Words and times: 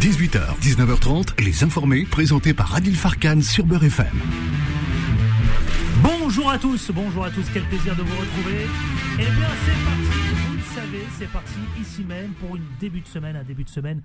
18h, 0.00 0.58
19h30, 0.62 1.42
les 1.42 1.64
informés, 1.64 2.04
présentés 2.04 2.54
par 2.54 2.74
Adil 2.74 2.96
Farkan 2.96 3.40
sur 3.42 3.64
Beurre 3.64 3.84
FM. 3.84 4.06
Bonjour 6.02 6.50
à 6.50 6.58
tous, 6.58 6.90
bonjour 6.94 7.24
à 7.24 7.30
tous, 7.30 7.44
quel 7.52 7.64
plaisir 7.64 7.96
de 7.96 8.02
vous 8.02 8.16
retrouver. 8.16 8.66
Eh 9.14 9.22
bien, 9.22 9.48
c'est 9.64 9.84
parti, 9.84 10.49
savez, 10.74 11.04
c'est 11.18 11.28
parti 11.28 11.58
ici 11.80 12.04
même 12.04 12.30
pour 12.34 12.54
une 12.54 12.62
début 12.78 13.00
de 13.00 13.08
semaine, 13.08 13.34
un 13.34 13.42
début 13.42 13.64
de 13.64 13.68
semaine. 13.68 14.02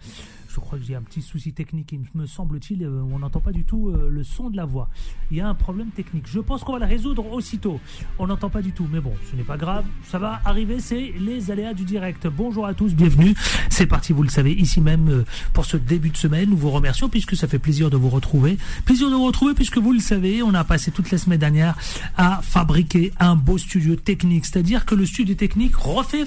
Je 0.49 0.59
crois 0.59 0.79
que 0.79 0.85
j'ai 0.85 0.95
un 0.95 1.01
petit 1.01 1.21
souci 1.21 1.51
technique, 1.51 1.91
il 1.91 1.99
me 2.15 2.25
semble-t-il, 2.25 2.83
euh, 2.83 3.03
on 3.11 3.19
n'entend 3.19 3.41
pas 3.41 3.51
du 3.51 3.65
tout 3.65 3.89
euh, 3.89 4.09
le 4.09 4.23
son 4.23 4.49
de 4.49 4.55
la 4.55 4.65
voix. 4.65 4.89
Il 5.29 5.37
y 5.37 5.41
a 5.41 5.47
un 5.47 5.53
problème 5.53 5.89
technique. 5.89 6.25
Je 6.27 6.39
pense 6.39 6.63
qu'on 6.63 6.73
va 6.73 6.79
le 6.79 6.85
résoudre 6.85 7.29
aussitôt. 7.31 7.79
On 8.17 8.27
n'entend 8.27 8.49
pas 8.49 8.61
du 8.61 8.71
tout, 8.71 8.87
mais 8.89 9.01
bon, 9.01 9.13
ce 9.29 9.35
n'est 9.35 9.43
pas 9.43 9.57
grave, 9.57 9.83
ça 10.09 10.17
va 10.17 10.39
arriver, 10.45 10.79
c'est 10.79 11.13
les 11.19 11.51
aléas 11.51 11.73
du 11.73 11.83
direct. 11.83 12.25
Bonjour 12.27 12.65
à 12.65 12.73
tous, 12.73 12.95
bienvenue. 12.95 13.35
C'est 13.69 13.85
parti, 13.85 14.13
vous 14.13 14.23
le 14.23 14.29
savez, 14.29 14.53
ici 14.53 14.81
même 14.81 15.09
euh, 15.09 15.25
pour 15.53 15.65
ce 15.65 15.77
début 15.77 16.09
de 16.09 16.17
semaine. 16.17 16.49
Nous 16.49 16.57
vous 16.57 16.71
remercions 16.71 17.09
puisque 17.09 17.35
ça 17.35 17.47
fait 17.47 17.59
plaisir 17.59 17.89
de 17.89 17.97
vous 17.97 18.09
retrouver. 18.09 18.57
Plaisir 18.85 19.09
de 19.09 19.15
vous 19.15 19.25
retrouver 19.25 19.53
puisque 19.53 19.77
vous 19.77 19.91
le 19.91 19.99
savez, 19.99 20.41
on 20.41 20.53
a 20.53 20.63
passé 20.63 20.89
toute 20.89 21.11
la 21.11 21.17
semaine 21.17 21.39
dernière 21.39 21.77
à 22.17 22.39
fabriquer 22.41 23.11
un 23.19 23.35
beau 23.35 23.57
studio 23.57 23.97
technique. 23.97 24.45
C'est-à-dire 24.45 24.85
que 24.85 24.95
le 24.95 25.05
studio 25.05 25.35
technique 25.35 25.75
refait 25.75 26.25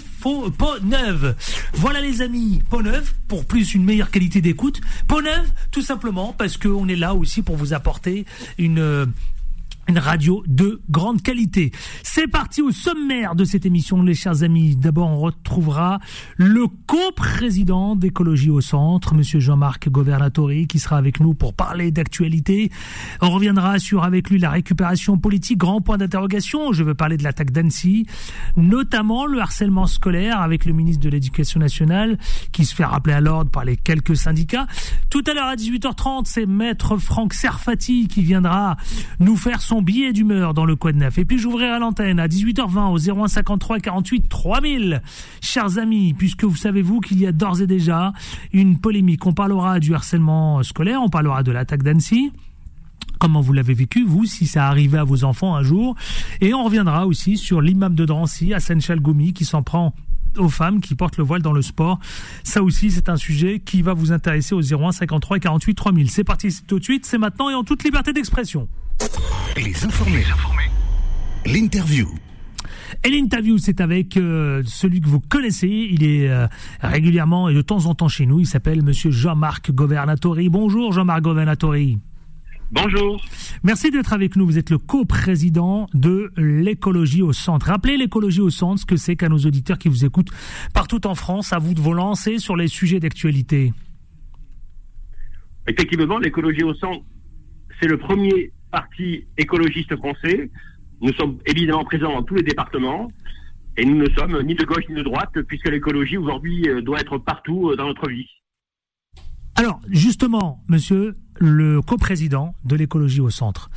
peau 0.56 0.78
neuve. 0.82 1.34
Voilà 1.74 2.00
les 2.00 2.23
amis, 2.23 2.62
peau 2.70 2.82
neuve 2.82 3.12
pour 3.28 3.45
plus 3.45 3.74
une 3.74 3.84
meilleure 3.84 4.10
qualité 4.10 4.41
d'écoute. 4.41 4.80
Peau 5.06 5.23
neuve, 5.23 5.50
tout 5.70 5.82
simplement 5.82 6.34
parce 6.36 6.56
qu'on 6.56 6.88
est 6.88 6.96
là 6.96 7.14
aussi 7.14 7.42
pour 7.42 7.56
vous 7.56 7.73
apporter 7.73 8.27
une 8.59 8.78
euh, 8.78 9.06
une 9.88 9.98
radio 9.98 10.42
de 10.47 10.83
grande 10.91 11.23
qualité. 11.23 11.73
C'est 12.02 12.28
parti 12.28 12.60
au 12.60 12.70
sommaire 12.70 13.34
de 13.34 13.45
cette 13.45 13.65
émission, 13.65 14.02
les 14.02 14.14
chers 14.14 14.42
amis. 14.42 14.77
D'abord, 14.77 15.09
on 15.09 15.19
retrouvera 15.19 15.98
le 16.37 16.66
co-président 16.87 17.97
d'Écologie 17.97 18.51
au 18.51 18.61
Centre, 18.61 19.14
Monsieur 19.14 19.41
Jean-Marc 19.41 19.88
Governatori, 19.88 20.66
qui 20.66 20.78
sera 20.78 20.98
avec 20.98 21.20
nous 21.20 21.33
pour 21.33 21.55
parler 21.55 21.91
d'actualité. 21.91 22.70
On 23.22 23.30
reviendra 23.30 23.78
sur 23.78 24.05
avec 24.05 24.28
lui 24.28 24.39
la 24.39 24.50
récupération 24.50 25.17
politique, 25.17 25.56
grand 25.56 25.80
point 25.80 25.97
d'interrogation. 25.97 26.73
Je 26.75 26.84
veux 26.84 26.95
parler 26.95 27.17
de 27.17 27.25
l'attaque 27.25 27.50
d'Annecy, 27.50 28.06
notamment 28.58 29.25
le 29.25 29.41
harcèlement 29.41 29.86
scolaire 29.86 30.42
avec 30.42 30.67
le 30.67 30.75
ministre 30.75 31.02
de 31.02 31.08
l'Éducation 31.08 31.61
nationale, 31.61 32.19
qui 32.52 32.67
se 32.67 32.75
fait 32.75 32.84
rappeler 32.84 33.14
à 33.14 33.23
l'ordre 33.23 33.50
par 33.50 33.64
les 33.64 33.78
quelques 33.78 34.17
syndicats. 34.17 34.67
Tout 35.08 35.25
à 35.27 35.33
l'heure 35.33 35.47
à 35.47 35.56
18h30, 35.56 36.27
c'est 36.27 36.47
Maître 36.47 36.98
Franck 36.98 37.33
Serfati 37.33 38.06
qui 38.06 38.20
viendra 38.20 38.77
nous 39.19 39.36
faire 39.36 39.62
son 39.62 39.77
billet 39.82 40.12
d'humeur 40.12 40.54
dans 40.54 40.64
le 40.64 40.76
Quad 40.76 40.96
Neuf. 40.96 41.18
Et 41.18 41.24
puis 41.24 41.38
j'ouvrirai 41.38 41.78
l'antenne 41.78 42.18
à 42.20 42.28
18h20 42.28 42.92
au 42.92 43.26
0153 43.26 43.80
48 43.80 44.28
3000. 44.28 45.02
Chers 45.40 45.78
amis, 45.78 46.14
puisque 46.14 46.44
vous 46.44 46.56
savez-vous 46.56 47.00
qu'il 47.00 47.20
y 47.20 47.26
a 47.26 47.32
d'ores 47.32 47.62
et 47.62 47.66
déjà 47.66 48.12
une 48.52 48.78
polémique. 48.78 49.26
On 49.26 49.32
parlera 49.32 49.80
du 49.80 49.94
harcèlement 49.94 50.62
scolaire, 50.62 51.02
on 51.02 51.08
parlera 51.08 51.42
de 51.42 51.52
l'attaque 51.52 51.82
d'Annecy 51.82 52.32
comment 53.18 53.40
vous 53.40 53.52
l'avez 53.52 53.74
vécu, 53.74 54.04
vous, 54.06 54.24
si 54.26 54.46
ça 54.46 54.68
arrivait 54.68 54.98
à 54.98 55.04
vos 55.04 55.24
enfants 55.24 55.56
un 55.56 55.62
jour? 55.64 55.96
Et 56.40 56.54
on 56.54 56.62
reviendra 56.62 57.04
aussi 57.04 57.36
sur 57.36 57.60
l'imam 57.60 57.96
de 57.96 58.04
Drancy, 58.04 58.54
Hassan 58.54 58.80
Chalgoumi, 58.80 59.32
qui 59.32 59.44
s'en 59.44 59.64
prend 59.64 59.92
aux 60.36 60.48
femmes 60.48 60.80
qui 60.80 60.94
portent 60.94 61.16
le 61.16 61.24
voile 61.24 61.42
dans 61.42 61.52
le 61.52 61.62
sport. 61.62 61.98
Ça 62.44 62.62
aussi, 62.62 62.90
c'est 62.90 63.08
un 63.08 63.16
sujet 63.16 63.60
qui 63.60 63.82
va 63.82 63.92
vous 63.92 64.12
intéresser 64.12 64.54
au 64.54 64.60
01 64.60 64.92
53 64.92 65.38
48 65.38 65.74
3000. 65.74 66.10
C'est 66.10 66.24
parti 66.24 66.56
tout 66.66 66.78
de 66.78 66.84
suite, 66.84 67.06
c'est 67.06 67.18
maintenant 67.18 67.50
et 67.50 67.54
en 67.54 67.64
toute 67.64 67.82
liberté 67.84 68.12
d'expression. 68.12 68.68
Les 69.56 69.84
informés. 69.84 70.24
L'interview. 71.46 72.08
Et 73.05 73.10
l'interview, 73.10 73.58
c'est 73.58 73.80
avec 73.80 74.16
euh, 74.16 74.62
celui 74.66 75.00
que 75.00 75.08
vous 75.08 75.20
connaissez. 75.20 75.68
Il 75.68 76.05
est 76.05 76.28
euh, 76.28 76.46
régulièrement 76.80 77.48
et 77.48 77.55
de 77.55 77.62
temps 77.62 77.86
en 77.86 77.94
temps 77.94 78.08
chez 78.08 78.27
nous. 78.27 78.40
Il 78.40 78.46
s'appelle 78.46 78.82
Monsieur 78.82 79.10
Jean-Marc 79.10 79.70
Governatori. 79.70 80.48
Bonjour 80.48 80.92
Jean-Marc 80.92 81.22
Governatori. 81.22 81.98
Bonjour. 82.70 83.22
Merci 83.62 83.90
d'être 83.90 84.12
avec 84.12 84.36
nous. 84.36 84.44
Vous 84.44 84.58
êtes 84.58 84.70
le 84.70 84.78
co-président 84.78 85.86
de 85.94 86.30
l'écologie 86.36 87.23
au 87.23 87.33
centre. 87.33 87.67
Rappelez 87.67 87.96
l'écologie 87.96 88.40
au 88.40 88.50
centre, 88.50 88.80
ce 88.80 88.86
que 88.86 88.96
c'est 88.96 89.17
qu'à 89.17 89.28
nos 89.28 89.39
auditeurs 89.39 89.78
qui 89.78 89.89
vous 89.89 90.05
écoutent 90.05 90.30
partout 90.74 91.06
en 91.06 91.14
France, 91.14 91.52
à 91.52 91.58
vous 91.58 91.73
de 91.73 91.80
vous 91.80 91.94
lancer 91.94 92.39
sur 92.39 92.56
les 92.56 92.68
sujets 92.68 93.00
d'actualité. 93.00 93.73
Effectivement, 95.67 96.18
l'écologie 96.18 96.62
au 96.62 96.74
centre, 96.74 97.05
c'est 97.80 97.89
le 97.89 97.96
premier 97.96 98.52
parti 98.70 99.27
écologiste 99.36 99.96
français. 99.96 100.51
Nous 101.01 101.12
sommes 101.14 101.39
évidemment 101.46 101.84
présents 101.84 102.12
dans 102.12 102.23
tous 102.23 102.34
les 102.34 102.42
départements. 102.42 103.08
Et 103.77 103.84
nous 103.84 103.96
ne 103.96 104.08
sommes 104.17 104.42
ni 104.42 104.55
de 104.55 104.64
gauche 104.64 104.83
ni 104.89 104.96
de 104.96 105.02
droite, 105.02 105.40
puisque 105.46 105.68
l'écologie 105.68 106.17
aujourd'hui 106.17 106.68
euh, 106.68 106.83
doit 106.83 107.01
être 107.01 107.17
partout 107.18 107.70
euh, 107.70 107.77
dans 107.77 107.86
notre 107.86 108.08
vie. 108.08 108.29
Alors, 109.55 109.80
justement, 109.89 110.64
monsieur 110.68 111.17
le 111.39 111.80
coprésident 111.80 112.55
de 112.64 112.74
l'écologie 112.74 113.20
au 113.20 113.30
centre, 113.30 113.70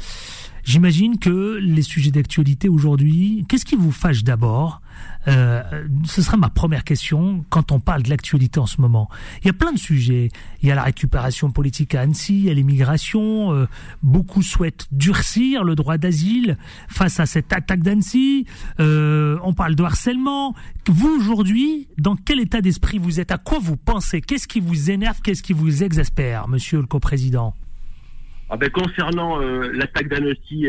j'imagine 0.63 1.17
que 1.19 1.57
les 1.61 1.81
sujets 1.81 2.11
d'actualité 2.11 2.69
aujourd'hui, 2.69 3.45
qu'est-ce 3.47 3.66
qui 3.66 3.75
vous 3.75 3.91
fâche 3.91 4.23
d'abord? 4.23 4.81
Euh, 5.27 5.61
ce 6.05 6.22
sera 6.22 6.38
ma 6.38 6.49
première 6.49 6.83
question 6.83 7.45
quand 7.49 7.72
on 7.72 7.79
parle 7.79 8.03
de 8.03 8.09
l'actualité 8.09 8.59
en 8.59 8.66
ce 8.66 8.81
moment. 8.81 9.09
Il 9.41 9.47
y 9.47 9.49
a 9.49 9.53
plein 9.53 9.72
de 9.72 9.77
sujets. 9.77 10.29
Il 10.61 10.69
y 10.69 10.72
a 10.72 10.75
la 10.75 10.83
récupération 10.83 11.51
politique 11.51 11.94
à 11.94 12.01
Annecy, 12.01 12.39
il 12.39 12.45
y 12.45 12.49
a 12.49 12.53
l'immigration. 12.53 13.53
Euh, 13.53 13.67
beaucoup 14.01 14.41
souhaitent 14.41 14.88
durcir 14.91 15.63
le 15.63 15.75
droit 15.75 15.97
d'asile 15.97 16.57
face 16.88 17.19
à 17.19 17.25
cette 17.25 17.53
attaque 17.53 17.83
d'Annecy. 17.83 18.45
Euh, 18.79 19.38
on 19.43 19.53
parle 19.53 19.75
de 19.75 19.83
harcèlement. 19.83 20.55
Vous 20.88 21.16
aujourd'hui, 21.19 21.88
dans 21.97 22.16
quel 22.16 22.39
état 22.39 22.61
d'esprit 22.61 22.97
vous 22.97 23.19
êtes? 23.19 23.31
À 23.31 23.38
quoi 23.38 23.59
vous 23.59 23.78
pensez? 23.78 24.22
Qu'est-ce 24.22 24.47
qui 24.47 24.59
vous 24.59 24.89
énerve? 24.89 25.22
Qu'est-ce 25.22 25.43
qui 25.43 25.53
vous 25.53 25.83
exaspère, 25.83 26.47
Monsieur 26.47 26.79
le 26.79 26.88
coprésident? 26.88 27.53
Ah 28.53 28.57
ben, 28.57 28.69
concernant 28.69 29.39
l'attaque 29.39 30.09
d'Annecy, 30.09 30.67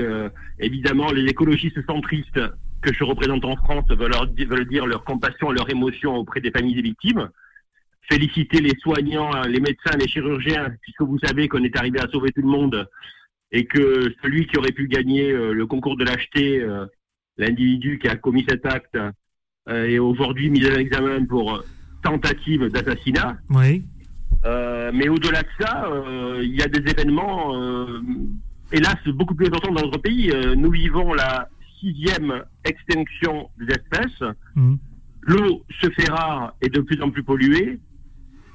évidemment, 0.60 1.10
les 1.10 1.28
écologistes 1.28 1.84
centristes 1.84 2.40
que 2.80 2.92
je 2.92 3.04
représente 3.04 3.44
en 3.44 3.56
France 3.56 3.88
veulent, 3.88 4.68
dire 4.68 4.86
leur 4.86 5.04
compassion, 5.04 5.50
leur 5.50 5.68
émotion 5.70 6.14
auprès 6.16 6.40
des 6.40 6.50
familles 6.50 6.76
des 6.76 6.82
victimes. 6.82 7.28
Féliciter 8.08 8.60
les 8.60 8.76
soignants, 8.80 9.42
les 9.42 9.60
médecins, 9.60 9.96
les 9.98 10.08
chirurgiens, 10.08 10.68
puisque 10.82 11.02
vous 11.02 11.18
savez 11.18 11.48
qu'on 11.48 11.62
est 11.64 11.76
arrivé 11.76 12.00
à 12.00 12.08
sauver 12.08 12.30
tout 12.32 12.42
le 12.42 12.48
monde 12.48 12.88
et 13.52 13.66
que 13.66 14.12
celui 14.22 14.46
qui 14.46 14.56
aurait 14.56 14.72
pu 14.72 14.88
gagner 14.88 15.30
euh, 15.30 15.52
le 15.52 15.66
concours 15.66 15.96
de 15.96 16.04
euh, 16.04 16.86
l'individu 17.36 17.98
qui 17.98 18.08
a 18.08 18.16
commis 18.16 18.44
cet 18.48 18.66
acte, 18.66 18.96
euh, 18.96 19.86
est 19.86 19.98
aujourd'hui 19.98 20.50
mis 20.50 20.66
en 20.66 20.74
examen 20.74 21.24
pour 21.24 21.62
tentative 22.02 22.66
d'assassinat. 22.68 23.36
Oui. 23.50 23.84
Mais 24.44 25.08
au-delà 25.08 25.42
de 25.42 25.48
ça, 25.60 25.88
il 26.42 26.54
y 26.54 26.62
a 26.62 26.68
des 26.68 26.90
événements, 26.90 27.54
hélas, 28.72 28.96
beaucoup 29.14 29.34
plus 29.34 29.46
importants 29.46 29.72
dans 29.72 29.82
notre 29.82 29.98
pays. 29.98 30.32
nous 30.56 30.70
vivons 30.70 31.14
la 31.14 31.48
sixième 31.80 32.42
extinction 32.64 33.50
des 33.58 33.74
espèces. 33.74 34.30
Mmh. 34.54 34.76
L'eau 35.22 35.64
se 35.80 35.90
fait 35.90 36.10
rare 36.10 36.54
et 36.60 36.68
de 36.68 36.80
plus 36.80 37.00
en 37.02 37.10
plus 37.10 37.22
polluée. 37.22 37.80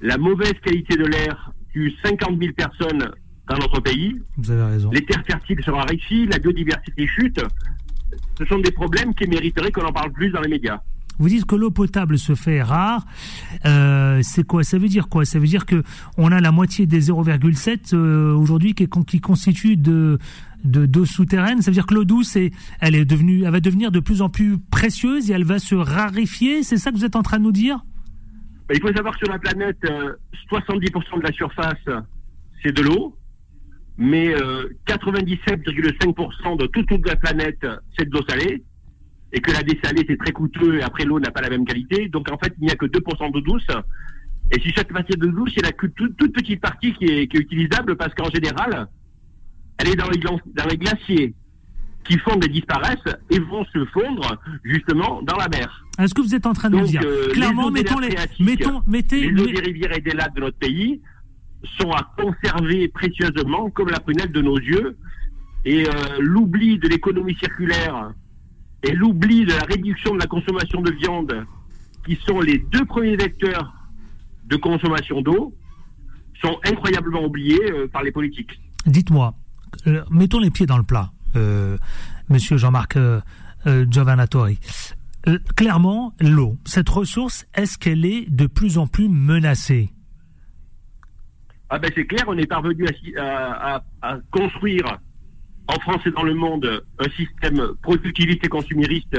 La 0.01 0.17
mauvaise 0.17 0.53
qualité 0.63 0.95
de 0.95 1.05
l'air 1.05 1.51
tue 1.71 1.93
50 2.03 2.39
000 2.39 2.53
personnes 2.53 3.09
dans 3.47 3.57
notre 3.57 3.79
pays. 3.79 4.13
Vous 4.37 4.51
avez 4.51 4.63
raison. 4.63 4.89
Les 4.91 5.01
terres 5.01 5.23
fertiles 5.25 5.63
se 5.63 5.71
raréfient, 5.71 6.27
la 6.27 6.39
biodiversité 6.39 7.07
chute. 7.07 7.41
Ce 8.37 8.45
sont 8.45 8.59
des 8.59 8.71
problèmes 8.71 9.13
qui 9.15 9.27
mériteraient 9.27 9.71
qu'on 9.71 9.85
en 9.85 9.93
parle 9.93 10.11
plus 10.11 10.29
dans 10.29 10.41
les 10.41 10.49
médias. 10.49 10.81
Vous 11.19 11.29
dites 11.29 11.45
que 11.45 11.55
l'eau 11.55 11.71
potable 11.71 12.19
se 12.19 12.35
fait 12.35 12.61
rare. 12.61 13.05
Euh, 13.65 14.19
c'est 14.21 14.45
quoi 14.45 14.63
Ça 14.63 14.77
veut 14.77 14.87
dire 14.87 15.09
quoi? 15.09 15.25
Ça 15.25 15.39
veut 15.39 15.47
dire 15.47 15.65
que 15.65 15.81
on 16.17 16.31
a 16.31 16.39
la 16.39 16.51
moitié 16.51 16.85
des 16.85 17.09
0,7 17.09 17.95
euh, 17.95 18.33
aujourd'hui 18.33 18.75
qui, 18.75 18.87
qui 19.07 19.19
constitue 19.19 19.77
de 19.77 20.19
d'eau 20.63 21.05
souterraine. 21.05 21.61
Ça 21.61 21.69
veut 21.71 21.75
dire 21.75 21.85
que 21.85 21.93
l'eau 21.93 22.03
douce, 22.03 22.35
elle 22.35 22.95
est 22.95 23.05
devenue, 23.05 23.43
elle 23.43 23.51
va 23.51 23.59
devenir 23.59 23.91
de 23.91 23.99
plus 23.99 24.23
en 24.23 24.29
plus 24.29 24.57
précieuse 24.57 25.29
et 25.29 25.33
elle 25.33 25.43
va 25.45 25.59
se 25.59 25.75
raréfier. 25.75 26.63
C'est 26.63 26.77
ça 26.77 26.91
que 26.91 26.97
vous 26.97 27.05
êtes 27.05 27.15
en 27.15 27.21
train 27.21 27.37
de 27.37 27.43
nous 27.43 27.51
dire? 27.51 27.85
Ben, 28.67 28.75
Il 28.75 28.81
faut 28.81 28.91
savoir 28.93 29.13
que 29.13 29.19
sur 29.19 29.31
la 29.31 29.39
planète, 29.39 29.77
70% 29.81 29.85
euh, 29.91 31.19
de 31.19 31.23
la 31.23 31.31
surface, 31.31 31.77
c'est 32.61 32.75
de 32.75 32.81
l'eau, 32.81 33.15
mais 33.97 34.33
97,5% 34.87 36.57
de 36.57 36.65
toute, 36.67 36.87
toute 36.87 37.07
la 37.07 37.15
planète, 37.15 37.65
c'est 37.97 38.09
de 38.09 38.13
l'eau 38.13 38.23
salée 38.27 38.63
et 39.33 39.41
que 39.41 39.51
la 39.51 39.63
dessalée 39.63 40.05
c'est 40.07 40.17
très 40.17 40.31
coûteux 40.31 40.79
et 40.79 40.83
après 40.83 41.05
l'eau 41.05 41.19
n'a 41.19 41.31
pas 41.31 41.41
la 41.41 41.49
même 41.49 41.65
qualité. 41.65 42.07
Donc 42.09 42.31
en 42.31 42.37
fait 42.37 42.53
il 42.59 42.65
n'y 42.65 42.71
a 42.71 42.75
que 42.75 42.85
2% 42.85 43.31
d'eau 43.31 43.41
douce. 43.41 43.67
Et 44.51 44.61
si 44.61 44.71
chaque 44.71 44.93
partie 44.93 45.17
de 45.17 45.27
douce, 45.27 45.51
il 45.57 45.63
n'y 45.63 45.69
a 45.69 45.73
que 45.73 45.87
toute, 45.87 46.15
toute, 46.15 46.31
petite 46.31 46.61
partie 46.61 46.93
qui 46.93 47.05
est, 47.05 47.27
qui 47.27 47.35
est 47.35 47.41
utilisable 47.41 47.97
parce 47.97 48.13
qu'en 48.13 48.29
général, 48.29 48.87
elle 49.77 49.89
est 49.89 49.95
dans 49.95 50.09
les, 50.09 50.19
dans 50.19 50.65
les 50.69 50.77
glaciers 50.77 51.33
qui 52.07 52.17
fondent 52.19 52.43
et 52.45 52.47
disparaissent 52.47 53.15
et 53.29 53.39
vont 53.39 53.65
se 53.65 53.85
fondre 53.85 54.37
justement 54.63 55.21
dans 55.23 55.35
la 55.35 55.49
mer. 55.49 55.85
Est-ce 55.99 56.13
que 56.13 56.21
vous 56.21 56.33
êtes 56.33 56.45
en 56.45 56.53
train 56.53 56.69
de 56.69 56.77
nous 56.77 56.87
dire 56.87 57.01
euh, 57.03 57.29
clairement, 57.31 57.69
mettons 57.69 57.99
les, 57.99 58.15
mettons, 58.39 58.81
mettez, 58.87 59.29
les 59.29 59.41
eaux 59.41 59.47
des 59.47 59.59
rivières 59.59 59.95
et 59.97 60.01
des 60.01 60.11
lacs 60.11 60.33
de 60.35 60.41
notre 60.41 60.57
pays 60.57 61.01
sont 61.79 61.91
à 61.91 62.13
conserver 62.17 62.87
précieusement 62.87 63.69
comme 63.71 63.89
la 63.89 63.99
prunelle 63.99 64.31
de 64.31 64.41
nos 64.41 64.57
yeux 64.57 64.97
et 65.65 65.85
euh, 65.85 65.91
l'oubli 66.19 66.77
de 66.79 66.87
l'économie 66.87 67.35
circulaire 67.35 68.13
et 68.87 68.93
l'oubli 68.93 69.45
de 69.45 69.53
la 69.53 69.63
réduction 69.63 70.13
de 70.13 70.19
la 70.19 70.27
consommation 70.27 70.81
de 70.81 70.91
viande, 70.91 71.45
qui 72.05 72.15
sont 72.25 72.39
les 72.39 72.57
deux 72.57 72.85
premiers 72.85 73.15
vecteurs 73.15 73.73
de 74.45 74.55
consommation 74.55 75.21
d'eau, 75.21 75.53
sont 76.41 76.57
incroyablement 76.65 77.25
oubliés 77.25 77.59
par 77.91 78.03
les 78.03 78.11
politiques. 78.11 78.61
Dites-moi, 78.85 79.33
mettons 80.09 80.39
les 80.39 80.51
pieds 80.51 80.65
dans 80.65 80.77
le 80.77 80.83
plat, 80.83 81.11
Monsieur 82.29 82.57
Jean-Marc 82.57 82.97
Giovanatori. 83.65 84.59
clairement, 85.55 86.13
l'eau, 86.21 86.57
cette 86.63 86.89
ressource, 86.89 87.45
est-ce 87.53 87.77
qu'elle 87.77 88.05
est 88.05 88.29
de 88.29 88.47
plus 88.47 88.77
en 88.77 88.87
plus 88.87 89.09
menacée? 89.09 89.91
Ah 91.69 91.79
ben 91.79 91.91
c'est 91.93 92.05
clair, 92.05 92.23
on 92.27 92.37
est 92.37 92.47
parvenu 92.47 92.85
à, 93.17 93.83
construire 94.31 94.99
en 95.67 95.79
France 95.79 96.01
et 96.05 96.11
dans 96.11 96.23
le 96.23 96.33
monde 96.33 96.83
un 96.99 97.09
système 97.11 97.73
productivité 97.81 98.47
consumériste 98.47 99.17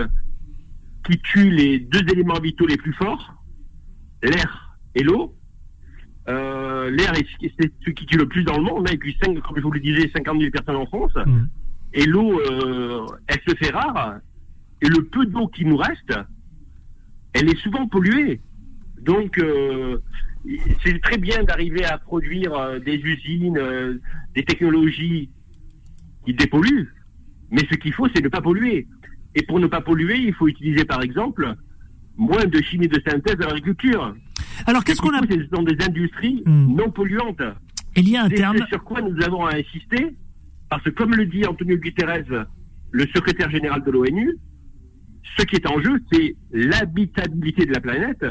qui 1.05 1.19
tue 1.19 1.50
les 1.50 1.79
deux 1.79 2.06
éléments 2.11 2.41
vitaux 2.41 2.67
les 2.67 2.77
plus 2.77 2.93
forts, 2.95 3.35
l'air 4.23 4.79
et 4.95 5.03
l'eau. 5.03 5.35
Euh, 6.29 6.91
l'air 6.91 7.15
est, 7.15 7.27
ce 7.41 7.91
qui 7.91 8.05
tue 8.05 8.19
le 8.19 8.29
plus 8.29 8.45
dans 8.45 8.59
le 8.59 8.62
monde, 8.62 8.87
hein, 8.89 8.93
et 8.93 8.99
puis 8.99 9.17
comme 9.19 9.56
je 9.56 9.62
vous 9.62 9.71
le 9.71 9.81
disais, 9.81 10.11
50 10.15 10.39
000 10.39 10.50
personnes 10.50 10.77
en 10.77 10.87
France. 10.87 11.12
Mmh. 11.15 11.47
Et 11.95 12.05
l'eau, 12.05 12.39
euh, 12.39 13.06
elle 13.29 13.41
se 13.49 13.55
fait 13.56 13.71
rare. 13.71 14.19
Et 14.83 14.89
le 14.89 15.05
peu 15.05 15.25
d'eau 15.27 15.49
qui 15.49 15.65
nous 15.65 15.77
reste, 15.77 16.12
elle 17.33 17.49
est 17.49 17.59
souvent 17.59 17.87
polluée. 17.89 18.41
Donc, 19.00 19.39
euh, 19.39 19.99
c'est 20.85 21.00
très 21.00 21.19
bien 21.19 21.43
d'arriver 21.45 21.85
à 21.85 21.99
produire 21.99 22.55
euh, 22.55 22.79
des 22.79 22.97
usines, 22.97 23.59
euh, 23.59 24.00
des 24.35 24.45
technologies 24.45 25.31
qui 26.29 26.35
dépolluent, 26.35 26.87
mais 27.51 27.63
ce 27.71 27.77
qu'il 27.77 27.93
faut, 27.95 28.07
c'est 28.15 28.23
ne 28.23 28.29
pas 28.29 28.43
polluer. 28.43 28.87
Et 29.35 29.43
pour 29.43 29.61
ne 29.61 29.67
pas 29.67 29.81
polluer, 29.81 30.19
il 30.19 30.35
faut 30.35 30.47
utiliser, 30.47 30.85
par 30.85 31.03
exemple, 31.03 31.55
moins 32.19 32.45
de 32.45 32.61
chimie 32.61 32.89
de 32.89 33.01
synthèse 33.09 33.37
dans 33.37 33.47
l'agriculture. 33.47 34.15
Alors, 34.67 34.85
qu'est-ce 34.85 35.01
qu'on 35.01 35.15
a 35.15 35.23
Ce 35.23 35.57
sont 35.57 35.63
des 35.63 35.83
industries 35.83 36.43
hmm. 36.45 36.75
non 36.77 36.91
polluantes. 36.91 37.43
Il 37.97 38.11
y 38.11 38.17
a 38.17 38.25
un 38.25 38.29
terme. 38.29 38.59
sur 38.69 38.85
quoi 38.85 39.01
nous 39.01 39.23
avons 39.23 39.47
à 39.47 39.57
insister, 39.57 40.15
parce 40.69 40.83
que, 40.85 40.91
comme 40.91 41.15
le 41.15 41.25
dit 41.25 41.47
Antonio 41.47 41.79
Guterres, 41.79 42.47
le 42.91 43.07
secrétaire 43.15 43.51
général 43.51 43.83
de 43.83 43.91
l'ONU, 43.91 44.37
ce 45.39 45.45
qui 45.45 45.57
est 45.57 45.67
en 45.67 45.81
jeu, 45.81 45.99
c'est 46.13 46.37
l'habitabilité 46.53 47.65
de 47.65 47.73
la 47.73 47.81
planète 47.81 48.25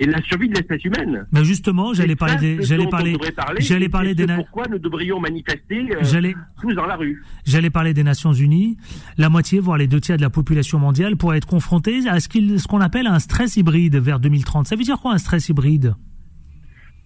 et 0.00 0.06
la 0.06 0.22
survie 0.22 0.48
de 0.48 0.54
l'espèce 0.54 0.84
humaine. 0.84 1.26
Mais 1.32 1.44
justement, 1.44 1.92
j'allais 1.92 2.16
parler 2.16 2.36
des, 2.36 2.62
j'allais 2.62 2.86
parler, 2.86 3.16
j'allais 3.58 3.88
parler 3.88 4.14
des 4.14 4.26
pourquoi 4.26 4.66
nous 4.68 4.78
devrions 4.78 5.18
manifester 5.20 5.88
euh, 5.92 6.32
tous 6.60 6.74
dans 6.74 6.86
la 6.86 6.96
rue. 6.96 7.22
J'allais 7.44 7.70
parler 7.70 7.94
des 7.94 8.04
Nations 8.04 8.32
Unies. 8.32 8.76
La 9.16 9.28
moitié, 9.28 9.58
voire 9.60 9.78
les 9.78 9.88
deux 9.88 10.00
tiers 10.00 10.16
de 10.16 10.22
la 10.22 10.30
population 10.30 10.78
mondiale 10.78 11.16
pourraient 11.16 11.38
être 11.38 11.46
confrontés 11.46 12.08
à 12.08 12.20
ce 12.20 12.68
qu'on 12.68 12.80
appelle 12.80 13.06
un 13.06 13.18
stress 13.18 13.56
hybride 13.56 13.96
vers 13.96 14.20
2030. 14.20 14.66
Ça 14.68 14.76
veut 14.76 14.84
dire 14.84 14.98
quoi 15.00 15.12
un 15.12 15.18
stress 15.18 15.48
hybride? 15.48 15.94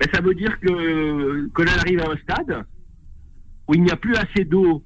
Ben, 0.01 0.09
ça 0.13 0.21
veut 0.21 0.35
dire 0.35 0.59
que 0.61 1.49
que 1.49 1.63
l'on 1.63 1.73
arrive 1.79 2.01
à 2.01 2.11
un 2.11 2.17
stade 2.17 2.65
où 3.69 3.75
il 3.75 3.83
n'y 3.83 3.91
a 3.91 3.97
plus 3.97 4.15
assez 4.17 4.45
d'eau 4.45 4.85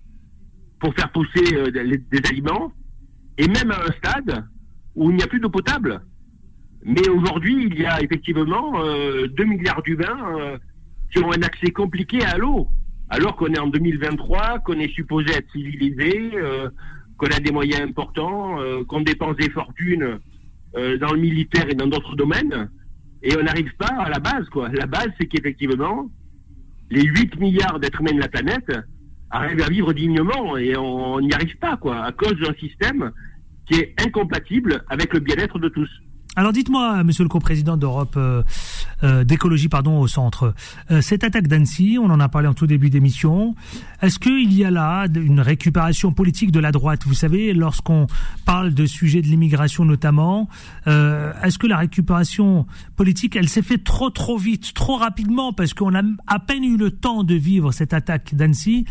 pour 0.78 0.94
faire 0.94 1.10
pousser 1.10 1.54
euh, 1.54 1.70
des 1.70 2.20
aliments, 2.28 2.72
et 3.38 3.48
même 3.48 3.70
à 3.70 3.80
un 3.80 3.92
stade 3.98 4.44
où 4.94 5.10
il 5.10 5.16
n'y 5.16 5.22
a 5.22 5.26
plus 5.26 5.40
d'eau 5.40 5.50
potable. 5.50 6.00
Mais 6.88 7.08
aujourd'hui, 7.08 7.66
il 7.68 7.80
y 7.80 7.84
a 7.84 8.00
effectivement 8.00 8.80
euh, 8.80 9.26
2 9.26 9.44
milliards 9.44 9.82
d'humains 9.82 10.38
euh, 10.38 10.56
qui 11.10 11.18
ont 11.18 11.32
un 11.32 11.42
accès 11.42 11.72
compliqué 11.72 12.22
à 12.22 12.38
l'eau, 12.38 12.68
alors 13.10 13.34
qu'on 13.34 13.52
est 13.52 13.58
en 13.58 13.66
2023, 13.66 14.60
qu'on 14.60 14.78
est 14.78 14.94
supposé 14.94 15.32
être 15.34 15.50
civilisé, 15.50 16.30
euh, 16.34 16.70
qu'on 17.18 17.26
a 17.26 17.40
des 17.40 17.50
moyens 17.50 17.82
importants, 17.82 18.60
euh, 18.60 18.84
qu'on 18.84 19.00
dépense 19.00 19.36
des 19.36 19.50
fortunes 19.50 20.20
dans 21.00 21.14
le 21.14 21.18
militaire 21.18 21.64
et 21.70 21.74
dans 21.74 21.86
d'autres 21.86 22.16
domaines, 22.16 22.68
et 23.22 23.34
on 23.38 23.42
n'arrive 23.42 23.74
pas 23.78 23.94
à 23.98 24.10
la 24.10 24.18
base. 24.18 24.46
quoi. 24.50 24.68
La 24.68 24.84
base, 24.84 25.08
c'est 25.18 25.26
qu'effectivement, 25.26 26.10
les 26.90 27.02
8 27.02 27.40
milliards 27.40 27.80
d'êtres 27.80 28.02
humains 28.02 28.12
de 28.12 28.20
la 28.20 28.28
planète 28.28 28.70
arrivent 29.30 29.62
à 29.62 29.70
vivre 29.70 29.94
dignement, 29.94 30.58
et 30.58 30.76
on 30.76 31.18
n'y 31.20 31.32
arrive 31.32 31.56
pas, 31.56 31.78
quoi, 31.78 32.04
à 32.04 32.12
cause 32.12 32.38
d'un 32.40 32.52
système 32.60 33.10
qui 33.64 33.80
est 33.80 33.94
incompatible 34.06 34.84
avec 34.90 35.14
le 35.14 35.20
bien-être 35.20 35.58
de 35.58 35.70
tous. 35.70 35.88
Alors 36.38 36.52
dites-moi, 36.52 37.02
monsieur 37.02 37.22
le 37.22 37.30
co-président 37.30 37.78
d'Europe 37.78 38.12
euh, 38.18 38.42
euh, 39.02 39.24
d'écologie, 39.24 39.70
pardon, 39.70 39.98
au 39.98 40.06
centre, 40.06 40.52
euh, 40.90 41.00
cette 41.00 41.24
attaque 41.24 41.48
d'Annecy, 41.48 41.96
on 41.98 42.10
en 42.10 42.20
a 42.20 42.28
parlé 42.28 42.46
en 42.46 42.52
tout 42.52 42.66
début 42.66 42.90
d'émission. 42.90 43.54
Est-ce 44.02 44.18
qu'il 44.18 44.52
y 44.52 44.62
a 44.62 44.70
là 44.70 45.06
une 45.14 45.40
récupération 45.40 46.12
politique 46.12 46.52
de 46.52 46.60
la 46.60 46.72
droite? 46.72 47.04
Vous 47.06 47.14
savez, 47.14 47.54
lorsqu'on 47.54 48.06
parle 48.44 48.74
de 48.74 48.84
sujets 48.84 49.22
de 49.22 49.28
l'immigration 49.28 49.86
notamment, 49.86 50.50
est-ce 50.86 51.58
que 51.58 51.66
la 51.66 51.78
récupération 51.78 52.66
politique, 52.96 53.34
elle 53.36 53.48
s'est 53.48 53.62
faite 53.62 53.84
trop 53.84 54.10
trop 54.10 54.36
vite, 54.36 54.74
trop 54.74 54.96
rapidement, 54.96 55.54
parce 55.54 55.72
qu'on 55.72 55.94
a 55.94 56.02
à 56.26 56.38
peine 56.38 56.64
eu 56.64 56.76
le 56.76 56.90
temps 56.90 57.24
de 57.24 57.34
vivre 57.34 57.72
cette 57.72 57.94
attaque 57.94 58.34
d'Annecy. 58.34 58.84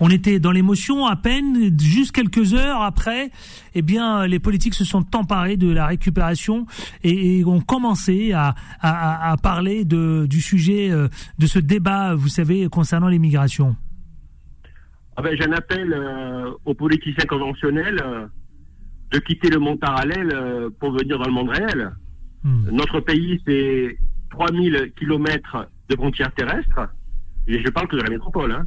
On 0.00 0.10
était 0.10 0.38
dans 0.38 0.52
l'émotion 0.52 1.06
à 1.06 1.16
peine, 1.16 1.74
juste 1.80 2.12
quelques 2.12 2.52
heures 2.52 2.82
après, 2.82 3.30
eh 3.74 3.82
bien, 3.82 4.26
les 4.26 4.38
politiques 4.38 4.74
se 4.74 4.84
sont 4.84 5.04
emparés 5.14 5.56
de 5.56 5.70
la 5.70 5.86
récupération 5.86 6.66
et, 7.02 7.44
ont 7.44 7.60
commencé 7.60 8.32
à, 8.32 8.54
parler 9.42 9.84
de, 9.84 10.26
du 10.26 10.40
sujet, 10.40 10.90
euh, 10.90 11.08
de 11.38 11.46
ce 11.46 11.58
débat, 11.58 12.14
vous 12.14 12.28
savez, 12.28 12.68
concernant 12.68 13.08
l'immigration. 13.08 13.76
Ah 15.16 15.22
ben, 15.22 15.36
J'en 15.40 15.52
appelle 15.52 15.92
euh, 15.92 16.50
aux 16.64 16.74
politiciens 16.74 17.24
conventionnels 17.26 18.00
euh, 18.04 18.26
de 19.10 19.18
quitter 19.18 19.50
le 19.50 19.58
monde 19.58 19.80
parallèle 19.80 20.32
pour 20.78 20.92
venir 20.92 21.18
dans 21.18 21.26
le 21.26 21.32
monde 21.32 21.50
réel. 21.50 21.90
Hmm. 22.44 22.70
Notre 22.70 23.00
pays, 23.00 23.40
c'est 23.46 23.98
3000 24.30 24.92
kilomètres 24.96 25.68
de 25.88 25.96
frontières 25.96 26.32
terrestres, 26.34 26.88
et 27.48 27.60
je 27.62 27.68
parle 27.70 27.88
que 27.88 27.96
de 27.96 28.02
la 28.02 28.10
métropole. 28.10 28.52
Hein. 28.52 28.64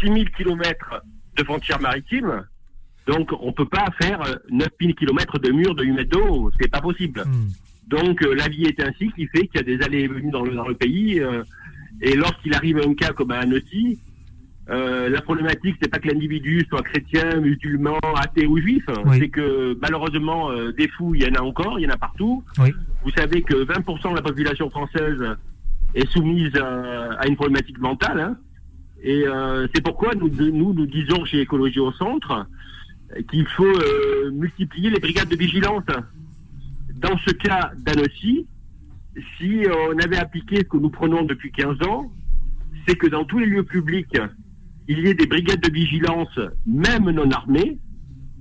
6000 0.00 0.30
km 0.30 1.02
de 1.36 1.44
frontières 1.44 1.80
maritimes. 1.80 2.44
Donc, 3.06 3.30
on 3.40 3.48
ne 3.48 3.52
peut 3.52 3.68
pas 3.68 3.86
faire 4.00 4.22
9000 4.50 4.94
km 4.94 5.38
de 5.38 5.50
murs 5.50 5.74
de 5.74 5.84
8 5.84 5.92
mètres 5.92 6.10
d'eau. 6.10 6.50
C'est 6.60 6.70
pas 6.70 6.80
possible. 6.80 7.22
Hmm. 7.26 7.48
Donc, 7.88 8.22
euh, 8.22 8.34
la 8.34 8.48
vie 8.48 8.64
est 8.64 8.80
ainsi 8.80 9.10
qui 9.12 9.26
fait 9.26 9.46
qu'il 9.46 9.56
y 9.56 9.58
a 9.58 9.62
des 9.62 9.82
allées 9.82 10.00
et 10.00 10.08
venues 10.08 10.30
dans 10.30 10.42
le, 10.42 10.54
dans 10.54 10.66
le 10.66 10.74
pays. 10.74 11.20
Euh, 11.20 11.42
et 12.00 12.16
lorsqu'il 12.16 12.54
arrive 12.54 12.78
un 12.78 12.94
cas 12.94 13.12
comme 13.12 13.30
à 13.30 13.38
Annecy, 13.40 13.98
euh, 14.70 15.10
la 15.10 15.20
problématique, 15.20 15.76
c'est 15.82 15.90
pas 15.90 15.98
que 15.98 16.08
l'individu 16.08 16.64
soit 16.70 16.82
chrétien, 16.82 17.40
musulman, 17.40 17.98
athée 18.16 18.46
ou 18.46 18.58
juif. 18.58 18.84
C'est 19.18 19.28
que 19.28 19.76
malheureusement, 19.82 20.50
des 20.72 20.88
fous, 20.88 21.14
il 21.14 21.22
y 21.22 21.26
en 21.26 21.34
a 21.34 21.42
encore, 21.42 21.78
il 21.78 21.82
y 21.82 21.86
en 21.86 21.90
a 21.90 21.98
partout. 21.98 22.42
Vous 22.56 23.10
savez 23.10 23.42
que 23.42 23.64
20% 23.64 24.10
de 24.10 24.16
la 24.16 24.22
population 24.22 24.70
française 24.70 25.22
est 25.94 26.10
soumise 26.10 26.56
à, 26.56 27.26
une 27.28 27.36
problématique 27.36 27.78
mentale. 27.78 28.20
Hein. 28.20 28.36
Et 29.02 29.26
euh, 29.26 29.66
c'est 29.74 29.82
pourquoi 29.82 30.14
nous, 30.14 30.28
nous, 30.28 30.72
nous 30.72 30.86
disons 30.86 31.24
chez 31.24 31.40
Écologie 31.40 31.80
au 31.80 31.92
Centre 31.92 32.46
qu'il 33.22 33.46
faut 33.48 33.64
euh, 33.64 34.30
multiplier 34.32 34.90
les 34.90 35.00
brigades 35.00 35.28
de 35.28 35.36
vigilance. 35.36 35.84
Dans 36.96 37.16
ce 37.18 37.32
cas 37.32 37.72
d'Annecy, 37.78 38.46
si 39.38 39.62
on 39.70 39.98
avait 39.98 40.16
appliqué 40.16 40.58
ce 40.58 40.62
que 40.64 40.76
nous 40.76 40.90
prenons 40.90 41.22
depuis 41.22 41.52
15 41.52 41.82
ans, 41.86 42.10
c'est 42.86 42.96
que 42.96 43.06
dans 43.06 43.24
tous 43.24 43.38
les 43.38 43.46
lieux 43.46 43.64
publics, 43.64 44.16
il 44.88 44.98
y 45.00 45.08
ait 45.08 45.14
des 45.14 45.26
brigades 45.26 45.60
de 45.60 45.72
vigilance, 45.72 46.38
même 46.66 47.10
non 47.10 47.30
armées, 47.30 47.78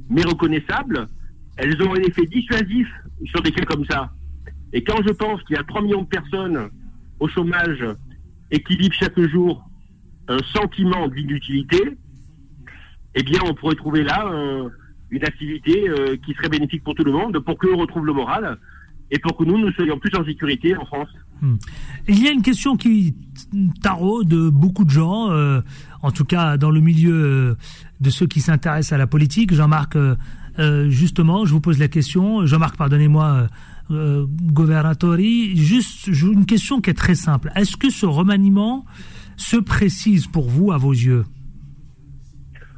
mais 0.10 0.24
reconnaissables. 0.24 1.08
Elles 1.58 1.82
ont 1.84 1.94
un 1.94 2.02
effet 2.02 2.26
dissuasif 2.26 2.88
sur 3.26 3.42
des 3.42 3.52
cas 3.52 3.66
comme 3.66 3.86
ça. 3.86 4.12
Et 4.74 4.84
quand 4.84 5.02
je 5.06 5.14
pense 5.14 5.42
qu'il 5.44 5.56
y 5.56 5.60
a 5.60 5.64
3 5.64 5.82
millions 5.84 6.02
de 6.02 6.08
personnes 6.08 6.70
au 7.20 7.28
chômage 7.28 7.86
et 8.52 8.62
qui 8.64 8.76
vivent 8.76 8.94
chaque 8.94 9.20
jour 9.20 9.64
un 10.28 10.40
sentiment 10.54 11.08
d'inutilité, 11.08 11.98
eh 13.16 13.24
bien, 13.24 13.40
on 13.46 13.54
pourrait 13.54 13.76
trouver 13.76 14.04
là 14.04 14.26
euh, 14.28 14.70
une 15.12 15.24
activité 15.24 15.88
euh, 15.88 16.16
qui 16.26 16.34
serait 16.34 16.50
bénéfique 16.50 16.84
pour 16.84 16.96
tout 16.96 17.04
le 17.04 17.12
monde, 17.12 17.40
pour 17.40 17.58
que 17.58 17.68
l'on 17.68 17.78
retrouve 17.78 18.06
le 18.06 18.14
moral 18.14 18.58
et 19.12 19.20
pour 19.20 19.38
que 19.38 19.44
nous, 19.44 19.60
nous 19.60 19.72
soyons 19.74 20.00
plus 20.00 20.16
en 20.18 20.26
sécurité 20.26 20.76
en 20.76 20.86
France. 20.86 21.10
Hmm. 21.42 21.56
Il 22.08 22.24
y 22.24 22.28
a 22.28 22.32
une 22.32 22.42
question 22.42 22.76
qui 22.78 23.16
taraude 23.82 24.34
beaucoup 24.50 24.86
de 24.86 24.90
gens, 24.90 25.30
euh, 25.30 25.62
en 26.02 26.12
tout 26.12 26.26
cas 26.26 26.58
dans 26.58 26.72
le 26.72 26.82
milieu 26.82 27.58
de 28.00 28.10
ceux 28.10 28.26
qui 28.26 28.42
s'intéressent 28.42 28.94
à 28.94 28.98
la 28.98 29.08
politique. 29.08 29.54
Jean-Marc, 29.54 29.98
justement, 30.88 31.46
je 31.46 31.52
vous 31.54 31.62
pose 31.62 31.80
la 31.80 31.90
question. 31.90 32.46
Jean-Marc, 32.46 32.78
pardonnez-moi, 32.78 33.48
Governatori, 33.90 35.56
juste 35.58 36.08
une 36.08 36.46
question 36.46 36.82
qui 36.82 36.90
est 36.90 36.96
très 36.96 37.16
simple. 37.16 37.52
Est-ce 37.56 37.78
que 37.78 37.90
ce 37.90 38.06
remaniement 38.06 38.86
se 39.38 39.58
précise 39.58 40.28
pour 40.28 40.50
vous 40.50 40.72
à 40.72 40.78
vos 40.78 40.94
yeux? 40.94 41.26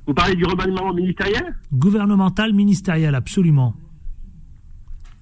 Vous 0.08 0.14
parlez 0.14 0.36
du 0.36 0.46
remaniement 0.46 0.94
ministériel 0.94 1.56
Gouvernemental, 1.74 2.54
ministériel, 2.54 3.16
absolument. 3.16 3.74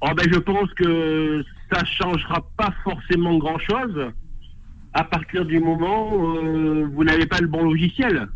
Oh 0.01 0.09
ben 0.15 0.27
je 0.29 0.39
pense 0.39 0.73
que 0.73 1.43
ça 1.71 1.81
ne 1.81 1.85
changera 1.85 2.45
pas 2.57 2.73
forcément 2.83 3.37
grand-chose 3.37 4.11
à 4.93 5.03
partir 5.05 5.45
du 5.45 5.59
moment 5.59 6.15
où 6.15 6.37
euh, 6.37 6.89
vous 6.93 7.03
n'avez 7.05 7.25
pas 7.25 7.39
le 7.39 7.47
bon 7.47 7.63
logiciel. 7.63 8.27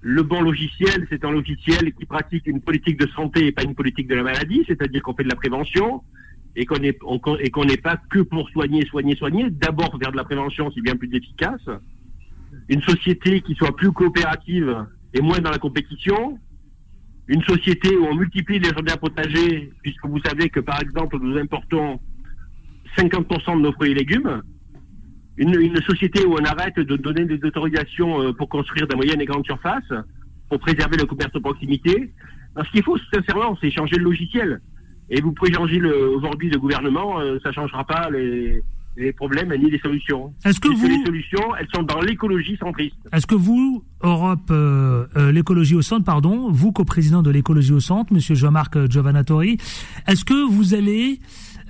Le 0.00 0.22
bon 0.22 0.40
logiciel, 0.40 1.06
c'est 1.10 1.24
un 1.24 1.30
logiciel 1.30 1.92
qui 1.92 2.06
pratique 2.06 2.46
une 2.46 2.60
politique 2.60 2.98
de 2.98 3.06
santé 3.08 3.46
et 3.46 3.52
pas 3.52 3.64
une 3.64 3.74
politique 3.74 4.08
de 4.08 4.14
la 4.14 4.22
maladie, 4.22 4.64
c'est-à-dire 4.66 5.02
qu'on 5.02 5.14
fait 5.14 5.24
de 5.24 5.28
la 5.28 5.36
prévention 5.36 6.02
et 6.56 6.64
qu'on 6.64 6.78
n'est 6.78 6.98
et 7.40 7.50
qu'on 7.50 7.64
n'est 7.64 7.76
pas 7.76 7.98
que 8.10 8.20
pour 8.20 8.48
soigner, 8.50 8.86
soigner, 8.86 9.14
soigner. 9.14 9.50
D'abord 9.50 9.96
vers 9.98 10.12
de 10.12 10.16
la 10.16 10.24
prévention, 10.24 10.70
c'est 10.74 10.80
bien 10.80 10.96
plus 10.96 11.14
efficace. 11.14 11.68
Une 12.68 12.80
société 12.82 13.42
qui 13.42 13.54
soit 13.54 13.76
plus 13.76 13.92
coopérative 13.92 14.86
et 15.14 15.20
moins 15.20 15.40
dans 15.40 15.50
la 15.50 15.58
compétition. 15.58 16.38
Une 17.28 17.42
société 17.42 17.94
où 17.96 18.06
on 18.06 18.14
multiplie 18.14 18.58
les 18.58 18.70
jardins 18.70 18.96
potagers, 18.96 19.70
puisque 19.82 20.06
vous 20.06 20.20
savez 20.24 20.48
que 20.48 20.60
par 20.60 20.80
exemple 20.80 21.18
nous 21.20 21.36
importons 21.36 22.00
50% 22.96 23.56
de 23.56 23.62
nos 23.62 23.72
fruits 23.72 23.92
et 23.92 23.94
légumes. 23.94 24.42
Une, 25.36 25.80
société 25.82 26.24
où 26.24 26.34
on 26.34 26.44
arrête 26.44 26.80
de 26.80 26.96
donner 26.96 27.24
des 27.24 27.38
autorisations 27.46 28.22
euh, 28.22 28.32
pour 28.32 28.48
construire 28.48 28.88
des 28.88 28.96
moyennes 28.96 29.20
et 29.20 29.24
grandes 29.24 29.44
surfaces, 29.44 29.92
pour 30.48 30.58
préserver 30.58 30.96
le 30.96 31.04
commerce 31.04 31.32
de 31.32 31.38
proximité. 31.38 32.12
Ce 32.56 32.70
qu'il 32.72 32.82
faut, 32.82 32.98
sincèrement, 33.14 33.56
c'est 33.60 33.70
changer 33.70 33.96
le 33.96 34.04
logiciel. 34.04 34.60
Et 35.10 35.20
vous 35.20 35.32
pouvez 35.32 35.52
changer 35.52 35.80
aujourd'hui 35.80 36.50
le 36.50 36.58
gouvernement, 36.58 37.20
euh, 37.20 37.38
ça 37.44 37.52
changera 37.52 37.84
pas 37.84 38.10
les, 38.10 38.62
les 38.98 39.12
problèmes 39.12 39.54
ni 39.54 39.70
les 39.70 39.78
solutions. 39.78 40.32
Est-ce 40.44 40.60
que 40.60 40.68
vous... 40.68 40.88
les 40.88 41.04
solutions, 41.04 41.56
elles 41.58 41.68
sont 41.74 41.82
dans 41.82 42.00
l'écologie 42.00 42.56
centriste. 42.56 42.96
Est-ce 43.12 43.26
que 43.26 43.34
vous, 43.34 43.84
Europe, 44.02 44.50
euh, 44.50 45.06
euh, 45.16 45.32
l'écologie 45.32 45.74
au 45.74 45.82
centre, 45.82 46.04
pardon, 46.04 46.50
vous, 46.50 46.72
co-président 46.72 47.22
de 47.22 47.30
l'écologie 47.30 47.72
au 47.72 47.80
centre, 47.80 48.12
Monsieur 48.12 48.34
Jean-Marc 48.34 48.90
Giovanatori, 48.90 49.58
est-ce 50.06 50.24
que 50.24 50.48
vous 50.50 50.74
allez 50.74 51.20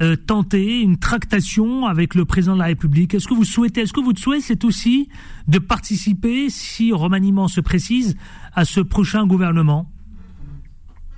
euh, 0.01 0.17
tenter 0.17 0.81
une 0.81 0.99
tractation 0.99 1.87
avec 1.87 2.15
le 2.15 2.25
président 2.25 2.55
de 2.55 2.61
la 2.61 2.67
République? 2.67 3.15
Est-ce 3.15 3.29
que 3.29 3.35
vous 3.35 3.45
souhaitez, 3.45 3.83
est-ce 3.83 3.93
que 3.93 4.01
votre 4.01 4.21
souhait, 4.21 4.41
c'est 4.41 4.65
aussi 4.65 5.09
de 5.49 5.59
participer, 5.59 6.51
si 6.51 6.93
remaniement 6.93 7.49
se 7.49 7.61
précise, 7.61 8.17
à 8.55 8.65
ce 8.65 8.81
prochain 8.81 9.27
gouvernement? 9.27 9.91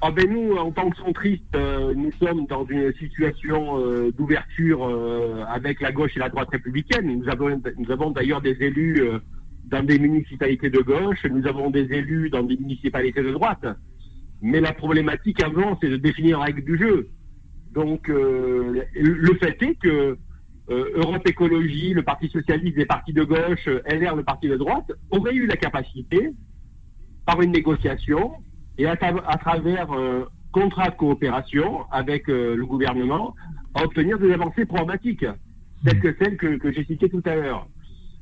Ah 0.02 0.11
ben 0.11 0.30
nous, 0.30 0.57
en 0.57 0.71
tant 0.73 0.88
que 0.88 0.97
centristes, 0.97 1.54
euh, 1.54 1.92
nous 1.95 2.11
sommes 2.12 2.47
dans 2.47 2.64
une 2.64 2.90
situation 2.95 3.78
euh, 3.78 4.11
d'ouverture 4.12 4.88
euh, 4.88 5.45
avec 5.47 5.83
la 5.83 5.92
gauche 5.92 6.16
et 6.16 6.21
la 6.21 6.30
droite 6.30 6.49
républicaine. 6.50 7.19
Nous 7.19 7.28
avons, 7.28 7.61
nous 7.76 7.90
avons 7.90 8.11
d'ailleurs 8.11 8.40
des 8.40 8.57
élus 8.61 9.02
dans 9.66 9.85
des 9.85 9.99
municipalités 9.99 10.71
de 10.71 10.78
gauche, 10.78 11.25
nous 11.30 11.47
avons 11.47 11.71
des 11.71 11.92
élus 11.92 12.30
dans 12.30 12.42
des 12.42 12.57
municipalités 12.57 13.23
de 13.23 13.30
droite. 13.30 13.66
Mais 14.40 14.61
la 14.61 14.73
problématique 14.73 15.42
avant, 15.42 15.78
c'est 15.83 15.90
de 15.90 15.99
définir 15.99 16.38
la 16.38 16.47
règle 16.47 16.64
du 16.64 16.78
jeu. 16.78 17.11
Donc 17.73 18.09
le 18.09 19.35
fait 19.38 19.62
est 19.62 19.75
que 19.75 20.16
Europe 20.69 21.28
Écologie, 21.28 21.92
le 21.92 22.02
Parti 22.02 22.28
Socialiste, 22.28 22.78
les 22.78 22.87
partis 22.87 23.12
de 23.12 23.23
gauche, 23.23 23.66
LR, 23.87 24.16
le 24.16 24.25
Parti 24.25 24.49
de 24.49 24.57
droite, 24.57 24.90
auraient 25.11 25.35
eu 25.35 25.47
la 25.47 25.57
capacité, 25.57 26.30
par 27.26 27.42
une 27.42 27.52
négociation, 27.52 28.33
et 28.79 28.87
à, 28.87 28.97
travers 28.97 29.91
un 29.93 30.25
contrat 30.53 30.91
de 30.91 30.97
coopération 30.97 31.85
avec 31.91 32.29
euh, 32.29 32.57
le 32.57 32.67
gouvernement, 32.67 33.35
à 33.75 33.85
obtenir 33.85 34.19
des 34.19 34.33
avancées 34.33 34.65
problématiques, 34.65 35.27
telles 35.85 36.00
que 36.00 36.17
celles 36.21 36.37
que, 36.37 36.73
j'ai 36.73 36.85
citées 36.85 37.09
tout 37.09 37.23
à 37.25 37.35
l'heure. 37.35 37.69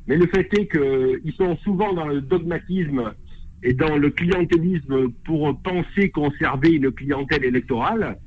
Mais 0.06 0.16
le 0.16 0.26
fait 0.26 0.48
est 0.54 0.68
qu'ils 0.68 1.32
sont 1.34 1.56
souvent 1.58 1.92
dans 1.92 2.06
le 2.06 2.20
dogmatisme 2.20 3.12
et 3.62 3.72
dans 3.74 3.96
le 3.96 4.10
clientélisme 4.10 5.10
pour 5.24 5.60
penser 5.62 6.10
conserver 6.10 6.72
une 6.72 6.90
clientèle 6.92 7.44
électorale, 7.44 8.18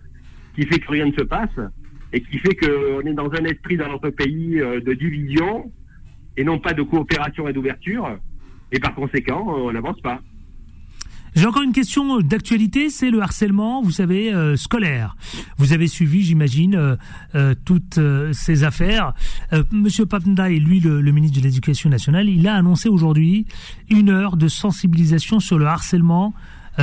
qui 0.55 0.65
fait 0.65 0.79
que 0.79 0.91
rien 0.91 1.05
ne 1.05 1.13
se 1.13 1.23
passe, 1.23 1.57
et 2.13 2.21
qui 2.21 2.37
fait 2.39 2.55
qu'on 2.55 3.01
est 3.01 3.13
dans 3.13 3.31
un 3.31 3.45
esprit 3.45 3.77
dans 3.77 3.87
notre 3.87 4.09
pays 4.09 4.59
euh, 4.59 4.81
de 4.81 4.93
division, 4.93 5.71
et 6.37 6.43
non 6.43 6.59
pas 6.59 6.73
de 6.73 6.81
coopération 6.81 7.47
et 7.47 7.53
d'ouverture, 7.53 8.17
et 8.71 8.79
par 8.79 8.95
conséquent, 8.95 9.45
on 9.47 9.71
n'avance 9.71 9.99
pas. 10.01 10.21
J'ai 11.33 11.45
encore 11.45 11.61
une 11.61 11.71
question 11.71 12.19
d'actualité, 12.19 12.89
c'est 12.89 13.09
le 13.09 13.21
harcèlement, 13.21 13.81
vous 13.81 13.91
savez, 13.91 14.33
euh, 14.33 14.57
scolaire. 14.57 15.15
Vous 15.57 15.71
avez 15.71 15.87
suivi, 15.87 16.23
j'imagine, 16.23 16.75
euh, 16.75 16.95
euh, 17.35 17.55
toutes 17.63 17.99
ces 18.33 18.63
affaires. 18.63 19.13
Monsieur 19.71 20.05
Papenda 20.05 20.49
et 20.49 20.59
lui, 20.59 20.81
le, 20.81 21.01
ministre 21.11 21.39
de 21.39 21.43
l'Éducation 21.43 21.89
nationale, 21.89 22.27
il 22.27 22.47
a 22.47 22.55
annoncé 22.55 22.89
aujourd'hui 22.89 23.45
une 23.89 24.09
heure 24.09 24.35
de 24.35 24.47
sensibilisation 24.47 25.39
sur 25.39 25.57
le 25.57 25.65
harcèlement 25.65 26.33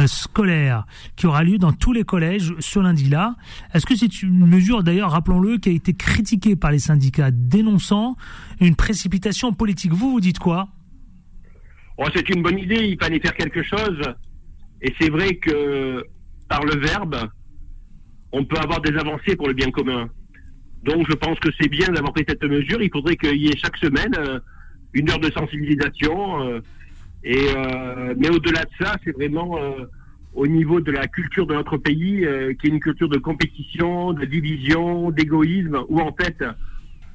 scolaire 0.07 0.87
qui 1.17 1.27
aura 1.27 1.43
lieu 1.43 1.57
dans 1.57 1.73
tous 1.73 1.93
les 1.93 2.05
collèges 2.05 2.55
ce 2.59 2.79
lundi-là. 2.79 3.37
Est-ce 3.75 3.87
que 3.87 3.97
c'est 3.97 4.23
une 4.23 4.47
mesure, 4.47 4.83
d'ailleurs, 4.83 5.11
rappelons-le, 5.11 5.59
qui 5.59 5.71
a 5.71 5.73
été 5.73 5.95
critiquée 5.95 6.57
par 6.57 6.71
les 6.71 6.79
syndicats, 6.79 7.31
dénonçant 7.31 8.17
une 8.61 8.77
précipitation 8.77 9.53
politique? 9.53 9.93
Vous, 9.93 10.11
vous 10.11 10.21
dites 10.21 10.39
quoi? 10.39 10.69
Oh, 11.97 12.05
C'est 12.15 12.29
une 12.29 12.43
bonne 12.43 12.59
idée, 12.59 12.87
il 12.87 12.99
fallait 12.99 13.19
faire 13.19 13.35
quelque 13.35 13.63
chose. 13.63 13.99
Et 14.83 14.93
c'est 15.01 15.11
vrai 15.11 15.37
que 15.37 16.05
par 16.49 16.65
le 16.65 16.79
verbe, 16.81 17.17
on 18.33 18.45
peut 18.45 18.59
avoir 18.59 18.81
des 18.81 18.97
avancées 18.97 19.37
pour 19.37 19.49
le 19.49 19.55
bien 19.55 19.71
commun. 19.71 20.09
Donc 20.83 21.07
je 21.09 21.15
pense 21.15 21.39
que 21.41 21.49
c'est 21.61 21.69
bien 21.69 21.89
d'avoir 21.89 22.13
pris 22.13 22.25
cette 22.29 22.43
mesure. 22.45 22.81
Il 22.83 22.91
faudrait 22.91 23.17
qu'il 23.17 23.37
y 23.37 23.49
ait 23.49 23.57
chaque 23.57 23.77
semaine 23.79 24.15
euh, 24.17 24.39
une 24.95 25.11
heure 25.11 25.19
de 25.19 25.31
sensibilisation. 25.31 26.43
Euh, 26.43 26.61
et 27.25 27.49
euh, 27.57 28.15
mais 28.17 28.29
au-delà 28.31 28.65
de 28.65 28.85
ça, 28.85 28.97
c'est 29.05 29.13
vraiment 29.13 29.59
au 30.35 30.47
niveau 30.47 30.81
de 30.81 30.93
la 30.93 31.09
culture 31.09 31.47
de 31.47 31.55
notre 31.55 31.77
pays, 31.79 32.25
qui 32.61 32.67
est 32.67 32.71
une 32.71 32.79
culture 32.79 33.09
de 33.09 33.19
compétition, 33.19 34.13
de 34.13 34.25
division, 34.25 35.11
d'égoïsme, 35.11 35.81
où 35.89 36.01
en 36.01 36.13
fait 36.13 36.45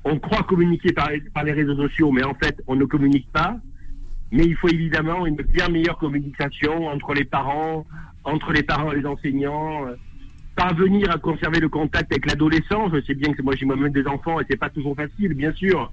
on 0.03 0.19
croit 0.19 0.43
communiquer 0.43 0.91
par 0.91 1.43
les 1.45 1.51
réseaux 1.53 1.77
sociaux, 1.77 2.11
mais 2.11 2.23
en 2.23 2.33
fait 2.33 2.61
on 2.67 2.75
ne 2.75 2.83
communique 2.83 3.31
pas. 3.31 3.57
Mais 4.33 4.45
il 4.45 4.55
faut 4.55 4.67
évidemment 4.67 5.27
une 5.27 5.35
bien 5.35 5.69
meilleure 5.69 5.99
communication 5.99 6.87
entre 6.87 7.13
les 7.13 7.23
parents, 7.23 7.85
entre 8.23 8.51
les 8.51 8.63
parents 8.63 8.91
et 8.91 8.95
les 8.95 9.05
enseignants. 9.05 9.85
Euh, 9.85 9.95
parvenir 10.55 11.11
à 11.11 11.19
conserver 11.19 11.59
le 11.59 11.69
contact 11.69 12.11
avec 12.11 12.25
l'adolescent. 12.25 12.89
Je 12.91 12.99
sais 13.01 13.13
bien 13.13 13.31
que 13.33 13.43
moi 13.43 13.53
j'ai 13.55 13.67
moi-même 13.67 13.91
des 13.91 14.07
enfants 14.07 14.39
et 14.39 14.45
c'est 14.49 14.57
pas 14.57 14.71
toujours 14.71 14.95
facile, 14.95 15.35
bien 15.35 15.53
sûr. 15.53 15.91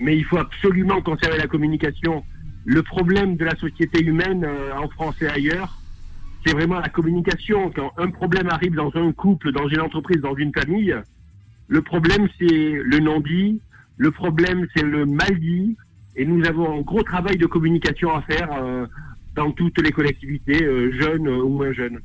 Mais 0.00 0.16
il 0.16 0.24
faut 0.24 0.38
absolument 0.38 1.00
conserver 1.00 1.38
la 1.38 1.46
communication. 1.46 2.24
Le 2.64 2.82
problème 2.82 3.36
de 3.36 3.44
la 3.44 3.54
société 3.54 4.04
humaine 4.04 4.44
euh, 4.44 4.72
en 4.76 4.88
France 4.88 5.22
et 5.22 5.28
ailleurs, 5.28 5.78
c'est 6.44 6.52
vraiment 6.52 6.80
la 6.80 6.88
communication. 6.88 7.70
Quand 7.70 7.92
un 7.98 8.10
problème 8.10 8.48
arrive 8.50 8.74
dans 8.74 8.90
un 8.96 9.12
couple, 9.12 9.52
dans 9.52 9.68
une 9.68 9.80
entreprise, 9.80 10.20
dans 10.20 10.34
une 10.34 10.52
famille, 10.52 10.96
le 11.68 11.82
problème 11.82 12.28
c'est 12.36 12.72
le 12.82 12.98
non-dit, 12.98 13.60
le 13.96 14.10
problème 14.10 14.66
c'est 14.74 14.82
le 14.82 15.06
mal-dit, 15.06 15.76
et 16.16 16.24
nous 16.24 16.44
avons 16.46 16.78
un 16.78 16.80
gros 16.82 17.02
travail 17.02 17.36
de 17.36 17.46
communication 17.46 18.14
à 18.14 18.22
faire 18.22 18.48
euh, 18.52 18.86
dans 19.34 19.50
toutes 19.52 19.80
les 19.80 19.92
collectivités, 19.92 20.62
euh, 20.62 20.92
jeunes 20.98 21.28
ou 21.28 21.48
moins 21.48 21.72
jeunes. 21.72 22.00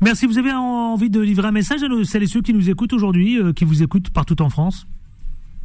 Merci. 0.00 0.26
Vous 0.26 0.38
avez 0.38 0.52
envie 0.52 1.10
de 1.10 1.20
livrer 1.20 1.48
un 1.48 1.52
message 1.52 1.82
à 1.82 2.04
celles 2.04 2.22
et 2.22 2.26
ceux 2.26 2.42
qui 2.42 2.54
nous 2.54 2.70
écoutent 2.70 2.92
aujourd'hui, 2.92 3.40
euh, 3.40 3.52
qui 3.52 3.64
vous 3.64 3.82
écoutent 3.82 4.10
partout 4.10 4.40
en 4.42 4.48
France? 4.48 4.86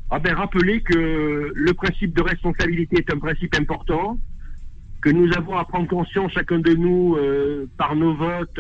Ah 0.09 0.19
ben, 0.19 0.35
Rappelez 0.35 0.81
que 0.81 1.51
le 1.53 1.73
principe 1.73 2.15
de 2.15 2.21
responsabilité 2.21 2.97
est 2.97 3.13
un 3.13 3.19
principe 3.19 3.55
important, 3.55 4.17
que 5.01 5.09
nous 5.09 5.31
avons 5.33 5.57
à 5.57 5.65
prendre 5.65 5.88
conscience, 5.88 6.31
chacun 6.31 6.59
de 6.59 6.73
nous, 6.73 7.17
par 7.77 7.95
nos 7.95 8.13
votes, 8.15 8.59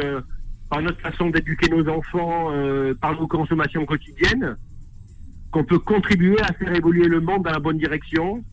par 0.69 0.81
notre 0.81 0.99
façon 0.99 1.29
d'éduquer 1.29 1.69
nos 1.69 1.87
enfants, 1.87 2.51
par 2.99 3.19
nos 3.19 3.27
consommations 3.27 3.85
quotidiennes, 3.85 4.57
qu'on 5.51 5.63
peut 5.63 5.79
contribuer 5.79 6.41
à 6.41 6.53
faire 6.53 6.73
évoluer 6.73 7.07
le 7.07 7.21
monde 7.21 7.43
dans 7.43 7.51
la 7.51 7.59
bonne 7.59 7.77
direction 7.77 8.43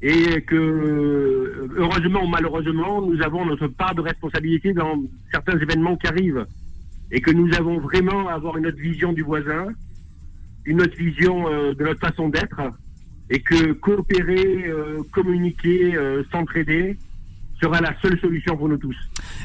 et 0.00 0.42
que, 0.42 1.68
heureusement 1.76 2.24
ou 2.24 2.28
malheureusement, 2.28 3.02
nous 3.02 3.20
avons 3.22 3.44
notre 3.44 3.66
part 3.66 3.94
de 3.94 4.00
responsabilité 4.00 4.72
dans 4.72 5.02
certains 5.30 5.58
événements 5.58 5.96
qui 5.96 6.06
arrivent. 6.06 6.46
Et 7.10 7.20
que 7.20 7.30
nous 7.30 7.52
avons 7.54 7.78
vraiment 7.80 8.28
à 8.28 8.34
avoir 8.34 8.56
une 8.58 8.66
autre 8.66 8.78
vision 8.78 9.12
du 9.12 9.22
voisin, 9.22 9.68
une 10.66 10.82
autre 10.82 10.96
vision 10.96 11.50
euh, 11.50 11.72
de 11.74 11.82
notre 11.82 12.00
façon 12.00 12.28
d'être. 12.28 12.60
Et 13.30 13.40
que 13.40 13.72
coopérer, 13.72 14.66
euh, 14.66 15.02
communiquer, 15.10 15.96
euh, 15.96 16.22
s'entraider, 16.30 16.96
sera 17.60 17.80
la 17.80 17.94
seule 18.00 18.18
solution 18.20 18.56
pour 18.56 18.68
nous 18.68 18.76
tous. 18.76 18.96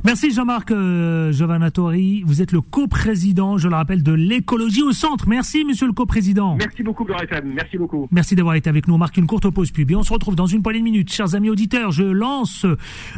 Merci 0.04 0.32
Jean-Marc 0.32 0.72
euh, 0.72 1.32
Giovanatori. 1.32 2.24
Vous 2.26 2.42
êtes 2.42 2.52
le 2.52 2.62
coprésident, 2.62 3.58
je 3.58 3.68
le 3.68 3.76
rappelle, 3.76 4.04
de 4.04 4.14
l'écologie 4.14 4.84
au 4.84 4.92
centre. 4.92 5.28
Merci 5.28 5.66
Monsieur 5.66 5.88
le 5.88 5.94
coprésident. 5.94 6.56
Merci 6.58 6.84
beaucoup 6.84 7.06
Merci 7.44 7.78
beaucoup. 7.78 8.08
Merci 8.12 8.36
d'avoir 8.36 8.56
été 8.56 8.70
avec 8.70 8.88
nous. 8.88 8.96
On 8.96 8.98
marque 8.98 9.18
une 9.18 9.28
courte 9.28 9.50
pause 9.50 9.72
pub 9.72 9.92
et 9.92 9.96
on 9.96 10.04
se 10.04 10.14
retrouve 10.14 10.36
dans 10.36 10.46
une 10.46 10.62
poignée 10.62 10.80
de 10.80 10.84
minutes. 10.84 11.12
Chers 11.12 11.36
amis 11.36 11.50
auditeurs, 11.50 11.92
je 11.92 12.04
lance 12.04 12.66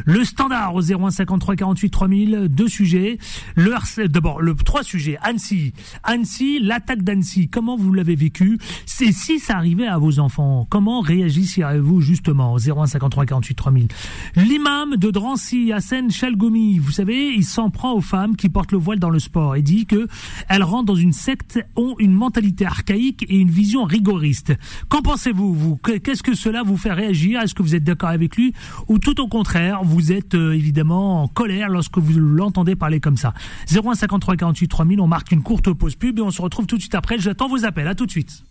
le 0.04 0.24
standard 0.24 0.74
au 0.74 0.82
0153 0.82 1.56
48 1.56 1.90
3000. 1.90 2.48
Deux 2.48 2.68
sujets. 2.68 3.18
Le 3.54 3.76
d'abord 4.08 4.40
le 4.40 4.54
trois 4.54 4.82
sujets. 4.82 5.18
Annecy, 5.22 5.72
Annecy, 6.02 6.58
l'attaque 6.60 7.02
d'Annecy. 7.02 7.48
Comment 7.48 7.76
vous 7.76 7.92
l'avez 7.92 8.14
vécu? 8.14 8.58
C'est 8.86 9.12
si 9.12 9.38
ça 9.38 9.56
arrivait 9.56 9.86
à 9.86 9.98
vos 9.98 10.18
enfants, 10.18 10.66
comment 10.68 11.00
réagissez-vous 11.00 12.00
justement 12.00 12.54
au 12.54 12.58
0153 12.58 13.26
48 13.26 13.54
3000 13.54 13.88
L'imam 14.36 14.85
de 14.94 15.10
Drancy, 15.10 15.72
Hassan 15.72 16.10
Chalgoumi, 16.10 16.78
vous 16.78 16.92
savez, 16.92 17.32
il 17.34 17.44
s'en 17.44 17.70
prend 17.70 17.92
aux 17.94 18.00
femmes 18.00 18.36
qui 18.36 18.48
portent 18.48 18.72
le 18.72 18.78
voile 18.78 18.98
dans 18.98 19.10
le 19.10 19.18
sport 19.18 19.56
et 19.56 19.62
dit 19.62 19.86
que 19.86 20.06
elles 20.48 20.62
rentrent 20.62 20.86
dans 20.86 20.94
une 20.94 21.12
secte, 21.12 21.58
ont 21.74 21.96
une 21.98 22.12
mentalité 22.12 22.64
archaïque 22.64 23.24
et 23.28 23.36
une 23.36 23.50
vision 23.50 23.84
rigoriste. 23.84 24.54
Qu'en 24.88 25.02
pensez-vous, 25.02 25.54
vous? 25.54 25.76
Qu'est-ce 25.76 26.22
que 26.22 26.34
cela 26.34 26.62
vous 26.62 26.76
fait 26.76 26.92
réagir? 26.92 27.40
Est-ce 27.40 27.54
que 27.54 27.62
vous 27.62 27.74
êtes 27.74 27.84
d'accord 27.84 28.10
avec 28.10 28.36
lui? 28.36 28.52
Ou 28.88 28.98
tout 28.98 29.20
au 29.20 29.26
contraire, 29.26 29.80
vous 29.82 30.12
êtes 30.12 30.34
euh, 30.34 30.52
évidemment 30.52 31.22
en 31.24 31.28
colère 31.28 31.68
lorsque 31.68 31.98
vous 31.98 32.18
l'entendez 32.18 32.76
parler 32.76 33.00
comme 33.00 33.16
ça? 33.16 33.34
0153 33.68 34.36
48 34.36 34.68
3000, 34.68 35.00
on 35.00 35.08
marque 35.08 35.32
une 35.32 35.42
courte 35.42 35.72
pause 35.72 35.96
pub 35.96 36.18
et 36.18 36.22
on 36.22 36.30
se 36.30 36.40
retrouve 36.40 36.66
tout 36.66 36.76
de 36.76 36.82
suite 36.82 36.94
après. 36.94 37.18
J'attends 37.18 37.48
vos 37.48 37.64
appels. 37.64 37.88
À 37.88 37.94
tout 37.94 38.06
de 38.06 38.10
suite. 38.10 38.44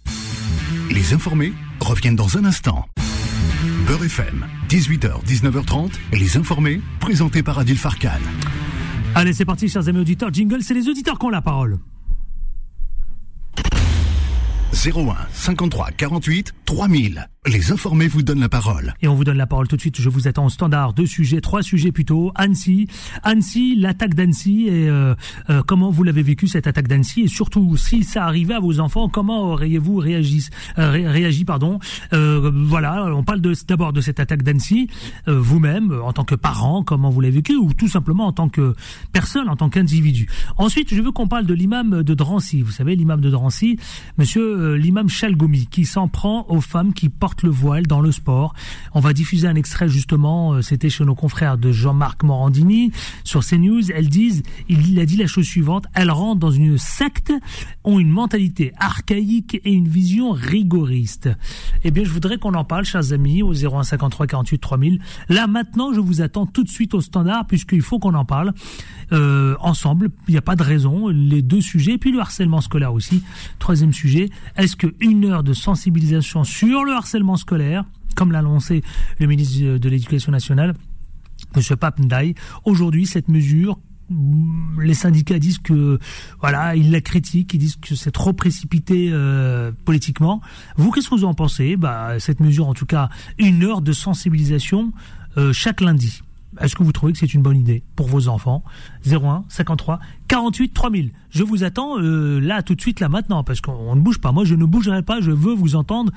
Les 0.91 1.13
informés 1.13 1.53
reviennent 1.79 2.15
dans 2.15 2.37
un 2.37 2.45
instant. 2.45 2.85
Beurre 3.87 4.05
FM, 4.05 4.47
18h, 4.67 5.23
19h30, 5.25 5.91
les 6.11 6.37
informés, 6.37 6.81
présentés 6.99 7.43
par 7.43 7.59
Adil 7.59 7.77
Farkan. 7.77 8.09
Allez, 9.13 9.31
c'est 9.31 9.45
parti, 9.45 9.69
chers 9.69 9.87
amis 9.87 9.99
auditeurs. 9.99 10.33
Jingle, 10.33 10.63
c'est 10.63 10.73
les 10.73 10.89
auditeurs 10.89 11.19
qui 11.19 11.25
ont 11.27 11.29
la 11.29 11.43
parole. 11.43 11.77
01 14.73 15.15
53 15.31 15.91
48 15.91 16.53
3000. 16.65 17.29
Les 17.47 17.71
informés 17.71 18.07
vous 18.07 18.23
donnent 18.23 18.39
la 18.39 18.49
parole. 18.49 18.95
Et 19.03 19.07
on 19.07 19.13
vous 19.13 19.23
donne 19.23 19.37
la 19.37 19.45
parole 19.45 19.67
tout 19.67 19.75
de 19.75 19.81
suite. 19.81 20.01
Je 20.01 20.09
vous 20.09 20.27
attends 20.27 20.47
au 20.47 20.49
standard. 20.49 20.93
Deux 20.93 21.05
sujets, 21.05 21.41
trois 21.41 21.61
sujets 21.61 21.91
plutôt. 21.91 22.31
Annecy, 22.33 22.87
Annecy, 23.21 23.75
l'attaque 23.75 24.15
d'Annecy 24.15 24.65
et 24.67 24.89
euh, 24.89 25.13
euh, 25.51 25.61
comment 25.61 25.91
vous 25.91 26.03
l'avez 26.03 26.23
vécu 26.23 26.47
cette 26.47 26.65
attaque 26.65 26.87
d'Annecy? 26.87 27.21
Et 27.21 27.27
surtout 27.27 27.77
si 27.77 28.03
ça 28.03 28.25
arrivait 28.25 28.55
à 28.55 28.59
vos 28.59 28.79
enfants, 28.79 29.09
comment 29.09 29.51
auriez-vous 29.51 29.97
réagi, 29.97 30.47
euh, 30.79 30.89
réagi 30.89 31.45
pardon? 31.45 31.77
voilà, 32.11 33.13
on 33.13 33.23
parle 33.23 33.41
d'abord 33.41 33.93
de, 33.93 34.01
cette 34.01 34.19
attaque 34.19 34.41
d'Annecy. 34.41 34.87
Vous-même, 35.27 35.91
en 36.03 36.13
tant 36.13 36.23
que 36.23 36.35
parent, 36.35 36.83
comment 36.83 37.09
vous 37.09 37.21
l'avez 37.21 37.35
vécu? 37.35 37.55
Ou 37.55 37.73
tout 37.73 37.87
simplement 37.87 38.25
en 38.25 38.31
tant 38.31 38.49
que 38.49 38.73
personne, 39.11 39.49
en 39.49 39.55
tant 39.55 39.69
qu'individu? 39.69 40.27
Ensuite, 40.57 40.93
je 40.93 41.01
veux 41.01 41.11
qu'on 41.11 41.27
parle 41.27 41.45
de 41.45 41.53
l'imam 41.53 42.01
de 42.01 42.13
Drancy. 42.13 42.61
Vous 42.61 42.71
savez, 42.71 42.95
l'imam 42.95 43.21
de 43.21 43.29
Drancy, 43.29 43.77
Monsieur 44.17 44.75
l'imam 44.75 45.09
Chalgoumi, 45.09 45.67
qui 45.67 45.85
s'en 45.85 46.07
prend 46.07 46.45
aux 46.49 46.61
femmes 46.61 46.93
qui 46.93 47.09
portent 47.09 47.34
le 47.43 47.49
voile 47.49 47.87
dans 47.87 48.01
le 48.01 48.11
sport. 48.11 48.53
On 48.93 48.99
va 48.99 49.13
diffuser 49.13 49.47
un 49.47 49.55
extrait 49.55 49.87
justement, 49.87 50.53
euh, 50.53 50.61
c'était 50.61 50.89
chez 50.89 51.05
nos 51.05 51.15
confrères 51.15 51.57
de 51.57 51.71
Jean-Marc 51.71 52.23
Morandini 52.23 52.91
sur 53.23 53.45
CNews. 53.45 53.91
Elles 53.91 54.09
disent, 54.09 54.43
il 54.69 54.99
a 54.99 55.05
dit 55.05 55.17
la 55.17 55.27
chose 55.27 55.45
suivante, 55.45 55.85
elles 55.93 56.11
rentrent 56.11 56.39
dans 56.39 56.51
une 56.51 56.77
secte, 56.77 57.33
ont 57.83 57.99
une 57.99 58.09
mentalité 58.09 58.73
archaïque 58.77 59.61
et 59.63 59.71
une 59.71 59.87
vision 59.87 60.31
rigoriste. 60.31 61.29
Eh 61.83 61.91
bien, 61.91 62.03
je 62.03 62.09
voudrais 62.09 62.37
qu'on 62.37 62.53
en 62.53 62.63
parle, 62.63 62.85
chers 62.85 63.13
amis, 63.13 63.43
au 63.43 63.53
0153 63.53 64.27
48 64.27 64.57
3000. 64.59 65.01
Là, 65.29 65.47
maintenant, 65.47 65.93
je 65.93 65.99
vous 65.99 66.21
attends 66.21 66.45
tout 66.45 66.63
de 66.63 66.69
suite 66.69 66.93
au 66.93 67.01
standard, 67.01 67.45
puisqu'il 67.47 67.81
faut 67.81 67.99
qu'on 67.99 68.13
en 68.13 68.25
parle 68.25 68.53
euh, 69.11 69.55
ensemble. 69.59 70.09
Il 70.27 70.31
n'y 70.31 70.37
a 70.37 70.41
pas 70.41 70.55
de 70.55 70.63
raison. 70.63 71.09
Les 71.09 71.41
deux 71.41 71.61
sujets, 71.61 71.97
puis 71.97 72.11
le 72.11 72.19
harcèlement 72.19 72.61
scolaire 72.61 72.93
aussi. 72.93 73.23
Troisième 73.59 73.93
sujet, 73.93 74.29
est-ce 74.57 74.75
qu'une 74.75 75.25
heure 75.25 75.43
de 75.43 75.53
sensibilisation 75.53 76.43
sur 76.43 76.83
le 76.83 76.93
harcèlement 76.93 77.37
scolaire, 77.37 77.85
comme 78.15 78.31
l'a 78.31 78.39
annoncé 78.39 78.83
le 79.19 79.27
ministre 79.27 79.77
de 79.77 79.89
l'Éducation 79.89 80.31
nationale, 80.31 80.73
M. 81.55 81.75
Papndai. 81.77 82.35
Aujourd'hui, 82.63 83.05
cette 83.05 83.27
mesure 83.27 83.79
les 84.79 84.93
syndicats 84.93 85.39
disent 85.39 85.59
que 85.59 85.99
voilà, 86.39 86.75
ils 86.75 86.91
la 86.91 87.01
critiquent, 87.01 87.53
ils 87.53 87.57
disent 87.57 87.77
que 87.77 87.95
c'est 87.95 88.11
trop 88.11 88.33
précipité 88.33 89.09
euh, 89.11 89.71
politiquement. 89.83 90.41
Vous, 90.77 90.91
qu'est-ce 90.91 91.09
que 91.09 91.15
vous 91.15 91.25
en 91.25 91.33
pensez? 91.33 91.75
Bah, 91.75 92.19
cette 92.19 92.39
mesure, 92.39 92.67
en 92.67 92.73
tout 92.73 92.85
cas, 92.85 93.09
une 93.39 93.63
heure 93.63 93.81
de 93.81 93.93
sensibilisation 93.93 94.93
euh, 95.37 95.53
chaque 95.53 95.81
lundi. 95.81 96.21
Est-ce 96.59 96.75
que 96.75 96.83
vous 96.83 96.91
trouvez 96.91 97.13
que 97.13 97.19
c'est 97.19 97.33
une 97.33 97.41
bonne 97.41 97.57
idée 97.57 97.83
pour 97.95 98.07
vos 98.07 98.27
enfants? 98.27 98.63
01 99.05 99.43
53 99.49 99.99
48 100.27 100.73
3000. 100.73 101.11
Je 101.29 101.43
vous 101.43 101.63
attends 101.63 101.99
euh, 101.99 102.39
là 102.39 102.63
tout 102.63 102.75
de 102.75 102.81
suite 102.81 102.99
là 102.99 103.09
maintenant 103.09 103.43
parce 103.43 103.61
qu'on 103.61 103.95
ne 103.95 104.01
bouge 104.01 104.19
pas. 104.19 104.31
Moi, 104.31 104.45
je 104.45 104.55
ne 104.55 104.65
bougerai 104.65 105.03
pas. 105.03 105.21
Je 105.21 105.31
veux 105.31 105.53
vous 105.53 105.75
entendre 105.75 106.11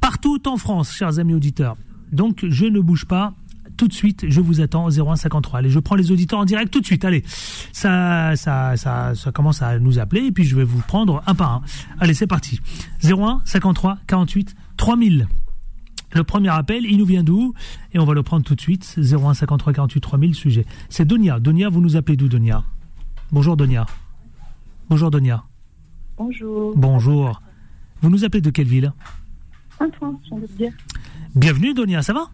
partout 0.00 0.40
en 0.48 0.56
France, 0.56 0.92
chers 0.92 1.18
amis 1.18 1.34
auditeurs. 1.34 1.76
Donc, 2.12 2.44
je 2.48 2.66
ne 2.66 2.80
bouge 2.80 3.04
pas. 3.06 3.34
Tout 3.76 3.88
de 3.88 3.92
suite, 3.92 4.26
je 4.28 4.40
vous 4.40 4.60
attends 4.60 4.84
au 4.84 4.90
0153. 4.90 5.58
Allez, 5.58 5.70
je 5.70 5.80
prends 5.80 5.96
les 5.96 6.12
auditeurs 6.12 6.38
en 6.38 6.44
direct 6.44 6.72
tout 6.72 6.80
de 6.80 6.86
suite. 6.86 7.04
Allez, 7.04 7.24
ça, 7.72 8.36
ça, 8.36 8.76
ça, 8.76 9.14
ça 9.16 9.32
commence 9.32 9.62
à 9.62 9.80
nous 9.80 9.98
appeler 9.98 10.26
et 10.26 10.32
puis 10.32 10.44
je 10.44 10.54
vais 10.54 10.62
vous 10.62 10.78
prendre 10.86 11.22
un 11.26 11.34
par 11.34 11.54
un. 11.54 11.62
Allez, 11.98 12.14
c'est 12.14 12.28
parti. 12.28 12.60
01 13.02 13.40
53 13.44 13.98
48 14.06 14.54
3000. 14.76 15.26
Le 16.14 16.22
premier 16.24 16.48
appel, 16.50 16.84
il 16.84 16.98
nous 16.98 17.04
vient 17.06 17.24
d'où 17.24 17.54
Et 17.92 17.98
on 17.98 18.04
va 18.04 18.14
le 18.14 18.22
prendre 18.22 18.44
tout 18.44 18.54
de 18.54 18.60
suite. 18.60 18.94
01 18.98 19.34
53 19.34 19.72
48 19.72 20.00
3000, 20.00 20.34
sujet. 20.34 20.64
C'est 20.88 21.04
Donia. 21.04 21.40
Donia, 21.40 21.68
vous 21.68 21.80
nous 21.80 21.96
appelez 21.96 22.16
d'où, 22.16 22.28
Donia? 22.28 22.64
Bonjour, 23.32 23.56
Donia. 23.56 23.86
Bonjour, 24.88 25.10
Donia. 25.10 25.44
Bonjour. 26.16 26.76
Bonjour. 26.76 27.42
Vous 28.00 28.10
nous 28.10 28.24
appelez 28.24 28.40
de 28.40 28.50
quelle 28.50 28.68
ville? 28.68 28.92
Bienvenue, 31.34 31.74
Donia, 31.74 32.02
ça 32.02 32.12
va? 32.12 32.30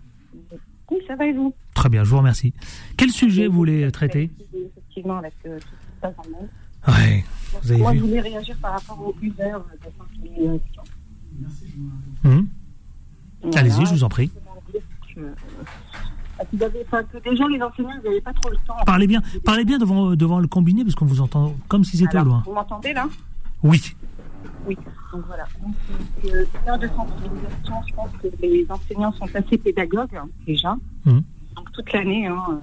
Oui, 0.91 0.99
ça 1.07 1.17
va 1.17 1.27
et 1.27 1.33
vous? 1.33 1.55
Très 1.75 1.89
bien, 1.89 2.05
je 2.05 2.11
vous 2.11 2.19
remercie. 2.19 2.53
Quel 2.97 3.11
sujet 3.11 3.47
vous 3.47 3.55
voulez 3.55 3.91
traiter? 3.93 4.31
Effectivement, 4.53 5.19
avec 5.19 5.33
euh, 5.47 5.59
tout 5.59 5.67
ce 5.69 5.87
qui 5.87 5.95
se 5.97 6.01
passe 6.01 6.15
dans 6.17 6.23
le 6.25 6.31
monde. 6.33 6.49
Ouais, 6.89 7.25
vous 7.63 7.71
avez 7.73 7.81
Moi, 7.81 7.93
vu. 7.93 7.99
je 7.99 8.03
voulais 8.05 8.21
réagir 8.21 8.57
par 8.61 8.73
rapport 8.73 9.01
aux 9.01 9.15
users 9.23 9.33
de 9.35 9.89
sensibilisation. 9.97 10.83
Hum, 12.25 12.49
Voilà. 13.43 13.59
Allez-y, 13.61 13.87
je 13.87 13.93
vous 13.93 14.05
en 14.05 14.09
prie. 14.09 14.31
Euh, 15.19 15.33
qu'ils 16.51 16.63
avaient- 16.65 16.85
enfin, 16.87 17.03
que 17.05 17.19
déjà, 17.19 17.47
les 17.49 17.63
enseignants, 17.63 17.91
ils 18.03 18.05
n'avaient 18.09 18.21
pas 18.21 18.33
trop 18.33 18.49
le 18.51 18.57
temps. 18.67 18.77
Parlez 18.87 19.07
bien, 19.07 19.21
parlez 19.45 19.65
bien 19.65 19.79
devant, 19.79 20.15
devant 20.17 20.39
le 20.39 20.47
combiné 20.49 20.85
parce 20.85 20.95
qu'on 20.95 21.05
vous 21.07 21.21
entend 21.21 21.55
comme 21.69 21.85
si 21.85 21.97
c'était 21.99 22.23
loin. 22.23 22.43
Vous 22.47 22.53
m'entendez 22.55 22.93
là? 22.95 23.09
Oui. 23.63 23.95
Oui. 24.67 24.77
Donc 25.13 25.25
voilà. 25.27 25.45
Donc, 25.63 25.75
c'est- 26.23 26.33
euh, 26.35 26.45
une 26.65 26.71
heure 26.71 26.79
de 26.79 26.89
sensibilisation, 26.89 27.75
je 27.89 27.95
pense 27.95 28.11
que 28.23 28.29
les 28.41 28.67
enseignants 28.71 29.13
sont 29.13 29.29
assez 29.35 29.59
pédagogues, 29.59 30.17
hein, 30.17 30.29
déjà. 30.47 30.77
Mhm. 31.05 31.23
Donc 31.57 31.73
toute 31.73 31.93
l'année, 31.93 32.27
hein, 32.27 32.61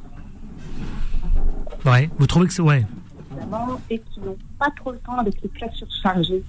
Ouais. 1.86 2.10
Vous 2.18 2.28
trouvez 2.28 2.48
que 2.48 2.54
c'est 2.54 2.62
ouais. 2.62 2.86
évidemment, 3.32 3.80
et 3.90 4.00
qui 4.00 4.20
n'ont 4.20 4.38
pas 4.60 4.70
trop 4.76 4.92
le 4.92 4.98
temps 5.00 5.18
avec 5.20 5.42
les 5.42 5.50
classes 5.50 5.76
surchargées 5.76 6.44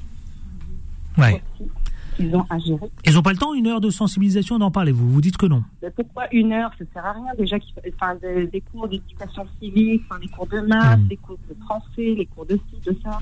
Ouais. 1.16 1.42
aussi, 1.60 1.70
qu'ils 2.18 2.36
ont 2.36 2.44
à 2.50 2.58
gérer. 2.58 2.86
Ils 3.06 3.14
n'ont 3.14 3.22
pas 3.22 3.32
le 3.32 3.38
temps 3.38 3.54
une 3.54 3.66
heure 3.66 3.80
de 3.80 3.88
sensibilisation 3.90 4.58
d'en 4.58 4.70
parler. 4.70 4.92
Vous 4.92 5.08
vous 5.10 5.20
dites 5.22 5.36
que 5.38 5.46
non. 5.46 5.62
Mais 5.82 5.90
pourquoi 5.90 6.24
une 6.32 6.52
heure? 6.52 6.70
Ça 6.78 6.84
sert 6.92 7.06
à 7.06 7.12
rien. 7.12 7.32
Déjà, 7.38 7.58
qu'il 7.58 7.72
enfin, 7.94 8.14
des, 8.16 8.46
des 8.48 8.60
cours 8.60 8.88
d'éducation 8.88 9.46
civique, 9.60 10.02
enfin, 10.10 10.20
des 10.20 10.28
cours 10.28 10.46
de 10.46 10.60
maths, 10.60 10.98
Mhm. 11.00 11.08
des 11.08 11.16
cours 11.16 11.38
de 11.48 11.54
français, 11.64 12.14
les 12.18 12.26
cours 12.26 12.44
de 12.46 12.58
ci, 12.68 12.80
de 12.84 12.94
ça. 13.02 13.18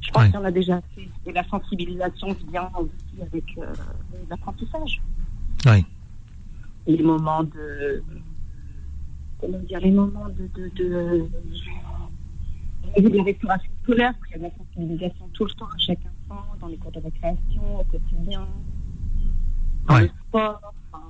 Je 0.00 0.10
pense 0.10 0.22
Ouais. 0.22 0.28
qu'il 0.30 0.36
y 0.38 0.42
en 0.42 0.44
a 0.44 0.50
déjà 0.50 0.80
fait. 0.94 1.08
Et 1.26 1.32
la 1.32 1.44
sensibilisation 1.48 2.28
vient 2.50 2.70
aussi 2.76 3.22
avec 3.22 3.44
euh, 3.58 3.72
l'apprentissage. 4.30 5.00
Et 6.86 6.96
les 6.96 7.02
moments 7.02 7.42
de. 7.44 8.02
Comment 9.40 9.58
dire 9.58 9.80
Les 9.80 9.90
moments 9.90 10.28
de. 10.28 10.48
de, 10.54 10.68
de 10.76 11.28
de 12.98 13.08
la 13.18 13.22
restauration 13.24 13.70
scolaire, 13.82 14.14
parce 14.14 14.32
qu'il 14.32 14.40
y 14.40 14.44
a 14.46 14.48
de 14.48 14.54
la 14.54 14.58
sensibilisation 14.64 15.28
tout 15.34 15.44
le 15.44 15.50
temps 15.50 15.66
à 15.66 15.74
instant, 15.74 16.10
dans 16.66 16.72
les 16.72 16.78
cours 16.78 16.90
de 16.90 16.98
récréation, 16.98 17.80
au 17.80 17.84
quotidien, 17.84 18.44
dans 19.86 19.94
Ouais. 19.94 20.02
le 20.02 20.08
sport. 20.28 20.60
Enfin, 20.92 21.04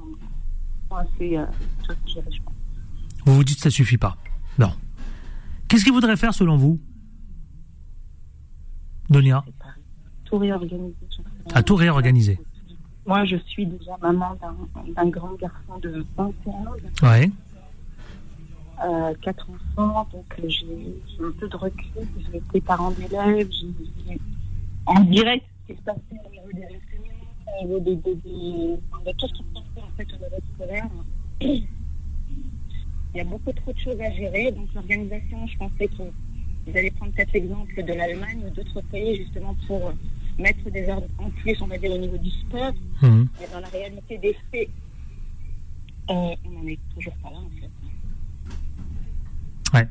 moi, 0.90 1.05
c'est. 1.19 1.38
Euh, 1.38 1.47
ça 1.87 1.95
que 1.95 2.01
je 2.09 2.21
je 2.37 2.42
pense. 2.42 2.55
Vous 3.25 3.35
vous 3.37 3.45
dites 3.45 3.57
que 3.57 3.62
ça 3.62 3.71
suffit 3.71 3.97
pas. 3.97 4.16
Non. 4.59 4.73
Qu'est-ce 5.69 5.85
qu'il 5.85 5.95
faudrait 5.95 6.16
faire 6.16 6.35
selon 6.35 6.57
vous, 6.59 6.79
Donia? 9.09 9.45
Tout 10.25 10.38
réorganiser. 10.38 10.95
À 11.55 11.62
tout 11.62 11.75
réorganiser. 11.77 12.38
Moi, 13.07 13.25
je 13.25 13.37
suis 13.47 13.64
déjà 13.66 13.97
maman 14.03 14.37
d'un- 14.95 15.09
grand 15.11 15.35
garçon 15.37 15.79
de 15.81 16.05
21 16.16 16.51
ans, 16.53 16.75
Ouais. 17.03 17.31
euh, 18.85 19.14
quatre 19.23 19.49
enfants, 19.77 20.09
donc 20.12 20.25
j'ai 20.49 20.97
un 21.25 21.31
peu 21.38 21.49
de 21.49 21.57
recul. 21.57 21.87
J'ai 22.31 22.38
été 22.38 22.61
parent 22.61 22.90
d'élèves, 22.90 23.49
j'ai 23.53 23.69
j'ai 24.09 24.19
en 24.87 25.01
direct 25.05 25.44
ce 25.68 25.72
qui 25.72 25.79
se 25.79 25.85
passait 25.85 26.01
au 26.11 26.31
niveau 26.31 26.53
des 26.53 26.64
enseignants, 26.64 27.61
au 27.61 27.64
niveau 27.66 27.81
de, 27.81 27.94
de, 27.94 28.14
de- 28.14 29.12
tout 29.18 29.27
ce 29.29 29.33
qui 29.35 29.38
se 29.44 29.53
passait 29.55 29.83
en 29.83 29.90
fait 29.96 30.09
au 30.12 30.16
niveau 30.16 30.40
scolaire. 30.55 30.88
Il 33.14 33.18
y 33.18 33.20
a 33.20 33.25
beaucoup 33.25 33.53
trop 33.53 33.72
de 33.72 33.79
choses 33.79 34.01
à 34.01 34.11
gérer, 34.12 34.53
donc 34.53 34.68
l'organisation, 34.75 35.46
je 35.46 35.57
pensais 35.57 35.88
qu'ils 35.88 36.77
allaient 36.77 36.90
prendre 36.90 37.12
peut-être 37.12 37.33
l'exemple 37.33 37.83
de 37.83 37.92
l'Allemagne 37.94 38.42
ou 38.46 38.51
d'autres 38.51 38.83
pays 38.83 39.16
justement 39.16 39.55
pour 39.66 39.92
mettre 40.38 40.68
des 40.70 40.87
ordres 40.90 41.07
en 41.18 41.31
plus, 41.31 41.57
on 41.62 41.66
va 41.66 41.79
dire, 41.79 41.92
au 41.92 41.99
niveau 41.99 42.18
du 42.18 42.31
sport. 42.31 42.75
Mhm. 43.01 43.27
Mais 43.40 43.46
dans 43.53 43.61
la 43.61 43.68
réalité 43.68 44.18
des 44.18 44.37
faits, 44.53 44.68
euh, 46.11 46.35
on 46.44 46.51
n'en 46.51 46.66
est 46.66 46.79
toujours 46.94 47.14
pas 47.22 47.31
là, 47.31 47.38
en 47.38 47.49
fait. 47.59 47.70
Ouais. 49.79 49.88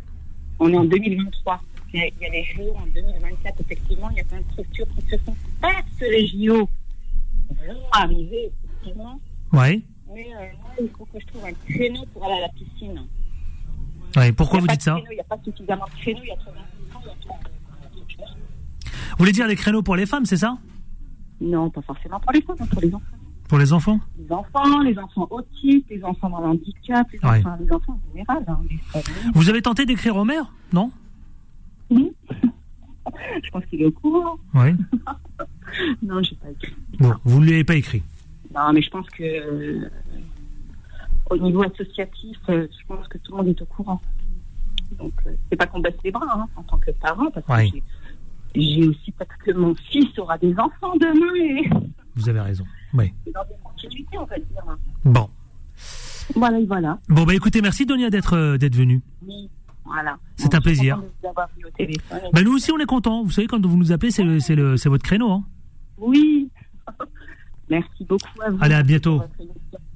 On 0.59 0.71
est 0.71 0.77
en 0.77 0.85
2023. 0.85 1.61
Il 1.93 1.99
y 1.99 2.03
a, 2.03 2.07
il 2.07 2.13
y 2.21 2.25
a 2.25 2.29
les 2.29 2.43
JO 2.43 2.73
en 2.75 2.85
2024, 2.93 3.61
effectivement. 3.61 4.09
Il 4.11 4.17
y 4.17 4.21
a 4.21 4.23
plein 4.25 4.39
de 4.41 4.51
structures 4.51 4.87
qui 4.95 5.01
se 5.09 5.17
font 5.19 5.35
pas 5.61 5.73
que 5.99 6.05
les 6.05 6.27
JO 6.27 6.67
vont 7.49 7.75
arriver, 7.93 8.51
effectivement. 8.73 9.19
Ouais. 9.53 9.81
Mais 10.13 10.27
euh, 10.33 10.39
moi, 10.61 10.71
il 10.79 10.89
faut 10.97 11.05
que 11.05 11.19
je 11.19 11.25
toujours 11.27 11.45
un 11.45 11.53
créneau 11.73 12.05
pour 12.13 12.25
aller 12.25 12.35
à 12.35 12.41
la 12.41 12.49
piscine. 12.49 13.01
Ouais, 14.15 14.31
pourquoi 14.31 14.59
vous 14.59 14.67
dites 14.67 14.81
ça 14.81 14.97
Il 15.09 15.13
n'y 15.15 15.19
a 15.19 15.23
pas 15.23 15.37
suffisamment 15.43 15.85
de 15.85 15.99
créneaux, 16.01 16.21
il 16.23 16.27
y 16.27 16.31
a 16.31 16.35
trop 16.37 16.51
Vous 18.13 19.15
voulez 19.19 19.31
dire 19.31 19.47
les 19.47 19.55
créneaux 19.55 19.81
pour 19.83 19.95
les 19.95 20.05
femmes, 20.05 20.25
c'est 20.25 20.37
ça 20.37 20.57
Non, 21.41 21.69
pas 21.69 21.81
forcément 21.81 22.19
pour 22.19 22.31
les 22.31 22.41
femmes, 22.41 22.55
mais 22.59 22.67
pour 22.67 22.81
les 22.81 22.93
enfants. 22.93 23.05
Pour 23.47 23.57
les 23.59 23.73
enfants 23.73 23.99
Les 24.17 24.31
enfants, 24.31 24.79
les 24.81 24.97
enfants 24.97 25.27
autistes, 25.29 25.85
les 25.89 26.03
enfants 26.03 26.29
dans 26.29 26.41
l'handicap, 26.41 27.07
les, 27.11 27.19
Ouais. 27.19 27.39
enfants, 27.39 27.57
les 27.59 27.71
enfants 27.71 27.93
en 27.93 28.11
général. 28.13 28.43
Hein, 28.47 28.59
les. 28.69 28.79
Vous 29.33 29.49
avez 29.49 29.61
tenté 29.61 29.85
d'écrire 29.85 30.15
au 30.15 30.25
maire 30.25 30.51
Non 30.73 30.85
Oui. 30.85 30.91
Je 33.43 33.49
pense 33.51 33.65
qu'il 33.65 33.81
est 33.81 33.85
au 33.85 33.91
courant. 33.91 34.37
Oui. 34.53 34.69
Non, 36.01 36.21
je 36.23 36.33
pas 36.35 36.49
écrit. 36.51 36.73
Bon, 36.99 37.13
vous 37.25 37.39
ne 37.41 37.45
lui 37.45 37.53
avez 37.53 37.63
pas 37.65 37.75
écrit? 37.75 38.01
Non, 38.53 38.71
mais 38.71 38.81
je 38.81 38.89
pense 38.89 39.09
que 39.09 39.23
euh, 39.23 39.89
au 41.29 41.37
niveau 41.37 41.63
associatif, 41.63 42.37
euh, 42.49 42.67
je 42.71 42.85
pense 42.87 43.05
que 43.09 43.17
tout 43.17 43.31
le 43.33 43.37
monde 43.39 43.47
est 43.49 43.61
au 43.61 43.65
courant. 43.65 43.99
Donc, 44.97 45.11
euh, 45.25 45.31
c'est 45.49 45.57
pas 45.57 45.65
qu'on 45.67 45.79
baisse 45.81 45.95
les 46.03 46.11
bras 46.11 46.25
hein, 46.31 46.45
en 46.55 46.63
tant 46.63 46.77
que 46.77 46.91
parent, 46.91 47.29
parce 47.31 47.45
que 47.45 47.51
Ouais. 47.51 47.69
j'ai- 47.73 47.83
j'ai 48.55 48.87
aussi 48.87 49.11
peut-être 49.11 49.35
que 49.43 49.51
mon 49.51 49.75
fils 49.75 50.17
aura 50.17 50.37
des 50.37 50.53
enfants 50.57 50.95
demain 50.95 51.35
et 51.35 51.69
Vous 52.15 52.29
avez 52.29 52.39
raison. 52.39 52.63
Oui. 52.93 53.11
c'est 53.25 53.33
dans 53.33 53.43
des 53.43 53.55
continuités, 53.61 54.17
on 54.17 54.25
va 54.25 54.37
dire. 54.37 54.77
Bon. 55.03 55.29
Voilà, 56.35 56.59
et 56.59 56.65
voilà. 56.65 56.99
Bon, 57.09 57.23
bah 57.25 57.33
écoutez, 57.35 57.61
merci 57.61 57.85
Donia 57.85 58.09
d'être 58.09 58.33
euh, 58.37 58.57
d'être 58.57 58.75
venue. 58.75 59.01
Oui, 59.27 59.49
voilà. 59.85 60.17
C'est 60.35 60.53
un 60.55 60.61
plaisir. 60.61 60.95
contente 60.95 61.09
de 61.09 61.15
vous 61.21 61.27
avoir 61.29 61.47
vu 61.57 61.65
au 61.65 61.69
téléphone. 61.71 62.19
Bah 62.33 62.41
nous 62.43 62.53
aussi, 62.53 62.71
on 62.71 62.79
est 62.79 62.85
contents. 62.85 63.23
Vous 63.23 63.31
savez, 63.31 63.47
quand 63.47 63.63
vous 63.65 63.77
nous 63.77 63.91
appelez, 63.91 64.11
c'est 64.11 64.23
le- 64.23 64.39
c'est 64.39 64.55
le- 64.55 64.77
c'est 64.77 64.89
votre 64.89 65.03
créneau. 65.03 65.31
Hein. 65.31 65.43
Oui. 65.97 66.49
Merci 67.69 68.05
beaucoup 68.07 68.41
à 68.45 68.49
vous. 68.51 68.57
Allez, 68.61 68.75
à 68.75 68.83
bientôt. 68.83 69.21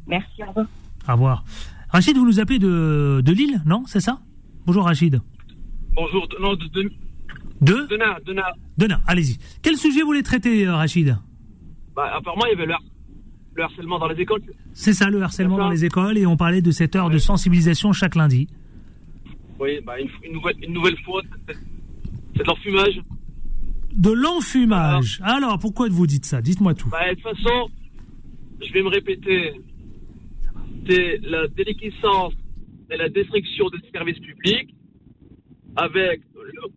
Merci, 0.07 0.43
au 0.43 0.47
revoir. 0.47 0.67
Au 1.07 1.11
revoir. 1.13 1.43
Rachid, 1.89 2.17
vous 2.17 2.25
nous 2.25 2.39
appelez 2.39 2.59
de, 2.59 3.21
de 3.23 3.31
Lille, 3.31 3.61
non 3.65 3.83
C'est 3.87 3.99
ça? 3.99 4.19
Bonjour 4.65 4.85
Rachid. 4.85 5.19
Bonjour, 5.95 6.27
de- 6.27 6.37
non, 6.41 6.53
de, 6.53 6.65
de, 6.67 6.91
De? 7.61 7.87
de 7.87 7.97
Na, 7.97 8.19
de 8.25 8.33
Na. 8.33 8.43
Dena, 8.77 9.01
allez-y. 9.07 9.37
Quel 9.61 9.75
sujet 9.75 10.01
vous 10.01 10.07
voulez 10.07 10.23
traiter, 10.23 10.65
euh, 10.67 10.75
Rachid? 10.75 11.17
Bah, 11.95 12.11
apparemment, 12.15 12.45
il 12.45 12.49
y 12.51 12.53
avait 12.53 12.65
le, 12.67 12.73
har- 12.73 12.83
le 13.55 13.63
harcèlement 13.63 13.99
dans 13.99 14.07
les 14.07 14.21
écoles. 14.21 14.41
C'est 14.73 14.93
ça, 14.93 15.09
le 15.09 15.21
harcèlement 15.21 15.57
dans 15.57 15.69
les 15.69 15.83
écoles, 15.85 16.17
et 16.17 16.25
on 16.25 16.37
parlait 16.37 16.61
de 16.61 16.71
cette 16.71 16.95
heure 16.95 17.09
de 17.09 17.17
sensibilisation 17.17 17.91
chaque 17.91 18.15
lundi. 18.15 18.47
Oui, 19.59 19.79
bah, 19.83 19.99
une, 19.99 20.09
une 20.23 20.33
nouvelle, 20.33 20.55
une 20.63 20.73
nouvelle 20.73 20.97
faute, 21.05 21.25
c'est 21.47 22.43
de 22.43 22.47
l'enfumage. 22.47 23.01
De 23.93 24.11
l'enfumage. 24.11 25.19
Alors, 25.23 25.57
pourquoi 25.59 25.89
vous 25.89 26.07
dites 26.07 26.25
ça? 26.25 26.41
Dites-moi 26.41 26.73
tout. 26.73 26.89
Bah, 26.89 27.09
de 27.09 27.15
toute 27.15 27.23
façon, 27.23 27.69
je 28.65 28.71
vais 28.71 28.81
me 28.81 28.87
répéter, 28.89 29.53
c'est 30.87 31.17
la 31.23 31.47
déliquescence 31.47 32.33
et 32.91 32.97
la 32.97 33.09
destruction 33.09 33.65
des 33.69 33.89
services 33.91 34.19
publics 34.19 34.73
avec 35.75 36.21
le- 36.35 36.69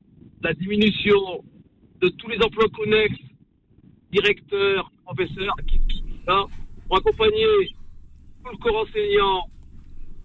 la 0.43 0.53
diminution 0.55 1.45
de 2.01 2.09
tous 2.09 2.29
les 2.29 2.39
emplois 2.43 2.69
connexes, 2.75 3.21
directeurs, 4.11 4.91
professeurs, 5.05 5.55
qui, 5.69 5.79
qui- 5.89 6.05
hein, 6.29 6.47
pour 6.87 6.97
accompagner 6.99 7.47
tout 8.45 8.51
le 8.51 8.57
corps 8.59 8.83
enseignant 8.87 9.45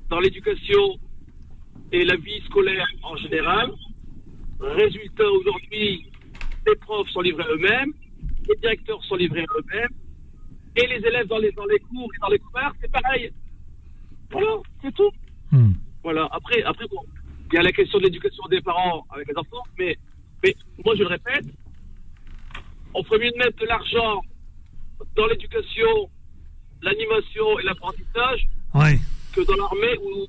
dans 0.10 0.20
l'éducation 0.20 0.98
et 1.92 2.04
la 2.06 2.16
vie 2.16 2.42
scolaire 2.46 2.88
en 3.04 3.16
général. 3.18 3.72
Résultat, 4.60 5.30
aujourd'hui, 5.30 6.10
les 6.66 6.76
profs 6.76 7.10
sont 7.10 7.22
livrés 7.22 7.46
eux-mêmes, 7.50 7.94
les 8.50 8.56
directeurs 8.58 9.04
sont 9.04 9.16
livrés 9.16 9.46
eux-mêmes, 9.58 9.90
et 10.76 10.88
les 10.88 11.08
élèves 11.08 11.28
dans 11.28 11.38
les, 11.38 11.52
dans 11.52 11.66
les 11.66 11.80
cours 11.80 12.10
et 12.16 12.20
dans 12.20 12.30
les 12.30 12.40
couloirs, 12.40 12.74
c'est 12.82 12.92
pareil. 12.92 13.32
Voilà, 14.32 14.58
c'est 14.82 14.94
tout. 14.94 15.12
Hmm. 15.52 15.74
Voilà. 16.04 16.28
Après, 16.32 16.62
après 16.64 16.86
bon, 16.90 17.02
il 17.52 17.56
y 17.56 17.58
a 17.58 17.64
la 17.64 17.72
question 17.72 18.00
de 18.00 18.04
l'éducation 18.06 18.44
des 18.50 18.62
parents 18.62 19.06
avec 19.10 19.28
les 19.28 19.38
enfants, 19.38 19.64
mais, 19.80 19.98
mais 20.44 20.56
moi 20.84 20.96
je 20.96 21.02
le 21.02 21.08
répète, 21.08 21.46
on 22.94 23.04
ferait 23.04 23.20
mieux 23.20 23.32
de 23.32 23.38
mettre 23.38 23.58
de 23.58 23.66
l'argent 23.66 24.22
dans 25.16 25.28
l'éducation, 25.28 26.10
l'animation 26.82 27.60
et 27.60 27.64
l'apprentissage 27.64 28.48
Ouais. 28.74 29.00
que 29.34 29.42
dans 29.42 29.56
l'armée 29.56 29.98
où, 30.04 30.28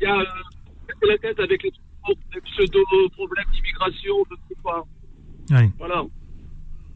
il 0.00 0.02
y 0.02 0.06
a 0.06 0.18
euh, 0.18 0.24
la 1.06 1.18
tête 1.18 1.38
avec 1.40 1.62
les, 1.62 1.72
les 2.34 2.40
pseudo-problèmes 2.40 3.44
d'immigration, 3.52 4.14
je 4.30 4.34
ne 4.34 4.40
sais 4.48 4.62
pas. 4.62 4.84
ouais. 5.50 5.70
Voilà. 5.78 6.02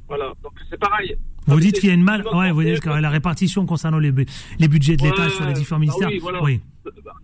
Voilà. 0.09 0.33
Donc 0.43 0.53
c'est 0.71 0.79
pareil. 0.79 1.17
Vous 1.47 1.61
dites 1.61 1.79
qu'il 1.79 1.89
y 1.89 1.93
a 1.93 1.95
une 1.95 2.03
mal. 2.03 2.25
Ouais, 2.33 2.51
vous 2.53 2.63
dites 2.63 2.81
que 2.81 2.89
la 2.89 3.11
répartition 3.11 3.67
concernant 3.67 3.99
les, 3.99 4.13
les 4.59 4.69
budgets 4.69 4.97
de 4.97 5.03
l'État 5.03 5.29
sur 5.31 5.45
les 5.47 5.53
différents 5.53 5.79
bah 5.79 5.87
ministères. 5.87 6.09
oui, 6.09 6.19
voilà. 6.19 6.43
Oui. 6.43 6.61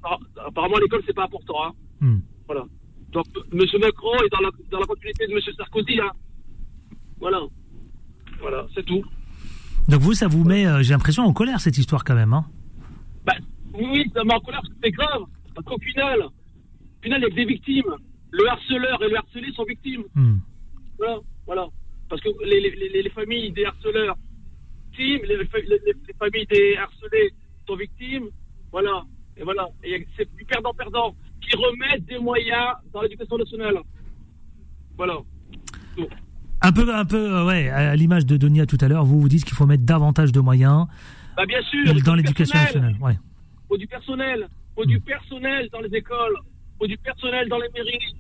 Appar- 0.03 0.21
Apparemment, 0.47 0.77
l'école, 0.79 1.03
c'est 1.07 1.15
pas 1.15 1.25
important. 1.25 1.55
Hein. 1.65 1.73
Hmm. 2.01 2.19
Voilà. 2.47 2.65
Donc, 3.13 3.25
M. 3.53 3.61
Macron 3.81 4.15
est 4.25 4.29
dans 4.31 4.41
la, 4.41 4.51
dans 4.71 4.79
la 4.81 4.87
continuité 4.87 5.27
de 5.27 5.33
M. 5.33 5.39
Sarkozy. 5.57 6.01
Hein. 6.01 6.11
Voilà. 7.19 7.41
Voilà, 8.41 8.67
c'est 8.75 8.85
tout. 8.85 9.03
Donc 9.89 10.01
vous, 10.01 10.15
ça 10.15 10.29
vous 10.29 10.45
met, 10.45 10.67
euh, 10.67 10.83
j'ai 10.83 10.93
l'impression, 10.93 11.25
en 11.25 11.33
colère 11.33 11.61
cette 11.61 11.77
histoire 11.79 12.05
quand 12.05 12.15
même. 12.15 12.33
Hein 12.33 12.45
Bah, 13.27 13.35
oui, 13.75 14.11
ça 14.15 14.23
m'a 14.25 14.37
en 14.37 14.41
colère 14.41 14.63
c'est 14.83 14.91
grave. 14.91 15.23
Parce 15.55 15.67
qu'au 15.67 15.79
final, 15.79 16.21
au 17.01 17.03
final, 17.03 17.21
il 17.21 17.23
y 17.23 17.27
a 17.27 17.31
que 17.31 17.35
des 17.35 17.45
victimes. 17.47 17.93
Le 18.33 18.49
harceleur 18.49 19.03
et 19.03 19.09
le 19.09 19.17
harcelé 19.17 19.53
sont 19.53 19.65
victimes. 19.65 20.05
Hmm. 20.15 20.37
Voilà, 20.99 21.19
voilà. 21.47 21.67
Parce 22.09 22.21
que 22.23 22.29
les, 22.45 22.61
les, 22.61 22.71
les, 22.71 23.03
les 23.03 23.11
familles 23.11 23.51
des 23.53 23.65
harceleurs 23.65 24.17
victimes, 24.93 25.23
les, 25.27 25.45
fa- 25.47 25.59
les, 25.59 25.81
les 25.87 26.15
familles 26.19 26.47
des 26.47 26.77
harcelés 26.77 27.31
sont 27.67 27.77
victimes. 27.77 28.27
Voilà. 28.71 29.03
Et 29.37 29.43
voilà. 29.43 29.69
Et 29.83 30.07
c'est 30.17 30.29
du 30.37 30.45
perdant-perdant 30.45 31.15
qui 31.41 31.57
remettent 31.57 32.05
des 32.07 32.19
moyens 32.19 32.75
dans 32.93 33.03
l'éducation 33.03 33.39
nationale. 33.39 33.79
Voilà. 34.97 35.19
Un 36.63 36.73
peu, 36.73 36.95
un 36.95 37.05
peu, 37.07 37.17
euh, 37.37 37.47
ouais, 37.47 37.69
à 37.71 37.97
l'image 37.97 38.27
de 38.27 38.37
Donia 38.37 38.67
tout 38.67 38.77
à 38.83 38.89
l'heure, 38.89 39.05
vous 39.05 39.19
vous 39.21 39.29
dites 39.29 39.45
qu'il 39.45 39.57
faut 39.57 39.67
mettre 39.67 39.85
davantage 39.85 40.31
de 40.31 40.41
moyens 40.41 40.87
Bah, 41.37 41.47
bien 41.47 41.63
sûr. 41.63 41.87
dans 42.05 42.13
du 42.15 42.19
l'éducation 42.23 42.59
nationale. 42.59 42.97
Ouais. 43.01 43.15
faut 43.67 43.79
du 43.79 43.87
personnel, 43.87 44.47
faut 44.75 44.85
du 44.85 45.01
personnel 45.01 45.69
dans 45.73 45.81
les 45.81 45.97
écoles, 45.97 46.37
faut 46.81 46.87
du 46.87 46.97
personnel 46.99 47.49
dans 47.49 47.59
les 47.59 47.69
mairies, 47.75 48.17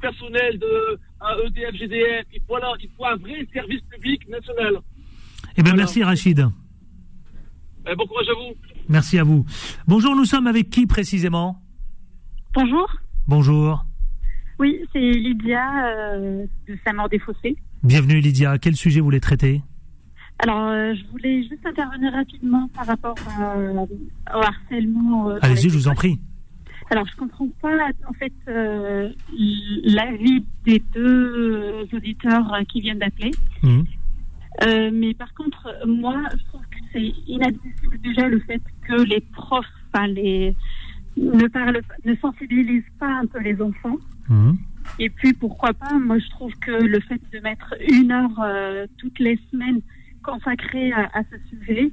personnel 0.00 0.58
de 0.58 0.98
à 1.20 1.34
EDF, 1.46 1.74
GDF. 1.74 2.24
Il 2.32 2.40
faut, 2.46 2.56
là, 2.56 2.72
il 2.80 2.88
faut 2.96 3.04
un 3.04 3.16
vrai 3.16 3.46
service 3.52 3.82
public 3.90 4.26
national. 4.28 4.74
Eh 5.56 5.62
bien, 5.62 5.72
Voilà. 5.72 5.76
merci 5.76 6.02
Rachid. 6.02 6.46
Eh, 7.86 7.94
bon 7.96 8.06
courage 8.06 8.28
à 8.28 8.34
vous. 8.34 8.54
Merci 8.88 9.18
à 9.18 9.24
vous. 9.24 9.44
Bonjour, 9.86 10.14
nous 10.14 10.24
sommes 10.24 10.46
avec 10.46 10.70
qui 10.70 10.86
précisément? 10.86 11.60
Bonjour. 12.54 12.88
Bonjour. 13.26 13.84
Oui, 14.58 14.78
c'est 14.92 14.98
Lydia 15.00 15.86
euh, 15.86 16.46
de 16.68 16.78
Saint-Maur-des-Fossés. 16.84 17.56
Bienvenue 17.82 18.20
Lydia. 18.20 18.58
Quel 18.58 18.76
sujet 18.76 19.00
vous 19.00 19.06
voulez 19.06 19.20
traiter? 19.20 19.62
Alors, 20.38 20.68
euh, 20.68 20.94
je 20.94 21.10
voulais 21.10 21.42
juste 21.42 21.64
intervenir 21.66 22.12
rapidement 22.12 22.68
par 22.74 22.86
rapport 22.86 23.14
euh, 23.40 23.86
au 24.34 24.38
harcèlement. 24.42 25.30
euh, 25.30 25.38
Allez-y, 25.42 25.68
je 25.70 25.74
vous 25.74 25.88
en 25.88 25.94
prie. 25.94 26.18
Alors, 26.90 27.06
je 27.06 27.16
comprends 27.16 27.48
pas, 27.62 27.88
en 28.08 28.12
fait, 28.12 28.32
euh, 28.48 29.10
l'avis 29.84 30.44
des 30.64 30.82
deux 30.92 31.88
auditeurs 31.92 32.52
qui 32.68 32.80
viennent 32.80 32.98
d'appeler. 32.98 33.30
Mhm. 33.62 33.84
Euh, 34.62 34.90
mais 34.92 35.14
par 35.14 35.32
contre, 35.34 35.68
moi, 35.86 36.16
je 36.32 36.44
trouve 36.46 36.62
que 36.62 36.78
c'est 36.92 37.12
inadmissible 37.26 37.98
déjà 38.02 38.28
le 38.28 38.40
fait 38.40 38.60
que 38.86 39.02
les 39.02 39.20
profs, 39.20 39.64
enfin 39.92 40.08
les 40.08 40.54
ne 41.16 41.46
parlent, 41.48 41.80
ne 42.04 42.14
sensibilisent 42.16 42.82
pas 42.98 43.20
un 43.22 43.26
peu 43.26 43.40
les 43.40 43.60
enfants. 43.62 43.96
Mhm. 44.28 44.58
Et 44.98 45.10
puis 45.10 45.32
pourquoi 45.32 45.72
pas, 45.72 45.98
moi 45.98 46.18
je 46.18 46.28
trouve 46.30 46.52
que 46.60 46.72
le 46.72 47.00
fait 47.00 47.20
de 47.32 47.38
mettre 47.40 47.74
une 47.88 48.10
heure 48.10 48.40
euh, 48.42 48.86
toutes 48.98 49.18
les 49.18 49.38
semaines 49.50 49.80
consacrée 50.22 50.92
à, 50.92 51.10
à 51.14 51.22
ce 51.24 51.36
sujet, 51.48 51.90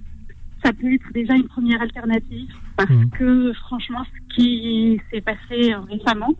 ça 0.64 0.74
peut 0.74 0.92
être 0.94 1.12
déjà 1.14 1.36
une 1.36 1.48
première 1.48 1.82
alternative 1.82 2.50
parce 2.76 2.90
Mhm. 2.90 3.10
que 3.12 3.54
franchement, 3.54 4.04
ce 4.06 4.36
qui 4.36 5.00
s'est 5.12 5.22
passé 5.22 5.74
euh, 5.74 5.80
récemment, 5.82 6.34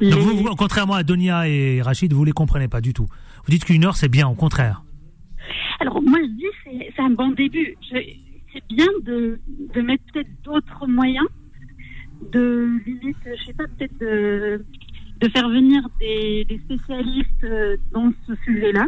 les- 0.00 0.10
Donc 0.10 0.20
vous, 0.20 0.36
vous, 0.36 0.54
contrairement 0.56 0.94
à 0.94 1.02
Donia 1.02 1.48
et 1.48 1.82
Rachid, 1.82 2.12
vous 2.12 2.24
les 2.24 2.32
comprenez 2.32 2.68
pas 2.68 2.80
du 2.80 2.92
tout. 2.94 3.06
Vous 3.44 3.50
dites 3.50 3.64
qu'une 3.64 3.84
heure 3.84 3.96
c'est 3.96 4.08
bien, 4.08 4.28
au 4.28 4.34
contraire. 4.34 4.82
Alors 5.80 6.02
moi 6.02 6.18
je 6.22 6.28
dis 6.30 6.44
c'est 6.64 6.92
c'est 6.94 7.02
un 7.02 7.10
bon 7.10 7.30
début. 7.30 7.76
C'est 7.90 8.64
bien 8.68 8.86
de, 9.04 9.38
de 9.74 9.80
mettre 9.82 10.02
peut-être 10.12 10.30
d'autres 10.42 10.86
moyens, 10.86 11.26
de 12.32 12.80
limite, 12.86 13.16
je 13.24 13.44
sais 13.44 13.52
pas, 13.52 13.64
peut-être 13.76 13.98
de, 14.00 14.64
de 15.20 15.28
faire 15.28 15.48
venir 15.48 15.82
des, 16.00 16.44
des 16.48 16.58
spécialistes 16.60 17.44
euh, 17.44 17.76
dans 17.92 18.10
ce 18.26 18.34
sujet-là. 18.44 18.86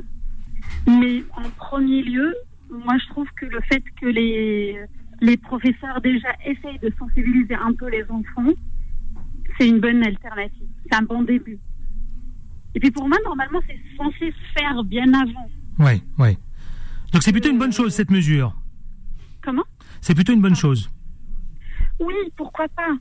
Mais 0.87 1.23
en 1.37 1.49
premier 1.59 2.03
lieu, 2.03 2.35
moi 2.71 2.97
je 2.99 3.09
trouve 3.09 3.29
que 3.37 3.47
le 3.47 3.61
fait 3.63 3.83
que 4.01 4.07
les, 4.07 4.79
les 5.21 5.37
professeurs 5.37 6.01
déjà 6.01 6.29
essayent 6.45 6.79
de 6.79 6.93
sensibiliser 6.99 7.55
un 7.55 7.73
peu 7.75 7.89
les 7.89 8.05
enfants, 8.05 8.53
c'est 9.59 9.69
une 9.69 9.81
bonne 9.81 10.05
alternative. 10.05 10.69
C'est 10.91 10.97
un 10.97 11.03
bon 11.03 11.23
début. 11.23 11.59
Et 12.75 12.81
puis 12.81 12.91
pour 12.91 13.09
moi, 13.09 13.19
normalement, 13.25 13.61
c'est 13.67 13.79
censé 13.97 14.31
se 14.33 14.59
faire 14.61 14.85
bien 14.85 15.13
avant. 15.13 15.49
Oui, 15.81 16.03
oui. 16.19 16.39
Donc 17.13 17.23
c'est 17.23 17.33
plutôt 17.33 17.51
une 17.51 17.59
bonne 17.59 17.73
chose 17.73 17.93
cette 17.93 18.11
mesure. 18.11 18.55
Comment? 19.43 19.65
C'est 20.01 20.15
plutôt 20.15 20.33
une 20.33 20.41
bonne 20.41 20.55
chose. 20.55 20.89
oui, 21.99 22.15
pourquoi 22.37 22.69
pas. 22.69 22.97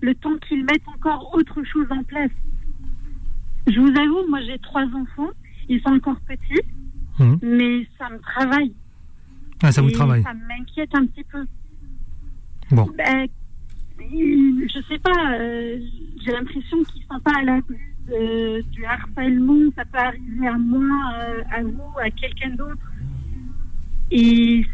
Le 0.00 0.14
temps 0.14 0.36
qu'ils 0.46 0.64
mettent 0.64 0.86
encore 0.88 1.34
autre 1.34 1.62
chose 1.64 1.86
en 1.90 2.02
place. 2.04 2.30
Je 3.66 3.80
vous 3.80 3.88
avoue, 3.98 4.28
moi 4.28 4.40
j'ai 4.42 4.58
trois 4.58 4.84
enfants, 4.84 5.30
ils 5.68 5.80
sont 5.80 5.90
encore 5.94 6.20
petits, 6.28 6.60
Hum. 7.20 7.38
mais 7.42 7.86
ça 7.98 8.08
me 8.10 8.18
travaille. 8.18 8.72
Ah, 9.62 9.70
ça 9.72 9.80
vous 9.82 9.88
Et 9.88 9.92
travaille. 9.92 10.22
Ça 10.24 10.34
m'inquiète 10.34 10.90
un 10.94 11.06
petit 11.06 11.24
peu. 11.24 11.44
Bon. 12.70 12.90
Ben, 12.98 13.26
je 13.98 14.80
sais 14.88 14.98
pas, 14.98 15.32
euh, 15.38 15.78
j'ai 16.24 16.32
l'impression 16.32 16.82
qu'ils 16.84 17.02
sont 17.10 17.20
pas 17.20 17.38
à 17.38 17.42
l'abri 17.42 17.76
de- 18.08 18.62
du 18.72 18.84
harcèlement. 18.84 19.70
Ça 19.76 19.84
peut 19.84 19.98
arriver 19.98 20.46
à 20.48 20.58
moi, 20.58 21.12
euh, 21.18 21.42
à 21.52 21.62
vous, 21.62 21.98
à 22.02 22.10
quelqu'un 22.10 22.50
d'autre. 22.50 22.82
Et 24.10 24.64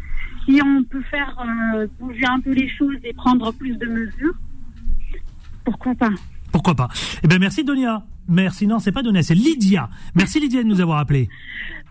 si 0.45 0.59
on 0.65 0.83
peut 0.83 1.01
faire 1.03 1.37
euh, 1.39 1.87
bouger 1.99 2.25
un 2.25 2.39
peu 2.39 2.51
les 2.53 2.67
choses 2.69 2.97
et 3.03 3.13
prendre 3.13 3.51
plus 3.53 3.77
de 3.77 3.85
mesures, 3.85 4.33
pourquoi 5.63 5.93
pas? 5.95 6.09
Pourquoi 6.51 6.75
pas? 6.75 6.89
Eh 7.23 7.27
bien, 7.27 7.39
merci 7.39 7.63
Donia. 7.63 8.03
Merci. 8.27 8.67
Non, 8.67 8.79
c'est 8.79 8.91
pas 8.91 9.03
Donia, 9.03 9.23
c'est 9.23 9.35
Lydia. 9.35 9.89
Merci 10.15 10.39
Lydia 10.39 10.63
de 10.63 10.67
nous 10.67 10.79
avoir 10.79 10.99
appelé 10.99 11.27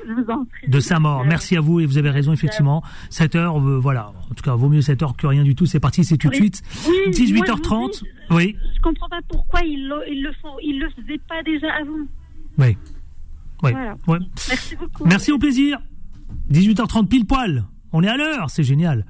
Je 0.06 0.12
vous 0.12 0.30
en 0.30 0.44
prie. 0.46 0.68
de 0.68 0.80
sa 0.80 0.98
mort. 0.98 1.24
Merci 1.24 1.56
à 1.56 1.60
vous 1.60 1.80
et 1.80 1.86
vous 1.86 1.98
avez 1.98 2.10
raison 2.10 2.32
effectivement. 2.32 2.82
7 3.10 3.34
heures, 3.36 3.58
euh, 3.60 3.78
voilà. 3.78 4.12
En 4.30 4.34
tout 4.34 4.42
cas, 4.42 4.54
vaut 4.54 4.68
mieux 4.68 4.80
7 4.80 5.02
heures 5.02 5.16
que 5.16 5.26
rien 5.26 5.42
du 5.44 5.54
tout. 5.54 5.66
C'est 5.66 5.80
parti, 5.80 6.04
c'est 6.04 6.16
tout 6.16 6.28
de 6.30 6.34
suite. 6.34 6.62
Oui, 6.88 6.94
18h30. 7.12 7.70
moi, 8.30 8.38
Oui, 8.38 8.56
Je 8.76 8.80
comprends 8.80 9.08
pas 9.08 9.20
pourquoi 9.28 9.60
ils 9.62 9.86
le, 9.88 9.96
ils 10.10 10.22
le 10.22 10.32
font. 10.40 10.54
Ils 10.62 10.78
le 10.78 10.88
faisaient 10.90 11.20
pas 11.28 11.42
déjà 11.42 11.68
avant. 11.80 12.06
oui. 12.58 12.76
Oui. 13.62 13.72
Voilà. 13.72 13.94
Ouais. 14.06 14.18
Merci 14.48 14.76
beaucoup. 14.76 15.04
Merci 15.04 15.32
au 15.32 15.38
plaisir. 15.38 15.78
18h30 16.50 17.08
pile 17.08 17.26
poil. 17.26 17.64
On 17.92 18.02
est 18.02 18.08
à 18.08 18.16
l'heure, 18.16 18.48
c'est 18.48 18.62
génial. 18.62 19.04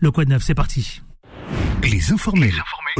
Le 0.00 0.10
Quad 0.10 0.28
Neuf, 0.28 0.42
c'est 0.42 0.54
parti. 0.56 1.02
Les 1.82 2.12
informés. 2.12 2.52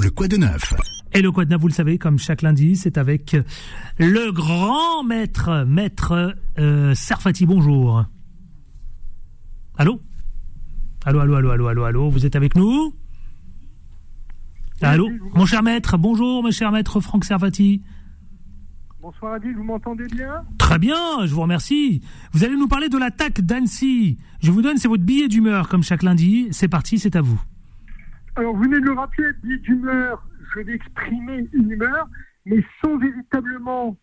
Le 0.02 0.10
quoi 0.10 0.28
de 0.28 0.36
neuf 0.36 0.74
Et 1.12 1.22
le 1.22 1.30
Quad 1.30 1.48
Neuf, 1.48 1.60
vous 1.60 1.68
le 1.68 1.72
savez, 1.72 1.98
comme 1.98 2.18
chaque 2.18 2.42
lundi, 2.42 2.76
c'est 2.76 2.98
avec 2.98 3.36
le 3.98 4.32
grand 4.32 5.04
maître, 5.04 5.64
maître 5.66 6.34
euh, 6.58 6.94
Sarfati. 6.94 7.46
Bonjour. 7.46 8.04
Allô? 9.76 10.00
Allô, 11.04 11.20
allô, 11.20 11.34
allô, 11.36 11.50
allô, 11.50 11.66
allô, 11.68 11.84
allô, 11.84 12.10
vous 12.10 12.26
êtes 12.26 12.36
avec 12.36 12.54
nous? 12.56 12.94
Allô? 14.80 15.08
Mon 15.34 15.46
cher 15.46 15.62
maître, 15.62 15.96
bonjour, 15.96 16.42
mon 16.42 16.50
cher 16.50 16.72
maître 16.72 17.00
Franck 17.00 17.24
Servati. 17.24 17.82
Bonsoir 19.00 19.34
Adil, 19.34 19.54
vous 19.56 19.64
m'entendez 19.64 20.06
bien? 20.06 20.44
Très 20.58 20.78
bien, 20.78 21.26
je 21.26 21.34
vous 21.34 21.42
remercie. 21.42 22.02
Vous 22.32 22.44
allez 22.44 22.56
nous 22.56 22.68
parler 22.68 22.88
de 22.88 22.98
l'attaque 22.98 23.40
d'Annecy. 23.40 24.18
Je 24.40 24.50
vous 24.50 24.62
donne, 24.62 24.76
c'est 24.76 24.88
votre 24.88 25.02
billet 25.02 25.28
d'humeur, 25.28 25.68
comme 25.68 25.82
chaque 25.82 26.02
lundi. 26.02 26.48
C'est 26.52 26.68
parti, 26.68 26.98
c'est 26.98 27.16
à 27.16 27.20
vous. 27.20 27.40
Alors 28.34 28.54
vous 28.56 28.62
venez 28.62 28.80
de 28.80 28.86
le 28.86 28.92
rappeler, 28.92 29.32
d'humeur, 29.42 30.26
je 30.54 30.60
vais 30.60 30.72
exprimer 30.74 31.48
une 31.52 31.70
humeur, 31.70 32.08
mais 32.46 32.64
sans 32.82 32.96
véritablement 32.96 33.96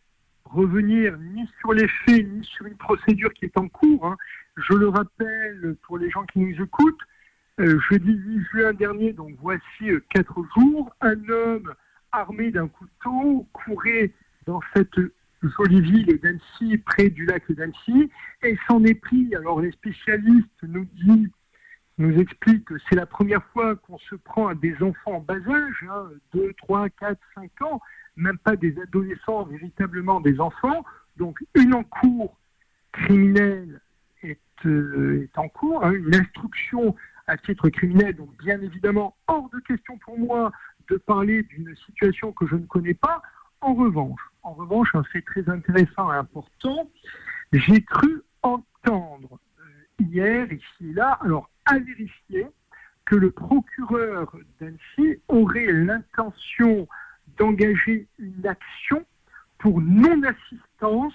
revenir 0.45 1.17
ni 1.17 1.49
sur 1.59 1.73
les 1.73 1.87
faits, 2.05 2.27
ni 2.27 2.43
sur 2.45 2.67
une 2.67 2.77
procédure 2.77 3.33
qui 3.33 3.45
est 3.45 3.57
en 3.57 3.67
cours. 3.67 4.05
hein. 4.05 4.17
Je 4.55 4.73
le 4.73 4.89
rappelle 4.89 5.75
pour 5.83 5.97
les 5.97 6.11
gens 6.11 6.25
qui 6.25 6.39
nous 6.39 6.63
écoutent, 6.63 7.01
euh, 7.59 7.79
jeudi 7.89 8.11
8 8.13 8.45
juin 8.51 8.73
dernier, 8.73 9.13
donc 9.13 9.31
voici 9.41 9.89
euh, 9.89 10.03
quatre 10.09 10.43
jours, 10.55 10.93
un 11.01 11.17
homme 11.29 11.73
armé 12.11 12.51
d'un 12.51 12.67
couteau 12.67 13.47
courait 13.53 14.11
dans 14.45 14.61
cette 14.75 14.99
jolie 15.41 15.81
ville 15.81 16.19
d'Annecy, 16.21 16.77
près 16.79 17.09
du 17.09 17.25
lac 17.25 17.51
d'Annecy, 17.51 18.11
et 18.43 18.57
s'en 18.67 18.83
est 18.83 18.95
pris. 18.95 19.33
Alors 19.35 19.61
les 19.61 19.71
spécialistes 19.71 20.63
nous 20.63 20.85
disent 21.03 21.29
nous 21.99 22.17
expliquent 22.17 22.65
que 22.65 22.75
c'est 22.88 22.95
la 22.95 23.05
première 23.05 23.43
fois 23.47 23.75
qu'on 23.75 23.99
se 23.99 24.15
prend 24.15 24.47
à 24.47 24.55
des 24.55 24.73
enfants 24.81 25.15
en 25.15 25.19
bas 25.19 25.35
âge, 25.35 25.85
hein, 25.89 26.09
2, 26.33 26.53
3, 26.57 26.89
4, 26.89 27.19
5 27.35 27.62
ans, 27.62 27.81
même 28.15 28.38
pas 28.38 28.55
des 28.55 28.73
adolescents, 28.81 29.43
véritablement 29.43 30.21
des 30.21 30.39
enfants. 30.39 30.85
Donc 31.17 31.39
une 31.55 31.73
encours 31.73 32.38
criminelle 32.93 33.81
est, 34.23 34.39
euh, 34.65 35.23
est 35.23 35.38
en 35.38 35.49
cours, 35.49 35.83
hein, 35.83 35.91
une 35.91 36.15
instruction 36.15 36.95
à 37.27 37.38
titre 37.38 37.69
criminel, 37.69 38.15
donc 38.15 38.35
bien 38.38 38.59
évidemment 38.62 39.15
hors 39.27 39.49
de 39.49 39.59
question 39.59 39.97
pour 39.99 40.17
moi 40.17 40.51
de 40.89 40.97
parler 40.97 41.43
d'une 41.43 41.75
situation 41.85 42.31
que 42.31 42.47
je 42.47 42.55
ne 42.55 42.65
connais 42.65 42.95
pas. 42.95 43.21
En 43.62 43.73
revanche, 43.73 44.21
en 44.43 44.53
revanche, 44.53 44.89
un 44.95 45.03
très 45.21 45.47
intéressant 45.49 46.12
et 46.13 46.15
important, 46.15 46.89
j'ai 47.51 47.81
cru 47.81 48.21
entendre 48.41 49.38
hier, 49.99 50.51
ici 50.51 50.93
là, 50.93 51.19
alors 51.21 51.49
à 51.65 51.77
vérifier, 51.77 52.47
que 53.05 53.15
le 53.15 53.31
procureur 53.31 54.35
d'Annecy 54.59 55.19
aurait 55.27 55.71
l'intention 55.71 56.88
d'engager 57.38 58.07
une 58.19 58.45
action 58.45 59.03
pour 59.57 59.81
non-assistance, 59.81 61.13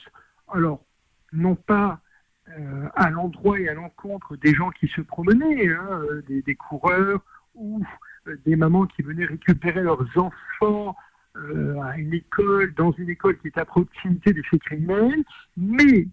alors 0.53 0.85
non 1.33 1.55
pas 1.55 2.01
euh, 2.49 2.88
à 2.94 3.11
l'endroit 3.11 3.59
et 3.61 3.68
à 3.68 3.75
l'encontre 3.75 4.37
des 4.37 4.55
gens 4.55 4.70
qui 4.70 4.88
se 4.88 5.01
promenaient, 5.01 5.68
hein, 5.68 5.88
euh, 5.90 6.23
des, 6.29 6.42
des 6.42 6.55
coureurs 6.55 7.20
ou 7.55 7.83
euh, 8.27 8.37
des 8.44 8.57
mamans 8.57 8.87
qui 8.87 9.03
venaient 9.03 9.25
récupérer 9.25 9.83
leurs 9.83 10.07
enfants 10.16 10.97
euh, 11.37 11.81
à 11.83 11.97
une 11.99 12.14
école, 12.14 12.73
dans 12.75 12.92
une 12.92 13.11
école 13.11 13.37
qui 13.38 13.49
est 13.49 13.59
à 13.59 13.64
proximité 13.64 14.33
des 14.33 14.42
faits 14.44 14.62
criminels, 14.62 15.25
mais, 15.57 16.07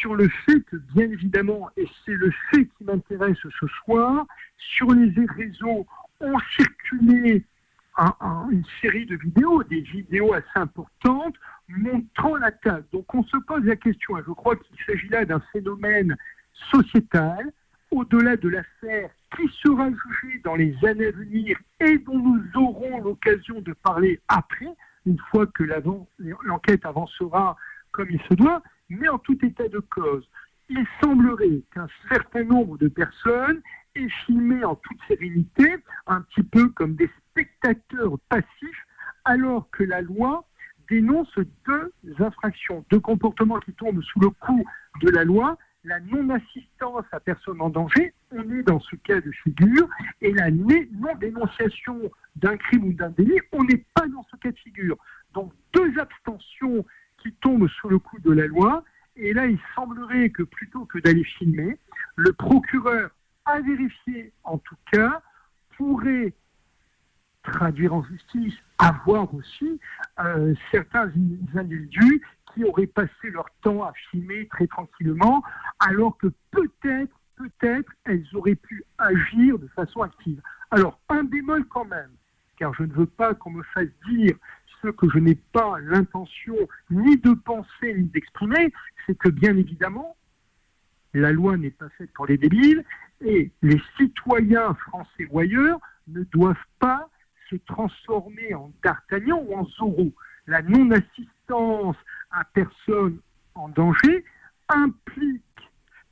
sur 0.00 0.14
le 0.14 0.28
fait 0.28 0.60
que, 0.60 0.76
bien 0.94 1.10
évidemment, 1.10 1.70
et 1.76 1.86
c'est 2.04 2.14
le 2.14 2.30
fait 2.50 2.66
qui 2.66 2.84
m'intéresse 2.84 3.36
ce 3.42 3.66
soir, 3.84 4.26
sur 4.56 4.92
les 4.92 5.12
réseaux 5.26 5.86
ont 6.20 6.38
circulé 6.56 7.44
un- 7.96 8.14
un- 8.20 8.48
une 8.50 8.64
série 8.80 9.06
de 9.06 9.16
vidéos, 9.16 9.64
des 9.64 9.80
vidéos 9.80 10.32
assez 10.32 10.46
importantes, 10.56 11.34
montrant 11.68 12.36
l'attaque. 12.36 12.84
Donc 12.92 13.12
on 13.14 13.24
se 13.24 13.36
pose 13.38 13.64
la 13.64 13.76
question, 13.76 14.18
et 14.18 14.22
je 14.26 14.32
crois 14.32 14.54
qu'il 14.56 14.76
s'agit 14.86 15.08
là 15.08 15.24
d'un 15.24 15.40
phénomène 15.52 16.16
sociétal, 16.70 17.52
au-delà 17.90 18.36
de 18.36 18.48
l'affaire 18.48 19.10
qui 19.36 19.48
sera 19.62 19.88
jugée 19.90 20.40
dans 20.44 20.56
les 20.56 20.74
années 20.84 21.06
à 21.06 21.12
venir 21.12 21.58
et 21.80 21.98
dont 21.98 22.18
nous 22.18 22.42
aurons 22.54 23.00
l'occasion 23.00 23.60
de 23.60 23.72
parler 23.72 24.20
après, 24.28 24.68
une 25.06 25.18
fois 25.30 25.46
que 25.46 25.64
l'enquête 26.44 26.84
avancera 26.84 27.56
comme 27.92 28.08
il 28.10 28.20
se 28.28 28.34
doit, 28.34 28.62
mais 28.88 29.08
en 29.08 29.18
tout 29.18 29.38
état 29.44 29.68
de 29.68 29.78
cause. 29.78 30.28
Il 30.68 30.84
semblerait 31.02 31.62
qu'un 31.72 31.88
certain 32.10 32.44
nombre 32.44 32.76
de 32.78 32.88
personnes 32.88 33.60
aient 33.94 34.08
filmé 34.26 34.64
en 34.64 34.74
toute 34.76 34.98
sérénité, 35.08 35.76
un 36.06 36.20
petit 36.22 36.42
peu 36.42 36.68
comme 36.70 36.94
des 36.94 37.10
spectateurs 37.30 38.18
passifs, 38.28 38.86
alors 39.24 39.68
que 39.70 39.84
la 39.84 40.02
loi 40.02 40.44
dénonce 40.90 41.32
deux 41.66 41.92
infractions, 42.18 42.84
deux 42.90 43.00
comportements 43.00 43.60
qui 43.60 43.72
tombent 43.72 44.02
sous 44.02 44.20
le 44.20 44.30
coup 44.30 44.64
de 45.02 45.10
la 45.10 45.24
loi, 45.24 45.58
la 45.84 46.00
non-assistance 46.00 47.04
à 47.12 47.20
personne 47.20 47.60
en 47.60 47.70
danger, 47.70 48.12
on 48.30 48.42
est 48.50 48.62
dans 48.62 48.80
ce 48.80 48.96
cas 48.96 49.20
de 49.20 49.30
figure, 49.30 49.88
et 50.20 50.32
la 50.32 50.50
non-dénonciation 50.50 52.10
d'un 52.36 52.56
crime 52.56 52.84
ou 52.84 52.92
d'un 52.92 53.10
délit, 53.10 53.40
on 53.52 53.64
n'est 53.64 53.84
pas 53.94 54.06
dans 54.06 54.24
ce 54.30 54.36
cas 54.36 54.50
de 54.50 54.58
figure. 54.58 54.96
Donc 55.34 55.52
deux 55.74 55.98
abstentions 55.98 56.84
qui 57.22 57.32
tombent 57.34 57.68
sous 57.68 57.88
le 57.88 57.98
coup 57.98 58.18
de 58.20 58.32
la 58.32 58.46
loi, 58.46 58.84
et 59.16 59.32
là 59.32 59.46
il 59.46 59.58
semblerait 59.74 60.30
que 60.30 60.42
plutôt 60.42 60.84
que 60.84 60.98
d'aller 60.98 61.24
filmer, 61.24 61.78
le 62.16 62.32
procureur, 62.32 63.10
à 63.44 63.60
vérifier 63.60 64.32
en 64.44 64.58
tout 64.58 64.76
cas, 64.92 65.22
pourrait 65.76 66.34
traduire 67.44 67.94
en 67.94 68.02
justice, 68.04 68.54
avoir 68.78 69.32
aussi 69.34 69.80
euh, 70.20 70.54
certains 70.70 71.10
individus 71.54 72.22
auraient 72.64 72.86
passé 72.86 73.30
leur 73.30 73.48
temps 73.62 73.82
à 73.84 73.92
filmer 74.10 74.46
très 74.48 74.66
tranquillement, 74.66 75.42
alors 75.78 76.16
que 76.18 76.28
peut-être, 76.50 77.14
peut-être, 77.36 77.92
elles 78.04 78.26
auraient 78.34 78.54
pu 78.54 78.84
agir 78.98 79.58
de 79.58 79.68
façon 79.68 80.02
active. 80.02 80.40
Alors, 80.70 81.00
un 81.08 81.24
bémol 81.24 81.64
quand 81.66 81.84
même, 81.84 82.10
car 82.56 82.74
je 82.74 82.82
ne 82.82 82.92
veux 82.92 83.06
pas 83.06 83.34
qu'on 83.34 83.50
me 83.50 83.62
fasse 83.74 83.88
dire 84.08 84.36
ce 84.82 84.88
que 84.88 85.08
je 85.10 85.18
n'ai 85.18 85.34
pas 85.34 85.78
l'intention 85.80 86.56
ni 86.90 87.16
de 87.16 87.32
penser 87.32 87.94
ni 87.94 88.04
d'exprimer, 88.04 88.72
c'est 89.06 89.16
que 89.16 89.28
bien 89.28 89.56
évidemment, 89.56 90.16
la 91.14 91.32
loi 91.32 91.56
n'est 91.56 91.70
pas 91.70 91.88
faite 91.90 92.12
pour 92.12 92.26
les 92.26 92.38
débiles 92.38 92.84
et 93.20 93.50
les 93.62 93.80
citoyens 93.96 94.74
français 94.74 95.26
ou 95.30 95.40
ailleurs 95.40 95.80
ne 96.08 96.22
doivent 96.24 96.56
pas 96.78 97.08
se 97.50 97.56
transformer 97.56 98.54
en 98.54 98.72
D'Artagnan 98.84 99.42
ou 99.46 99.54
en 99.54 99.64
Zorro. 99.64 100.12
La 100.48 100.62
non-assistance 100.62 101.96
à 102.30 102.42
personne 102.54 103.18
en 103.54 103.68
danger 103.68 104.24
implique 104.70 105.42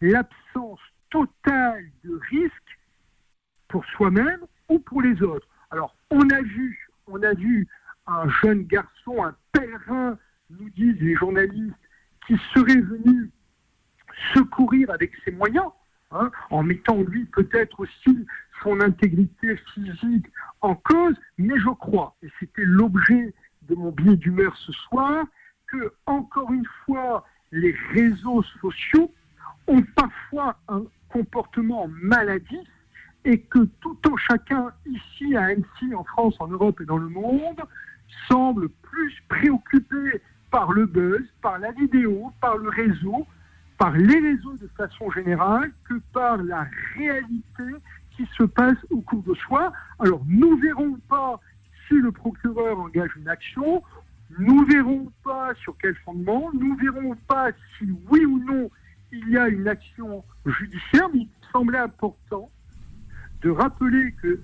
l'absence 0.03 0.81
totale 1.09 1.87
de 2.05 2.21
risque 2.31 2.79
pour 3.69 3.83
soi-même 3.87 4.41
ou 4.69 4.79
pour 4.79 5.01
les 5.01 5.23
autres. 5.23 5.49
Alors, 5.71 5.97
on 6.11 6.29
a 6.29 6.43
vu, 6.43 6.91
on 7.07 7.23
a 7.23 7.33
vu 7.33 7.67
un 8.07 8.29
jeune 8.43 8.65
garçon, 8.65 9.25
un 9.25 9.35
pèlerin, 9.53 10.19
nous 10.51 10.69
disent 10.69 11.01
les 11.01 11.15
journalistes, 11.15 11.75
qui 12.27 12.37
serait 12.53 12.83
venu 12.83 13.31
secourir 14.35 14.91
avec 14.91 15.13
ses 15.25 15.31
moyens, 15.31 15.71
hein, 16.11 16.31
en 16.51 16.63
mettant 16.63 17.01
lui 17.01 17.25
peut-être 17.25 17.81
aussi 17.81 18.27
son 18.63 18.83
intégrité 18.83 19.57
physique 19.73 20.27
en 20.61 20.75
cause, 20.75 21.17
mais 21.39 21.59
je 21.59 21.71
crois, 21.71 22.17
et 22.23 22.29
c'était 22.39 22.65
l'objet 22.65 23.33
de 23.69 23.75
mon 23.75 23.91
billet 23.91 24.17
d'humeur 24.17 24.57
ce 24.57 24.73
soir, 24.73 25.25
que, 25.67 25.93
encore 26.07 26.53
une 26.53 26.67
fois, 26.85 27.25
les 27.53 27.75
réseaux 27.93 28.43
sociaux 28.61 29.13
ont 29.67 29.83
parfois 29.95 30.57
un 30.69 30.85
comportement 31.09 31.89
maladif 31.89 32.69
et 33.25 33.41
que 33.41 33.65
tout 33.81 33.99
en 34.09 34.17
chacun, 34.17 34.73
ici 34.87 35.37
à 35.37 35.47
Annecy, 35.47 35.95
en 35.95 36.05
France, 36.05 36.37
en 36.39 36.47
Europe 36.47 36.81
et 36.81 36.85
dans 36.85 36.99
le 36.99 37.09
monde, 37.09 37.61
semble 38.29 38.69
plus 38.69 39.23
préoccupé 39.29 40.23
par 40.51 40.73
le 40.73 40.87
buzz, 40.87 41.25
par 41.43 41.59
la 41.59 41.73
vidéo, 41.73 42.33
par 42.41 42.57
le 42.57 42.69
réseau, 42.69 43.27
par 43.79 43.93
les 43.93 44.21
réseaux 44.21 44.57
de 44.57 44.69
façon 44.77 45.11
générale, 45.11 45.73
que 45.89 45.95
par 46.13 46.37
la 46.39 46.67
réalité 46.95 47.65
qui 48.17 48.27
se 48.37 48.45
passe 48.45 48.79
au 48.91 49.01
cours 49.01 49.23
de 49.23 49.35
soi. 49.35 49.73
Alors, 49.99 50.23
nous 50.27 50.57
verrons 50.57 50.97
pas 51.09 51.41
si 51.89 51.95
le 51.95 52.13
procureur 52.13 52.79
engage 52.79 53.11
une 53.17 53.29
action, 53.29 53.83
nous 54.39 54.65
verrons 54.65 55.11
pas 55.25 55.55
sur 55.55 55.77
quel 55.81 55.95
fondement, 55.97 56.51
nous 56.53 56.77
verrons 56.77 57.15
pas 57.29 57.51
si 57.79 57.89
oui 58.11 58.25
ou 58.25 58.39
non 58.45 58.71
il 59.13 59.29
y 59.31 59.37
a 59.37 59.49
une 59.49 59.69
action 59.69 60.25
judiciaire, 60.45 61.09
mais 61.15 61.21
il 61.21 61.29
semblait 61.53 61.79
important 61.79 62.51
de 63.43 63.51
rappeler 63.51 64.13
que 64.21 64.41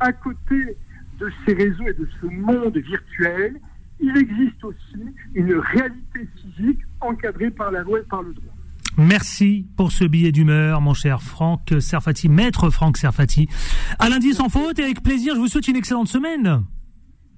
à 0.00 0.12
côté 0.12 0.76
de 1.18 1.30
ces 1.44 1.54
réseaux 1.54 1.86
et 1.86 1.92
de 1.92 2.08
ce 2.20 2.26
monde 2.26 2.76
virtuel, 2.76 3.60
il 4.00 4.16
existe 4.16 4.64
aussi 4.64 5.14
une 5.34 5.54
réalité 5.54 6.26
physique 6.36 6.80
encadrée 7.00 7.50
par 7.50 7.70
la 7.70 7.82
loi 7.82 8.00
et 8.00 8.04
par 8.04 8.22
le 8.22 8.32
droit. 8.32 8.54
Merci 8.98 9.66
pour 9.76 9.90
ce 9.90 10.04
billet 10.04 10.32
d'humeur, 10.32 10.80
mon 10.82 10.92
cher 10.92 11.22
Franck 11.22 11.72
Serfati, 11.80 12.28
maître 12.28 12.68
Franck 12.68 12.98
Serfati. 12.98 13.48
À 13.98 14.10
lundi 14.10 14.34
sans 14.34 14.50
faute 14.50 14.78
et 14.78 14.82
avec 14.82 15.02
plaisir, 15.02 15.34
je 15.34 15.40
vous 15.40 15.48
souhaite 15.48 15.68
une 15.68 15.76
excellente 15.76 16.08
semaine. 16.08 16.64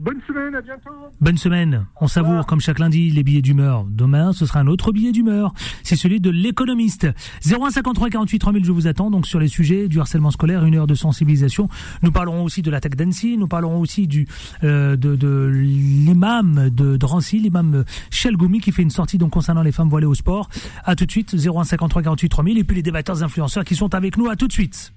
Bonne 0.00 0.20
semaine, 0.26 0.54
à 0.57 0.61
bientôt. 0.61 0.90
Bonne 1.20 1.38
semaine. 1.38 1.87
On 2.00 2.09
savoure, 2.09 2.46
comme 2.46 2.61
chaque 2.61 2.80
lundi, 2.80 3.11
les 3.11 3.22
billets 3.22 3.42
d'humeur. 3.42 3.85
Demain, 3.88 4.33
ce 4.33 4.44
sera 4.44 4.59
un 4.59 4.66
autre 4.66 4.90
billet 4.90 5.12
d'humeur. 5.12 5.54
C'est 5.85 5.94
celui 5.94 6.20
de 6.20 6.30
l'économiste. 6.30 7.07
0153 7.42 8.11
48 8.11 8.38
3000, 8.40 8.64
je 8.64 8.72
vous 8.72 8.87
attends. 8.88 9.11
Donc, 9.11 9.26
sur 9.26 9.38
les 9.38 9.46
sujets 9.46 9.87
du 9.87 10.00
harcèlement 10.00 10.33
scolaire, 10.33 10.64
une 10.64 10.74
heure 10.74 10.88
de 10.88 10.96
sensibilisation. 10.96 11.68
Nous 12.02 12.11
parlerons 12.11 12.42
aussi 12.42 12.61
de 12.61 12.70
l'attaque 12.70 12.96
d'Annecy. 12.96 13.37
Nous 13.38 13.46
parlerons 13.46 13.78
aussi 13.78 14.09
du, 14.09 14.26
euh, 14.64 14.96
de, 14.96 15.14
de 15.14 15.50
l'imam 15.54 16.70
de 16.70 16.96
Drancy, 16.96 17.38
l'imam 17.38 17.85
Chelgoumi, 18.11 18.61
qui 18.61 18.72
fait 18.72 18.83
une 18.83 18.90
sortie, 18.90 19.16
donc, 19.16 19.30
concernant 19.30 19.62
les 19.62 19.72
femmes 19.72 19.88
voilées 19.88 20.07
au 20.07 20.14
sport. 20.14 20.48
À 20.85 20.96
tout 20.96 21.07
de 21.07 21.11
suite. 21.11 21.37
0153 21.37 22.02
48 22.02 22.28
3000. 22.28 22.59
Et 22.59 22.64
puis, 22.64 22.76
les 22.76 22.83
débatteurs 22.83 23.22
influenceurs 23.22 23.64
qui 23.64 23.76
sont 23.76 23.94
avec 23.94 24.16
nous. 24.16 24.28
À 24.28 24.35
tout 24.35 24.48
de 24.48 24.52
suite. 24.52 24.92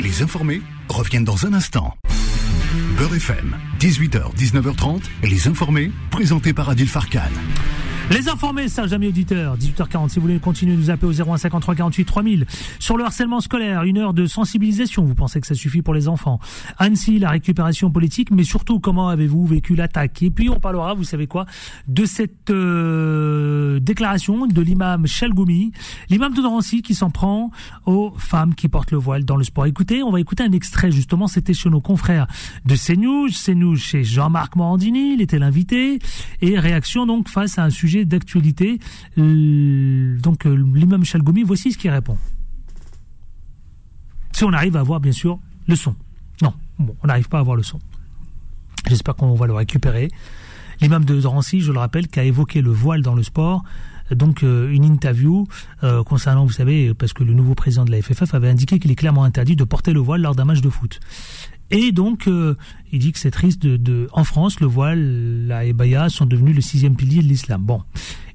Les 0.00 0.22
informés 0.22 0.62
reviennent 0.88 1.24
dans 1.24 1.46
un 1.46 1.52
instant. 1.52 1.94
Beurre 2.96 3.16
FM, 3.16 3.56
18h, 3.80 4.32
19h30, 4.36 5.00
les 5.24 5.48
informés, 5.48 5.90
présentés 6.10 6.52
par 6.52 6.68
Adil 6.68 6.86
Farkan. 6.86 7.18
Les 8.10 8.28
informés, 8.28 8.66
Serge 8.66 8.92
amis 8.92 9.06
auditeurs, 9.06 9.56
18h40, 9.56 10.08
si 10.08 10.16
vous 10.16 10.22
voulez 10.22 10.40
continuer 10.40 10.74
de 10.74 10.80
nous 10.80 10.90
appeler 10.90 11.06
au 11.06 11.12
0153 11.36 11.76
48 11.76 12.04
3000. 12.04 12.46
Sur 12.80 12.96
le 12.96 13.04
harcèlement 13.04 13.40
scolaire, 13.40 13.84
une 13.84 13.98
heure 13.98 14.14
de 14.14 14.26
sensibilisation, 14.26 15.04
vous 15.04 15.14
pensez 15.14 15.40
que 15.40 15.46
ça 15.46 15.54
suffit 15.54 15.80
pour 15.80 15.94
les 15.94 16.08
enfants. 16.08 16.40
Annecy, 16.78 17.20
la 17.20 17.30
récupération 17.30 17.88
politique, 17.92 18.32
mais 18.32 18.42
surtout 18.42 18.80
comment 18.80 19.10
avez-vous 19.10 19.46
vécu 19.46 19.76
l'attaque? 19.76 20.24
Et 20.24 20.30
puis 20.30 20.50
on 20.50 20.58
parlera, 20.58 20.94
vous 20.94 21.04
savez 21.04 21.28
quoi, 21.28 21.46
de 21.86 22.04
cette 22.04 22.50
euh, 22.50 23.78
déclaration 23.78 24.48
de 24.48 24.60
l'imam 24.60 25.06
Chalgoumi, 25.06 25.70
l'imam 26.08 26.34
de 26.34 26.42
Drancy 26.42 26.82
qui 26.82 26.96
s'en 26.96 27.10
prend 27.10 27.52
aux 27.86 28.12
femmes 28.18 28.56
qui 28.56 28.68
portent 28.68 28.90
le 28.90 28.98
voile 28.98 29.24
dans 29.24 29.36
le 29.36 29.44
sport. 29.44 29.66
Écoutez, 29.66 30.02
on 30.02 30.10
va 30.10 30.18
écouter 30.18 30.42
un 30.42 30.52
extrait 30.52 30.90
justement, 30.90 31.28
c'était 31.28 31.54
chez 31.54 31.70
nos 31.70 31.80
confrères 31.80 32.26
de 32.64 32.74
CNews, 32.74 33.28
CNews 33.28 33.76
chez 33.76 34.02
Jean-Marc 34.02 34.56
Morandini, 34.56 35.14
il 35.14 35.20
était 35.20 35.38
l'invité, 35.38 36.00
et 36.40 36.58
réaction 36.58 37.06
donc 37.06 37.28
face 37.28 37.56
à 37.56 37.62
un 37.62 37.70
sujet 37.70 37.99
d'actualité. 38.04 38.78
Euh, 39.18 40.18
donc 40.18 40.46
euh, 40.46 40.54
l'imam 40.74 41.04
Chalgoumi, 41.04 41.42
voici 41.42 41.72
ce 41.72 41.78
qu'il 41.78 41.90
répond. 41.90 42.18
Si 44.32 44.44
on 44.44 44.52
arrive 44.52 44.76
à 44.76 44.80
avoir 44.80 45.00
bien 45.00 45.12
sûr 45.12 45.38
le 45.66 45.76
son. 45.76 45.94
Non, 46.42 46.54
on 46.78 47.06
n'arrive 47.06 47.28
pas 47.28 47.38
à 47.38 47.40
avoir 47.40 47.56
le 47.56 47.62
son. 47.62 47.78
J'espère 48.88 49.14
qu'on 49.16 49.34
va 49.34 49.46
le 49.46 49.52
récupérer. 49.52 50.08
L'imam 50.80 51.04
de 51.04 51.20
Drancy, 51.20 51.60
je 51.60 51.72
le 51.72 51.78
rappelle, 51.78 52.08
qui 52.08 52.20
a 52.20 52.24
évoqué 52.24 52.62
le 52.62 52.70
voile 52.70 53.02
dans 53.02 53.14
le 53.14 53.22
sport. 53.22 53.62
Donc 54.10 54.42
euh, 54.42 54.70
une 54.70 54.84
interview 54.84 55.46
concernant, 56.06 56.44
vous 56.44 56.52
savez, 56.52 56.94
parce 56.94 57.12
que 57.12 57.22
le 57.22 57.34
nouveau 57.34 57.54
président 57.54 57.84
de 57.84 57.90
la 57.90 58.00
FFF 58.02 58.34
avait 58.34 58.48
indiqué 58.48 58.78
qu'il 58.78 58.90
est 58.90 58.96
clairement 58.96 59.24
interdit 59.24 59.56
de 59.56 59.64
porter 59.64 59.92
le 59.92 60.00
voile 60.00 60.22
lors 60.22 60.34
d'un 60.34 60.44
match 60.44 60.60
de 60.60 60.70
foot. 60.70 61.00
Et 61.70 61.92
donc, 61.92 62.26
euh, 62.26 62.56
il 62.92 62.98
dit 62.98 63.12
que 63.12 63.18
c'est 63.18 63.30
triste 63.30 63.62
de, 63.62 63.76
de, 63.76 64.08
en 64.12 64.24
France, 64.24 64.60
le 64.60 64.66
voile, 64.66 65.46
la 65.46 65.64
ébaya 65.64 66.08
sont 66.08 66.26
devenus 66.26 66.54
le 66.54 66.60
sixième 66.60 66.96
pilier 66.96 67.22
de 67.22 67.28
l'islam. 67.28 67.62
Bon, 67.62 67.82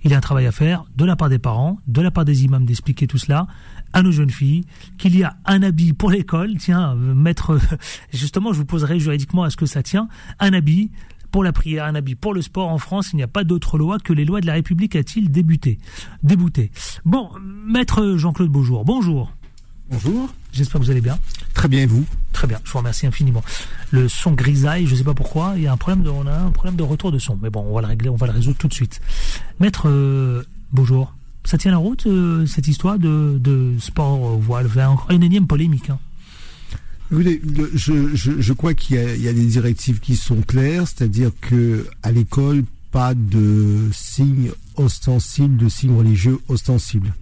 il 0.04 0.12
y 0.12 0.14
a 0.14 0.18
un 0.18 0.22
travail 0.22 0.46
à 0.46 0.52
faire 0.52 0.86
de 0.96 1.04
la 1.04 1.16
part 1.16 1.30
des 1.30 1.40
parents, 1.40 1.78
de 1.88 2.02
la 2.02 2.12
part 2.12 2.24
des 2.24 2.46
imams 2.46 2.66
d'expliquer 2.66 3.08
tout 3.08 3.18
cela 3.18 3.48
à 3.92 4.04
nos 4.04 4.12
jeunes 4.12 4.30
filles, 4.30 4.64
qu'il 4.98 5.18
y 5.18 5.24
a 5.24 5.36
un 5.46 5.64
habit 5.64 5.94
pour 5.94 6.12
l'école, 6.12 6.56
tiens, 6.58 6.94
euh, 6.94 7.14
mettre, 7.14 7.60
justement, 8.14 8.54
je 8.54 8.60
vous 8.60 8.66
poserai 8.66 9.00
juridiquement 9.00 9.44
à 9.44 9.50
ce 9.50 9.58
que 9.58 9.66
ça 9.66 9.84
tient, 9.84 10.08
un 10.40 10.54
habit 10.54 10.92
pour 11.32 11.44
la 11.44 11.52
prière, 11.52 11.86
un 11.86 11.96
habit 11.96 12.16
pour 12.16 12.34
le 12.34 12.42
sport 12.42 12.70
en 12.70 12.78
France, 12.78 13.10
il 13.12 13.18
n'y 13.18 13.24
a 13.24 13.28
pas 13.28 13.44
d'autre 13.44 13.78
loi 13.78 13.98
que 14.00 14.14
les 14.14 14.24
lois 14.24 14.40
de 14.40 14.46
la 14.46 14.54
République 14.54 14.96
a-t-il 14.96 15.32
débuté, 15.32 15.80
débouté. 16.24 16.72
Bon, 17.04 17.30
maître 17.42 18.16
Jean-Claude 18.16 18.50
Beaujour, 18.50 18.86
bonjour. 18.86 19.34
Bonjour. 19.90 20.30
J'espère 20.56 20.80
que 20.80 20.86
vous 20.86 20.92
allez 20.92 21.02
bien. 21.02 21.20
Très 21.54 21.68
bien, 21.68 21.82
et 21.82 21.86
vous? 21.86 22.06
Très 22.32 22.48
bien, 22.48 22.60
je 22.64 22.72
vous 22.72 22.78
remercie 22.78 23.06
infiniment. 23.06 23.44
Le 23.92 24.08
son 24.08 24.32
grisaille, 24.32 24.88
je 24.88 24.94
ne 24.94 24.98
sais 24.98 25.04
pas 25.04 25.14
pourquoi, 25.14 25.54
il 25.58 25.64
y 25.64 25.68
a 25.68 25.74
un 25.74 25.78
problème 25.78 26.04
de, 26.04 26.10
on 26.10 26.26
a 26.26 26.34
un 26.34 26.52
problème 26.52 26.78
de 26.78 26.84
retour 26.84 27.12
de 27.12 27.20
son. 27.20 27.38
Mais 27.42 27.50
bon, 27.50 27.66
on 27.68 27.76
va 27.76 27.82
le 27.82 27.88
régler, 27.88 28.08
on 28.08 28.16
va 28.16 28.28
le 28.28 28.32
résoudre 28.32 28.58
tout 28.58 28.70
de 28.70 28.74
suite. 28.74 29.02
Maître, 29.60 29.90
euh, 29.90 30.44
bonjour. 30.72 31.14
Ça 31.44 31.58
tient 31.58 31.72
la 31.72 31.78
route, 31.78 32.08
euh, 32.08 32.46
cette 32.46 32.70
histoire 32.70 32.98
de, 32.98 33.38
de 33.38 33.74
sport 33.80 34.38
voile? 34.38 34.68
Encore 34.78 35.12
une 35.12 35.24
énième 35.24 35.46
polémique. 35.46 35.90
Hein. 35.90 36.00
Écoutez, 37.12 37.42
je, 37.74 38.16
je, 38.16 38.40
je 38.40 38.54
crois 38.54 38.74
qu'il 38.74 38.98
y, 38.98 39.24
y, 39.24 39.28
a 39.28 39.34
des 39.34 39.46
directives 39.46 40.00
qui 40.00 40.16
sont 40.16 40.42
claires, 40.42 40.88
c'est-à-dire 40.88 41.32
que 41.42 41.86
à 42.02 42.12
l'école, 42.12 42.64
pas 42.92 43.14
de 43.14 43.90
signes 43.92 44.52
ostensibles, 44.78 45.58
de 45.58 45.70
signes 45.70 45.98
religieux 45.98 46.40
ostensibles. 46.48 47.14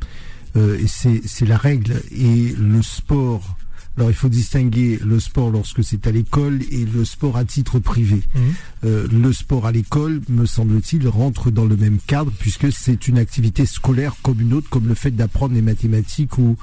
Euh, 0.55 0.79
c'est 0.87 1.45
la 1.45 1.57
règle. 1.57 2.01
Et 2.11 2.53
le 2.57 2.81
sport, 2.81 3.57
alors 3.97 4.09
il 4.09 4.15
faut 4.15 4.29
distinguer 4.29 4.99
le 5.03 5.19
sport 5.19 5.51
lorsque 5.51 5.83
c'est 5.83 6.07
à 6.07 6.11
l'école 6.11 6.61
et 6.71 6.85
le 6.85 7.05
sport 7.05 7.37
à 7.37 7.45
titre 7.45 7.79
privé. 7.79 8.21
Mmh. 8.33 8.39
Euh, 8.85 9.07
le 9.11 9.33
sport 9.33 9.65
à 9.65 9.71
l'école, 9.71 10.21
me 10.29 10.45
semble-t-il, 10.45 11.07
rentre 11.07 11.51
dans 11.51 11.65
le 11.65 11.77
même 11.77 11.97
cadre 12.05 12.31
puisque 12.39 12.71
c'est 12.71 13.07
une 13.07 13.17
activité 13.17 13.65
scolaire 13.65 14.15
comme 14.23 14.41
une 14.41 14.53
autre, 14.53 14.69
comme 14.69 14.87
le 14.87 14.95
fait 14.95 15.11
d'apprendre 15.11 15.53
les 15.53 15.61
mathématiques 15.61 16.37
ou, 16.37 16.55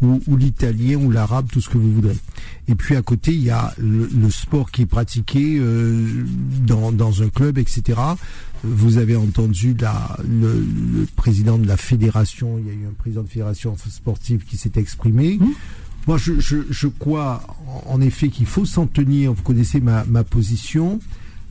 ou, 0.00 0.20
ou 0.26 0.36
l'italien 0.36 0.96
ou 0.96 1.10
l'arabe, 1.10 1.48
tout 1.50 1.60
ce 1.60 1.68
que 1.68 1.78
vous 1.78 1.92
voudrez. 1.92 2.16
Et 2.68 2.74
puis 2.74 2.96
à 2.96 3.02
côté, 3.02 3.32
il 3.32 3.42
y 3.42 3.50
a 3.50 3.74
le, 3.78 4.08
le 4.14 4.30
sport 4.30 4.70
qui 4.70 4.82
est 4.82 4.86
pratiqué 4.86 5.58
euh, 5.58 6.24
dans, 6.66 6.92
dans 6.92 7.22
un 7.22 7.28
club, 7.28 7.58
etc. 7.58 7.98
Vous 8.64 8.98
avez 8.98 9.16
entendu 9.16 9.74
la, 9.78 10.16
le, 10.28 10.64
le, 10.92 11.06
président 11.16 11.58
de 11.58 11.66
la 11.66 11.76
fédération, 11.76 12.58
il 12.58 12.66
y 12.66 12.70
a 12.70 12.72
eu 12.72 12.86
un 12.88 12.92
président 12.92 13.22
de 13.22 13.28
fédération 13.28 13.76
sportive 13.76 14.44
qui 14.44 14.56
s'est 14.56 14.72
exprimé. 14.76 15.38
Mmh. 15.38 15.46
Moi, 16.06 16.16
je, 16.18 16.40
je, 16.40 16.56
je 16.70 16.88
crois 16.88 17.42
en 17.86 18.00
effet 18.00 18.28
qu'il 18.28 18.46
faut 18.46 18.64
s'en 18.64 18.86
tenir. 18.86 19.32
Vous 19.32 19.42
connaissez 19.42 19.80
ma, 19.80 20.04
ma 20.04 20.24
position. 20.24 21.00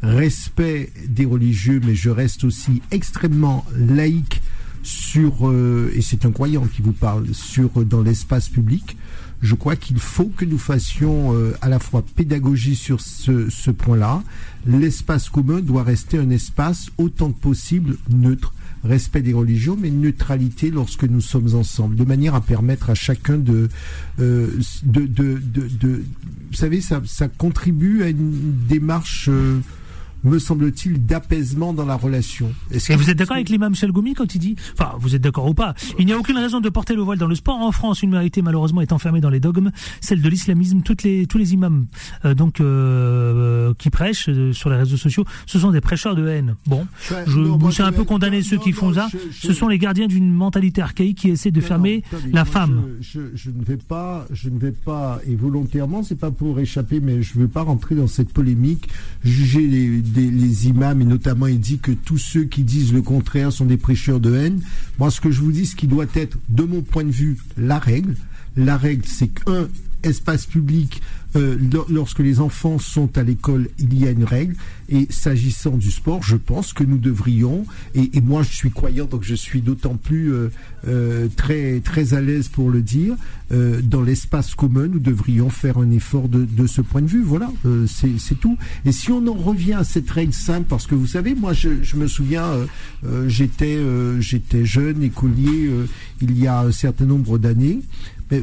Respect 0.01 0.91
des 1.07 1.25
religieux, 1.25 1.81
mais 1.83 1.95
je 1.95 2.09
reste 2.09 2.43
aussi 2.43 2.81
extrêmement 2.91 3.65
laïque 3.75 4.41
sur, 4.83 5.49
euh, 5.49 5.91
et 5.95 6.01
c'est 6.01 6.25
un 6.25 6.31
croyant 6.31 6.65
qui 6.65 6.81
vous 6.81 6.93
parle, 6.93 7.33
sur 7.33 7.69
dans 7.83 8.01
l'espace 8.01 8.49
public. 8.49 8.95
Je 9.41 9.55
crois 9.55 9.75
qu'il 9.75 9.99
faut 9.99 10.31
que 10.35 10.45
nous 10.45 10.57
fassions 10.57 11.33
euh, 11.33 11.53
à 11.61 11.69
la 11.69 11.79
fois 11.79 12.03
pédagogie 12.15 12.75
sur 12.75 13.01
ce, 13.01 13.49
ce 13.49 13.71
point-là. 13.71 14.23
L'espace 14.65 15.29
commun 15.29 15.59
doit 15.59 15.83
rester 15.83 16.17
un 16.17 16.29
espace 16.29 16.89
autant 16.97 17.31
que 17.31 17.39
possible 17.39 17.97
neutre 18.09 18.53
respect 18.83 19.21
des 19.21 19.33
religions, 19.33 19.77
mais 19.79 19.89
neutralité 19.89 20.71
lorsque 20.71 21.03
nous 21.03 21.21
sommes 21.21 21.55
ensemble, 21.55 21.95
de 21.95 22.03
manière 22.03 22.35
à 22.35 22.41
permettre 22.41 22.89
à 22.89 22.95
chacun 22.95 23.37
de, 23.37 23.69
euh, 24.19 24.47
de, 24.83 25.01
de, 25.01 25.39
de, 25.43 25.67
de, 25.67 26.03
vous 26.51 26.57
savez, 26.57 26.81
ça, 26.81 27.01
ça 27.05 27.27
contribue 27.27 28.03
à 28.03 28.09
une 28.09 28.53
démarche 28.67 29.29
euh, 29.29 29.59
me 30.27 30.39
semble-t-il, 30.39 31.05
d'apaisement 31.05 31.73
dans 31.73 31.85
la 31.85 31.95
relation. 31.95 32.51
Et 32.71 32.95
vous 32.95 33.09
êtes 33.09 33.17
d'accord 33.17 33.35
avec 33.35 33.49
l'imam 33.49 33.75
Chalgoumi 33.75 34.13
quand 34.13 34.35
il 34.35 34.39
dit, 34.39 34.55
enfin, 34.73 34.93
vous 34.99 35.15
êtes 35.15 35.21
d'accord 35.21 35.47
ou 35.47 35.53
pas, 35.53 35.73
il 35.99 36.05
n'y 36.05 36.13
a 36.13 36.17
aucune 36.17 36.37
raison 36.37 36.59
de 36.59 36.69
porter 36.69 36.95
le 36.95 37.01
voile 37.01 37.17
dans 37.17 37.27
le 37.27 37.35
sport. 37.35 37.57
En 37.57 37.71
France, 37.71 38.03
une 38.03 38.09
minorité 38.09 38.41
malheureusement 38.41 38.81
est 38.81 38.91
enfermée 38.91 39.21
dans 39.21 39.29
les 39.29 39.39
dogmes, 39.39 39.71
celle 40.01 40.21
de 40.21 40.29
l'islamisme. 40.29 40.81
Toutes 40.81 41.03
les, 41.03 41.27
tous 41.27 41.37
les 41.37 41.53
imams 41.53 41.85
euh, 42.25 42.33
donc 42.33 42.61
euh, 42.61 43.73
qui 43.77 43.89
prêchent 43.89 44.29
euh, 44.29 44.53
sur 44.53 44.69
les 44.69 44.75
réseaux 44.75 44.97
sociaux, 44.97 45.25
ce 45.45 45.59
sont 45.59 45.71
des 45.71 45.81
prêcheurs 45.81 46.15
de 46.15 46.27
haine. 46.27 46.55
Bon, 46.65 46.85
je 47.09 47.39
vous 47.39 47.81
un 47.81 47.91
peu 47.91 48.03
condamné 48.03 48.41
ceux 48.41 48.57
qui 48.57 48.71
font 48.71 48.93
ça. 48.93 49.07
Ce 49.31 49.53
sont 49.53 49.67
les 49.67 49.77
gardiens 49.77 50.07
d'une 50.07 50.31
mentalité 50.31 50.81
archaïque 50.81 51.19
qui 51.19 51.29
essaie 51.29 51.51
de 51.51 51.61
fermer 51.61 52.03
la 52.31 52.45
femme. 52.45 52.83
Je, 53.01 53.19
je, 53.35 53.49
ne 53.49 53.63
vais 53.63 53.77
pas, 53.77 54.25
je 54.31 54.49
ne 54.49 54.59
vais 54.59 54.71
pas, 54.71 55.19
et 55.27 55.35
volontairement, 55.35 56.03
c'est 56.03 56.19
pas 56.19 56.31
pour 56.31 56.59
échapper, 56.59 56.99
mais 56.99 57.21
je 57.21 57.37
ne 57.37 57.43
veux 57.43 57.47
pas 57.47 57.61
rentrer 57.61 57.95
dans 57.95 58.07
cette 58.07 58.31
polémique, 58.31 58.87
juger 59.23 59.61
les, 59.67 60.01
les 60.17 60.67
imams, 60.67 61.01
et 61.01 61.05
notamment 61.05 61.47
il 61.47 61.59
dit 61.59 61.79
que 61.79 61.91
tous 61.91 62.17
ceux 62.17 62.43
qui 62.43 62.63
disent 62.63 62.93
le 62.93 63.01
contraire 63.01 63.51
sont 63.51 63.65
des 63.65 63.77
prêcheurs 63.77 64.19
de 64.19 64.35
haine. 64.35 64.61
Moi, 64.99 65.11
ce 65.11 65.21
que 65.21 65.31
je 65.31 65.41
vous 65.41 65.51
dis, 65.51 65.65
ce 65.65 65.75
qui 65.75 65.87
doit 65.87 66.05
être, 66.15 66.37
de 66.49 66.63
mon 66.63 66.81
point 66.81 67.03
de 67.03 67.11
vue, 67.11 67.37
la 67.57 67.79
règle, 67.79 68.15
la 68.55 68.77
règle, 68.77 69.05
c'est 69.05 69.27
qu'un 69.27 69.67
espace 70.03 70.45
public 70.45 71.01
euh, 71.35 71.57
lorsque 71.89 72.19
les 72.19 72.39
enfants 72.39 72.79
sont 72.79 73.17
à 73.17 73.23
l'école, 73.23 73.69
il 73.79 73.99
y 73.99 74.07
a 74.07 74.11
une 74.11 74.23
règle. 74.23 74.55
Et 74.89 75.07
s'agissant 75.09 75.71
du 75.71 75.91
sport, 75.91 76.23
je 76.23 76.37
pense 76.37 76.71
que 76.71 76.83
nous 76.83 76.97
devrions, 76.97 77.65
et, 77.93 78.09
moi 78.21 78.41
je 78.43 78.55
suis 78.55 78.71
croyant, 78.71 79.05
donc 79.05 79.23
je 79.23 79.35
suis 79.35 79.59
d'autant 79.59 79.95
plus 79.95 80.33
euh, 80.33 80.49
euh, 80.87 81.27
très 81.35 81.81
très 81.81 82.13
à 82.13 82.21
l'aise 82.21 82.47
pour 82.47 82.69
le 82.69 82.81
dire, 82.81 83.15
dans 83.49 84.01
l'espace 84.01 84.55
commun, 84.55 84.87
nous 84.87 84.99
devrions 84.99 85.49
faire 85.49 85.77
un 85.77 85.89
effort 85.91 86.27
de, 86.27 86.43
de 86.43 86.67
ce 86.67 86.81
point 86.81 87.01
de 87.01 87.07
vue. 87.07 87.23
Voilà, 87.23 87.49
c'est 87.87 88.37
tout. 88.37 88.57
Et 88.85 88.91
si 88.91 89.09
on 89.09 89.25
en 89.25 89.33
revient 89.33 89.75
à 89.75 89.85
cette 89.85 90.09
règle 90.09 90.33
simple, 90.33 90.65
parce 90.67 90.85
que 90.85 90.95
vous 90.95 91.07
savez, 91.07 91.33
moi 91.33 91.53
je, 91.53 91.81
je 91.81 91.95
me 91.95 92.07
souviens, 92.07 92.51
j'étais 93.27 93.79
j'étais 94.19 94.65
jeune 94.65 95.01
écolier 95.01 95.69
il 96.21 96.37
y 96.37 96.45
a 96.45 96.59
un 96.59 96.71
certain 96.73 97.05
nombre 97.05 97.37
d'années 97.37 97.79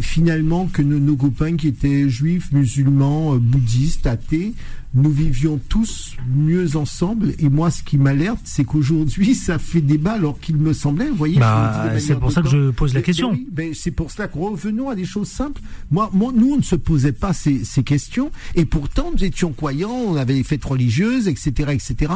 finalement 0.00 0.66
que 0.66 0.82
nos, 0.82 1.16
copains 1.16 1.56
qui 1.56 1.68
étaient 1.68 2.08
juifs, 2.08 2.52
musulmans, 2.52 3.34
euh, 3.34 3.38
bouddhistes, 3.38 4.06
athées, 4.06 4.54
nous 4.94 5.10
vivions 5.10 5.60
tous 5.68 6.16
mieux 6.28 6.76
ensemble. 6.76 7.34
Et 7.40 7.48
moi, 7.48 7.70
ce 7.70 7.82
qui 7.82 7.98
m'alerte, 7.98 8.40
c'est 8.44 8.64
qu'aujourd'hui, 8.64 9.34
ça 9.34 9.58
fait 9.58 9.80
débat 9.80 10.12
alors 10.12 10.38
qu'il 10.38 10.56
me 10.56 10.72
semblait, 10.72 11.08
vous 11.08 11.16
voyez. 11.16 11.38
Bah, 11.38 11.98
c'est 11.98 12.18
pour 12.18 12.30
ça 12.30 12.42
que 12.42 12.48
je 12.48 12.70
pose 12.70 12.94
la 12.94 13.02
question. 13.02 13.36
Ben, 13.50 13.72
c'est 13.74 13.90
pour 13.90 14.10
cela 14.10 14.28
que 14.28 14.38
revenons 14.38 14.88
à 14.88 14.94
des 14.94 15.04
choses 15.04 15.28
simples. 15.28 15.60
Moi, 15.90 16.10
moi, 16.12 16.32
nous, 16.34 16.52
on 16.52 16.56
ne 16.56 16.62
se 16.62 16.76
posait 16.76 17.12
pas 17.12 17.32
ces, 17.32 17.64
ces 17.64 17.82
questions. 17.82 18.30
Et 18.54 18.64
pourtant, 18.64 19.10
nous 19.12 19.24
étions 19.24 19.52
croyants, 19.52 19.90
on 19.90 20.16
avait 20.16 20.34
des 20.34 20.44
fêtes 20.44 20.64
religieuses, 20.64 21.26
etc., 21.28 21.72
etc. 21.72 22.12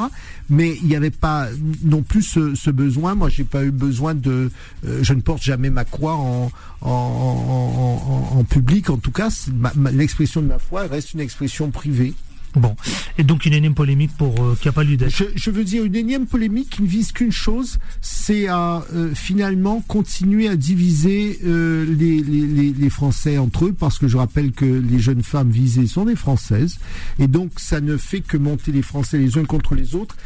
Mais 0.49 0.77
il 0.81 0.89
n'y 0.89 0.97
avait 0.97 1.11
pas 1.11 1.49
non 1.85 2.03
plus 2.03 2.23
ce, 2.23 2.55
ce 2.55 2.71
besoin. 2.71 3.15
Moi, 3.15 3.29
j'ai 3.29 3.45
pas 3.45 3.65
eu 3.65 3.73
besoin 3.73 4.15
de. 4.15 4.51
Euh, 4.87 5.01
je 5.03 5.15
ne 5.15 5.21
porte 5.21 5.43
jamais 5.43 5.71
ma 5.71 5.85
croix 5.85 6.15
en, 6.15 6.53
en, 6.81 6.89
en, 6.91 8.39
en 8.39 8.45
public. 8.45 8.91
En 8.91 8.99
tout 8.99 9.11
cas, 9.11 9.31
l'expression 9.93 10.43
de 10.43 10.47
ma 10.47 10.59
foi 10.59 10.83
reste 10.83 11.15
une 11.15 11.21
expression 11.21 11.71
privée. 11.71 12.15
Bon, 12.55 12.75
et 13.19 13.25
donc 13.25 13.45
une 13.45 13.53
énième 13.53 13.75
polémique 13.75 14.11
pour 14.17 14.43
euh, 14.43 14.57
qui 14.61 14.69
n'a 14.69 14.73
pas 14.73 14.83
lieu 14.83 14.97
d'être. 14.97 15.15
Je, 15.35 15.51
veux 15.51 15.65
dire 15.65 15.85
une 15.85 15.95
énième 15.95 16.27
polémique 16.27 16.71
qui 16.71 16.83
ne 16.83 16.89
vise 16.89 17.13
qu'une 17.13 17.31
chose, 17.31 17.79
c'est 18.01 18.49
à 18.49 18.85
euh, 18.95 19.15
finalement 19.15 19.83
continuer 19.87 20.49
à 20.49 20.57
diviser 20.57 21.39
euh, 21.45 21.85
les, 21.85 22.23
les, 22.23 22.73
les, 22.73 22.91
Français 22.91 23.37
entre 23.37 23.67
eux, 23.67 23.73
parce 23.73 23.99
que 23.99 24.09
je 24.09 24.17
rappelle 24.17 24.53
que 24.53 24.65
les 24.65 24.99
jeunes 24.99 25.23
femmes 25.23 25.51
visées 25.51 25.87
sont 25.87 26.07
des 26.07 26.17
Françaises, 26.17 26.79
et 27.19 27.27
donc 27.27 27.53
ça 27.59 27.81
ne 27.81 27.97
fait 27.97 28.21
que 28.21 28.39
monter 28.39 28.73
les 28.73 28.83
Français 28.83 29.19
les 29.19 29.37
uns 29.37 29.45
contre 29.45 29.75
les 29.75 29.95
autres. 29.95 30.17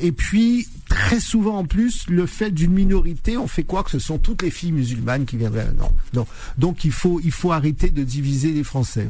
Et 0.00 0.12
puis, 0.12 0.68
très 0.88 1.20
souvent 1.20 1.58
en 1.58 1.64
plus, 1.64 2.06
le 2.08 2.26
fait 2.26 2.50
d'une 2.50 2.72
minorité, 2.72 3.36
on 3.36 3.48
fait 3.48 3.64
quoi 3.64 3.82
que 3.82 3.90
ce 3.90 3.98
sont 3.98 4.18
toutes 4.18 4.42
les 4.42 4.50
filles 4.50 4.72
musulmanes 4.72 5.26
qui 5.26 5.36
viendraient. 5.36 5.72
Non, 5.76 5.90
non. 6.14 6.26
Donc 6.56 6.84
il 6.84 6.92
faut, 6.92 7.20
il 7.24 7.32
faut 7.32 7.52
arrêter 7.52 7.90
de 7.90 8.04
diviser 8.04 8.52
les 8.52 8.64
Français. 8.64 9.08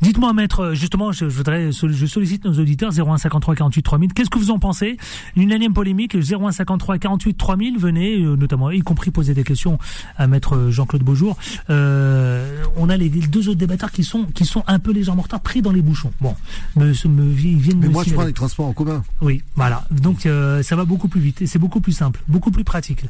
Dites-moi, 0.00 0.32
maître, 0.32 0.72
justement, 0.74 1.12
je, 1.12 1.24
voudrais, 1.24 1.72
je 1.72 2.06
sollicite 2.06 2.44
nos 2.44 2.54
auditeurs 2.54 2.92
0153 2.92 3.54
48 3.54 3.82
3000. 3.82 4.12
Qu'est-ce 4.12 4.30
que 4.30 4.38
vous 4.38 4.50
en 4.50 4.58
pensez? 4.58 4.96
Une 5.36 5.52
énième 5.52 5.74
polémique 5.74 6.16
0153 6.16 6.98
48 6.98 7.34
3000. 7.34 7.78
Venez, 7.78 8.22
euh, 8.22 8.36
notamment, 8.36 8.70
y 8.70 8.80
compris 8.80 9.10
poser 9.10 9.34
des 9.34 9.44
questions 9.44 9.78
à 10.16 10.26
maître 10.26 10.70
Jean-Claude 10.70 11.02
Beaujour. 11.02 11.36
Euh, 11.70 12.64
on 12.76 12.88
a 12.88 12.96
les, 12.96 13.08
deux 13.08 13.48
autres 13.48 13.58
débatteurs 13.58 13.90
qui 13.90 14.04
sont 14.04 14.24
qui 14.34 14.44
sont 14.44 14.62
un 14.66 14.78
peu 14.78 14.92
légèrement 14.92 15.20
en 15.20 15.24
retard, 15.24 15.40
pris 15.40 15.62
dans 15.62 15.72
les 15.72 15.82
bouchons. 15.82 16.12
Bon, 16.20 16.34
me, 16.76 16.86
me, 17.08 17.32
ils 17.32 17.58
viennent. 17.58 17.78
Mais 17.78 17.88
moi, 17.88 18.04
je 18.06 18.12
prends 18.12 18.24
les 18.24 18.32
transports 18.32 18.66
en 18.66 18.72
commun. 18.72 19.02
Oui, 19.20 19.42
voilà. 19.54 19.84
Donc 19.90 20.26
euh, 20.26 20.62
ça 20.62 20.76
va 20.76 20.84
beaucoup 20.84 21.08
plus 21.08 21.20
vite 21.20 21.42
et 21.42 21.46
c'est 21.46 21.58
beaucoup 21.58 21.80
plus 21.80 21.92
simple, 21.92 22.22
beaucoup 22.28 22.50
plus 22.50 22.64
pratique. 22.64 23.04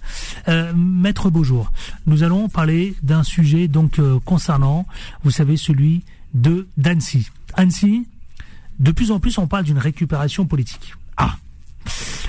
Euh, 0.48 0.72
maître 0.74 1.30
Beaujour, 1.30 1.70
nous 2.06 2.22
allons 2.22 2.48
parler 2.48 2.94
d'un 3.02 3.22
sujet 3.22 3.68
donc 3.68 3.98
euh, 3.98 4.18
concernant, 4.24 4.86
vous 5.24 5.30
savez, 5.30 5.56
celui 5.56 6.02
de 6.34 6.68
d'Annecy. 6.76 7.30
Annecy, 7.54 8.06
de 8.78 8.92
plus 8.92 9.10
en 9.10 9.20
plus, 9.20 9.38
on 9.38 9.46
parle 9.46 9.64
d'une 9.64 9.78
récupération 9.78 10.46
politique. 10.46 10.94
Ah 11.16 11.36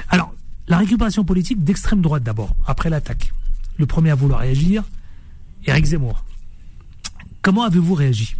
Alors, 0.10 0.34
la 0.68 0.78
récupération 0.78 1.24
politique 1.24 1.64
d'extrême 1.64 2.02
droite 2.02 2.24
d'abord, 2.24 2.56
après 2.66 2.90
l'attaque. 2.90 3.34
Le 3.78 3.86
premier 3.86 4.12
à 4.12 4.16
vouloir 4.16 4.42
réagir, 4.42 4.84
Éric 5.66 5.86
Zemmour. 5.86 6.24
Comment 7.42 7.64
avez-vous 7.64 7.94
réagi? 7.94 8.36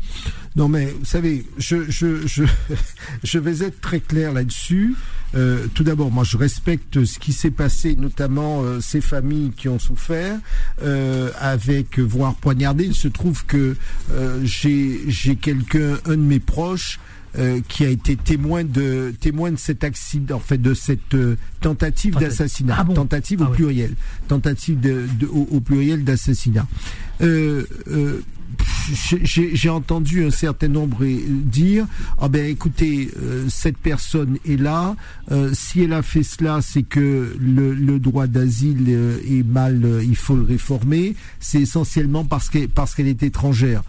Non, 0.60 0.68
mais 0.68 0.88
vous 0.88 1.06
savez, 1.06 1.46
je, 1.58 1.90
je, 1.90 2.28
je, 2.28 2.44
je 3.24 3.40
vais 3.40 3.66
être 3.66 3.80
très 3.80 4.02
clair 4.02 4.34
là-dessus. 4.34 4.94
Euh, 5.34 5.68
tout 5.74 5.86
d'abord, 5.86 6.12
moi, 6.12 6.26
je 6.26 6.36
respecte 6.36 7.06
ce 7.06 7.18
qui 7.18 7.32
s'est 7.32 7.50
passé, 7.50 7.96
notamment 7.96 8.62
euh, 8.64 8.82
ces 8.82 9.00
familles 9.00 9.52
qui 9.56 9.70
ont 9.70 9.80
souffert, 9.80 10.38
euh, 10.84 11.32
avec 11.40 11.98
voire 11.98 12.36
poignardé. 12.36 12.84
Il 12.84 12.94
se 12.94 13.08
trouve 13.08 13.46
que 13.46 13.78
j'ai 14.44 15.00
j'ai 15.08 15.38
quelqu'un, 15.38 15.98
un 16.06 16.18
de 16.18 16.24
mes 16.24 16.42
proches. 16.42 17.00
qui 17.70 17.86
a 17.86 17.90
été 17.90 18.16
témoin 18.18 18.64
de 18.64 19.14
témoin 19.22 19.52
de 19.52 19.60
cet 19.60 19.84
accident, 19.84 20.38
en 20.38 20.40
fait, 20.40 20.58
de 20.58 20.74
cette 20.74 21.16
tentative 21.62 22.18
d'assassinat, 22.18 22.78
ah 22.80 22.94
tentative 22.94 23.42
au 23.42 23.46
ah 23.46 23.52
pluriel, 23.52 23.94
tentative 24.28 24.80
de, 24.80 25.06
au, 25.32 25.48
au, 25.52 25.60
pluriel 25.62 26.04
d'assassinat 26.04 26.68
j'ai 29.24 29.70
entendu 29.70 30.26
un 30.26 30.32
certain 30.32 30.68
nombre 30.68 31.06
dire 31.06 31.86
ah 32.20 32.28
ben 32.28 32.46
écoutez 32.46 33.12
euh, 33.22 33.46
cette 33.50 33.78
personne 33.78 34.38
est 34.48 34.60
là 34.60 34.96
euh, 35.32 35.52
si 35.54 35.82
elle 35.82 35.94
a 35.94 36.02
fait 36.02 36.24
cela 36.24 36.60
c'est 36.62 36.84
que 36.84 37.36
le, 37.40 37.74
le 37.74 38.00
droit 38.00 38.28
d'asile 38.28 38.86
euh, 38.90 39.20
est 39.30 39.44
mal 39.44 40.02
il 40.04 40.16
faut 40.16 40.36
le 40.36 40.44
réformer. 40.44 41.16
C'est 41.40 41.62
essentiellement 41.62 42.26
parce 42.26 42.50
qu'elle 42.50 42.70
parce 42.70 42.96
qu'elle 42.96 43.08
est 43.08 43.24
étrangère. 43.24 43.84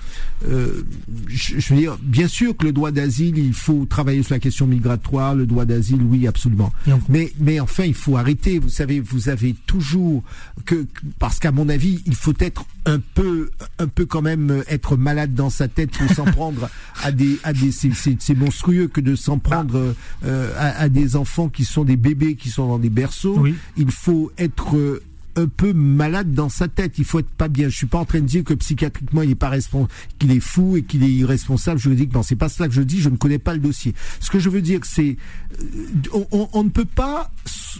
Je, 0.46 1.58
je, 1.58 1.74
veux 1.74 1.80
dire 1.80 1.98
bien 2.02 2.28
sûr 2.28 2.56
que 2.56 2.64
le 2.64 2.72
droit 2.72 2.90
d'asile 2.90 3.38
il 3.38 3.52
faut 3.52 3.86
travailler 3.86 4.22
sur 4.22 4.34
la 4.34 4.40
question 4.40 4.66
migratoire 4.66 5.34
le 5.34 5.46
droit 5.46 5.64
d'asile 5.64 6.02
oui 6.02 6.26
absolument. 6.26 6.72
Mais 7.08 7.32
mais 7.38 7.60
enfin 7.60 7.84
il 7.84 7.94
faut 7.94 8.16
arrêter. 8.16 8.58
Vous 8.58 8.68
savez 8.68 9.00
vous 9.00 9.28
avez 9.28 9.54
toujours 9.66 10.22
que 10.64 10.86
parce 11.18 11.38
qu'à 11.38 11.52
mon 11.52 11.68
avis 11.68 12.02
il 12.06 12.14
faut 12.14 12.34
être 12.38 12.64
un 12.86 13.00
peu 13.14 13.50
un 13.78 13.86
peu 13.86 14.06
quand 14.06 14.22
même 14.22 14.59
être 14.68 14.96
malade 14.96 15.34
dans 15.34 15.50
sa 15.50 15.68
tête 15.68 15.90
pour 15.90 16.10
s'en 16.10 16.24
prendre 16.24 16.68
à 17.02 17.12
des 17.12 17.38
à 17.44 17.52
des 17.52 17.70
c'est 17.72 18.34
monstrueux 18.34 18.88
que 18.88 19.00
de 19.00 19.14
s'en 19.14 19.38
prendre 19.38 19.94
euh, 20.24 20.52
à, 20.58 20.88
des 20.88 21.16
enfants 21.16 21.48
qui 21.48 21.64
sont 21.64 21.84
des 21.84 21.96
bébés 21.96 22.34
qui 22.34 22.50
sont 22.50 22.68
dans 22.68 22.78
des 22.78 22.90
berceaux. 22.90 23.44
Il 23.76 23.90
faut 23.90 24.32
être 24.38 25.00
un 25.36 25.46
peu 25.46 25.72
malade 25.72 26.34
dans 26.34 26.48
sa 26.48 26.68
tête. 26.68 26.98
Il 26.98 27.04
faut 27.04 27.20
être 27.20 27.28
pas 27.28 27.48
bien. 27.48 27.68
Je 27.68 27.76
suis 27.76 27.86
pas 27.86 27.98
en 27.98 28.04
train 28.04 28.20
de 28.20 28.26
dire 28.26 28.44
que 28.44 28.54
psychiatriquement 28.54 29.22
il 29.22 29.30
est 29.30 29.34
pas 29.34 29.48
responsable, 29.48 29.90
qu'il 30.18 30.30
est 30.32 30.40
fou 30.40 30.76
et 30.76 30.82
qu'il 30.82 31.02
est 31.02 31.10
irresponsable 31.10 31.78
juridiquement. 31.78 32.22
C'est 32.22 32.36
pas 32.36 32.48
cela 32.48 32.68
que 32.68 32.74
je 32.74 32.82
dis. 32.82 33.00
Je 33.00 33.08
ne 33.08 33.16
connais 33.16 33.38
pas 33.38 33.54
le 33.54 33.60
dossier. 33.60 33.94
Ce 34.20 34.30
que 34.30 34.38
je 34.38 34.48
veux 34.48 34.62
dire, 34.62 34.80
c'est 34.84 35.16
euh, 35.60 36.24
on, 36.32 36.48
on, 36.52 36.64
ne 36.64 36.70
peut 36.70 36.84
pas 36.84 37.30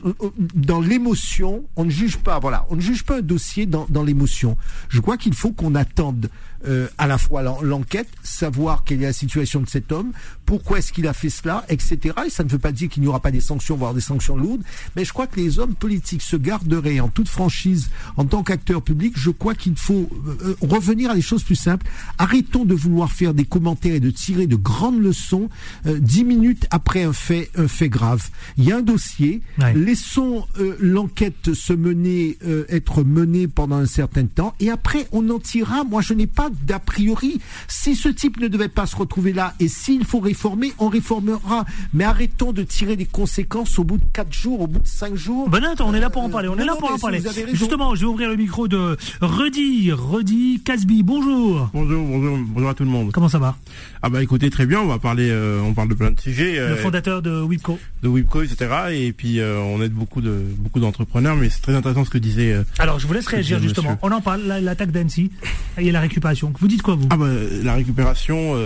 euh, 0.04 0.12
dans 0.54 0.80
l'émotion. 0.80 1.64
On 1.76 1.84
ne 1.84 1.90
juge 1.90 2.18
pas. 2.18 2.38
Voilà, 2.38 2.66
on 2.70 2.76
ne 2.76 2.80
juge 2.80 3.04
pas 3.04 3.18
un 3.18 3.22
dossier 3.22 3.66
dans, 3.66 3.86
dans 3.88 4.02
l'émotion. 4.02 4.56
Je 4.88 5.00
crois 5.00 5.16
qu'il 5.16 5.34
faut 5.34 5.52
qu'on 5.52 5.74
attende 5.74 6.30
euh, 6.66 6.88
à 6.98 7.06
la 7.06 7.16
fois 7.16 7.42
l'enquête, 7.62 8.08
savoir 8.22 8.84
quelle 8.84 9.02
est 9.02 9.06
la 9.06 9.12
situation 9.12 9.60
de 9.60 9.68
cet 9.68 9.92
homme, 9.92 10.12
pourquoi 10.44 10.78
est-ce 10.78 10.92
qu'il 10.92 11.06
a 11.06 11.14
fait 11.14 11.30
cela, 11.30 11.64
etc. 11.68 12.14
Et 12.26 12.30
ça 12.30 12.44
ne 12.44 12.50
veut 12.50 12.58
pas 12.58 12.72
dire 12.72 12.88
qu'il 12.88 13.02
n'y 13.02 13.08
aura 13.08 13.20
pas 13.20 13.30
des 13.30 13.40
sanctions, 13.40 13.76
voire 13.76 13.94
des 13.94 14.00
sanctions 14.02 14.36
lourdes, 14.36 14.62
mais 14.94 15.04
je 15.04 15.12
crois 15.12 15.26
que 15.26 15.40
les 15.40 15.58
hommes 15.58 15.74
politiques 15.74 16.22
se 16.22 16.36
garderaient 16.36 17.00
en 17.00 17.08
toute 17.08 17.28
franchise 17.28 17.90
en 18.16 18.26
tant 18.26 18.42
qu'acteurs 18.42 18.82
publics. 18.82 19.14
Je 19.16 19.30
crois 19.30 19.54
qu'il 19.54 19.76
faut 19.76 20.10
euh, 20.26 20.36
euh, 20.42 20.56
revenir 20.60 21.10
à 21.10 21.14
des 21.14 21.22
choses 21.22 21.44
plus 21.44 21.54
simples. 21.54 21.86
Arrêtons 22.18 22.64
de 22.64 22.74
vouloir 22.74 23.10
faire 23.10 23.32
des 23.32 23.44
commentaires 23.44 23.94
et 23.94 24.00
de 24.00 24.10
tirer 24.10 24.46
de 24.46 24.56
grandes 24.56 25.00
leçons 25.00 25.48
dix 25.86 26.24
minutes 26.24 26.66
après 26.70 27.04
un 27.04 27.12
fait, 27.12 27.50
un 27.56 27.68
fait 27.68 27.88
grave. 27.88 28.28
Il 28.58 28.64
y 28.64 28.72
a 28.72 28.76
un 28.76 28.82
dossier. 28.82 29.40
Laissons 29.74 30.46
l'enquête 30.78 31.54
se 31.54 31.72
mener, 31.72 32.38
être 32.68 33.02
menée 33.02 33.48
pendant 33.48 33.76
un 33.76 33.86
certain 33.86 34.26
temps, 34.26 34.54
et 34.60 34.70
après 34.70 35.06
on 35.12 35.28
en 35.30 35.38
tirera. 35.38 35.84
Moi, 35.84 36.02
je 36.02 36.14
n'ai 36.14 36.26
pas 36.26 36.49
d'a 36.62 36.78
priori. 36.78 37.40
Si 37.68 37.94
ce 37.96 38.08
type 38.08 38.40
ne 38.40 38.48
devait 38.48 38.68
pas 38.68 38.86
se 38.86 38.96
retrouver 38.96 39.32
là 39.32 39.54
et 39.60 39.68
s'il 39.68 40.04
faut 40.04 40.20
réformer, 40.20 40.72
on 40.78 40.88
réformera. 40.88 41.64
Mais 41.92 42.04
arrêtons 42.04 42.52
de 42.52 42.62
tirer 42.62 42.96
des 42.96 43.06
conséquences 43.06 43.78
au 43.78 43.84
bout 43.84 43.98
de 43.98 44.04
4 44.12 44.32
jours, 44.32 44.60
au 44.60 44.66
bout 44.66 44.80
de 44.80 44.86
5 44.86 45.14
jours. 45.14 45.48
Ben 45.48 45.62
attends, 45.64 45.88
on 45.88 45.94
est 45.94 46.00
là 46.00 46.10
pour 46.10 46.22
en 46.22 46.30
parler. 46.30 46.48
On 46.48 46.58
est 46.58 46.64
là 46.64 46.76
pour 46.78 46.92
en 46.92 46.98
parler. 46.98 47.20
Justement, 47.52 47.94
je 47.94 48.00
vais 48.00 48.06
ouvrir 48.06 48.28
le 48.28 48.36
micro 48.36 48.68
de 48.68 48.96
Rudy, 49.20 49.92
Rudy 49.92 50.62
Casby. 50.64 51.02
Bonjour. 51.02 51.70
Bonjour, 51.72 52.04
bonjour, 52.04 52.38
bonjour 52.46 52.68
à 52.70 52.74
tout 52.74 52.84
le 52.84 52.90
monde. 52.90 53.12
Comment 53.12 53.28
ça 53.28 53.38
va? 53.38 53.56
Ah 54.02 54.08
bah 54.08 54.22
écoutez, 54.22 54.50
très 54.50 54.66
bien. 54.66 54.80
On 54.80 54.86
va 54.86 54.98
parler, 54.98 55.28
euh, 55.30 55.60
on 55.60 55.74
parle 55.74 55.88
de 55.88 55.94
plein 55.94 56.10
de 56.10 56.20
sujets. 56.20 56.58
Le 56.58 56.76
fondateur 56.76 57.22
de 57.22 57.40
Wipco. 57.42 57.78
De 58.02 58.08
Wipco, 58.08 58.42
etc. 58.42 58.70
Et 58.92 59.12
puis 59.12 59.40
on 59.42 59.82
aide 59.82 59.92
beaucoup 59.92 60.20
de 60.20 60.42
beaucoup 60.58 60.80
d'entrepreneurs, 60.80 61.36
mais 61.36 61.50
c'est 61.50 61.60
très 61.60 61.74
intéressant 61.74 62.04
ce 62.04 62.10
que 62.10 62.18
disait. 62.18 62.56
Alors 62.78 62.98
je 62.98 63.06
vous 63.06 63.12
laisse 63.12 63.26
réagir 63.26 63.60
justement. 63.60 63.98
On 64.02 64.10
en 64.10 64.20
parle, 64.20 64.42
l'attaque 64.42 64.90
d'Annecy 64.90 65.30
et 65.78 65.92
la 65.92 66.00
récupération. 66.00 66.39
Vous 66.42 66.68
dites 66.68 66.82
quoi 66.82 66.94
vous 66.94 67.08
Ah 67.10 67.16
bah 67.16 67.28
la 67.62 67.74
récupération, 67.74 68.56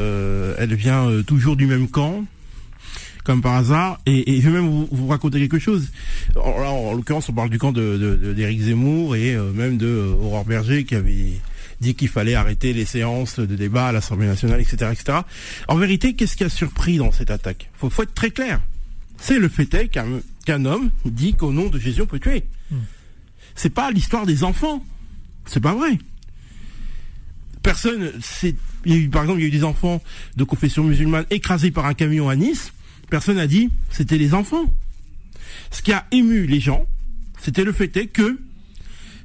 elle 0.59 0.75
vient 0.75 1.23
toujours 1.27 1.57
du 1.57 1.67
même 1.67 1.89
camp 1.89 2.25
comme 3.25 3.41
par 3.41 3.55
hasard. 3.55 4.01
Et, 4.07 4.37
et 4.37 4.41
je 4.41 4.49
vais 4.49 4.61
même 4.61 4.69
vous, 4.69 4.89
vous, 4.93 5.09
raconter 5.09 5.41
quelque 5.41 5.59
chose. 5.59 5.89
En, 6.37 6.41
en, 6.41 6.95
l'occurrence, 6.95 7.29
on 7.29 7.33
parle 7.33 7.51
du 7.51 7.59
camp 7.59 7.73
de 7.73 8.35
d'Éric 8.37 8.61
Zemmour 8.61 9.17
et 9.17 9.35
euh, 9.35 9.51
même 9.51 9.79
de 9.79 9.87
euh, 9.87 10.15
Aurore 10.23 10.45
Berger 10.45 10.85
qui 10.85 10.95
avait 10.95 11.41
dit 11.81 11.95
qu'il 11.95 12.09
fallait 12.09 12.35
arrêter 12.35 12.73
les 12.73 12.85
séances 12.85 13.41
de 13.41 13.57
débat 13.57 13.89
à 13.89 13.93
l'Assemblée 13.93 14.27
nationale, 14.27 14.61
etc., 14.61 14.93
etc. 14.93 15.19
En 15.67 15.77
vérité, 15.77 16.15
qu'est-ce 16.15 16.37
qui 16.37 16.45
a 16.45 16.49
surpris 16.49 16.99
dans 16.99 17.11
cette 17.11 17.31
attaque? 17.31 17.71
Faut, 17.75 17.91
faut 17.91 18.05
être 18.05 18.15
très 18.15 18.31
clair. 18.31 18.61
C'est 19.19 19.39
le 19.39 19.49
fait 19.49 19.67
qu'un 19.89 20.65
homme 20.65 20.91
dit 21.05 21.35
qu'au 21.35 21.53
nom 21.53 21.69
de 21.69 21.79
Jésus 21.79 22.03
on 22.03 22.07
peut 22.07 22.21
tuer. 22.21 22.45
Hmm. 22.71 22.79
C'est 23.55 23.71
pas 23.71 23.91
l'histoire 23.91 24.27
des 24.27 24.45
enfants. 24.45 24.85
C'est 25.47 25.61
pas 25.61 25.75
vrai. 25.75 25.99
Personne, 27.65 28.13
c'est, 28.21 28.55
par 29.11 29.23
exemple, 29.23 29.41
il 29.41 29.43
y 29.43 29.45
a 29.45 29.49
eu 29.49 29.51
des 29.51 29.65
enfants 29.65 30.01
de 30.37 30.45
confession 30.45 30.85
musulmane 30.85 31.25
écrasés 31.31 31.73
par 31.73 31.87
un 31.87 31.95
camion 31.95 32.29
à 32.29 32.37
Nice 32.37 32.73
personne 33.15 33.37
n'a 33.37 33.47
dit 33.47 33.71
c'était 33.91 34.19
les 34.19 34.35
enfants. 34.35 34.65
Ce 35.71 35.83
qui 35.83 35.93
a 35.93 36.05
ému 36.11 36.47
les 36.47 36.59
gens, 36.59 36.85
c'était 37.41 37.63
le 37.63 37.73
fait 37.73 37.97
est 37.97 38.09
que 38.09 38.41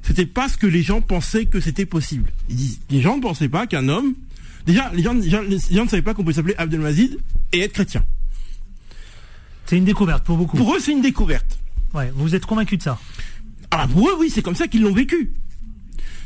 c'était 0.02 0.26
pas 0.26 0.48
ce 0.48 0.56
que 0.56 0.68
les 0.68 0.82
gens 0.82 1.00
pensaient 1.00 1.46
que 1.46 1.60
c'était 1.60 1.86
possible. 1.86 2.30
Ils 2.48 2.56
disent, 2.56 2.80
les 2.88 3.00
gens 3.00 3.16
ne 3.16 3.22
pensaient 3.22 3.48
pas 3.48 3.66
qu'un 3.66 3.88
homme, 3.88 4.14
déjà 4.64 4.92
les 4.94 5.02
gens, 5.02 5.12
les 5.12 5.28
gens, 5.28 5.42
les 5.42 5.58
gens 5.58 5.84
ne 5.84 5.88
savaient 5.88 6.02
pas 6.02 6.14
qu'on 6.14 6.22
pouvait 6.22 6.34
s'appeler 6.34 6.54
Abdelmazid 6.56 7.18
et 7.52 7.60
être 7.60 7.72
chrétien. 7.72 8.04
C'est 9.66 9.76
une 9.76 9.84
découverte 9.84 10.24
pour 10.24 10.36
beaucoup. 10.36 10.56
Pour 10.56 10.74
eux, 10.74 10.78
c'est 10.78 10.92
une 10.92 11.02
découverte. 11.02 11.58
Ouais, 11.92 12.12
vous 12.14 12.36
êtes 12.36 12.46
convaincu 12.46 12.76
de 12.76 12.82
ça 12.82 12.96
Ah 13.72 13.88
pour 13.88 14.08
eux, 14.08 14.14
oui, 14.20 14.30
c'est 14.30 14.42
comme 14.42 14.54
ça 14.54 14.68
qu'ils 14.68 14.82
l'ont 14.82 14.94
vécu. 14.94 15.32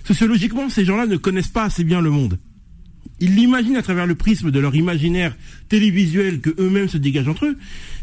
Sociologiquement, 0.05 0.69
ces 0.69 0.85
gens-là 0.85 1.07
ne 1.07 1.17
connaissent 1.17 1.49
pas 1.49 1.65
assez 1.65 1.83
bien 1.83 2.01
le 2.01 2.11
monde. 2.11 2.39
Ils 3.21 3.35
l'imaginent 3.35 3.77
à 3.77 3.83
travers 3.83 4.07
le 4.07 4.15
prisme 4.15 4.51
de 4.51 4.61
leur 4.61 4.75
imaginaire 4.75 5.35
télévisuel 5.69 6.41
que 6.41 6.51
eux-mêmes 6.59 6.89
se 6.89 6.99
dégagent 6.99 7.29
entre 7.29 7.47
eux. 7.47 7.57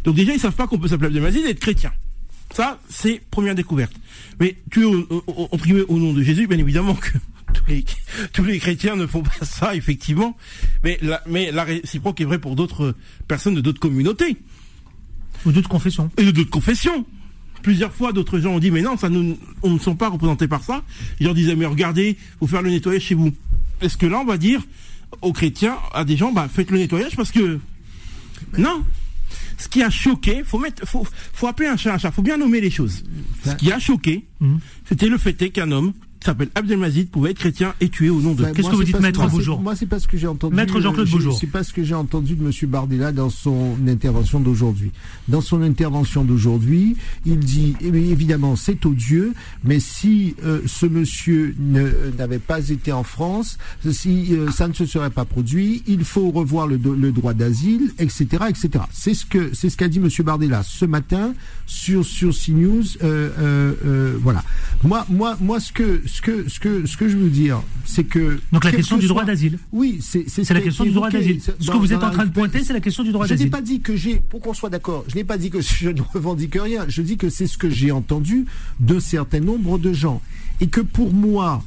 Donc 0.04 0.16
déjà, 0.16 0.34
ils 0.34 0.40
savent 0.40 0.56
pas 0.56 0.68
qu'on 0.68 0.80
peut 0.80 0.88
s'appeler 0.88 1.08
Abdelmazid 1.08 1.46
et 1.46 1.50
être 1.50 1.60
chrétien. 1.60 1.92
Ça, 2.54 2.80
c'est 2.90 3.22
première 3.30 3.56
découverte. 3.56 3.94
Mais 4.40 4.58
tu 4.72 4.84
es 4.84 4.86
opprimé 5.52 5.82
au 5.88 5.98
nom 5.98 6.14
de 6.14 6.24
Jésus, 6.24 6.48
bien 6.48 6.58
évidemment 6.58 6.96
que 6.96 7.10
tous 7.54 7.66
les, 7.68 7.86
tous 8.34 8.44
les 8.44 8.60
chrétiens 8.60 8.96
ne 8.96 9.06
font 9.06 9.22
pas 9.22 9.46
ça, 9.46 9.76
effectivement. 9.76 10.36
Mais 10.84 10.98
la, 11.02 11.22
mais 11.28 11.52
la 11.52 11.64
réciproque 11.64 12.20
est 12.22 12.26
vraie 12.26 12.40
pour 12.40 12.56
d'autres 12.56 12.96
personnes 13.28 13.56
de 13.56 13.62
d'autres 13.62 13.80
communautés. 13.80 14.38
Ou 15.46 15.52
d'autres 15.52 15.70
confessions. 15.70 16.10
Et 16.18 16.26
de 16.26 16.32
d'autres 16.32 16.50
confessions. 16.50 17.06
Plusieurs 17.62 17.94
fois, 17.94 18.12
d'autres 18.12 18.40
gens 18.40 18.54
ont 18.54 18.60
dit, 18.60 18.72
mais 18.72 18.82
non, 18.82 18.98
ça 18.98 19.10
nous, 19.10 19.38
on 19.62 19.70
ne 19.72 19.80
sont 19.80 19.96
pas 19.96 20.10
représentés 20.10 20.48
par 20.48 20.64
ça. 20.64 20.84
Les 21.20 21.26
gens 21.28 21.34
disaient, 21.34 21.56
mais 21.56 21.66
regardez, 21.66 22.18
faut 22.40 22.48
faire 22.48 22.62
le 22.62 22.70
nettoyage 22.70 23.04
chez 23.04 23.16
vous. 23.16 23.32
Est-ce 23.82 23.98
que 23.98 24.06
là, 24.06 24.20
on 24.20 24.26
va 24.26 24.38
dire 24.38 24.62
aux 25.22 25.34
chrétiens, 25.34 25.78
à 25.94 26.04
des 26.06 26.18
gens, 26.18 26.32
bah, 26.32 26.48
faites 26.52 26.72
le 26.72 26.78
nettoyage 26.78 27.16
parce 27.16 27.32
que, 27.32 27.60
non. 28.58 28.84
Ce 29.58 29.68
qui 29.68 29.84
a 29.84 29.90
choqué, 29.92 30.44
faut 30.44 30.58
mettre, 30.58 30.88
faut, 30.88 31.06
faut 31.34 31.48
appeler 31.48 31.68
un 31.68 31.78
chat 31.78 31.94
un 31.94 31.98
chat, 32.00 32.12
faut 32.12 32.24
bien 32.24 32.38
nommer 32.38 32.62
les 32.62 32.72
choses. 32.72 33.04
Ce 33.46 33.54
qui 33.56 33.72
a 33.72 33.78
choqué, 33.80 34.26
Mmh. 34.40 34.56
c'était 34.90 35.08
le 35.08 35.20
fait 35.20 35.36
qu'un 35.52 35.72
homme 35.72 35.94
s'appelle 36.26 36.50
Abdelmazid 36.56 37.10
pouvait 37.10 37.32
être 37.32 37.40
chrétien 37.40 37.74
et 37.82 37.90
tué 37.90 38.10
au 38.10 38.20
nom 38.22 38.34
de. 38.34 38.44
Bah, 38.44 38.52
Qu'est-ce 38.52 38.70
que 38.70 38.76
vous 38.76 38.84
dites, 38.84 39.00
Maître 39.00 39.28
Beaujour 39.30 39.62
Moi, 39.62 39.76
c'est 39.76 39.86
pas 39.86 40.00
ce 40.00 40.08
que 40.08 40.18
j'ai 40.18 40.28
entendu. 40.28 40.56
Maître 40.56 40.80
Jean-Claude 40.80 41.08
euh, 41.08 41.12
Beaujour. 41.12 41.38
C'est 41.40 41.48
pas 41.48 41.64
ce 41.64 41.74
que 41.74 41.84
j'ai 41.84 41.96
entendu 41.96 42.36
de 42.36 42.44
Monsieur 42.44 42.68
Bardella 42.68 43.12
dans 43.12 43.30
son 43.30 43.76
intervention 43.88 44.40
d'aujourd'hui. 44.40 44.92
Dans 45.28 45.42
son 45.42 45.62
intervention 45.62 46.24
d'aujourd'hui, 46.24 46.96
il 47.26 47.40
dit 47.40 47.76
eh 47.82 47.88
évidemment 47.88 48.56
c'est 48.56 48.86
odieux, 48.86 49.34
mais 49.64 49.80
si 49.80 50.36
euh, 50.44 50.62
ce 50.66 50.86
monsieur 50.86 51.56
ne- 51.60 52.12
n'avait 52.18 52.40
pas 52.40 52.70
été 52.70 52.92
en 52.92 53.04
France, 53.04 53.58
si 53.90 54.28
euh, 54.32 54.52
ça 54.52 54.68
ne 54.68 54.74
se 54.74 54.86
serait 54.86 55.10
pas 55.10 55.26
produit, 55.26 55.84
il 55.88 56.04
faut 56.04 56.30
revoir 56.32 56.68
le, 56.68 56.78
le 56.78 57.12
droit 57.12 57.34
d'asile, 57.34 57.92
etc., 58.00 58.28
etc. 58.50 58.70
C'est 58.92 59.14
ce 59.14 59.26
que 59.26 59.52
c'est 59.54 59.70
ce 59.70 59.78
qu'a 59.78 59.88
dit 59.88 60.00
Monsieur 60.00 60.24
Bardella 60.24 60.64
ce 60.64 60.86
matin 60.86 61.34
sur 61.66 62.06
sur 62.06 62.34
CNews. 62.36 62.84
Euh, 63.04 63.30
euh, 63.40 63.74
euh, 63.86 64.18
voilà. 64.22 64.44
Moi, 64.84 65.06
moi, 65.10 65.38
moi, 65.42 65.60
ce 65.60 65.72
que 65.72 66.02
ce 66.14 66.22
que 66.22 66.50
ce 66.50 66.60
que 66.60 66.86
ce 66.86 66.98
que 66.98 67.08
je 67.08 67.16
veux 67.16 67.30
dire, 67.30 67.62
c'est 67.86 68.04
que 68.04 68.40
Donc 68.52 68.66
la 68.66 68.72
question 68.72 68.98
que 68.98 69.02
du 69.02 69.08
droit 69.08 69.24
d'asile. 69.24 69.58
oui, 69.72 70.00
c'est 70.02 70.26
c'est 70.28 70.54
la 70.54 70.60
question 70.62 70.84
du 70.84 70.92
droit 70.92 71.10
d'asile. 71.10 71.40
Ce 71.42 71.72
que 71.72 71.78
vous 71.78 71.94
êtes 71.94 72.04
en 72.04 72.12
train 72.12 72.26
de 72.26 72.32
pointer, 72.32 72.64
c'est 72.64 72.74
la 72.74 72.82
question 72.82 73.04
du 73.04 73.12
droit 73.14 73.26
Je 73.26 73.32
n'ai 73.34 73.38
d'asile. 73.38 73.52
pas 73.52 73.62
dit 73.62 73.80
que 73.80 73.96
j'ai, 73.96 74.16
pour 74.16 74.42
qu'on 74.42 74.54
soit 74.54 74.70
d'accord, 74.70 75.06
je 75.08 75.16
n'ai 75.16 75.24
pas 75.24 75.38
dit 75.38 75.50
que 75.50 75.62
je 75.80 75.90
ne 75.90 76.02
revendique 76.02 76.56
rien. 76.62 76.86
Je 76.90 77.02
dis 77.02 77.16
que 77.18 77.30
c'est 77.30 77.48
ce 77.48 77.58
que 77.58 77.70
j'ai 77.70 77.92
entendu 77.92 78.46
d'un 78.82 79.00
certain 79.00 79.40
nombre 79.40 79.78
de 79.80 79.94
gens. 79.94 80.22
Et 80.60 80.68
que 80.68 80.82
pour 80.82 81.14
moi, 81.14 81.64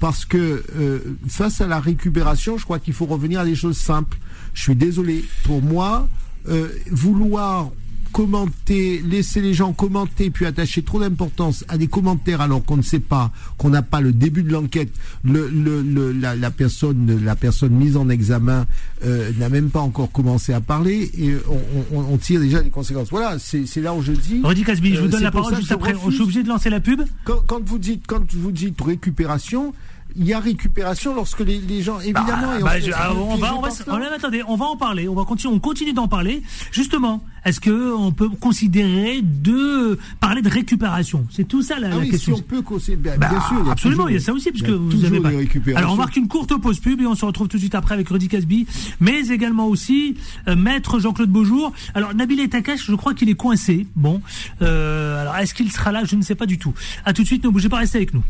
parce 0.00 0.24
que 0.24 0.64
euh, 0.76 0.98
face 1.28 1.60
à 1.60 1.66
la 1.66 1.78
récupération, 1.78 2.56
je 2.56 2.64
crois 2.64 2.78
qu'il 2.78 2.94
faut 2.94 3.06
revenir 3.06 3.40
à 3.40 3.44
des 3.44 3.54
choses 3.54 3.76
simples. 3.76 4.16
Je 4.54 4.62
suis 4.62 4.74
désolé. 4.74 5.22
Pour 5.44 5.62
moi, 5.62 6.08
euh, 6.48 6.68
vouloir 6.90 7.70
commenter, 8.12 9.02
laisser 9.04 9.40
les 9.40 9.54
gens 9.54 9.72
commenter, 9.72 10.30
puis 10.30 10.46
attacher 10.46 10.82
trop 10.82 11.00
d'importance 11.00 11.64
à 11.68 11.76
des 11.78 11.88
commentaires 11.88 12.40
alors 12.40 12.64
qu'on 12.64 12.76
ne 12.76 12.82
sait 12.82 13.00
pas, 13.00 13.32
qu'on 13.58 13.70
n'a 13.70 13.82
pas 13.82 14.00
le 14.00 14.12
début 14.12 14.42
de 14.42 14.52
l'enquête, 14.52 14.90
le, 15.24 15.48
le, 15.48 15.82
le- 15.82 16.12
la, 16.12 16.36
la 16.36 16.50
personne, 16.50 17.20
la 17.24 17.34
personne 17.36 17.72
mise 17.72 17.96
en 17.96 18.08
examen 18.08 18.66
euh, 19.04 19.30
n'a 19.38 19.48
même 19.48 19.70
pas 19.70 19.80
encore 19.80 20.12
commencé 20.12 20.52
à 20.52 20.60
parler 20.60 21.10
et 21.18 21.34
on, 21.48 21.98
on- 21.98 22.04
on 22.12 22.16
tire 22.18 22.40
déjà 22.40 22.62
des 22.62 22.70
conséquences. 22.70 23.08
Voilà, 23.10 23.38
c'est 23.38 23.66
c'est 23.66 23.80
là 23.80 23.94
où 23.94 24.02
je 24.02 24.12
dis. 24.12 24.40
Rudy 24.44 24.62
Casby, 24.64 24.94
je 24.94 25.00
vous 25.00 25.06
Euh, 25.06 25.08
donne 25.08 25.22
la 25.22 25.30
parole 25.32 25.56
juste 25.56 25.72
après. 25.72 25.94
Je 26.06 26.10
suis 26.12 26.22
obligé 26.22 26.42
de 26.42 26.48
lancer 26.48 26.70
la 26.70 26.80
pub. 26.80 27.02
Quand, 27.24 27.42
quand 27.46 27.60
vous 27.64 27.78
dites, 27.78 28.04
quand 28.06 28.22
vous 28.34 28.52
dites 28.52 28.80
récupération, 28.80 29.72
il 30.16 30.24
y 30.26 30.32
a 30.32 30.40
récupération 30.40 31.14
lorsque 31.14 31.40
les, 31.40 31.58
les 31.60 31.82
gens, 31.82 32.00
évidemment. 32.00 32.56
et 32.58 32.62
Bah, 32.62 32.72
on- 32.76 32.84
je- 32.84 32.90
ah, 32.94 33.12
on, 33.14 33.36
et 33.36 33.40
va, 33.40 33.48
je 33.48 33.52
on 33.54 33.60
va, 33.60 33.68
s- 33.68 33.78
là. 33.86 33.94
on 33.94 33.98
va- 33.98 34.14
attendez, 34.14 34.42
on 34.46 34.56
va 34.56 34.66
en 34.66 34.76
parler. 34.76 35.08
On 35.08 35.14
va 35.14 35.24
continuer, 35.24 35.54
on 35.54 35.58
continue 35.58 35.92
d'en 35.92 36.08
parler. 36.08 36.42
Justement, 36.70 37.24
est-ce 37.44 37.60
que 37.60 37.92
on 37.94 38.12
peut 38.12 38.28
considérer 38.28 39.20
de 39.22 39.98
parler 40.20 40.42
de 40.42 40.48
récupération? 40.48 41.26
C'est 41.30 41.46
tout 41.48 41.62
ça 41.62 41.78
la, 41.78 41.88
Ah 41.88 41.90
la 41.90 41.96
oui, 41.98 42.04
si 42.06 42.10
question. 42.12 42.36
on 42.36 42.40
peut 42.42 42.62
bien, 42.96 43.16
Bah, 43.18 43.28
bien 43.28 43.40
sûr. 43.40 43.56
il 43.60 43.66
y 43.66 43.68
a 43.68 43.72
absolument, 43.72 44.04
toujours- 44.04 44.10
il 44.10 44.14
y 44.14 44.16
a 44.16 44.20
ça 44.20 44.32
aussi, 44.32 44.48
y 44.48 44.48
a 44.48 44.52
vous 44.76 45.04
avez 45.04 45.20
pas. 45.20 45.30
Alors 45.76 45.92
on 45.94 45.96
marque 45.96 46.16
une 46.16 46.28
courte 46.28 46.54
pause 46.60 46.78
pub 46.78 47.00
et 47.00 47.06
on 47.06 47.14
se 47.14 47.24
retrouve 47.24 47.48
tout 47.48 47.56
de 47.56 47.62
suite 47.62 47.74
après 47.74 47.94
avec 47.94 48.08
Rudy 48.08 48.28
Casby, 48.28 48.66
mais 49.00 49.20
également 49.28 49.66
aussi 49.66 50.16
euh, 50.48 50.56
Maître 50.56 50.98
Jean-Claude 51.00 51.30
Beaujour. 51.30 51.72
Alors 51.94 52.14
Nabil 52.14 52.48
Takash, 52.48 52.86
je 52.86 52.94
crois 52.94 53.14
qu'il 53.14 53.28
est 53.30 53.34
coincé. 53.34 53.86
Bon, 53.96 54.20
euh, 54.62 55.20
alors 55.22 55.36
est-ce 55.36 55.54
qu'il 55.54 55.70
sera 55.72 55.92
là? 55.92 56.04
Je 56.04 56.16
ne 56.16 56.22
sais 56.22 56.34
pas 56.34 56.46
du 56.46 56.58
tout. 56.58 56.74
À 57.04 57.12
tout 57.12 57.22
de 57.22 57.26
suite, 57.26 57.44
ne 57.44 57.48
bougez 57.48 57.68
pas, 57.68 57.78
restez 57.78 57.98
avec 57.98 58.14
nous. 58.14 58.22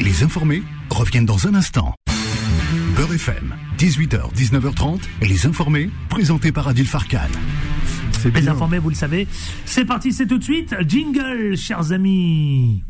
Les 0.00 0.22
informés 0.22 0.62
reviennent 0.90 1.26
dans 1.26 1.46
un 1.46 1.54
instant. 1.54 1.94
Beurre 2.96 3.14
FM, 3.14 3.54
18h, 3.78 4.32
19h30, 4.34 5.00
et 5.22 5.26
les 5.26 5.46
informés, 5.46 5.90
présentés 6.08 6.52
par 6.52 6.68
Adil 6.68 6.86
Farkan. 6.86 7.18
C'est 8.20 8.34
Les 8.34 8.48
informés, 8.48 8.78
vous 8.78 8.90
le 8.90 8.94
savez. 8.94 9.26
C'est 9.64 9.84
parti, 9.84 10.12
c'est 10.12 10.26
tout 10.26 10.38
de 10.38 10.44
suite. 10.44 10.74
Jingle, 10.86 11.56
chers 11.56 11.92
amis. 11.92 12.84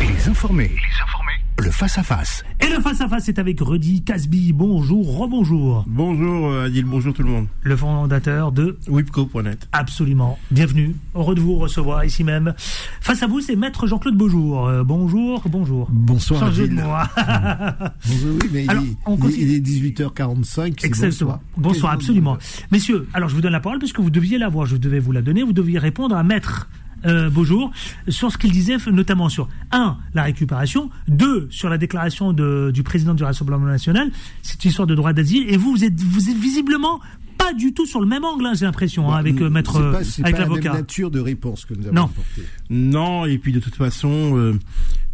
Les 0.00 0.28
informés, 0.28 0.68
les 0.70 1.02
informés, 1.02 1.23
le 1.62 1.70
face-à-face. 1.70 2.44
Et 2.60 2.68
le 2.68 2.80
face-à-face 2.80 3.28
est 3.28 3.38
avec 3.38 3.60
Rudy 3.60 4.02
Casby. 4.02 4.52
Bonjour, 4.52 5.18
rebonjour. 5.18 5.84
Bonjour 5.86 6.50
euh, 6.50 6.66
Adil, 6.66 6.84
bonjour 6.84 7.14
tout 7.14 7.22
le 7.22 7.28
monde. 7.30 7.46
Le 7.62 7.76
fondateur 7.76 8.50
de 8.52 8.76
Wipco.net. 8.88 9.68
Absolument. 9.72 10.38
Bienvenue. 10.50 10.96
Heureux 11.14 11.34
de 11.34 11.40
vous 11.40 11.54
recevoir 11.54 12.04
ici 12.04 12.24
même. 12.24 12.54
Face 13.00 13.22
à 13.22 13.28
vous, 13.28 13.40
c'est 13.40 13.54
Maître 13.56 13.86
Jean-Claude 13.86 14.16
Beaujour. 14.16 14.66
Euh, 14.66 14.82
bonjour, 14.84 15.42
bonjour. 15.48 15.88
Bonsoir. 15.90 16.40
Changez 16.40 16.66
de 16.68 16.72
Adil. 16.74 16.84
moi. 16.84 17.08
Bonjour, 18.06 18.36
oui, 18.42 18.48
mais 18.52 18.68
Alors, 18.68 18.82
il, 18.82 18.90
est, 18.90 18.96
on 19.06 19.12
il 19.12 19.14
est- 19.14 19.20
continue. 19.20 19.42
il 19.44 19.54
est 19.54 19.60
18h45. 20.00 20.74
c'est 20.80 20.86
Exactement. 20.86 21.40
Bonsoir, 21.56 21.72
Bonsoir, 21.74 21.92
absolument. 21.92 22.36
Messieurs, 22.72 23.08
alors 23.14 23.28
je 23.28 23.34
vous 23.34 23.40
donne 23.40 23.52
la 23.52 23.60
parole 23.60 23.78
puisque 23.78 24.00
vous 24.00 24.10
deviez 24.10 24.38
l'avoir, 24.38 24.66
je 24.66 24.76
devais 24.76 24.98
vous 24.98 25.12
la 25.12 25.22
donner, 25.22 25.42
vous 25.42 25.52
deviez 25.52 25.78
répondre 25.78 26.16
à 26.16 26.22
Maître 26.24 26.68
euh, 27.06 27.30
Beaujour 27.30 27.70
sur 28.08 28.30
ce 28.32 28.38
qu'il 28.38 28.50
disait, 28.52 28.76
notamment 28.92 29.28
sur 29.28 29.48
un, 29.72 29.96
la 30.14 30.22
récupération, 30.24 30.90
deux, 31.08 31.46
sur 31.50 31.68
la 31.68 31.78
déclaration 31.78 32.32
de- 32.32 32.70
du 32.72 32.82
président 32.82 33.14
du 33.14 33.24
Rassemblement 33.24 33.66
national, 33.66 34.10
cette 34.42 34.64
histoire 34.64 34.86
de 34.86 34.94
droit 34.94 35.12
d'asile, 35.12 35.44
et 35.48 35.56
vous, 35.56 35.72
vous 35.72 35.84
êtes, 35.84 36.00
vous 36.00 36.30
êtes 36.30 36.36
visiblement 36.38 37.00
pas 37.36 37.52
du 37.52 37.74
tout 37.74 37.84
sur 37.84 38.00
le 38.00 38.06
même 38.06 38.24
angle, 38.24 38.46
hein, 38.46 38.52
j'ai 38.54 38.64
l'impression, 38.64 39.12
hein, 39.12 39.16
avec 39.16 39.40
euh, 39.40 39.50
Maître, 39.50 39.72
C'est 39.72 39.98
pas, 39.98 40.04
c'est 40.04 40.22
avec 40.22 40.36
pas 40.36 40.42
la 40.42 40.48
même 40.48 40.54
l'avocat. 40.56 40.72
nature 40.74 41.10
de 41.10 41.20
réponse 41.20 41.64
que 41.64 41.74
nous 41.74 41.84
avons 41.86 41.94
Non. 41.94 42.04
apportée. 42.04 42.42
Non, 42.70 43.26
et 43.26 43.36
puis 43.38 43.52
de 43.52 43.60
toute 43.60 43.74
façon, 43.76 44.36
euh, 44.38 44.54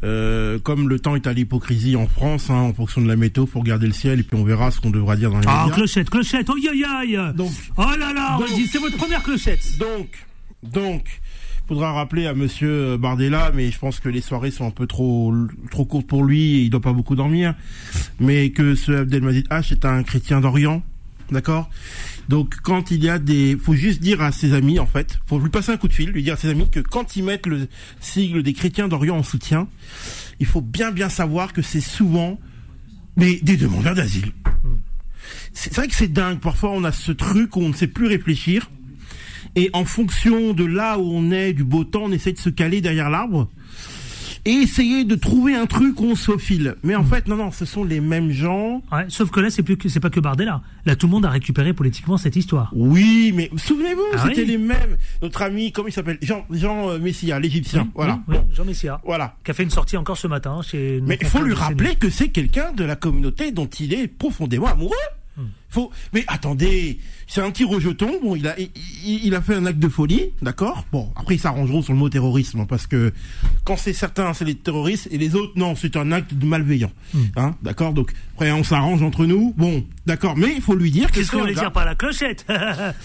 Euh, 0.02 0.58
comme 0.58 0.88
le 0.88 0.98
temps 0.98 1.14
est 1.14 1.26
à 1.26 1.34
l'hypocrisie 1.34 1.94
en 1.94 2.06
France, 2.06 2.48
hein, 2.48 2.54
en 2.54 2.72
fonction 2.72 3.02
de 3.02 3.06
la 3.06 3.16
météo, 3.16 3.44
faut 3.44 3.60
regarder 3.60 3.86
le 3.86 3.92
ciel 3.92 4.18
et 4.18 4.22
puis 4.22 4.34
on 4.34 4.44
verra 4.44 4.70
ce 4.70 4.80
qu'on 4.80 4.88
devra 4.88 5.14
dire 5.14 5.30
dans 5.30 5.40
les 5.40 5.46
Ah, 5.46 5.64
médias. 5.64 5.74
clochette, 5.76 6.08
clochette, 6.08 6.48
oh 6.48 6.54
aïe 6.54 6.84
aïe 6.84 7.18
Donc, 7.36 7.50
Oh 7.76 7.82
là 7.98 8.10
là, 8.14 8.38
c'est 8.72 8.78
votre 8.78 8.96
première 8.96 9.22
clochette 9.22 9.60
donc, 9.78 10.26
donc, 10.62 11.20
faudra 11.70 11.92
rappeler 11.92 12.26
à 12.26 12.34
Monsieur 12.34 12.96
Bardella, 12.96 13.52
mais 13.54 13.70
je 13.70 13.78
pense 13.78 14.00
que 14.00 14.08
les 14.08 14.20
soirées 14.20 14.50
sont 14.50 14.66
un 14.66 14.72
peu 14.72 14.88
trop 14.88 15.32
trop 15.70 15.84
courtes 15.84 16.08
pour 16.08 16.24
lui 16.24 16.56
et 16.56 16.62
il 16.62 16.70
doit 16.70 16.80
pas 16.80 16.92
beaucoup 16.92 17.14
dormir, 17.14 17.54
mais 18.18 18.50
que 18.50 18.74
ce 18.74 18.90
Abdelmajid 18.90 19.46
H 19.50 19.70
est 19.70 19.84
un 19.84 20.02
chrétien 20.02 20.40
d'Orient, 20.40 20.82
d'accord? 21.30 21.70
Donc 22.28 22.56
quand 22.64 22.90
il 22.90 23.04
y 23.04 23.08
a 23.08 23.20
des, 23.20 23.56
faut 23.56 23.74
juste 23.74 24.02
dire 24.02 24.20
à 24.20 24.32
ses 24.32 24.52
amis 24.52 24.80
en 24.80 24.86
fait, 24.86 25.20
faut 25.26 25.38
lui 25.38 25.48
passer 25.48 25.70
un 25.70 25.76
coup 25.76 25.86
de 25.86 25.92
fil, 25.92 26.10
lui 26.10 26.24
dire 26.24 26.34
à 26.34 26.36
ses 26.36 26.48
amis 26.48 26.68
que 26.68 26.80
quand 26.80 27.14
ils 27.14 27.22
mettent 27.22 27.46
le 27.46 27.68
sigle 28.00 28.42
des 28.42 28.52
chrétiens 28.52 28.88
d'Orient 28.88 29.18
en 29.18 29.22
soutien, 29.22 29.68
il 30.40 30.46
faut 30.46 30.62
bien 30.62 30.90
bien 30.90 31.08
savoir 31.08 31.52
que 31.52 31.62
c'est 31.62 31.80
souvent 31.80 32.40
mais 33.14 33.38
des 33.42 33.56
demandeurs 33.56 33.94
d'asile. 33.94 34.32
C'est 35.52 35.72
vrai 35.76 35.86
que 35.86 35.94
c'est 35.94 36.12
dingue. 36.12 36.40
Parfois, 36.40 36.72
on 36.72 36.82
a 36.82 36.90
ce 36.90 37.12
truc 37.12 37.54
où 37.54 37.60
on 37.60 37.68
ne 37.68 37.74
sait 37.74 37.86
plus 37.86 38.08
réfléchir. 38.08 38.68
Et 39.56 39.70
en 39.72 39.84
fonction 39.84 40.52
de 40.52 40.64
là 40.64 40.98
où 40.98 41.02
on 41.02 41.30
est, 41.30 41.52
du 41.52 41.64
beau 41.64 41.84
temps, 41.84 42.02
on 42.04 42.12
essaie 42.12 42.32
de 42.32 42.38
se 42.38 42.50
caler 42.50 42.80
derrière 42.80 43.10
l'arbre 43.10 43.48
et 44.46 44.52
essayer 44.52 45.04
de 45.04 45.16
trouver 45.16 45.54
un 45.54 45.66
truc 45.66 46.00
où 46.00 46.04
on 46.06 46.14
se 46.14 46.24
faufile. 46.24 46.76
Mais 46.82 46.94
en 46.94 47.04
fait, 47.04 47.28
non, 47.28 47.36
non, 47.36 47.50
ce 47.50 47.66
sont 47.66 47.84
les 47.84 48.00
mêmes 48.00 48.30
gens. 48.30 48.82
Ouais, 48.90 49.04
sauf 49.08 49.30
que 49.30 49.38
là, 49.40 49.50
c'est 49.50 49.62
plus 49.62 49.76
que 49.76 49.90
c'est 49.90 50.00
pas 50.00 50.08
que 50.08 50.18
Bardella. 50.18 50.62
Là, 50.86 50.96
tout 50.96 51.06
le 51.08 51.10
monde 51.10 51.26
a 51.26 51.30
récupéré 51.30 51.74
politiquement 51.74 52.16
cette 52.16 52.36
histoire. 52.36 52.70
Oui, 52.74 53.32
mais 53.34 53.50
souvenez-vous, 53.56 54.00
Ah 54.14 54.24
c'était 54.28 54.40
oui. 54.42 54.46
les 54.46 54.56
mêmes. 54.58 54.96
Notre 55.20 55.42
ami, 55.42 55.72
comment 55.72 55.88
il 55.88 55.92
s'appelle? 55.92 56.16
Jean, 56.22 56.46
Jean 56.50 56.88
euh, 56.88 56.98
Messia, 56.98 57.38
l'Égyptien. 57.38 57.88
voilà. 57.94 58.20
Oui, 58.28 58.36
oui, 58.38 58.54
Jean 58.54 58.64
Messia, 58.64 58.98
Voilà. 59.04 59.36
qui 59.44 59.50
a 59.50 59.54
fait 59.54 59.62
une 59.64 59.68
sortie 59.70 59.98
encore 59.98 60.16
ce 60.16 60.26
matin 60.26 60.60
chez. 60.62 61.02
Mais 61.06 61.18
il 61.20 61.26
faut 61.26 61.42
lui 61.42 61.52
rappeler 61.52 61.96
que 61.96 62.08
c'est 62.08 62.28
quelqu'un 62.30 62.72
de 62.72 62.84
la 62.84 62.96
communauté 62.96 63.50
dont 63.52 63.66
il 63.66 63.92
est 63.92 64.08
profondément 64.08 64.68
amoureux. 64.68 64.94
Faut, 65.72 65.92
mais 66.12 66.24
attendez, 66.26 66.98
c'est 67.28 67.40
un 67.40 67.50
petit 67.52 67.62
rejeton. 67.62 68.10
Bon, 68.22 68.34
il 68.34 68.48
a, 68.48 68.58
il, 68.58 68.70
il- 69.04 69.34
a 69.36 69.40
fait 69.40 69.54
un 69.54 69.66
acte 69.66 69.78
de 69.78 69.88
folie, 69.88 70.30
d'accord? 70.42 70.84
Bon, 70.90 71.12
après 71.14 71.36
ils 71.36 71.38
s'arrangeront 71.38 71.80
sur 71.80 71.92
le 71.92 71.98
mot 72.00 72.08
terrorisme, 72.08 72.66
parce 72.66 72.88
que 72.88 73.12
quand 73.64 73.76
c'est 73.76 73.92
certains, 73.92 74.34
c'est 74.34 74.44
les 74.44 74.56
terroristes 74.56 75.06
et 75.12 75.18
les 75.18 75.36
autres, 75.36 75.52
non, 75.54 75.76
c'est 75.76 75.96
un 75.96 76.10
acte 76.10 76.34
de 76.34 76.44
malveillant, 76.44 76.90
Hmm. 77.14 77.18
hein, 77.36 77.54
d'accord? 77.62 77.92
Donc 77.92 78.12
après 78.34 78.50
on 78.50 78.64
s'arrange 78.64 79.02
entre 79.02 79.26
nous. 79.26 79.54
Bon, 79.56 79.86
d'accord, 80.06 80.36
mais 80.36 80.52
il 80.56 80.60
faut 80.60 80.74
lui 80.74 80.90
dire 80.90 81.08
que 81.12 81.16
Qu'est-ce 81.20 81.30
qu'on 81.30 81.44
gars- 81.44 81.52
dire 81.52 81.72
par 81.72 81.84
la 81.84 81.94
clochette? 81.94 82.44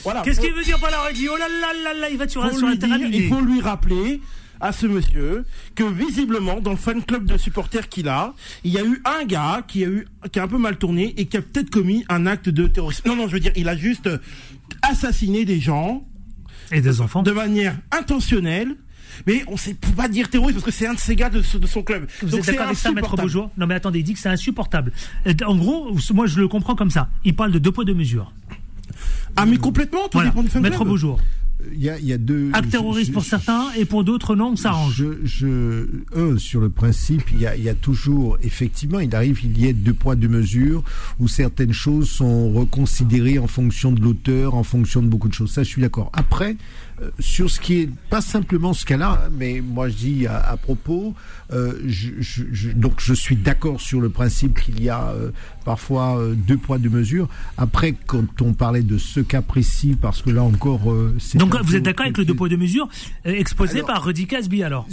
Voilà, 0.04 0.22
Qu'est-ce 0.24 0.42
qu'il 0.42 0.54
veut 0.54 0.64
dire 0.64 0.80
par 0.80 0.90
la 0.90 1.02
Rudy 1.02 1.28
Oh 1.32 1.38
là 1.38 1.46
là 1.48 1.72
là 1.84 2.00
là, 2.00 2.10
il 2.10 2.18
va 2.18 2.28
sur 2.28 2.44
un 2.44 2.52
sur 2.52 2.68
miné. 2.68 3.10
il 3.14 3.28
faut 3.30 3.42
lui 3.42 3.62
rappeler 3.62 4.22
à 4.60 4.72
ce 4.72 4.86
monsieur 4.88 5.46
que 5.76 5.84
visiblement 5.84 6.60
dans 6.62 6.72
le 6.72 6.78
fan 6.78 7.04
club 7.04 7.26
de 7.26 7.38
supporters 7.38 7.90
qu'il 7.90 8.08
a, 8.08 8.34
il 8.64 8.72
y 8.72 8.78
a 8.78 8.84
eu 8.84 9.02
un 9.06 9.26
gars 9.26 9.64
qui 9.68 9.84
a 9.84 9.88
eu 9.88 10.08
qui 10.32 10.40
a 10.40 10.44
un 10.44 10.48
peu 10.48 10.58
mal 10.58 10.78
tourné 10.78 11.14
et 11.18 11.26
qui 11.26 11.38
a 11.38 11.42
peut-être 11.42 11.70
commis 11.70 12.06
un 12.10 12.26
acte 12.26 12.50
de 12.50 12.68
terrorisme. 12.68 13.08
Non 13.08 13.16
non, 13.16 13.28
je 13.28 13.34
veux 13.34 13.40
dire, 13.40 13.52
il 13.56 13.68
a 13.70 13.76
juste 13.76 14.10
assassiné 14.82 15.46
des 15.46 15.60
gens 15.60 16.04
Et 16.72 16.82
des 16.82 17.02
enfants. 17.02 17.24
de 17.24 17.32
manière 17.32 17.76
intentionnelle. 17.92 18.76
Mais 19.28 19.44
on 19.48 19.56
sait 19.56 19.76
pas 19.96 20.10
dire 20.10 20.30
terroriste 20.30 20.56
parce 20.60 20.66
que 20.66 20.72
c'est 20.78 20.88
un 20.88 20.94
de 20.94 21.00
ces 21.00 21.16
gars 21.16 21.30
de, 21.30 21.42
son 21.42 21.84
club. 21.84 22.06
Vous 22.22 22.28
Donc 22.32 22.40
êtes 22.40 22.46
c'est 22.46 22.52
d'accord 22.52 22.66
avec 22.68 22.78
ça, 22.78 22.92
Maître. 22.92 23.16
Beaujour? 23.16 23.50
Non, 23.58 23.66
mais 23.66 23.76
attendez, 23.76 24.00
il 24.00 24.04
dit 24.04 24.14
que 24.14 24.20
c'est 24.20 24.28
insupportable. 24.28 24.92
Euh, 25.26 25.34
En 25.48 25.56
gros, 25.56 25.96
moi, 26.14 26.28
je 26.28 26.38
le 26.38 26.50
comprends 26.50 26.76
comme 26.76 26.92
ça. 26.92 27.08
Il 27.24 27.34
parle 27.34 27.54
de 27.54 27.60
deux 27.60 27.72
poids, 27.72 27.86
deux 27.86 27.94
mesures. 27.94 28.34
Ah 29.38 29.46
mais 29.46 29.56
complètement, 29.58 30.04
tout 30.10 30.18
Voilà. 30.18 30.32
dépend 30.32 30.44
du 30.44 30.50
fan 30.50 30.62
Maître 30.62 30.76
club. 30.78 30.90
Beaujour. 30.90 31.20
Il 31.74 31.82
y 31.82 31.90
a, 31.90 31.98
il 32.00 32.06
y 32.06 32.14
a 32.14 32.18
deux. 32.18 32.50
Acte 32.54 32.70
terroriste 32.70 33.08
je- 33.10 33.14
pour 33.14 33.24
certains 33.24 33.72
et 33.78 33.86
pour 33.86 34.04
d'autres, 34.04 34.36
non, 34.36 34.52
on 34.52 34.56
s'arrange. 34.56 34.94
Je, 34.96 35.06
je, 35.26 35.86
un, 36.16 36.38
sur 36.38 36.60
le 36.62 36.70
principe, 36.70 37.24
il 37.34 37.40
y, 37.42 37.48
a, 37.48 37.56
il 37.56 37.64
y 37.64 37.70
a 37.70 37.74
toujours, 37.76 38.38
effectivement, 38.44 39.00
il 39.00 39.14
arrive 39.16 39.40
qu'il 39.40 39.58
y 39.58 39.68
ait 39.68 39.74
deux 39.74 39.94
poids, 39.94 40.16
deux 40.16 40.28
mesures, 40.28 40.84
où 41.20 41.28
certaines 41.28 41.74
choses 41.74 42.10
sont 42.10 42.52
reconsidérées 42.52 43.40
en 43.40 43.48
fonction 43.48 43.92
de 43.92 44.02
l'auteur, 44.02 44.56
en 44.56 44.64
fonction 44.64 45.02
de 45.02 45.08
beaucoup 45.08 45.28
de 45.30 45.34
choses. 45.34 45.52
Ça, 45.52 45.64
je 45.64 45.70
suis 45.70 45.82
d'accord. 45.82 46.10
Après, 46.14 46.56
sur 47.20 47.50
ce 47.50 47.60
qui 47.60 47.82
est 47.82 47.90
pas 48.10 48.22
simplement 48.22 48.74
ce 48.74 48.86
cas-là, 48.86 49.22
hein, 49.26 49.30
mais 49.38 49.62
moi 49.62 49.90
je 49.90 49.96
dis 49.96 50.28
à, 50.28 50.38
à 50.40 50.58
propos, 50.58 51.14
euh, 51.52 51.74
je, 51.86 52.12
je- 52.20 52.44
je- 52.52 52.72
donc 52.72 52.94
je 53.00 53.14
suis 53.14 53.36
d'accord 53.36 53.82
sur 53.82 54.00
le 54.02 54.10
principe 54.10 54.60
qu'il 54.62 54.82
y 54.82 54.90
a 54.90 55.10
euh, 55.10 55.32
parfois 55.66 56.18
euh, 56.20 56.34
deux 56.36 56.58
poids, 56.58 56.78
deux 56.78 56.90
mesures. 56.90 57.28
Après, 57.58 57.94
quand 58.06 58.42
on 58.42 58.54
parlait 58.54 58.82
de 58.84 58.98
ce 58.98 59.20
cas 59.20 59.42
précis, 59.42 59.98
parce 60.00 60.22
que 60.22 60.30
là 60.30 60.44
encore, 60.44 60.92
euh, 60.92 61.16
c'est 61.20 61.38
Donc, 61.38 61.56
vous 61.64 61.76
êtes 61.76 61.84
d'accord 61.84 62.06
avec 62.06 62.18
le 62.18 62.26
deux 62.26 62.34
poids, 62.34 62.50
deux 62.50 62.58
mesures 62.58 62.88
euh, 63.26 63.32
exposé 63.34 63.78
Alors- 63.80 63.88
par 63.88 64.04
Rudy 64.06 64.26
Casby, 64.28 64.64
alors? 64.64 64.88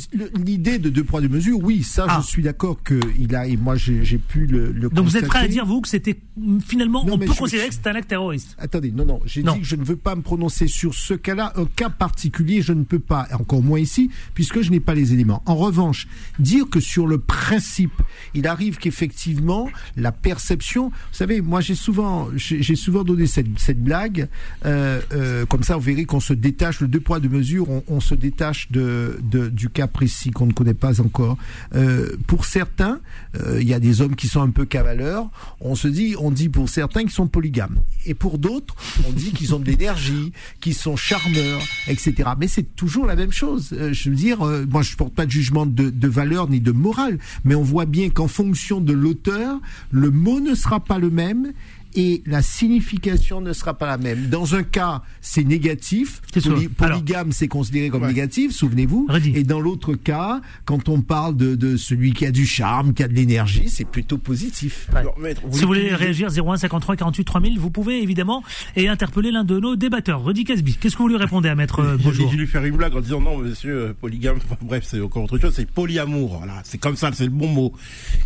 L'idée 0.44 0.78
de 0.78 0.88
deux 0.88 1.04
poids 1.04 1.20
deux 1.20 1.28
mesures, 1.28 1.58
oui, 1.62 1.82
ça 1.82 2.06
Ah. 2.08 2.20
je 2.22 2.26
suis 2.28 2.42
d'accord 2.42 2.82
que 2.82 2.98
il 3.18 3.34
a 3.36 3.46
et 3.46 3.56
moi 3.56 3.76
j'ai 3.76 4.18
pu 4.18 4.46
le, 4.46 4.72
le 4.72 4.88
Donc, 4.88 5.04
vous 5.06 5.16
êtes 5.16 5.26
prêt 5.26 5.40
à 5.40 5.48
dire, 5.48 5.64
vous, 5.66 5.80
que 5.80 5.88
c'était. 5.88 6.18
Finalement, 6.66 7.04
Non, 7.04 7.14
on 7.14 7.18
peut 7.18 7.26
considérer 7.26 7.68
que 7.68 7.74
c'est 7.74 7.86
un 7.86 7.94
acte 7.94 8.08
terroriste? 8.08 8.56
Attendez, 8.58 8.90
non, 8.90 9.04
non, 9.04 9.20
j'ai 9.26 9.42
dit 9.42 9.58
que 9.60 9.64
je 9.64 9.76
ne 9.76 9.84
veux 9.84 9.96
pas 9.96 10.14
me 10.16 10.22
prononcer 10.22 10.66
sur 10.66 10.94
ce 10.94 11.14
cas-là, 11.14 11.52
un 11.56 11.66
cas 11.66 11.90
particulier, 11.92 12.62
je 12.62 12.72
ne 12.72 12.84
peux 12.84 12.98
pas, 12.98 13.26
encore 13.38 13.62
moins 13.62 13.78
ici, 13.80 14.10
puisque 14.34 14.60
je 14.62 14.70
n'ai 14.70 14.80
pas 14.80 14.94
les 14.94 15.12
éléments. 15.12 15.42
En 15.46 15.54
revanche, 15.56 16.06
dire 16.38 16.68
que 16.70 16.80
sur 16.80 17.06
le 17.06 17.18
principe, 17.18 18.02
il 18.34 18.46
arrive 18.46 18.78
qu'effectivement, 18.78 19.68
la 19.96 20.12
perception, 20.12 20.88
vous 20.90 20.94
savez, 21.12 21.40
moi 21.40 21.60
j'ai 21.60 21.74
souvent, 21.74 22.28
j'ai 22.36 22.62
j'ai 22.62 22.76
souvent 22.76 23.04
donné 23.04 23.26
cette, 23.26 23.46
cette 23.58 23.82
blague, 23.82 24.28
euh, 24.64 25.00
euh, 25.12 25.46
comme 25.46 25.62
ça 25.62 25.76
vous 25.76 25.82
verrez 25.82 26.04
qu'on 26.04 26.20
se 26.20 26.32
détache, 26.32 26.80
le 26.80 26.88
deux 26.88 27.00
poids, 27.00 27.20
deux 27.20 27.28
mesures, 27.28 27.68
on, 27.70 27.82
on 27.88 28.00
se 28.00 28.14
détache 28.14 28.70
de, 28.70 29.18
de- 29.22 29.48
du 29.48 29.68
cas 29.68 29.86
précis 29.86 30.30
qu'on 30.30 30.46
ne 30.46 30.52
connaît 30.52 30.74
pas 30.74 31.00
encore. 31.00 31.36
Euh, 31.74 32.16
pour 32.26 32.44
certains, 32.44 33.00
euh, 33.36 33.58
il 33.60 33.68
y 33.68 33.74
a 33.74 33.80
des 33.80 34.00
hommes 34.00 34.16
qui 34.16 34.28
sont 34.28 34.40
un 34.42 34.50
peu 34.50 34.64
cavaleurs, 34.64 35.28
on 35.60 35.74
se 35.74 35.88
dit, 35.88 36.14
on 36.18 36.30
dit 36.30 36.48
pour 36.48 36.68
certains 36.68 37.02
qu'ils 37.02 37.10
sont 37.10 37.26
polygames. 37.26 37.78
Et 38.06 38.14
pour 38.14 38.38
d'autres, 38.38 38.74
on 39.08 39.12
dit 39.12 39.32
qu'ils 39.32 39.54
ont 39.54 39.58
de 39.58 39.66
l'énergie, 39.66 40.32
qu'ils 40.60 40.74
sont 40.74 40.96
charmeurs, 40.96 41.60
etc. 41.88 42.30
Mais 42.38 42.48
c'est 42.48 42.76
toujours 42.76 43.06
la 43.06 43.16
même 43.16 43.32
chose. 43.32 43.70
Euh, 43.72 43.92
je 43.92 44.10
veux 44.10 44.16
dire, 44.16 44.42
euh, 44.42 44.66
moi 44.68 44.82
je 44.82 44.96
porte 44.96 45.14
pas 45.14 45.26
de 45.26 45.30
jugement 45.30 45.66
de, 45.66 45.90
de 45.90 46.08
valeur 46.08 46.48
ni 46.48 46.60
de 46.60 46.72
morale, 46.72 47.18
mais 47.44 47.54
on 47.54 47.62
voit 47.62 47.86
bien 47.86 48.10
qu'en 48.10 48.28
fonction 48.28 48.80
de 48.80 48.92
l'auteur, 48.92 49.60
le 49.90 50.10
mot 50.10 50.40
ne 50.40 50.54
sera 50.54 50.80
pas 50.80 50.98
le 50.98 51.10
même 51.10 51.52
et 51.94 52.22
la 52.26 52.42
signification 52.42 53.40
ne 53.40 53.52
sera 53.52 53.74
pas 53.74 53.86
la 53.86 53.98
même. 53.98 54.28
Dans 54.28 54.54
un 54.54 54.62
cas, 54.62 55.02
c'est 55.20 55.44
négatif. 55.44 56.20
Poly- 56.32 56.68
polygame, 56.68 57.32
c'est 57.32 57.48
considéré 57.48 57.88
comme 57.90 58.02
Ouais. 58.02 58.08
négatif, 58.08 58.52
souvenez-vous. 58.52 59.08
Et 59.34 59.44
dans 59.44 59.60
l'autre 59.60 59.94
cas, 59.94 60.40
quand 60.64 60.88
on 60.88 61.00
parle 61.02 61.36
de, 61.36 61.54
de 61.54 61.76
celui 61.76 62.12
qui 62.12 62.26
a 62.26 62.30
du 62.30 62.46
charme, 62.46 62.94
qui 62.94 63.02
a 63.02 63.08
de 63.08 63.14
l'énergie, 63.14 63.68
c'est 63.68 63.84
plutôt 63.84 64.18
positif. 64.18 64.88
Ouais. 64.92 64.98
Alors, 65.00 65.18
maître, 65.18 65.42
Si 65.52 65.60
vous 65.60 65.66
voulez 65.66 65.94
réagir, 65.94 66.28
01 66.30 66.56
53 66.56 66.96
48 66.96 67.24
3000, 67.24 67.58
vous 67.58 67.70
pouvez 67.70 68.02
évidemment 68.02 68.42
et 68.76 68.88
interpeller 68.88 69.30
l'un 69.30 69.44
de 69.44 69.58
nos 69.60 69.76
débatteurs, 69.76 70.24
Rudy 70.24 70.44
Casby. 70.44 70.76
Qu'est-ce 70.80 70.96
que 70.96 71.02
vous 71.02 71.08
lui 71.08 71.16
répondez 71.16 71.48
à 71.48 71.54
Maître 71.54 71.80
euh, 71.80 71.96
J'ai 72.12 72.26
dû 72.26 72.36
lui 72.36 72.46
faire 72.46 72.64
une 72.64 72.76
blague 72.76 72.94
en 72.96 73.00
disant 73.00 73.20
non 73.20 73.38
monsieur 73.38 73.74
euh, 73.88 73.92
polygame 74.00 74.38
bref 74.62 74.84
c'est 74.86 75.00
encore 75.00 75.24
autre 75.24 75.38
chose 75.38 75.52
c'est 75.54 75.68
polyamour 75.70 76.38
voilà 76.38 76.60
c'est 76.64 76.78
comme 76.78 76.96
ça 76.96 77.10
c'est 77.12 77.24
le 77.24 77.30
bon 77.30 77.48
mot 77.48 77.72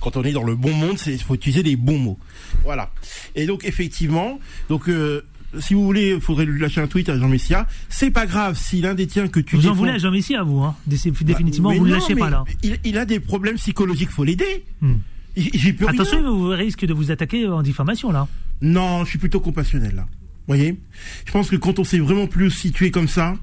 quand 0.01 0.17
on 0.17 0.23
est 0.25 0.33
dans 0.33 0.43
le 0.43 0.55
bon 0.55 0.73
monde 0.73 0.99
c'est 0.99 1.17
faut 1.19 1.35
utiliser 1.35 1.63
les 1.63 1.77
bons 1.77 1.99
mots 1.99 2.19
voilà 2.65 2.91
et 3.35 3.47
donc 3.47 3.56
effectivement 3.65 4.39
donc 4.69 4.89
euh, 4.89 5.23
si 5.59 5.75
vous 5.75 5.85
voulez 5.85 6.13
il 6.15 6.21
faudrait 6.21 6.45
lui 6.45 6.61
lâcher 6.61 6.81
un 6.81 6.87
tweet 6.87 7.09
à 7.09 7.19
Jean 7.19 7.29
Messia 7.29 7.67
c'est 7.89 8.11
pas 8.11 8.27
grave 8.27 8.59
si 8.59 8.81
l'un 8.81 8.95
des 8.95 9.07
tiens 9.07 9.29
que 9.29 9.41
tu 9.41 9.57
Vous 9.57 9.69
en 9.69 9.73
voulez 9.75 9.93
à 9.93 9.99
Jean 9.99 10.11
Messia, 10.11 10.43
vous, 10.43 10.61
hein 10.63 10.75
Définitivement, 10.87 11.69
Bah, 11.71 11.75
Mais 11.75 11.79
vous 11.79 11.87
ne 11.87 11.93
lâchez 11.95 12.15
pas 12.15 12.31
là. 12.31 12.45
il, 12.63 12.79
il 12.85 12.99
a 12.99 13.05
des 13.05 13.21
problèmes 13.21 13.57
psychologiques 13.57 14.11
faut 14.11 14.25
l'aider 14.25 14.65
Hmm. 14.81 14.95
Rien. 15.37 15.75
Attention, 15.89 16.23
vous 16.35 16.49
risquez 16.49 16.87
de 16.87 16.95
vous 16.95 17.11
attaquer 17.11 17.47
en 17.47 17.61
diffamation 17.63 18.11
là. 18.11 18.27
Non, 18.63 19.05
je 19.05 19.11
suis 19.11 19.19
plutôt 19.19 19.39
compassionnel 19.41 19.95
là. 19.95 20.07
Vous 20.49 20.55
voyez? 20.55 20.79
Je 21.27 21.33
pense 21.33 21.51
que 21.51 21.57
quand 21.57 21.79
on 21.79 21.85
s'est 21.85 21.99
vraiment 21.99 22.27
plus 22.27 22.51
situé 22.51 22.91
comme 22.91 23.07
ça, 23.09 23.37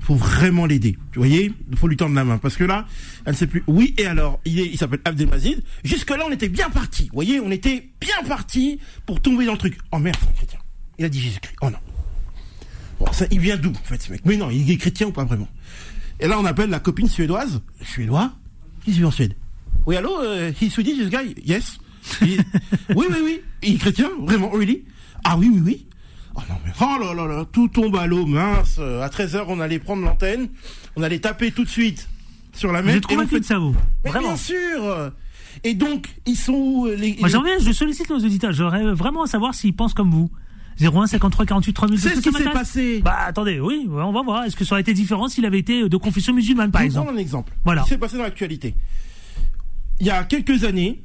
faut 0.00 0.14
vraiment 0.14 0.66
l'aider. 0.66 0.96
Vous 1.14 1.20
voyez 1.20 1.52
Il 1.70 1.76
faut 1.76 1.88
lui 1.88 1.96
tendre 1.96 2.14
la 2.14 2.24
main. 2.24 2.38
Parce 2.38 2.56
que 2.56 2.64
là, 2.64 2.86
elle 3.24 3.32
ne 3.32 3.36
sait 3.36 3.46
plus. 3.46 3.62
Oui, 3.66 3.94
et 3.98 4.06
alors 4.06 4.40
Il, 4.44 4.58
est- 4.60 4.66
il 4.66 4.78
s'appelle 4.78 5.00
Abdelmazid. 5.04 5.62
Jusque-là, 5.84 6.24
on 6.26 6.30
était 6.32 6.48
bien 6.48 6.70
parti. 6.70 7.04
Vous 7.04 7.14
voyez 7.14 7.40
On 7.40 7.50
était 7.50 7.88
bien 8.00 8.22
parti 8.28 8.78
pour 9.06 9.20
tomber 9.20 9.46
dans 9.46 9.52
le 9.52 9.58
truc. 9.58 9.78
Oh 9.92 9.98
merde, 9.98 10.16
c'est 10.20 10.28
un 10.28 10.32
chrétien. 10.32 10.58
Il 10.98 11.04
a 11.04 11.08
dit 11.08 11.20
Jésus-Christ. 11.20 11.56
Oh 11.62 11.70
non. 11.70 11.78
Bon, 12.98 13.12
ça, 13.12 13.26
il 13.30 13.40
vient 13.40 13.56
d'où, 13.56 13.70
en 13.70 13.84
fait, 13.84 14.00
ce 14.00 14.10
mec? 14.10 14.22
Mais 14.24 14.36
non, 14.36 14.48
il 14.50 14.70
est 14.70 14.76
chrétien 14.78 15.06
ou 15.08 15.12
pas 15.12 15.24
vraiment? 15.24 15.48
Et 16.18 16.26
là, 16.28 16.38
on 16.40 16.44
appelle 16.46 16.70
la 16.70 16.80
copine 16.80 17.08
suédoise. 17.08 17.60
Suédois? 17.82 18.32
Qui 18.84 18.92
vit 18.92 19.04
en 19.04 19.10
Suède? 19.10 19.34
Oui, 19.84 19.96
allô 19.96 20.18
euh, 20.22 20.50
He 20.60 20.70
Swedish, 20.70 20.96
this 20.96 21.10
guy? 21.10 21.34
Yes 21.44 21.78
Il- 22.22 22.42
Oui, 22.96 23.06
oui, 23.10 23.16
oui. 23.22 23.40
Il 23.62 23.74
est 23.74 23.78
chrétien 23.78 24.08
Vraiment 24.22 24.48
Really 24.50 24.84
Ah 25.24 25.36
oui, 25.36 25.50
oui, 25.52 25.60
oui. 25.62 25.86
Oh 26.36 26.40
non, 26.48 26.54
mais 26.64 26.72
oh 26.80 27.02
là 27.02 27.14
là 27.14 27.26
là, 27.26 27.44
tout 27.50 27.68
tombe 27.68 27.96
à 27.96 28.06
l'eau, 28.06 28.26
mince. 28.26 28.76
Euh, 28.78 29.02
À 29.02 29.08
13h, 29.08 29.44
on 29.48 29.58
allait 29.60 29.78
prendre 29.78 30.02
l'antenne. 30.04 30.48
On 30.96 31.02
allait 31.02 31.18
taper 31.18 31.50
tout 31.50 31.64
de 31.64 31.68
suite 31.68 32.08
sur 32.52 32.72
la 32.72 32.80
Vous 32.82 32.88
même. 32.88 32.96
êtes 32.98 33.06
convaincu 33.06 33.40
de 33.40 33.44
ça, 33.44 33.58
vous 33.58 33.74
Mais 34.04 34.10
Vraiment 34.10 34.28
bien 34.28 34.36
sûr 34.36 35.12
Et 35.64 35.74
donc, 35.74 36.08
ils 36.26 36.36
sont 36.36 36.52
où 36.52 36.86
euh, 36.86 36.94
les... 36.96 37.16
Moi, 37.20 37.28
j'en 37.28 37.40
reviens, 37.40 37.58
je 37.60 37.72
sollicite 37.72 38.10
nos 38.10 38.18
auditeurs. 38.18 38.52
J'aurais 38.52 38.84
vraiment 38.92 39.22
à 39.22 39.26
savoir 39.26 39.54
s'ils 39.54 39.74
pensent 39.74 39.94
comme 39.94 40.10
vous. 40.10 40.30
01 40.78 41.06
53 41.06 41.46
48 41.46 41.72
3000. 41.72 41.98
C'est 41.98 42.14
ce 42.16 42.20
qui 42.20 42.30
s'est 42.32 42.44
passé. 42.50 43.00
Bah 43.02 43.16
attendez, 43.26 43.58
oui, 43.60 43.88
on 43.90 44.12
va 44.12 44.22
voir. 44.22 44.44
Est-ce 44.44 44.56
que 44.56 44.64
ça 44.66 44.74
aurait 44.74 44.82
été 44.82 44.92
différent 44.92 45.26
s'il 45.28 45.46
avait 45.46 45.58
été 45.58 45.88
de 45.88 45.96
confession 45.96 46.34
musulmane, 46.34 46.70
par 46.70 46.82
Je 46.82 46.86
exemple 46.86 47.12
un 47.14 47.16
exemple. 47.16 47.54
Voilà. 47.64 47.80
Ce 47.80 47.86
qui 47.86 47.94
s'est 47.94 47.98
passé 47.98 48.18
dans 48.18 48.24
l'actualité. 48.24 48.74
il 50.00 50.06
y 50.06 50.10
a 50.10 50.22
quelques 50.24 50.64
années, 50.64 51.02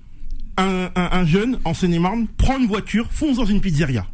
un, 0.58 0.90
un- 0.94 1.10
un 1.14 1.26
jeune 1.26 1.58
en 1.64 1.74
Seine-et-Marne 1.74 2.28
prend 2.38 2.58
une 2.58 2.68
voiture, 2.68 3.08
fonce 3.12 3.38
dans 3.38 3.46
une 3.46 3.62
pizzeria. 3.62 4.06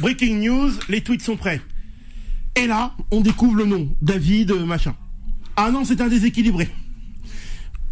Breaking 0.00 0.36
news, 0.40 0.70
les 0.88 1.02
tweets 1.02 1.22
sont 1.22 1.36
prêts. 1.36 1.60
Et 2.56 2.66
là, 2.66 2.92
on 3.10 3.20
découvre 3.20 3.56
le 3.56 3.64
nom, 3.66 3.88
David 4.02 4.50
euh, 4.50 4.64
machin. 4.66 4.94
Ah 5.56 5.70
non, 5.70 5.84
c'est 5.84 6.00
un 6.00 6.08
déséquilibré. 6.08 6.68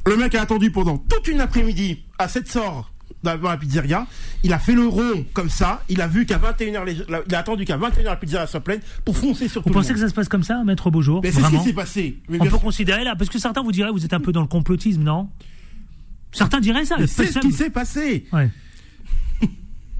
Le 0.07 0.16
mec 0.16 0.34
a 0.34 0.42
attendu 0.42 0.70
pendant 0.70 0.98
toute 0.98 1.28
une 1.28 1.40
après-midi 1.40 1.98
à 2.18 2.26
cette 2.28 2.48
sort 2.51 2.90
dans 3.22 3.36
la 3.36 3.57
pizzeria. 3.59 4.07
Il 4.42 4.53
a 4.55 4.59
fait 4.59 4.74
le 4.74 4.86
rond 4.86 5.26
comme 5.34 5.51
ça. 5.51 5.82
Il 5.90 6.01
a 6.01 6.09
vu 6.09 6.24
qu'à 6.24 6.38
21h, 6.38 6.84
les- 6.86 6.96
il 7.28 7.34
a 7.34 7.38
attendu 7.38 7.66
qu'à 7.66 7.76
21h 7.76 8.05
la 8.05 8.16
pizzeria 8.16 8.46
soit 8.46 8.61
pleine 8.61 8.80
pour 9.05 9.16
foncer 9.16 9.46
sur 9.48 9.61
Vous 9.61 9.64
tout 9.64 9.68
le 9.68 9.74
pensez 9.74 9.88
monde. 9.90 9.96
que 9.96 10.01
ça 10.01 10.09
se 10.09 10.14
passe 10.14 10.28
comme 10.28 10.42
ça, 10.42 10.64
Maître 10.64 10.90
Beaujour 10.90 11.20
Mais 11.22 11.30
c'est 11.30 11.42
ce 11.42 11.51
qui 11.51 11.59
s'est 11.59 11.72
passé. 11.74 12.18
Mais 12.30 12.38
On 12.40 12.44
peut 12.44 12.48
sûr. 12.51 12.61
considérer 12.62 13.05
là, 13.05 13.14
parce 13.16 13.28
que 13.28 13.38
certains 13.38 13.62
vous 13.62 13.72
diraient, 13.72 13.90
vous 13.90 14.05
êtes 14.07 14.14
un 14.14 14.20
peu 14.20 14.32
dans 14.32 14.40
le 14.40 14.46
complotisme, 14.46 15.03
non? 15.03 15.28
Certains 16.32 16.61
diraient 16.61 16.84
ça. 16.86 16.96
C'est 17.07 17.26
ce 17.26 17.38
qui 17.40 17.53
s'est 17.53 17.70
passé. 17.70 18.26
Ouais. 18.32 18.51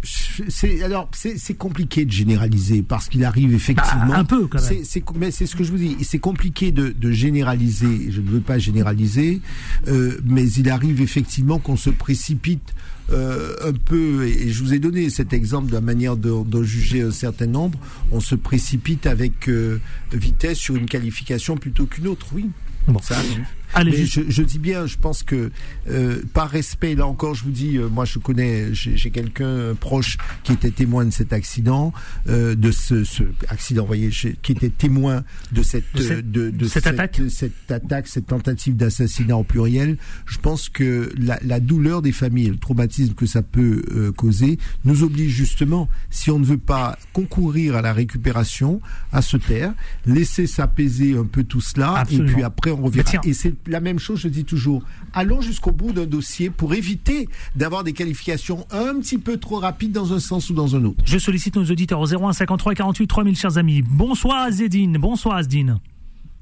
C'est 0.03 0.83
alors 0.83 1.11
c'est 1.13 1.55
compliqué 1.55 2.05
de 2.05 2.11
généraliser 2.11 2.83
parce 2.83 3.09
qu'il 3.09 3.25
arrive 3.25 3.53
effectivement 3.55 4.07
Bah, 4.09 4.19
un 4.19 4.25
peu, 4.25 4.47
quand 4.47 4.61
même. 4.63 4.85
C'est- 4.85 5.05
mais 5.17 5.31
c'est 5.31 5.47
ce 5.47 5.55
que 5.57 5.65
je 5.65 5.71
vous 5.71 5.79
dis. 5.79 5.97
C'est 6.03 6.19
compliqué 6.19 6.73
de, 6.73 6.89
de 6.99 7.11
généraliser. 7.11 8.11
Je 8.11 8.21
ne 8.21 8.29
veux 8.29 8.41
pas 8.41 8.59
généraliser 8.59 9.41
euh, 9.89 10.19
mais 10.25 10.51
il 10.51 10.71
arrive 10.71 11.01
effectivement 11.03 11.59
qu'on 11.59 11.77
se 11.77 11.91
précipite 11.91 12.75
euh, 13.13 13.55
un 13.65 13.73
peu. 13.73 14.25
Et 14.27 14.51
je 14.51 14.63
vous 14.63 14.73
ai 14.73 14.79
donné 14.79 15.11
cet 15.11 15.33
exemple 15.33 15.69
de 15.69 15.73
la 15.75 15.81
manière 15.81 16.17
de, 16.17 16.45
de 16.45 16.63
juger 16.63 17.03
un 17.03 17.11
certain 17.11 17.47
nombre. 17.47 17.79
On 18.13 18.21
se 18.21 18.35
précipite 18.35 19.07
avec 19.07 19.49
euh, 19.49 19.81
vitesse 20.13 20.59
sur 20.59 20.77
une 20.77 20.87
qualification 20.87 21.57
plutôt 21.57 21.87
qu'une 21.87 22.07
autre. 22.09 22.27
Oui 22.33 22.47
Bon. 22.89 22.99
ça 23.03 23.19
arrive 23.19 23.45
Allez, 23.75 23.91
mais 23.93 23.97
juste- 23.99 24.25
je, 24.29 24.31
je 24.31 24.43
dis 24.43 24.59
bien, 24.59 24.87
je 24.87 24.97
pense 24.97 25.23
que 25.23 25.51
euh, 25.89 26.23
par 26.35 26.49
respect, 26.51 26.95
là 26.95 27.07
encore, 27.07 27.35
je 27.35 27.45
vous 27.45 27.51
dis, 27.51 27.77
euh, 27.77 27.89
moi 27.89 28.05
je 28.05 28.19
connais, 28.19 28.69
j'ai 28.75 29.11
quelqu'un 29.11 29.45
euh, 29.45 29.75
proche 29.75 30.17
qui 30.43 30.53
était 30.53 30.71
témoin 30.71 31.05
de 31.05 31.11
cet 31.11 31.33
accident, 31.33 31.93
euh, 32.29 32.55
de 32.55 32.71
ce, 32.71 33.05
ce 33.05 33.23
accident, 33.49 33.83
vous 33.83 33.87
voyez, 33.89 34.11
qui 34.43 34.53
était 34.53 34.71
témoin 34.71 35.25
de 35.53 35.63
cette, 35.63 35.85
De 35.95 36.03
cette- 36.03 36.31
de, 36.31 36.51
de 36.51 36.67
cette 36.67 36.87
attaque. 36.87 37.21
cette 37.29 37.71
attaque, 37.71 38.09
cette 38.09 38.27
tentative 38.27 38.77
d'assassinat 38.77 39.37
au 39.37 39.45
pluriel. 39.45 39.97
Je 40.27 40.39
pense 40.39 40.69
que 40.69 41.13
la, 41.19 41.39
la 41.45 41.61
douleur 41.61 42.03
des 42.03 42.13
familles, 42.13 42.49
le 42.51 42.57
traumatisme 42.57 43.15
que 43.15 43.27
ça 43.27 43.43
peut 43.43 43.83
euh, 43.93 44.13
causer, 44.13 44.59
nous 44.85 45.03
oblige 45.03 45.31
justement, 45.33 45.89
si 46.11 46.31
on 46.31 46.39
ne 46.39 46.45
veut 46.45 46.59
pas 46.59 46.99
concourir 47.13 47.77
à 47.77 47.83
la 47.83 47.93
récupération, 47.93 48.81
à 49.13 49.23
se 49.23 49.37
taire, 49.37 49.73
laisser 50.07 50.47
s'apaiser 50.47 51.17
un 51.17 51.25
peu 51.25 51.45
tout 51.45 51.61
cela, 51.61 51.93
Absolument. 51.95 52.29
et 52.29 52.33
puis 52.33 52.43
après 52.43 52.71
on 52.71 52.83
reviendra. 52.83 53.13
Et 53.25 53.33
c'est 53.35 53.55
la 53.67 53.81
même 53.81 53.99
chose, 53.99 54.21
je 54.21 54.29
dis 54.29 54.45
toujours. 54.45 54.83
Allons 55.13 55.41
jusqu'au 55.41 55.73
bout 55.73 55.93
d'un 55.93 56.07
dossier 56.07 56.51
pour 56.51 56.75
éviter 56.75 57.29
d'avoir 57.57 57.85
des 57.85 57.93
qualifications 57.93 58.67
un 58.71 59.01
petit 59.01 59.19
peu 59.19 59.37
trop 59.39 59.59
rapides 59.59 59.93
dans 59.93 60.13
un 60.13 60.21
sens 60.21 60.51
ou 60.51 60.55
dans 60.55 60.77
un 60.77 60.85
autre. 60.85 61.03
Je 61.05 61.19
sollicite 61.19 61.57
nos 61.57 61.65
auditeurs 61.65 62.01
au 62.01 62.07
01 62.07 62.33
53 62.33 62.75
48 62.75 63.07
3000, 63.07 63.37
chers 63.37 63.59
amis. 63.59 63.83
Bonsoir 63.83 64.43
Azedine. 64.43 64.99
Bonsoir 64.99 65.37
Asdine. 65.37 65.79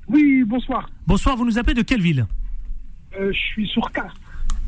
Oui, 0.08 0.44
bonsoir. 0.46 0.88
Bonsoir, 1.06 1.36
vous 1.36 1.44
nous 1.44 1.58
appelez 1.58 1.74
de 1.74 1.82
quelle 1.82 2.00
ville? 2.00 2.26
Euh, 3.18 3.32
je 3.32 3.38
suis 3.38 3.68
sur 3.68 3.90
Castres. 3.92 4.20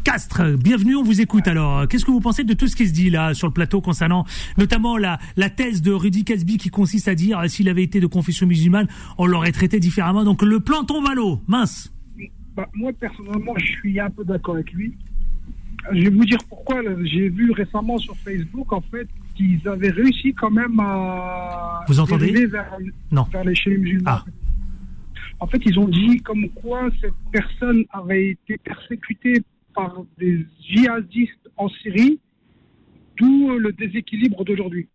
Castres, 0.02 0.56
bienvenue, 0.56 0.96
on 0.96 1.02
vous 1.02 1.20
écoute 1.20 1.46
alors. 1.46 1.86
Qu'est-ce 1.86 2.06
que 2.06 2.10
vous 2.10 2.20
pensez 2.20 2.42
de 2.42 2.54
tout 2.54 2.66
ce 2.68 2.74
qui 2.74 2.88
se 2.88 2.92
dit 2.92 3.10
là 3.10 3.34
sur 3.34 3.46
le 3.46 3.52
plateau 3.52 3.82
concernant 3.82 4.24
notamment 4.56 4.96
la, 4.96 5.18
la 5.36 5.50
thèse 5.50 5.82
de 5.82 5.92
Rudy 5.92 6.24
Casby 6.24 6.56
qui 6.56 6.70
consiste 6.70 7.06
à 7.06 7.14
dire 7.14 7.38
euh, 7.38 7.48
s'il 7.48 7.68
avait 7.68 7.82
été 7.82 8.00
de 8.00 8.06
confession 8.06 8.46
musulmane, 8.46 8.88
on 9.18 9.26
l'aurait 9.26 9.52
traité 9.52 9.78
différemment. 9.78 10.24
Donc 10.24 10.42
le 10.42 10.60
plan 10.60 10.84
tombe 10.84 11.06
à 11.06 11.14
l'eau, 11.14 11.42
mince. 11.48 11.92
Bah, 12.56 12.68
moi, 12.74 12.92
personnellement, 12.92 13.54
je 13.58 13.66
suis 13.66 14.00
un 14.00 14.10
peu 14.10 14.24
d'accord 14.24 14.54
avec 14.56 14.72
lui. 14.72 14.94
Je 15.92 16.04
vais 16.04 16.10
vous 16.10 16.24
dire 16.24 16.38
pourquoi. 16.48 16.82
J'ai 17.04 17.28
vu 17.28 17.52
récemment 17.52 17.98
sur 17.98 18.16
Facebook, 18.16 18.72
en 18.72 18.80
fait, 18.80 19.08
qu'ils 19.34 19.66
avaient 19.68 19.90
réussi 19.90 20.34
quand 20.34 20.50
même 20.50 20.78
à 20.80 21.84
Vous 21.88 22.00
entendez 22.00 22.46
vers, 22.46 22.76
Non. 23.10 23.24
vers 23.32 23.44
les 23.44 23.54
chez 23.54 23.70
les 23.70 23.78
musulmans. 23.78 24.10
Ah. 24.10 24.24
En 25.38 25.46
fait, 25.46 25.62
ils 25.64 25.78
ont 25.78 25.88
dit 25.88 26.18
comme 26.18 26.48
quoi 26.50 26.90
cette 27.00 27.14
personne 27.32 27.84
avait 27.90 28.30
été 28.30 28.58
persécutée 28.58 29.42
par 29.74 30.02
des 30.18 30.44
djihadistes 30.68 31.48
en 31.56 31.68
Syrie, 31.68 32.18
d'où 33.16 33.56
le 33.58 33.72
déséquilibre 33.72 34.44
d'aujourd'hui. 34.44 34.86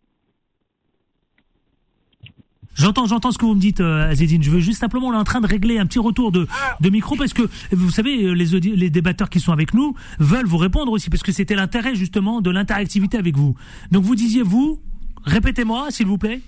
J'entends, 2.75 3.05
j'entends 3.05 3.31
ce 3.31 3.37
que 3.37 3.45
vous 3.45 3.55
me 3.55 3.59
dites, 3.59 3.79
euh, 3.79 4.09
Azedine. 4.09 4.43
Je 4.43 4.51
veux 4.51 4.59
juste 4.59 4.79
simplement, 4.79 5.07
on 5.07 5.13
est 5.13 5.17
en 5.17 5.23
train 5.23 5.41
de 5.41 5.47
régler 5.47 5.79
un 5.79 5.85
petit 5.85 5.99
retour 5.99 6.31
de, 6.31 6.45
de 6.81 6.89
micro 6.89 7.15
parce 7.15 7.33
que 7.33 7.43
vous 7.71 7.89
savez, 7.89 8.25
euh, 8.25 8.33
les, 8.33 8.59
les 8.59 8.89
débatteurs 8.89 9.29
qui 9.29 9.39
sont 9.39 9.53
avec 9.53 9.73
nous 9.73 9.95
veulent 10.19 10.45
vous 10.45 10.57
répondre 10.57 10.91
aussi 10.91 11.09
parce 11.09 11.23
que 11.23 11.31
c'était 11.31 11.55
l'intérêt 11.55 11.95
justement 11.95 12.41
de 12.41 12.49
l'interactivité 12.51 13.17
avec 13.17 13.37
vous. 13.37 13.55
Donc 13.91 14.03
vous 14.03 14.15
disiez 14.15 14.43
vous, 14.43 14.81
répétez-moi 15.23 15.87
s'il 15.89 16.07
vous 16.07 16.17
plaît. 16.17 16.41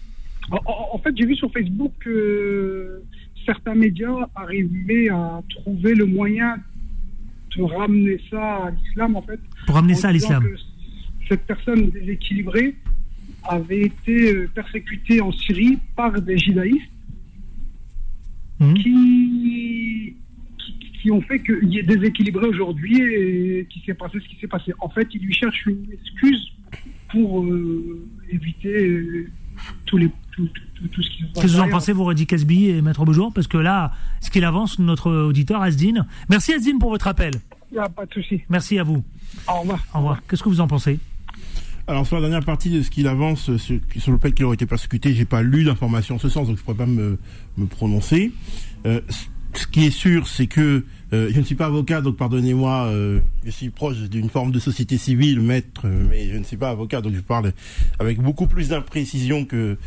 En, 0.50 0.98
fait, 1.00 1.16
j'ai 1.18 1.26
vu 1.26 1.36
sur 1.36 1.52
Facebook 1.52 1.92
que 2.00 3.02
certains 3.46 3.76
médias 3.76 4.28
arrivaient 4.36 5.10
à 5.10 5.42
trouver 5.50 5.94
le 5.94 6.06
moyen 6.06 6.58
de 7.56 7.64
ramener 7.64 8.20
ça 8.30 8.66
à 8.66 8.72
l'islam, 8.72 9.16
en 9.16 9.22
fait. 9.22 9.40
Pour 9.66 9.76
ramener 9.76 9.94
en 9.94 9.98
ça 9.98 10.10
à 10.10 10.12
l'islam. 10.12 10.44
Cette 11.28 11.46
personne 11.46 11.90
déséquilibrée 11.90 12.76
avait 13.50 13.82
été 13.82 14.34
euh, 14.34 14.50
persécutée 14.54 15.22
en 15.22 15.32
Syrie 15.32 15.78
par 15.96 16.22
des 16.22 16.38
djihadistes 16.38 16.82
Mhm. 18.60 18.74
qui, 18.74 20.16
qui, 20.58 20.92
qui 21.00 21.12
ont 21.12 21.22
fait 21.22 21.40
qu'il 21.44 21.70
y 21.70 21.78
ait 21.78 21.84
déséquilibré 21.84 22.48
aujourd'hui 22.48 23.00
et 23.00 23.68
qu'il 23.70 23.84
s'est 23.84 23.94
passé 23.94 24.18
ce 24.20 24.28
qui 24.28 24.36
s'est 24.42 24.48
passé. 24.48 24.74
En 24.80 24.90
fait, 24.90 25.08
ils 25.14 25.22
lui 25.22 25.32
cherchent 25.34 25.68
une 25.68 25.86
excuse 25.94 26.52
pour 27.12 27.44
euh, 27.44 28.08
éviter 28.30 28.88
euh, 28.90 29.30
tous 29.86 29.98
les, 29.98 30.10
tout, 30.32 30.48
tout, 30.76 30.88
tout, 30.88 31.02
ce 31.04 31.10
qui. 31.12 31.24
Qu'est-ce 31.36 31.46
que 31.46 31.52
vous 31.52 31.60
en 31.60 31.70
pensez, 31.70 31.94
vous, 31.94 32.04
Rudy 32.06 32.26
Casby 32.26 32.70
et 32.70 32.82
Maître 32.82 33.06
Beaujour? 33.06 33.32
Parce 33.32 33.46
que 33.48 33.58
là, 33.60 33.94
ce 34.22 34.32
qu'il 34.32 34.44
avance, 34.44 34.80
notre 34.80 35.12
auditeur, 35.12 35.62
Asdine. 35.62 36.08
Merci 36.28 36.54
Asdine 36.54 36.80
pour 36.80 36.90
votre 36.90 37.08
appel. 37.08 37.34
Il 37.72 37.76
n'y 37.76 37.80
a 37.80 37.90
pas 37.90 38.08
de 38.08 38.14
souci. 38.14 38.42
Merci 38.50 38.80
à 38.80 38.84
vous. 38.84 39.04
Au 39.48 39.60
revoir. 39.60 39.86
Au 39.94 39.98
revoir. 40.00 40.22
Qu'est-ce 40.28 40.42
que 40.42 40.50
vous 40.50 40.62
en 40.62 40.68
pensez? 40.68 40.98
Alors 41.88 42.06
sur 42.06 42.18
la 42.18 42.22
dernière 42.22 42.44
partie 42.44 42.70
de 42.70 42.82
ce 42.82 42.90
qu'il 42.90 43.08
avance 43.08 43.50
euh, 43.50 43.58
sur, 43.58 43.80
sur 43.98 44.12
le 44.12 44.18
fait 44.18 44.34
qu'il 44.34 44.44
aurait 44.44 44.56
été 44.56 44.66
persécuté, 44.66 45.14
j'ai 45.14 45.24
pas 45.24 45.42
lu 45.42 45.64
d'informations 45.64 46.16
en 46.16 46.20
ce 46.20 46.28
sens, 46.28 46.48
donc 46.48 46.58
je 46.58 46.64
pourrais 46.64 46.76
pas 46.78 46.86
me, 46.86 47.18
me 47.58 47.66
prononcer. 47.66 48.34
Euh, 48.86 49.00
ce 49.54 49.68
qui 49.68 49.86
est 49.86 49.92
sûr, 49.92 50.28
c'est 50.28 50.48
que 50.48 50.84
euh, 51.14 51.30
je 51.34 51.40
ne 51.40 51.46
suis 51.46 51.56
pas 51.56 51.68
avocat, 51.68 52.02
donc 52.02 52.18
pardonnez-moi, 52.18 52.88
euh, 52.88 53.22
je 53.46 53.52
suis 53.52 53.70
proche 53.70 53.98
d'une 54.10 54.30
forme 54.30 54.52
de 54.52 54.60
société 54.60 54.98
civile, 54.98 55.40
maître, 55.40 55.88
mais 55.88 56.28
je 56.28 56.38
ne 56.38 56.44
suis 56.44 56.58
pas 56.58 56.70
avocat, 56.70 57.02
donc 57.02 57.16
je 57.16 57.22
parle 57.22 57.54
avec 58.00 58.20
beaucoup 58.20 58.48
plus 58.48 58.70
d'imprécision 58.70 59.46
que 59.46 59.78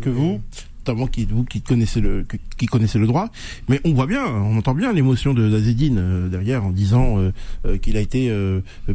que 0.00 0.08
vous, 0.08 0.40
notamment 0.80 1.06
qui 1.06 1.24
vous 1.24 1.44
qui 1.44 1.60
connaissez 1.60 2.00
le 2.00 2.24
qui 2.56 2.66
connaissez 2.66 2.98
le 2.98 3.06
droit. 3.06 3.30
Mais 3.68 3.80
on 3.84 3.92
voit 3.92 4.06
bien, 4.06 4.26
on 4.26 4.56
entend 4.56 4.74
bien 4.74 4.92
l'émotion 4.92 5.34
de 5.34 5.42
euh, 5.42 6.28
derrière 6.28 6.64
en 6.64 6.70
disant 6.70 7.18
euh, 7.18 7.32
euh, 7.66 7.78
qu'il 7.78 7.96
a 7.96 8.00
été 8.00 8.30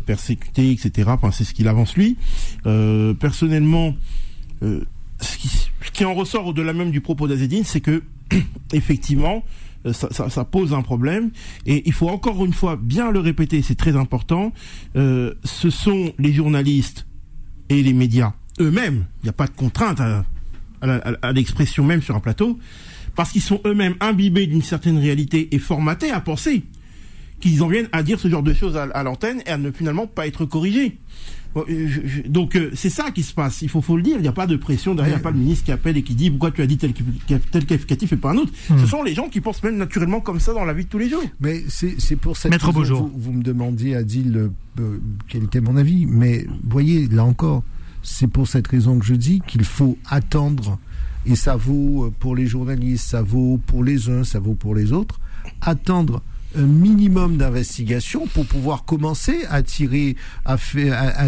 persécuté, 0.06 0.72
etc. 0.72 1.12
C'est 1.32 1.44
ce 1.44 1.54
qu'il 1.54 1.68
avance 1.68 1.96
lui. 1.96 2.18
Personnellement, 2.64 3.96
ce, 4.62 5.38
qui, 5.94 6.06
en 6.06 6.14
ressort 6.14 6.48
au-delà 6.48 6.74
même 6.74 6.92
du 6.92 7.02
propos 7.02 7.28
d'Azedine, 7.28 7.64
c'est 7.64 7.82
que 7.82 8.02
effectivement, 8.74 9.44
ça, 9.92 10.10
ça- 10.30 10.46
pose 10.46 10.74
un 10.74 10.82
problème. 10.82 11.32
Et 11.66 11.84
il 11.86 11.94
faut 11.94 12.10
encore 12.10 12.44
une 12.46 12.54
fois 12.54 12.76
bien 12.76 13.12
le 13.12 13.20
répéter, 13.20 13.62
c'est 13.62 13.76
très 13.76 13.96
important. 13.96 14.52
ce 14.96 15.70
sont 15.70 16.14
les 16.18 16.34
journalistes 16.34 17.06
et 17.70 17.82
les 17.82 17.94
médias 17.94 18.34
eux-mêmes. 18.60 19.06
Il 19.22 19.26
n'y 19.26 19.30
a 19.30 19.34
pas 19.34 19.48
de 19.48 19.56
contrainte 19.56 20.00
à, 20.00 20.26
à 20.82 21.32
l'expression 21.32 21.84
même 21.84 22.02
sur 22.02 22.16
un 22.16 22.20
plateau, 22.20 22.60
parce 23.16 23.32
qu'ils 23.32 23.42
sont 23.42 23.62
eux-mêmes 23.66 23.96
imbibés 24.00 24.48
d'une 24.48 24.62
certaine 24.62 24.98
réalité 24.98 25.48
et 25.52 25.60
formatés 25.60 26.12
à 26.12 26.20
penser 26.22 26.64
qu'ils 27.40 27.64
en 27.64 27.68
viennent 27.68 27.90
à 27.92 28.02
dire 28.04 28.20
ce 28.20 28.28
genre 28.30 28.44
de 28.44 28.54
choses 28.54 28.78
à, 28.78 28.84
à 28.84 29.04
l'antenne 29.04 29.42
et 29.46 29.50
à 29.50 29.58
ne 29.58 29.72
finalement 29.72 30.08
pas 30.08 30.26
être 30.28 30.46
corrigés. 30.46 30.98
Euh, 31.58 31.88
Donc 32.28 32.56
euh, 32.56 32.72
c'est 32.74 32.90
ça 32.90 33.12
qui 33.12 33.24
se 33.24 33.34
passe. 33.34 33.62
Il 33.62 33.70
faut, 33.70 33.82
faut 33.82 33.96
le 33.96 34.04
dire. 34.04 34.18
Il 34.18 34.22
n'y 34.22 34.28
a 34.28 34.34
pas 34.34 34.48
de 34.48 34.56
pression 34.58 34.94
derrière. 34.96 35.14
Il 35.14 35.18
n'y 35.18 35.22
a 35.22 35.24
pas 35.24 35.32
le 35.32 35.38
ministre 35.38 35.64
qui 35.66 35.72
appelle 35.72 35.96
et 35.96 36.02
qui 36.04 36.14
dit 36.14 36.30
pourquoi 36.30 36.52
tu 36.52 36.62
as 36.62 36.68
dit 36.68 36.78
tel, 36.78 36.92
tel 36.94 37.66
qualificatif 37.66 38.12
et 38.14 38.18
pas 38.18 38.32
un 38.32 38.38
autre. 38.38 38.52
Ce 38.78 38.86
sont 38.86 39.04
les 39.04 39.14
gens 39.14 39.30
qui 39.30 39.40
pensent 39.42 39.64
même 39.64 39.78
naturellement 39.78 40.20
comme 40.20 40.40
ça 40.40 40.54
dans 40.54 40.66
la 40.66 40.74
vie 40.74 40.84
de 40.86 40.90
tous 40.90 40.98
les 40.98 41.10
jours. 41.10 41.24
Mais 41.40 41.64
c'est 41.70 42.16
pour 42.18 42.36
cette 42.36 42.52
Maître 42.52 42.72
raison, 42.72 43.04
vous, 43.04 43.12
vous 43.16 43.32
me 43.34 43.44
demandiez, 43.44 43.96
Adil, 43.96 44.36
euh, 44.36 44.50
euh, 44.80 45.00
quel 45.30 45.44
était 45.46 45.62
mon 45.62 45.78
avis. 45.78 46.06
Mais 46.06 46.46
voyez, 46.64 47.08
là 47.08 47.24
encore, 47.24 47.64
c'est 48.06 48.28
pour 48.28 48.48
cette 48.48 48.68
raison 48.68 49.00
que 49.00 49.06
je 49.06 49.16
dis 49.16 49.42
qu'il 49.48 49.66
faut 49.66 49.98
attendre, 50.10 50.78
et 51.26 51.36
ça 51.36 51.56
vaut 51.56 52.06
euh, 52.06 52.14
pour 52.20 52.36
les 52.36 52.46
journalistes, 52.46 53.10
ça 53.10 53.22
vaut 53.22 53.60
pour 53.66 53.84
les 53.84 54.10
uns, 54.10 54.24
ça 54.24 54.40
vaut 54.40 54.54
pour 54.54 54.76
les 54.76 54.94
autres, 54.94 55.20
attendre 55.62 56.22
un 56.58 56.66
minimum 56.66 57.38
d'investigation 57.38 58.28
pour 58.28 58.46
pouvoir 58.46 58.86
commencer 58.86 59.46
à 59.50 59.62
tirer, 59.62 60.16
à 60.46 60.58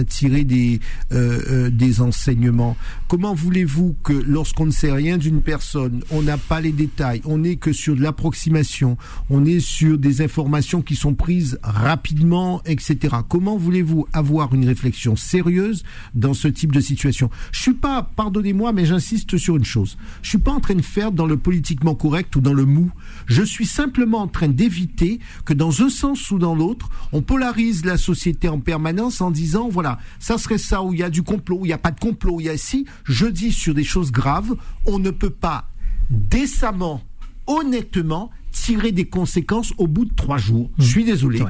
tirer 0.04 0.44
des, 0.44 0.80
euh, 1.12 1.42
euh, 1.50 1.70
des 1.70 2.02
enseignements. 2.02 2.78
Comment 3.10 3.34
voulez-vous 3.34 3.96
que 4.04 4.12
lorsqu'on 4.12 4.66
ne 4.66 4.72
sait 4.72 4.92
rien 4.92 5.18
d'une 5.18 5.42
personne, 5.42 6.04
on 6.12 6.22
n'a 6.22 6.38
pas 6.38 6.60
les 6.60 6.74
détails, 6.74 7.22
on 7.24 7.38
n'est 7.38 7.56
que 7.56 7.72
sur 7.72 7.96
de 7.96 8.02
l'approximation, 8.02 8.98
on 9.30 9.46
est 9.46 9.62
sur 9.62 9.98
des 9.98 10.22
informations 10.22 10.82
qui 10.82 10.98
sont 10.98 11.14
prises 11.14 11.58
rapidement, 11.64 12.62
etc. 12.66 13.16
Comment 13.30 13.56
voulez-vous 13.56 14.08
avoir 14.12 14.54
une 14.54 14.68
réflexion 14.68 15.16
sérieuse 15.16 15.86
dans 16.16 16.34
ce 16.34 16.50
type 16.50 16.74
de 16.74 16.82
situation? 16.82 17.30
Je 17.54 17.62
suis 17.62 17.76
pas, 17.76 18.04
pardonnez-moi, 18.04 18.74
mais 18.74 18.86
j'insiste 18.86 19.38
sur 19.38 19.56
une 19.56 19.64
chose. 19.64 19.98
Je 20.22 20.28
suis 20.28 20.38
pas 20.38 20.52
en 20.52 20.60
train 20.60 20.76
de 20.76 20.82
faire 20.82 21.14
dans 21.14 21.28
le 21.28 21.38
politiquement 21.38 21.96
correct 21.96 22.36
ou 22.36 22.42
dans 22.42 22.54
le 22.54 22.66
mou. 22.66 22.92
Je 23.26 23.42
suis 23.42 23.66
simplement 23.66 24.20
en 24.20 24.28
train 24.28 24.50
d'éviter 24.50 25.22
que 25.46 25.54
dans 25.54 25.82
un 25.82 25.90
sens 25.90 26.30
ou 26.30 26.40
dans 26.40 26.56
l'autre, 26.56 26.90
on 27.14 27.22
polarise 27.22 27.86
la 27.86 27.96
société 27.96 28.50
en 28.50 28.60
permanence 28.60 29.22
en 29.22 29.32
disant, 29.32 29.70
voilà, 29.70 29.98
ça 30.20 30.38
serait 30.38 30.58
ça 30.58 30.84
où 30.84 30.94
il 30.94 31.00
y 31.00 31.04
a 31.04 31.10
du 31.10 31.24
complot, 31.24 31.60
où 31.62 31.66
il 31.66 31.70
n'y 31.70 31.74
a 31.74 31.78
pas 31.78 31.92
de 31.92 32.00
complot, 32.02 32.42
il 32.42 32.48
y 32.48 32.50
a 32.50 32.54
ici. 32.54 32.86
Je 33.06 33.26
dis 33.26 33.52
sur 33.52 33.74
des 33.74 33.84
choses 33.84 34.12
graves, 34.12 34.56
on 34.86 35.00
ne 35.00 35.12
peut 35.12 35.30
pas 35.30 35.70
décemment, 36.10 37.04
honnêtement, 37.48 38.32
tirer 38.52 38.92
des 38.92 39.06
conséquences 39.06 39.74
au 39.78 39.88
bout 39.88 40.06
de 40.06 40.14
trois 40.16 40.38
jours. 40.38 40.70
Je 40.78 40.86
suis 40.86 41.06
désolé. 41.06 41.42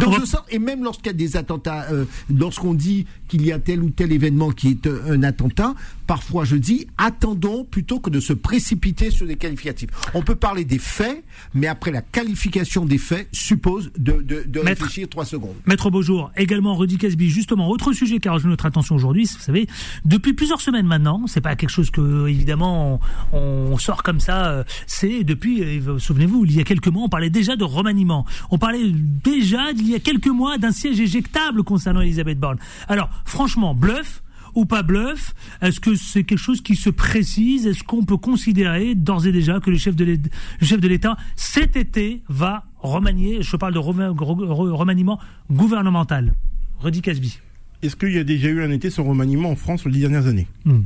Donc 0.00 0.20
je 0.20 0.24
sens, 0.24 0.42
et 0.50 0.58
même 0.58 0.84
lorsqu'il 0.84 1.06
y 1.06 1.10
a 1.10 1.12
des 1.14 1.36
attentats, 1.36 1.86
euh, 1.90 2.04
lorsqu'on 2.34 2.74
dit 2.74 3.06
qu'il 3.28 3.44
y 3.44 3.52
a 3.52 3.58
tel 3.58 3.82
ou 3.82 3.90
tel 3.90 4.12
événement 4.12 4.50
qui 4.50 4.68
est 4.68 4.86
un 4.86 5.22
attentat, 5.22 5.74
parfois 6.06 6.44
je 6.44 6.56
dis 6.56 6.86
attendons 6.96 7.64
plutôt 7.64 8.00
que 8.00 8.10
de 8.10 8.20
se 8.20 8.32
précipiter 8.32 9.10
sur 9.10 9.26
des 9.26 9.36
qualificatifs. 9.36 9.90
On 10.14 10.22
peut 10.22 10.34
parler 10.34 10.64
des 10.64 10.78
faits, 10.78 11.24
mais 11.54 11.66
après 11.66 11.90
la 11.90 12.02
qualification 12.02 12.84
des 12.84 12.98
faits 12.98 13.28
suppose 13.32 13.90
de, 13.98 14.22
de, 14.22 14.60
réfléchir 14.60 15.08
trois 15.08 15.24
secondes. 15.24 15.54
Maître 15.66 15.90
Beaujour, 15.90 16.30
également 16.36 16.76
Rudy 16.76 16.98
Casby, 16.98 17.30
justement, 17.30 17.68
autre 17.68 17.92
sujet 17.92 18.18
qui 18.18 18.28
a 18.28 18.32
rejoint 18.32 18.50
notre 18.50 18.66
attention 18.66 18.94
aujourd'hui, 18.94 19.24
vous 19.24 19.40
savez, 19.40 19.66
depuis 20.04 20.32
plusieurs 20.32 20.60
semaines 20.60 20.86
maintenant, 20.86 21.26
c'est 21.26 21.40
pas 21.40 21.56
quelque 21.56 21.70
chose 21.70 21.90
que, 21.90 22.28
évidemment, 22.28 23.00
on, 23.32 23.76
sort 23.78 24.02
comme 24.02 24.20
ça, 24.20 24.46
euh, 24.48 24.64
c'est 24.86 25.24
depuis, 25.24 25.62
euh, 25.62 25.98
souvenez-vous, 25.98 26.44
il 26.44 26.56
y 26.56 26.60
a 26.60 26.64
quelques 26.64 26.88
mois, 26.88 27.04
on 27.04 27.08
parlait 27.08 27.30
déjà 27.30 27.56
de 27.56 27.64
remaniement. 27.64 28.26
On 28.50 28.58
parlait 28.58 28.90
déjà, 28.92 29.72
il 29.78 29.88
y 29.88 29.94
a 29.94 30.00
quelques 30.00 30.28
mois, 30.28 30.58
d'un 30.58 30.72
siège 30.72 31.00
éjectable 31.00 31.62
concernant 31.62 32.00
Elisabeth 32.00 32.38
Borne. 32.38 32.58
Alors, 32.88 33.10
franchement, 33.24 33.74
bluff 33.74 34.22
ou 34.54 34.64
pas 34.64 34.82
bluff 34.82 35.34
Est-ce 35.60 35.80
que 35.80 35.94
c'est 35.94 36.24
quelque 36.24 36.38
chose 36.38 36.60
qui 36.60 36.74
se 36.74 36.90
précise? 36.90 37.66
Est-ce 37.66 37.84
qu'on 37.84 38.04
peut 38.04 38.16
considérer 38.16 38.94
d'ores 38.94 39.26
et 39.26 39.32
déjà 39.32 39.60
que 39.60 39.70
le 39.70 39.78
chef 39.78 39.94
de 39.94 40.88
l'État, 40.88 41.16
cet 41.36 41.76
été, 41.76 42.22
va 42.28 42.64
remanier, 42.78 43.42
je 43.42 43.56
parle 43.56 43.74
de 43.74 43.78
remaniement 43.78 45.18
gouvernemental? 45.50 46.34
Rudy 46.80 47.02
Casby. 47.02 47.38
Est-ce 47.82 47.96
qu'il 47.96 48.12
y 48.12 48.18
a 48.18 48.24
déjà 48.24 48.48
eu 48.48 48.62
un 48.62 48.70
été 48.70 48.90
sans 48.90 49.04
remaniement 49.04 49.50
en 49.50 49.56
France 49.56 49.84
les 49.84 49.92
dix 49.92 50.00
dernières 50.00 50.26
années? 50.26 50.48
Hmm. 50.64 50.80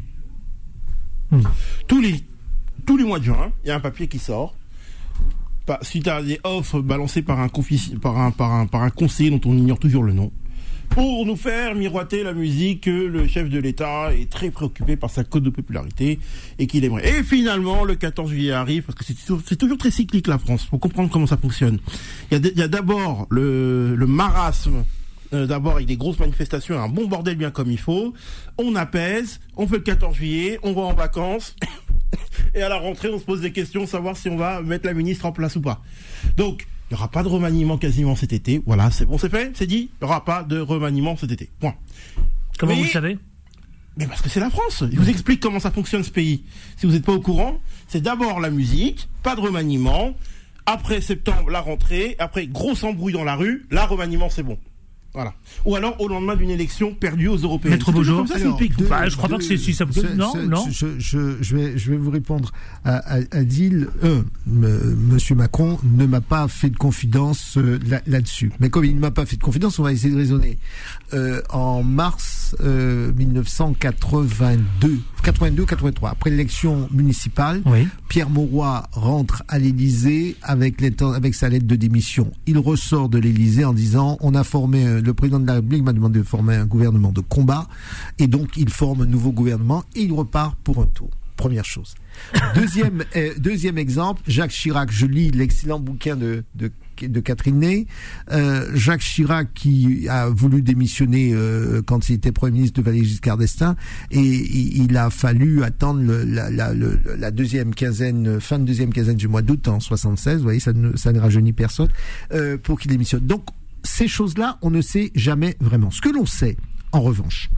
Hmm. 1.30 1.42
Tous, 1.86 2.00
les, 2.00 2.16
tous 2.84 2.96
les 2.96 3.04
mois 3.04 3.18
de 3.18 3.24
juin, 3.24 3.52
il 3.64 3.68
y 3.68 3.70
a 3.70 3.76
un 3.76 3.80
papier 3.80 4.08
qui 4.08 4.18
sort 4.18 4.54
suite 5.82 6.08
à 6.08 6.22
des 6.22 6.40
offres 6.44 6.80
balancées 6.80 7.22
par 7.22 7.40
un, 7.40 7.48
par 7.48 8.18
un, 8.18 8.30
par 8.30 8.52
un, 8.52 8.66
par 8.66 8.82
un 8.82 8.90
conseiller 8.90 9.30
dont 9.30 9.40
on 9.50 9.56
ignore 9.56 9.78
toujours 9.78 10.02
le 10.02 10.12
nom, 10.12 10.32
pour 10.90 11.24
nous 11.24 11.36
faire 11.36 11.74
miroiter 11.74 12.22
la 12.22 12.34
musique 12.34 12.82
que 12.82 12.90
le 12.90 13.26
chef 13.26 13.48
de 13.48 13.58
l'État 13.58 14.12
est 14.12 14.30
très 14.30 14.50
préoccupé 14.50 14.96
par 14.96 15.10
sa 15.10 15.24
cote 15.24 15.42
de 15.42 15.50
popularité 15.50 16.18
et 16.58 16.66
qu'il 16.66 16.84
aimerait. 16.84 17.08
Et 17.08 17.22
finalement, 17.22 17.84
le 17.84 17.94
14 17.94 18.30
juillet 18.30 18.52
arrive, 18.52 18.82
parce 18.82 18.98
que 18.98 19.04
c'est 19.04 19.56
toujours, 19.56 19.78
très 19.78 19.90
cyclique 19.90 20.26
la 20.26 20.38
France, 20.38 20.66
pour 20.66 20.80
comprendre 20.80 21.10
comment 21.10 21.26
ça 21.26 21.38
fonctionne. 21.38 21.78
Il 22.30 22.52
y 22.56 22.62
a 22.62 22.68
d'abord 22.68 23.26
le, 23.30 23.94
le 23.96 24.06
marasme 24.06 24.84
euh, 25.32 25.46
d'abord 25.46 25.74
avec 25.74 25.86
des 25.86 25.96
grosses 25.96 26.18
manifestations, 26.18 26.78
un 26.78 26.88
bon 26.88 27.06
bordel 27.06 27.36
bien 27.36 27.50
comme 27.50 27.70
il 27.70 27.78
faut. 27.78 28.12
On 28.58 28.74
apaise, 28.76 29.40
on 29.56 29.66
fait 29.66 29.76
le 29.76 29.82
14 29.82 30.14
juillet, 30.14 30.58
on 30.62 30.72
va 30.72 30.82
en 30.82 30.94
vacances. 30.94 31.56
et 32.54 32.62
à 32.62 32.68
la 32.68 32.76
rentrée, 32.76 33.08
on 33.08 33.18
se 33.18 33.24
pose 33.24 33.40
des 33.40 33.52
questions, 33.52 33.86
savoir 33.86 34.16
si 34.16 34.28
on 34.28 34.36
va 34.36 34.62
mettre 34.62 34.86
la 34.86 34.94
ministre 34.94 35.26
en 35.26 35.32
place 35.32 35.56
ou 35.56 35.60
pas. 35.60 35.82
Donc, 36.36 36.66
il 36.90 36.94
n'y 36.94 36.98
aura 36.98 37.10
pas 37.10 37.22
de 37.22 37.28
remaniement 37.28 37.78
quasiment 37.78 38.16
cet 38.16 38.34
été. 38.34 38.62
Voilà, 38.66 38.90
c'est 38.90 39.06
bon, 39.06 39.16
c'est 39.16 39.30
fait, 39.30 39.52
c'est 39.54 39.66
dit. 39.66 39.90
Il 40.00 40.04
n'y 40.04 40.10
aura 40.10 40.24
pas 40.24 40.42
de 40.42 40.60
remaniement 40.60 41.16
cet 41.16 41.32
été. 41.32 41.48
Point. 41.58 41.74
Comment 42.58 42.74
vous 42.74 42.82
le 42.82 42.88
savez? 42.88 43.18
Mais 43.96 44.06
parce 44.06 44.22
que 44.22 44.28
c'est 44.28 44.40
la 44.40 44.50
France. 44.50 44.84
Je 44.90 44.96
vous 44.96 45.08
explique 45.08 45.40
comment 45.40 45.60
ça 45.60 45.70
fonctionne 45.70 46.02
ce 46.02 46.10
pays. 46.10 46.44
Si 46.76 46.86
vous 46.86 46.92
n'êtes 46.92 47.04
pas 47.04 47.12
au 47.12 47.20
courant, 47.20 47.58
c'est 47.88 48.00
d'abord 48.00 48.40
la 48.40 48.50
musique, 48.50 49.08
pas 49.22 49.36
de 49.36 49.40
remaniement. 49.40 50.14
Après 50.64 51.00
septembre, 51.00 51.50
la 51.50 51.60
rentrée. 51.60 52.16
Après, 52.18 52.46
gros 52.46 52.84
embrouille 52.84 53.12
dans 53.12 53.24
la 53.24 53.36
rue. 53.36 53.66
Là, 53.70 53.86
remaniement, 53.86 54.30
c'est 54.30 54.42
bon. 54.42 54.58
Voilà. 55.14 55.34
Ou 55.66 55.76
alors 55.76 56.00
au 56.00 56.08
lendemain 56.08 56.36
d'une 56.36 56.50
élection 56.50 56.94
perdue 56.94 57.28
aux 57.28 57.36
européennes. 57.36 57.74
Maître 57.74 57.92
Beaujour. 57.92 58.26
Ça, 58.26 58.36
alors, 58.36 58.58
bah, 58.88 59.08
je 59.08 59.16
crois 59.16 59.28
pas 59.28 59.36
que 59.36 59.44
c'est 59.44 59.58
si 59.58 59.74
ça. 59.74 59.84
Non, 60.16 60.32
non. 60.48 60.66
Je, 60.70 60.98
je, 60.98 61.36
je, 61.40 61.56
vais, 61.56 61.76
je 61.76 61.90
vais 61.90 61.98
vous 61.98 62.10
répondre 62.10 62.50
à, 62.84 62.96
à, 62.96 63.20
à 63.30 63.44
Dil. 63.44 63.88
Euh, 64.04 64.22
Monsieur 64.46 65.34
Macron 65.34 65.78
ne 65.84 66.06
m'a 66.06 66.20
pas 66.22 66.48
fait 66.48 66.70
de 66.70 66.76
confidence 66.76 67.58
euh, 67.58 67.78
là-dessus. 68.06 68.52
Mais 68.58 68.70
comme 68.70 68.84
il 68.84 68.94
ne 68.94 69.00
m'a 69.00 69.10
pas 69.10 69.26
fait 69.26 69.36
de 69.36 69.42
confidence, 69.42 69.78
on 69.78 69.82
va 69.82 69.92
essayer 69.92 70.12
de 70.12 70.18
raisonner. 70.18 70.58
Euh, 71.12 71.42
en 71.50 71.82
mars 71.82 72.56
euh, 72.62 73.12
1982, 73.12 74.98
82-83, 75.22 76.10
après 76.10 76.30
l'élection 76.30 76.88
municipale, 76.90 77.60
oui. 77.66 77.86
Pierre 78.08 78.30
Mauroy 78.30 78.82
rentre 78.92 79.42
à 79.48 79.58
l'Élysée 79.58 80.36
avec, 80.42 80.82
avec 81.00 81.34
sa 81.34 81.48
lettre 81.50 81.66
de 81.66 81.76
démission. 81.76 82.32
Il 82.46 82.58
ressort 82.58 83.08
de 83.10 83.18
l'Élysée 83.18 83.64
en 83.64 83.74
disant 83.74 84.16
on 84.20 84.34
a 84.34 84.42
formé 84.44 85.01
le 85.02 85.14
président 85.14 85.40
de 85.40 85.46
la 85.46 85.54
République 85.54 85.84
m'a 85.84 85.92
demandé 85.92 86.18
de 86.18 86.24
former 86.24 86.56
un 86.56 86.66
gouvernement 86.66 87.12
de 87.12 87.20
combat, 87.20 87.68
et 88.18 88.26
donc 88.26 88.56
il 88.56 88.70
forme 88.70 89.02
un 89.02 89.06
nouveau 89.06 89.32
gouvernement 89.32 89.84
et 89.94 90.02
il 90.02 90.12
repart 90.12 90.56
pour 90.62 90.80
un 90.80 90.86
tour. 90.86 91.10
Première 91.36 91.64
chose. 91.64 91.94
Deuxième, 92.54 93.04
euh, 93.16 93.32
deuxième 93.38 93.78
exemple, 93.78 94.22
Jacques 94.28 94.50
Chirac. 94.50 94.90
Je 94.92 95.06
lis 95.06 95.30
l'excellent 95.30 95.80
bouquin 95.80 96.14
de, 96.14 96.44
de, 96.54 96.70
de 97.00 97.20
Catherine 97.20 97.58
Ney. 97.58 97.86
Euh, 98.30 98.70
Jacques 98.74 99.00
Chirac 99.00 99.52
qui 99.54 100.08
a 100.08 100.28
voulu 100.28 100.62
démissionner 100.62 101.32
euh, 101.32 101.82
quand 101.82 102.08
il 102.08 102.14
était 102.14 102.30
Premier 102.30 102.52
ministre 102.52 102.80
de 102.80 102.84
Valéry 102.84 103.06
Giscard 103.06 103.38
d'Estaing 103.38 103.76
et 104.10 104.20
il, 104.20 104.96
a 104.96 105.10
fallu 105.10 105.64
attendre 105.64 106.00
le, 106.00 106.22
la, 106.24 106.50
la, 106.50 106.72
la, 106.74 107.30
deuxième 107.30 107.74
quinzaine, 107.74 108.38
fin 108.40 108.58
de 108.58 108.64
deuxième 108.64 108.92
quinzaine 108.92 109.16
du 109.16 109.26
mois 109.26 109.42
d'août 109.42 109.66
en 109.68 109.80
76. 109.80 110.36
Vous 110.36 110.42
voyez, 110.42 110.60
ça 110.60 110.72
ne, 110.72 110.96
ça 110.96 111.12
ne 111.12 111.18
rajeunit 111.18 111.52
personne 111.52 111.88
euh, 112.32 112.58
pour 112.58 112.78
qu'il 112.78 112.90
démissionne. 112.90 113.26
Donc 113.26 113.46
ces 113.84 114.08
choses-là, 114.08 114.58
on 114.62 114.70
ne 114.70 114.80
sait 114.80 115.10
jamais 115.14 115.56
vraiment. 115.60 115.90
Ce 115.90 116.00
que 116.00 116.08
l'on 116.08 116.26
sait, 116.26 116.56
en 116.92 117.00
revanche, 117.00 117.50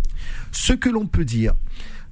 ce 0.53 0.73
que 0.73 0.89
l'on 0.89 1.07
peut 1.07 1.25
dire, 1.25 1.55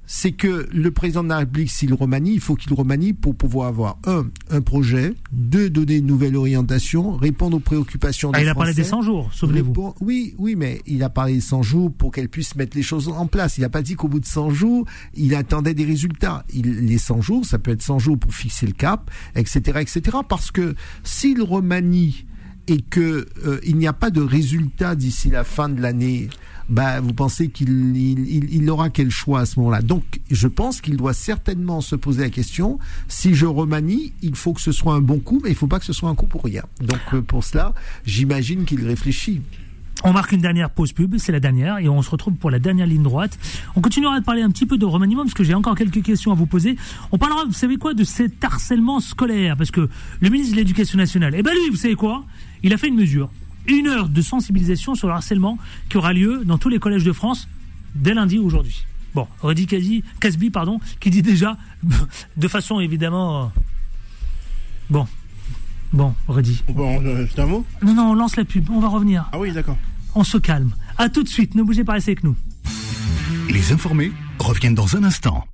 c'est 0.05 0.33
que 0.33 0.67
le 0.71 0.91
président 0.91 1.23
de 1.23 1.29
la 1.29 1.39
République, 1.39 1.71
s'il 1.71 1.93
remanie, 1.93 2.33
il 2.33 2.39
faut 2.39 2.55
qu'il 2.55 2.73
remanie 2.73 3.13
pour 3.13 3.35
pouvoir 3.35 3.69
avoir 3.69 3.97
un, 4.05 4.27
un 4.49 4.61
projet, 4.61 5.13
deux, 5.31 5.69
donner 5.69 5.97
une 5.97 6.05
nouvelle 6.05 6.35
orientation, 6.35 7.15
répondre 7.15 7.57
aux 7.57 7.61
préoccupations 7.61 8.31
ah, 8.33 8.37
des 8.37 8.43
il 8.43 8.49
a 8.49 8.55
parlé 8.55 8.73
des 8.73 8.83
100 8.83 9.01
jours, 9.01 9.29
souvenez-vous. 9.33 9.95
Oui, 10.01 10.35
oui, 10.37 10.55
mais 10.55 10.81
il 10.85 11.03
a 11.03 11.09
parlé 11.09 11.35
des 11.35 11.41
100 11.41 11.63
jours 11.63 11.91
pour 11.91 12.11
qu'elle 12.11 12.29
puisse 12.29 12.55
mettre 12.55 12.75
les 12.75 12.83
choses 12.83 13.07
en 13.07 13.27
place. 13.27 13.57
Il 13.57 13.61
n'a 13.61 13.69
pas 13.69 13.81
dit 13.81 13.95
qu'au 13.95 14.09
bout 14.09 14.19
de 14.19 14.25
100 14.25 14.49
jours, 14.49 14.85
il 15.13 15.35
attendait 15.35 15.73
des 15.73 15.85
résultats. 15.85 16.43
Il, 16.53 16.85
les 16.85 16.97
100 16.97 17.21
jours, 17.21 17.45
ça 17.45 17.57
peut 17.57 17.71
être 17.71 17.81
100 17.81 17.99
jours 17.99 18.19
pour 18.19 18.33
fixer 18.33 18.67
le 18.67 18.73
cap, 18.73 19.09
etc., 19.35 19.79
etc. 19.79 20.17
Parce 20.27 20.51
que 20.51 20.75
s'il 21.03 21.41
remanie 21.41 22.25
et 22.67 22.81
que 22.81 23.27
euh, 23.45 23.59
il 23.63 23.77
n'y 23.77 23.87
a 23.87 23.93
pas 23.93 24.09
de 24.09 24.21
résultat 24.21 24.95
d'ici 24.95 25.29
la 25.29 25.43
fin 25.43 25.69
de 25.69 25.81
l'année, 25.81 26.29
bah, 26.69 27.01
vous 27.01 27.13
pensez 27.13 27.49
qu'il 27.49 27.95
il, 27.95 28.53
il, 28.53 28.69
aura 28.69 28.89
quel 28.89 29.09
choix 29.09 29.41
à 29.41 29.45
ce 29.45 29.59
moment-là? 29.59 29.81
Donc, 29.81 30.21
je 30.31 30.47
pense 30.47 30.81
qu'il 30.81 30.95
doit 30.95 31.13
certainement 31.13 31.81
se 31.81 31.95
poser 31.95 32.23
la 32.23 32.29
question 32.29 32.79
si 33.07 33.35
je 33.35 33.45
remanie, 33.45 34.13
il 34.21 34.35
faut 34.35 34.53
que 34.53 34.61
ce 34.61 34.71
soit 34.71 34.93
un 34.93 35.01
bon 35.01 35.19
coup, 35.19 35.41
mais 35.43 35.49
il 35.49 35.55
faut 35.55 35.67
pas 35.67 35.79
que 35.79 35.85
ce 35.85 35.93
soit 35.93 36.09
un 36.09 36.15
coup 36.15 36.27
pour 36.27 36.43
rien. 36.43 36.63
Donc, 36.79 37.01
euh, 37.13 37.21
pour 37.21 37.43
cela, 37.43 37.73
j'imagine 38.05 38.65
qu'il 38.65 38.85
réfléchit. 38.85 39.41
On 40.05 40.11
marque 40.11 40.31
une 40.33 40.41
dernière 40.41 40.69
pause 40.69 40.91
pub, 40.91 41.15
c'est 41.17 41.31
la 41.31 41.39
dernière, 41.39 41.77
et 41.77 41.87
on 41.87 42.01
se 42.01 42.09
retrouve 42.09 42.33
pour 42.33 42.51
la 42.51 42.59
dernière 42.59 42.87
ligne 42.87 43.03
droite. 43.03 43.37
On 43.75 43.81
continuera 43.81 44.19
de 44.19 44.25
parler 44.25 44.41
un 44.41 44.49
petit 44.49 44.65
peu 44.65 44.77
de 44.77 44.85
remaniement, 44.85 45.23
parce 45.23 45.33
que 45.33 45.43
j'ai 45.43 45.53
encore 45.53 45.75
quelques 45.75 46.01
questions 46.01 46.31
à 46.31 46.35
vous 46.35 46.45
poser. 46.45 46.75
On 47.11 47.17
parlera, 47.17 47.45
vous 47.45 47.53
savez 47.53 47.77
quoi, 47.77 47.93
de 47.93 48.03
cet 48.03 48.43
harcèlement 48.43 48.99
scolaire, 48.99 49.55
parce 49.55 49.71
que 49.71 49.89
le 50.19 50.29
ministre 50.29 50.53
de 50.53 50.57
l'Éducation 50.57 50.97
nationale, 50.97 51.35
eh 51.37 51.43
ben 51.43 51.53
lui, 51.53 51.69
vous 51.69 51.77
savez 51.77 51.95
quoi? 51.95 52.25
Il 52.63 52.73
a 52.73 52.77
fait 52.77 52.87
une 52.87 52.95
mesure. 52.95 53.29
Une 53.67 53.87
heure 53.87 54.09
de 54.09 54.21
sensibilisation 54.21 54.95
sur 54.95 55.07
le 55.07 55.13
harcèlement 55.13 55.57
qui 55.89 55.97
aura 55.97 56.13
lieu 56.13 56.43
dans 56.45 56.57
tous 56.57 56.69
les 56.69 56.79
collèges 56.79 57.03
de 57.03 57.13
France 57.13 57.47
dès 57.95 58.13
lundi 58.13 58.39
aujourd'hui. 58.39 58.85
Bon, 59.13 59.27
Rudy 59.41 59.67
Casby, 59.67 60.49
pardon, 60.49 60.79
qui 60.99 61.11
dit 61.11 61.21
déjà, 61.21 61.57
de 62.37 62.47
façon 62.47 62.79
évidemment... 62.79 63.43
Euh, 63.43 63.47
bon, 64.89 65.07
Bon, 65.93 66.15
Rudy. 66.27 66.63
Bon, 66.69 66.99
euh, 67.05 67.27
c'est 67.29 67.39
un 67.39 67.45
mot 67.45 67.63
Non, 67.83 67.93
non, 67.93 68.03
on 68.09 68.13
lance 68.15 68.35
la 68.35 68.45
pub, 68.45 68.67
on 68.71 68.79
va 68.79 68.87
revenir. 68.87 69.29
Ah 69.31 69.37
oui, 69.37 69.51
d'accord. 69.51 69.77
On 70.15 70.23
se 70.23 70.39
calme. 70.39 70.71
À 70.97 71.07
tout 71.07 71.21
de 71.21 71.29
suite, 71.29 71.53
ne 71.53 71.61
bougez 71.61 71.83
pas, 71.83 71.93
restez 71.93 72.11
avec 72.11 72.23
nous. 72.23 72.35
Les 73.49 73.71
informés 73.71 74.11
reviennent 74.39 74.73
dans 74.73 74.95
un 74.97 75.03
instant. 75.03 75.45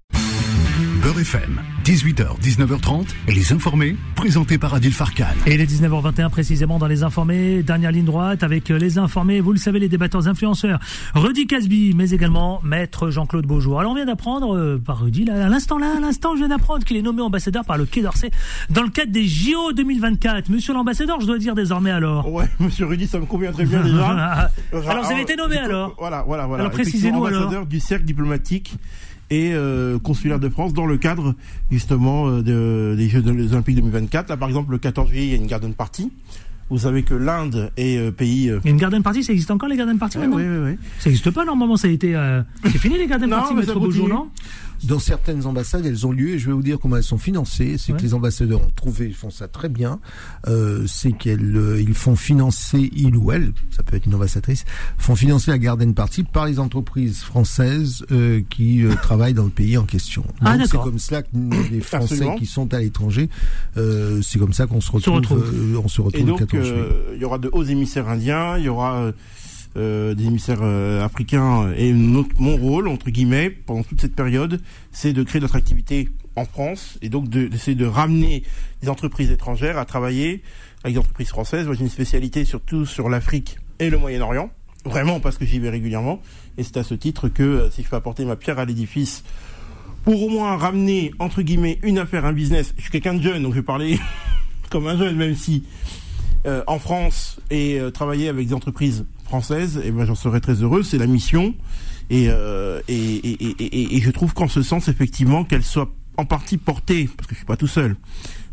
Beurre 1.01 1.19
FM, 1.19 1.61
18h, 1.85 2.39
19h30, 2.41 3.07
Les 3.29 3.53
Informés, 3.53 3.95
présentés 4.15 4.57
par 4.57 4.73
Adil 4.73 4.91
Farkan. 4.91 5.27
Et 5.45 5.53
il 5.53 5.61
est 5.61 5.65
19h21 5.65 6.29
précisément 6.29 6.77
dans 6.77 6.87
Les 6.87 7.03
Informés, 7.03 7.63
dernière 7.63 7.91
ligne 7.91 8.03
droite 8.03 8.43
avec 8.43 8.69
euh, 8.69 8.77
Les 8.77 8.97
Informés, 8.97 9.39
vous 9.39 9.53
le 9.53 9.57
savez, 9.57 9.79
les 9.79 9.87
débatteurs 9.87 10.27
influenceurs, 10.27 10.79
Rudy 11.15 11.47
Casby, 11.47 11.93
mais 11.95 12.09
également 12.09 12.59
Maître 12.63 13.11
Jean-Claude 13.11 13.45
Beaujour. 13.45 13.79
Alors 13.79 13.93
on 13.93 13.95
vient 13.95 14.05
d'apprendre 14.05 14.57
euh, 14.57 14.77
par 14.77 14.99
Rudy, 14.99 15.23
là, 15.23 15.45
à 15.45 15.49
l'instant 15.49 15.77
là, 15.77 15.93
à 15.95 15.99
l'instant, 16.01 16.33
je 16.33 16.39
viens 16.39 16.49
d'apprendre 16.49 16.83
qu'il 16.83 16.97
est 16.97 17.01
nommé 17.01 17.21
ambassadeur 17.21 17.63
par 17.63 17.77
le 17.77 17.85
Quai 17.85 18.01
d'Orsay 18.01 18.29
dans 18.69 18.83
le 18.83 18.89
cadre 18.89 19.11
des 19.11 19.25
JO 19.25 19.71
2024. 19.73 20.49
Monsieur 20.49 20.73
l'ambassadeur, 20.73 21.21
je 21.21 21.27
dois 21.27 21.37
dire 21.37 21.55
désormais 21.55 21.91
alors. 21.91 22.31
Ouais, 22.31 22.49
monsieur 22.59 22.85
Rudy, 22.85 23.07
ça 23.07 23.19
me 23.19 23.25
convient 23.25 23.53
très 23.53 23.65
bien 23.65 23.81
déjà. 23.83 24.07
alors 24.73 25.05
vous 25.05 25.11
avez 25.11 25.21
été 25.21 25.37
nommé 25.37 25.57
alors 25.57 25.95
Voilà, 25.97 26.23
voilà, 26.27 26.45
voilà. 26.45 26.63
Alors 26.63 26.73
précisez-nous 26.73 27.25
alors. 27.25 27.43
Ambassadeur 27.43 27.65
du 27.67 27.79
cercle 27.79 28.05
diplomatique 28.05 28.75
et 29.29 29.51
euh, 29.53 29.99
consulaire 29.99 30.39
de 30.39 30.49
France 30.49 30.73
dans 30.73 30.85
le 30.85 30.97
cadre 30.97 31.35
justement 31.71 32.27
euh, 32.27 32.41
de, 32.41 32.95
des 32.95 33.09
Jeux 33.09 33.23
Olympiques 33.27 33.75
2024. 33.75 34.29
Là, 34.29 34.37
par 34.37 34.47
exemple, 34.47 34.71
le 34.71 34.77
14 34.77 35.09
juillet, 35.09 35.25
il 35.25 35.29
y 35.31 35.33
a 35.33 35.37
une 35.37 35.47
garden 35.47 35.73
party. 35.73 36.11
Vous 36.69 36.79
savez 36.79 37.01
que 37.01 37.15
l'Inde 37.15 37.71
est 37.77 37.97
euh, 37.97 38.11
pays. 38.11 38.43
Il 38.43 38.65
y 38.65 38.67
a 38.67 38.71
une 38.71 38.77
garden 38.77 39.01
party, 39.01 39.23
ça 39.23 39.33
existe 39.33 39.51
encore 39.51 39.69
les 39.69 39.77
garden 39.77 39.97
party 39.97 40.17
oui, 40.17 40.27
maintenant 40.27 40.37
oui, 40.37 40.47
oui, 40.47 40.71
oui. 40.71 40.77
Ça 40.99 41.09
n'existe 41.09 41.31
pas 41.31 41.45
normalement, 41.45 41.77
ça 41.77 41.87
a 41.87 41.91
été. 41.91 42.15
C'est 42.65 42.77
fini 42.77 42.97
les 42.97 43.07
garden 43.07 43.29
Non, 43.29 43.43
mais 43.49 43.61
Maître 43.61 43.79
Beaujour, 43.79 44.07
non? 44.07 44.29
Dans 44.85 44.99
certaines 44.99 45.45
ambassades, 45.45 45.85
elles 45.85 46.07
ont 46.07 46.11
lieu 46.11 46.29
et 46.29 46.39
je 46.39 46.47
vais 46.47 46.53
vous 46.53 46.61
dire 46.63 46.79
comment 46.79 46.95
elles 46.97 47.03
sont 47.03 47.17
financées. 47.17 47.77
C'est 47.77 47.91
Ouais. 47.91 47.97
que 47.99 48.03
les 48.03 48.13
ambassadeurs 48.13 48.61
ont 48.61 48.71
trouvé, 48.75 49.07
ils 49.07 49.13
font 49.13 49.29
ça 49.29 49.47
très 49.47 49.69
bien. 49.69 49.99
Euh, 50.47 50.85
c'est 50.87 51.11
qu'ils 51.11 51.55
euh, 51.57 51.81
ils 51.81 51.93
font 51.93 52.15
financer, 52.15 52.89
il 52.95 53.15
ou 53.17 53.31
elle, 53.31 53.51
ça 53.71 53.83
peut 53.83 53.95
être 53.97 54.05
une 54.05 54.15
ambassadrice, 54.15 54.65
font 54.97 55.15
financer 55.15 55.51
la 55.51 55.57
Garden 55.57 55.93
Party 55.93 56.23
par 56.23 56.45
les 56.45 56.59
entreprises 56.59 57.19
françaises 57.21 58.05
euh, 58.11 58.41
qui 58.49 58.83
euh, 58.83 58.93
travaillent 59.03 59.33
dans 59.33 59.43
le 59.45 59.49
pays 59.49 59.77
en 59.77 59.83
question. 59.85 60.23
Ah, 60.41 60.55
c'est 60.65 60.77
comme 60.77 60.99
cela 60.99 61.23
que 61.23 61.27
nous, 61.33 61.49
les 61.71 61.81
Français 61.81 62.13
Absolument. 62.13 62.35
qui 62.37 62.45
sont 62.45 62.73
à 62.73 62.79
l'étranger, 62.79 63.29
euh, 63.77 64.21
c'est 64.21 64.39
comme 64.39 64.53
ça 64.53 64.65
qu'on 64.67 64.81
se 64.81 64.91
retrouve. 64.91 65.15
retrouve. 65.15 65.53
euh, 65.53 65.81
on 65.83 65.87
se 65.87 66.01
retrouve 66.01 66.21
Et 66.21 66.25
le 66.25 66.29
donc, 66.31 66.39
14 66.39 66.65
juillet. 66.65 66.79
euh, 66.81 67.11
il 67.15 67.21
y 67.21 67.25
aura 67.25 67.37
de 67.37 67.49
hauts 67.51 67.63
émissaires 67.63 68.07
indiens, 68.07 68.57
il 68.57 68.63
y 68.65 68.69
aura 68.69 69.11
euh, 69.75 70.11
euh, 70.11 70.13
des 70.15 70.25
émissaires 70.25 70.59
euh, 70.61 71.03
africains. 71.03 71.71
Et 71.77 71.93
notre, 71.93 72.39
mon 72.39 72.57
rôle, 72.57 72.87
entre 72.87 73.09
guillemets, 73.09 73.49
pendant 73.49 73.83
toute 73.83 74.01
cette 74.01 74.15
période, 74.15 74.61
c'est 74.91 75.13
de 75.13 75.23
créer 75.23 75.39
de 75.39 75.45
l'attractivité 75.45 76.09
en 76.35 76.45
France 76.45 76.97
et 77.01 77.09
donc 77.09 77.29
de- 77.29 77.47
d'essayer 77.47 77.75
de, 77.75 77.85
ramener 77.85 78.43
des 78.81 78.89
entreprises 78.89 79.31
étrangères 79.31 79.77
à 79.77 79.85
travailler 79.85 80.41
avec 80.83 80.95
des 80.95 80.99
entreprises 80.99 81.29
françaises. 81.29 81.65
Moi, 81.65 81.75
j'ai 81.75 81.81
une 81.83 81.89
spécialité 81.89 82.45
surtout 82.45 82.85
sur 82.85 83.09
l'Afrique 83.09 83.57
et 83.79 83.89
le 83.89 83.97
Moyen-Orient. 83.97 84.49
Vraiment 84.85 85.19
parce 85.19 85.37
que 85.37 85.45
j'y 85.45 85.59
vais 85.59 85.69
régulièrement. 85.69 86.21
Et 86.57 86.63
c'est 86.63 86.77
à 86.77 86.83
ce 86.83 86.93
titre 86.93 87.27
que 87.29 87.43
euh, 87.43 87.69
si 87.69 87.83
je 87.83 87.89
peux 87.89 87.95
apporter 87.95 88.25
ma 88.25 88.35
pierre 88.35 88.59
à 88.59 88.65
l'édifice 88.65 89.23
pour 90.03 90.23
au 90.23 90.29
moins 90.29 90.55
ramener, 90.55 91.11
entre 91.19 91.41
guillemets, 91.41 91.79
une 91.83 91.99
affaire, 91.99 92.25
un 92.25 92.33
business. 92.33 92.73
Je 92.77 92.83
suis 92.83 92.91
quelqu'un 92.91 93.13
de 93.15 93.21
jeune, 93.21 93.43
donc 93.43 93.51
je 93.53 93.59
vais 93.59 93.65
parler 93.65 93.99
comme 94.69 94.87
un 94.87 94.97
jeune, 94.97 95.17
même 95.17 95.35
si 95.35 95.63
euh, 96.45 96.63
en 96.67 96.79
France 96.79 97.39
et 97.51 97.79
euh, 97.79 97.91
travailler 97.91 98.29
avec 98.29 98.47
des 98.47 98.53
entreprises 98.53 99.05
françaises, 99.29 99.79
et 99.85 99.91
ben 99.91 100.05
j'en 100.05 100.15
serais 100.15 100.41
très 100.41 100.55
heureux. 100.63 100.83
C'est 100.83 100.97
la 100.97 101.07
mission, 101.07 101.53
et, 102.09 102.25
euh, 102.29 102.81
et, 102.87 102.95
et, 102.95 103.55
et, 103.63 103.95
et- 103.97 104.01
je 104.01 104.11
trouve 104.11 104.33
qu'en 104.33 104.47
ce 104.49 104.61
sens, 104.63 104.87
effectivement, 104.89 105.43
qu'elle 105.45 105.63
soit 105.63 105.89
en 106.17 106.25
partie 106.25 106.57
portée, 106.57 107.07
parce 107.15 107.27
que 107.27 107.35
je 107.35 107.37
suis 107.39 107.45
pas 107.45 107.55
tout 107.57 107.67
seul, 107.67 107.95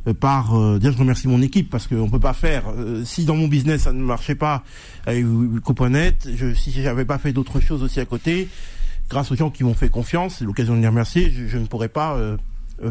euh, 0.07 0.15
par 0.15 0.55
euh, 0.57 0.79
déjà 0.79 0.93
je 0.93 0.99
remercie 0.99 1.27
mon 1.27 1.43
équipe 1.43 1.69
parce 1.71 1.89
qu'on 1.89 2.09
peut 2.09 2.21
pas 2.21 2.33
faire 2.35 2.63
euh, 2.77 3.05
si 3.05 3.25
dans 3.25 3.35
mon 3.35 3.49
business 3.49 3.83
ça 3.83 3.93
ne 3.93 4.01
marchait 4.03 4.37
pas 4.37 4.63
avec 5.07 5.25
Copanet, 5.65 6.17
je 6.33 6.55
si 6.55 6.71
j'avais 6.71 7.05
pas 7.05 7.19
fait 7.19 7.33
d'autres 7.33 7.59
choses 7.61 7.83
aussi 7.83 7.99
à 7.99 8.05
côté 8.05 8.47
grâce 9.11 9.33
aux 9.33 9.37
gens 9.37 9.51
qui 9.51 9.65
m'ont 9.65 9.75
fait 9.75 9.89
confiance 9.89 10.37
c'est 10.39 10.45
l'occasion 10.45 10.77
de 10.77 10.81
les 10.81 10.87
remercier 10.87 11.33
je, 11.37 11.49
je 11.49 11.59
ne 11.59 11.67
pourrais 11.67 11.89
pas 11.89 12.15
euh, 12.15 12.37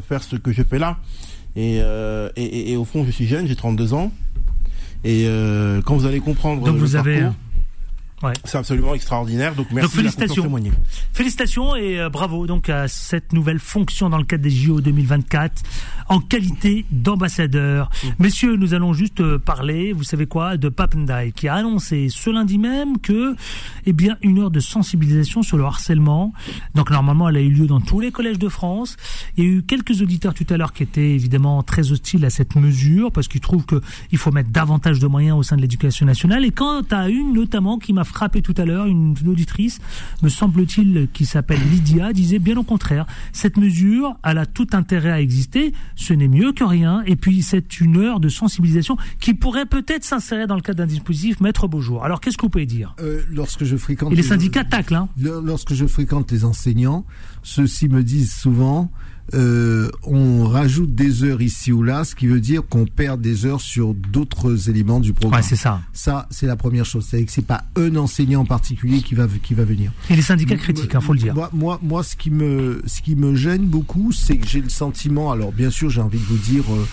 faire 0.10 0.24
ce 0.24 0.36
que 0.36 0.52
je 0.52 0.62
fais 0.64 0.78
là 0.80 0.98
et, 1.56 1.76
et, 1.78 2.44
et- 2.44 2.72
et 2.74 2.76
au 2.76 2.84
fond 2.84 3.06
je 3.06 3.12
suis 3.12 3.28
jeune 3.28 3.48
j'ai 3.48 3.56
32 3.56 3.94
ans 3.94 4.12
et 5.06 5.26
quand 5.86 5.96
vous 5.96 6.06
allez 6.06 6.20
comprendre 6.20 6.66
Donc 6.66 6.76
le 6.76 6.80
vous 6.82 6.96
avez, 6.98 7.20
Ouais. 8.24 8.32
c'est 8.46 8.58
absolument 8.58 8.96
extraordinaire 8.96 9.56
donc 9.56 9.68
merci 9.72 9.88
Donc, 9.90 9.96
félicitations. 9.98 10.48
de. 10.48 10.72
Félicitations 11.12 11.76
et 11.76 12.00
euh, 12.00 12.10
bravo 12.10 12.48
donc 12.48 12.70
à 12.70 12.88
cette 12.88 13.34
nouvelle 13.34 13.60
fonction 13.60 14.10
dans 14.10 14.18
le 14.18 14.24
cadre 14.24 14.44
des 14.44 14.50
JO 14.50 14.80
2024 14.80 15.62
en 16.08 16.20
qualité 16.20 16.86
d'ambassadeur. 16.92 17.90
Messieurs, 18.20 18.56
nous 18.56 18.74
allons 18.74 18.94
juste 18.94 19.22
euh, 19.22 19.40
parler, 19.40 19.92
vous 19.92 20.04
savez 20.04 20.28
quoi, 20.28 20.58
de 20.58 20.70
Papendai 20.70 21.34
qui 21.36 21.48
a 21.48 21.56
annoncé 21.56 22.08
ce 22.10 22.30
lundi 22.30 22.58
même 22.58 23.00
que, 23.00 23.36
eh 23.86 23.94
bien, 23.94 24.18
une 24.22 24.40
heure 24.40 24.52
de 24.52 24.60
sensibilisation 24.60 25.42
sur 25.42 25.58
le 25.58 25.64
harcèlement. 25.66 26.32
Donc 26.76 26.92
normalement, 26.92 27.28
elle 27.30 27.38
a 27.38 27.42
eu 27.42 27.50
lieu 27.50 27.68
dans 27.68 27.82
tous 27.82 28.00
les 28.00 28.12
collèges 28.12 28.40
de 28.40 28.50
France. 28.50 28.98
Il 29.36 29.44
y 29.44 29.48
a 29.48 29.50
eu 29.50 29.64
quelques 29.64 30.02
auditeurs 30.02 30.34
tout 30.34 30.46
à 30.50 30.58
l'heure 30.58 30.74
qui 30.74 30.84
étaient 30.84 31.12
évidemment 31.12 31.64
très 31.64 31.92
hostiles 31.92 32.24
à 32.26 32.30
cette 32.30 32.56
mesure 32.56 33.12
parce 33.12 33.28
qu'ils 33.28 33.42
trouvent 33.42 33.66
que 33.66 33.82
il 34.12 34.18
faut 34.18 34.32
mettre 34.32 34.52
davantage 34.52 35.00
de 35.00 35.08
moyens 35.08 35.38
au 35.38 35.44
sein 35.44 35.56
de 35.56 35.62
l'éducation 35.62 36.06
nationale. 36.06 36.46
Et 36.46 36.52
quant 36.52 36.84
à 36.92 37.10
une 37.10 37.34
notamment 37.34 37.80
qui 37.80 37.94
m'a 37.94 38.04
frappé 38.06 38.42
tout 38.42 38.54
à 38.58 38.66
l'heure, 38.66 38.86
une 38.86 39.16
auditrice, 39.28 39.80
me 40.22 40.30
semble-t-il, 40.30 41.08
qui 41.14 41.26
s'appelle 41.26 41.60
Lydia, 41.72 42.14
disait 42.14 42.40
bien 42.40 42.58
au 42.58 42.64
contraire, 42.64 43.06
cette 43.34 43.58
mesure, 43.58 44.16
elle 44.24 44.38
a 44.38 44.46
tout 44.46 44.68
intérêt 44.74 45.12
à 45.12 45.22
exister, 45.22 45.74
ce 45.96 46.14
n'est 46.14 46.28
mieux 46.28 46.54
que 46.54 46.64
rien, 46.64 47.04
et 47.06 47.16
puis 47.16 47.42
c'est 47.42 47.80
une 47.80 47.98
heure 47.98 48.20
de 48.20 48.30
sensibilisation 48.30 48.98
qui 49.20 49.34
pourrait 49.34 49.66
peut-être 49.66 50.04
s'insérer 50.04 50.48
dans 50.48 50.56
le 50.56 50.62
cadre 50.62 50.80
d'un 50.80 50.86
dispositif 50.86 51.40
Maître 51.40 51.68
Beaujour. 51.68 52.04
Alors 52.04 52.22
qu'est-ce 52.22 52.38
que 52.38 52.44
vous 52.44 52.50
pouvez 52.50 52.66
dire? 52.66 52.96
Euh, 53.00 53.22
lorsque 53.32 53.64
je 53.64 53.78
fréquente 53.78 54.12
Et 54.14 54.16
les 54.16 54.24
syndicats 54.24 54.64
taclent, 54.64 54.96
hein 54.96 55.10
Lorsque 55.18 55.74
je 55.74 55.86
fréquente 55.86 56.32
les 56.32 56.46
enseignants, 56.46 57.06
ceux-ci 57.44 57.90
me 57.90 58.04
disent 58.04 58.34
souvent, 58.34 58.92
euh, 59.34 59.90
on 60.04 60.48
rajoute 60.48 60.94
des 60.94 61.24
heures 61.24 61.42
ici 61.42 61.72
ou 61.72 61.82
là, 61.82 62.04
ce 62.04 62.14
qui 62.16 62.28
veut 62.28 62.40
dire 62.40 62.62
qu'on 62.68 62.86
perd 62.86 63.22
des 63.22 63.46
heures 63.46 63.62
sur 63.62 63.94
d'autres 63.94 64.70
éléments 64.70 65.00
du 65.00 65.14
programme. 65.14 65.42
Ouais, 65.42 65.48
c'est 65.48 65.56
ça. 65.56 65.82
Ça, 65.94 66.28
c'est 66.30 66.46
la 66.46 66.56
première 66.56 66.86
chose. 66.86 67.06
C'est 67.10 67.24
que 67.26 67.32
c'est 67.32 67.42
pas 67.46 67.64
un 67.76 67.96
enseignant 67.96 68.42
en 68.42 68.46
particulier 68.46 69.02
qui 69.02 69.16
va 69.16 69.28
qui 69.42 69.54
va 69.54 69.64
venir. 69.66 69.92
Et 70.10 70.16
les 70.16 70.22
syndicats 70.22 70.58
critiquent, 70.58 70.96
hein, 70.96 71.02
faut 71.02 71.14
le 71.14 71.20
dire. 71.20 71.34
Moi, 71.34 71.50
moi, 71.54 71.80
moi, 71.82 72.04
ce 72.04 72.16
qui 72.16 72.30
me, 72.30 72.82
ce 72.86 73.02
qui 73.02 73.16
me 73.16 73.36
gêne 73.36 73.66
beaucoup, 73.66 74.12
c'est 74.12 74.38
que 74.38 74.48
j'ai 74.48 74.62
le 74.62 74.70
sentiment. 74.70 75.32
Alors, 75.32 75.52
bien 75.52 75.70
sûr, 75.72 75.90
j'ai 75.90 76.02
envie 76.02 76.20
de 76.20 76.26
vous 76.26 76.38
dire. 76.38 76.64
euh, 76.72 76.86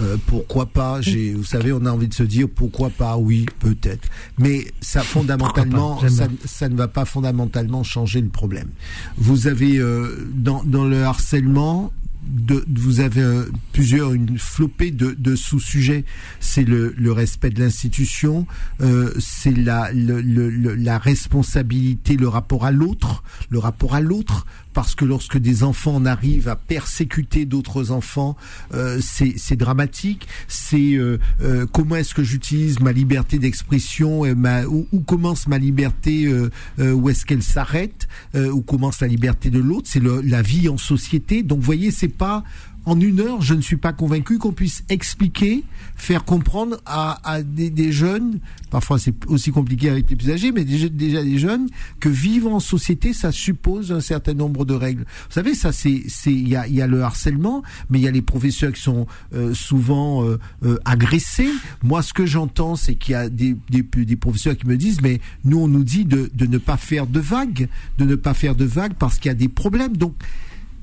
euh, 0.00 0.16
pourquoi 0.26 0.66
pas 0.66 1.00
J'ai, 1.00 1.32
vous 1.34 1.44
savez, 1.44 1.72
on 1.72 1.84
a 1.86 1.90
envie 1.90 2.08
de 2.08 2.14
se 2.14 2.22
dire 2.22 2.48
pourquoi 2.48 2.90
pas. 2.90 3.16
Oui, 3.16 3.46
peut-être. 3.58 4.08
Mais 4.38 4.66
ça, 4.80 5.02
fondamentalement, 5.02 6.00
ça, 6.46 6.68
ne 6.68 6.76
va 6.76 6.88
pas 6.88 7.04
fondamentalement 7.04 7.82
changer 7.82 8.20
le 8.20 8.28
problème. 8.28 8.68
Vous 9.16 9.46
avez 9.46 9.78
euh, 9.78 10.28
dans, 10.34 10.62
dans 10.64 10.84
le 10.86 11.02
harcèlement. 11.04 11.92
De, 12.22 12.62
vous 12.70 13.00
avez 13.00 13.22
euh, 13.22 13.44
plusieurs 13.72 14.12
une 14.12 14.38
flopée 14.38 14.90
de, 14.90 15.16
de 15.18 15.34
sous-sujets. 15.34 16.04
C'est 16.38 16.64
le, 16.64 16.94
le 16.98 17.12
respect 17.12 17.48
de 17.48 17.60
l'institution, 17.60 18.46
euh, 18.82 19.10
c'est 19.18 19.56
la, 19.56 19.90
le- 19.92 20.20
le- 20.20 20.50
le- 20.50 20.74
la 20.74 20.98
responsabilité, 20.98 22.16
le 22.18 22.28
rapport 22.28 22.66
à 22.66 22.70
l'autre, 22.72 23.22
le 23.48 23.58
rapport 23.58 23.94
à 23.94 24.00
l'autre, 24.02 24.44
parce 24.72 24.94
que 24.94 25.04
lorsque 25.04 25.38
des 25.38 25.64
enfants 25.64 25.96
en 25.96 26.06
arrivent 26.06 26.48
à 26.48 26.56
persécuter 26.56 27.44
d'autres 27.44 27.90
enfants, 27.90 28.36
euh, 28.74 29.00
c'est 29.00 29.56
dramatique. 29.56 30.26
C'est 30.48 30.94
euh, 30.94 31.18
euh, 31.42 31.66
comment 31.66 31.96
est-ce 31.96 32.14
que 32.14 32.22
j'utilise 32.22 32.80
ma 32.80 32.92
liberté 32.92 33.38
d'expression, 33.38 34.24
et 34.24 34.34
où, 34.66 35.00
commence 35.00 35.48
ma 35.48 35.58
liberté, 35.58 36.32
où 36.78 37.08
est-ce 37.08 37.24
qu'elle 37.24 37.42
s'arrête, 37.42 38.08
où 38.34 38.60
commence 38.62 39.00
la 39.00 39.08
liberté 39.08 39.50
de 39.50 39.58
l'autre? 39.58 39.88
C'est 39.90 40.02
la 40.02 40.42
vie 40.42 40.68
en 40.68 40.76
société. 40.76 41.42
Donc, 41.42 41.58
vous 41.58 41.64
voyez, 41.64 41.90
c'est 41.90 42.08
pas 42.08 42.44
en 42.86 42.98
une 42.98 43.20
heure, 43.20 43.42
je 43.42 43.54
ne 43.54 43.60
suis 43.60 43.76
pas 43.76 43.92
convaincu 43.92 44.38
qu'on 44.38 44.52
puisse 44.52 44.84
expliquer, 44.88 45.64
faire 45.96 46.24
comprendre 46.24 46.80
à, 46.86 47.20
à 47.30 47.42
des, 47.42 47.70
des 47.70 47.92
jeunes, 47.92 48.40
parfois 48.70 48.98
c'est 48.98 49.14
aussi 49.26 49.50
compliqué 49.50 49.90
avec 49.90 50.08
les 50.08 50.16
plus 50.16 50.30
âgés, 50.30 50.52
mais 50.52 50.64
déjà, 50.64 50.88
déjà 50.88 51.22
des 51.22 51.38
jeunes, 51.38 51.68
que 52.00 52.08
vivre 52.08 52.50
en 52.50 52.60
société, 52.60 53.12
ça 53.12 53.32
suppose 53.32 53.92
un 53.92 54.00
certain 54.00 54.34
nombre 54.34 54.64
de 54.64 54.74
règles. 54.74 55.02
Vous 55.02 55.34
savez, 55.34 55.54
ça 55.54 55.72
c'est, 55.72 56.02
il 56.26 56.48
y 56.48 56.56
a, 56.56 56.66
y 56.68 56.80
a 56.80 56.86
le 56.86 57.02
harcèlement, 57.02 57.62
mais 57.90 57.98
il 57.98 58.02
y 58.02 58.08
a 58.08 58.10
les 58.10 58.22
professeurs 58.22 58.72
qui 58.72 58.82
sont 58.82 59.06
euh, 59.34 59.54
souvent 59.54 60.24
euh, 60.24 60.38
euh, 60.64 60.78
agressés. 60.84 61.50
Moi, 61.82 62.02
ce 62.02 62.12
que 62.12 62.26
j'entends, 62.26 62.76
c'est 62.76 62.94
qu'il 62.94 63.12
y 63.12 63.16
a 63.16 63.28
des, 63.28 63.56
des, 63.68 63.82
des 63.82 64.16
professeurs 64.16 64.56
qui 64.56 64.66
me 64.66 64.76
disent, 64.76 65.00
mais 65.02 65.20
nous, 65.44 65.58
on 65.58 65.68
nous 65.68 65.84
dit 65.84 66.04
de, 66.04 66.30
de 66.34 66.46
ne 66.46 66.58
pas 66.58 66.76
faire 66.76 67.06
de 67.06 67.20
vagues, 67.20 67.68
de 67.98 68.04
ne 68.04 68.14
pas 68.14 68.34
faire 68.34 68.54
de 68.54 68.64
vagues 68.64 68.94
parce 68.98 69.18
qu'il 69.18 69.28
y 69.28 69.32
a 69.32 69.34
des 69.34 69.48
problèmes. 69.48 69.96
Donc, 69.96 70.14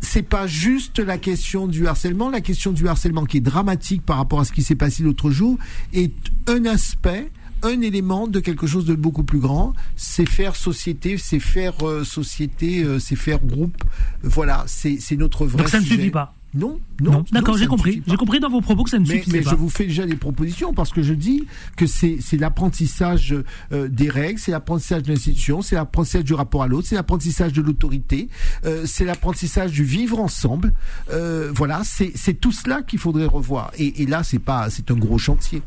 c'est 0.01 0.23
pas 0.23 0.47
juste 0.47 0.99
la 0.99 1.17
question 1.17 1.67
du 1.67 1.87
harcèlement. 1.87 2.29
La 2.29 2.41
question 2.41 2.71
du 2.71 2.87
harcèlement 2.87 3.25
qui 3.25 3.37
est 3.37 3.41
dramatique 3.41 4.03
par 4.05 4.17
rapport 4.17 4.39
à 4.39 4.45
ce 4.45 4.51
qui 4.51 4.61
s'est 4.63 4.75
passé 4.75 5.03
l'autre 5.03 5.31
jour 5.31 5.57
est 5.93 6.13
un 6.47 6.65
aspect, 6.65 7.31
un 7.63 7.81
élément 7.81 8.27
de 8.27 8.39
quelque 8.39 8.67
chose 8.67 8.85
de 8.85 8.95
beaucoup 8.95 9.23
plus 9.23 9.39
grand. 9.39 9.73
C'est 9.95 10.27
faire 10.29 10.55
société, 10.55 11.17
c'est 11.17 11.39
faire 11.39 11.87
euh, 11.87 12.03
société, 12.03 12.83
euh, 12.83 12.99
c'est 12.99 13.15
faire 13.15 13.43
groupe. 13.43 13.83
Voilà, 14.23 14.63
c'est 14.67 14.99
notre 15.17 15.45
vrai 15.45 15.63
Donc 15.63 15.69
ça 15.69 15.79
ne 15.79 15.83
sujet. 15.83 15.95
suffit 15.95 16.11
pas. 16.11 16.36
Non, 16.57 16.79
non. 17.01 17.11
Non, 17.11 17.25
d'accord, 17.31 17.57
j'ai 17.57 17.67
compris. 17.67 18.01
J'ai 18.07 18.15
compris 18.17 18.39
dans 18.39 18.49
vos 18.49 18.61
propos 18.61 18.83
que 18.83 18.89
ça 18.89 18.97
ne 18.99 19.05
Mais, 19.07 19.17
suffisait 19.17 19.37
mais 19.37 19.43
pas. 19.43 19.51
je 19.51 19.55
vous 19.55 19.69
fais 19.69 19.85
déjà 19.85 20.05
des 20.05 20.15
propositions 20.15 20.73
parce 20.73 20.91
que 20.91 21.01
je 21.03 21.13
dis 21.13 21.45
que 21.75 21.85
c'est 21.85 22.17
c'est 22.21 22.37
l'apprentissage 22.37 23.35
euh, 23.71 23.87
des 23.87 24.09
règles, 24.09 24.39
c'est 24.39 24.51
l'apprentissage 24.51 25.03
de 25.03 25.11
l'institution, 25.11 25.61
c'est 25.61 25.75
l'apprentissage 25.75 26.23
du 26.23 26.33
rapport 26.33 26.63
à 26.63 26.67
l'autre, 26.67 26.87
c'est 26.87 26.95
l'apprentissage 26.95 27.53
de 27.53 27.61
l'autorité, 27.61 28.29
euh, 28.65 28.83
c'est 28.85 29.05
l'apprentissage 29.05 29.71
du 29.71 29.83
vivre 29.83 30.19
ensemble. 30.19 30.73
Euh, 31.11 31.51
voilà, 31.53 31.81
c'est 31.83 32.11
c'est 32.15 32.33
tout 32.33 32.51
cela 32.51 32.81
qu'il 32.81 32.99
faudrait 32.99 33.25
revoir. 33.25 33.71
Et, 33.77 34.01
et 34.01 34.05
là, 34.05 34.23
c'est 34.23 34.39
pas 34.39 34.69
c'est 34.69 34.89
un 34.91 34.95
gros 34.95 35.17
chantier. 35.17 35.61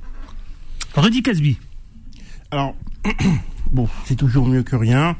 Rudy 0.94 1.22
Casby. 1.22 1.58
Alors, 2.50 2.74
bon, 3.72 3.88
c'est 4.06 4.16
toujours 4.16 4.46
mieux 4.48 4.62
que 4.64 4.74
rien. 4.76 5.16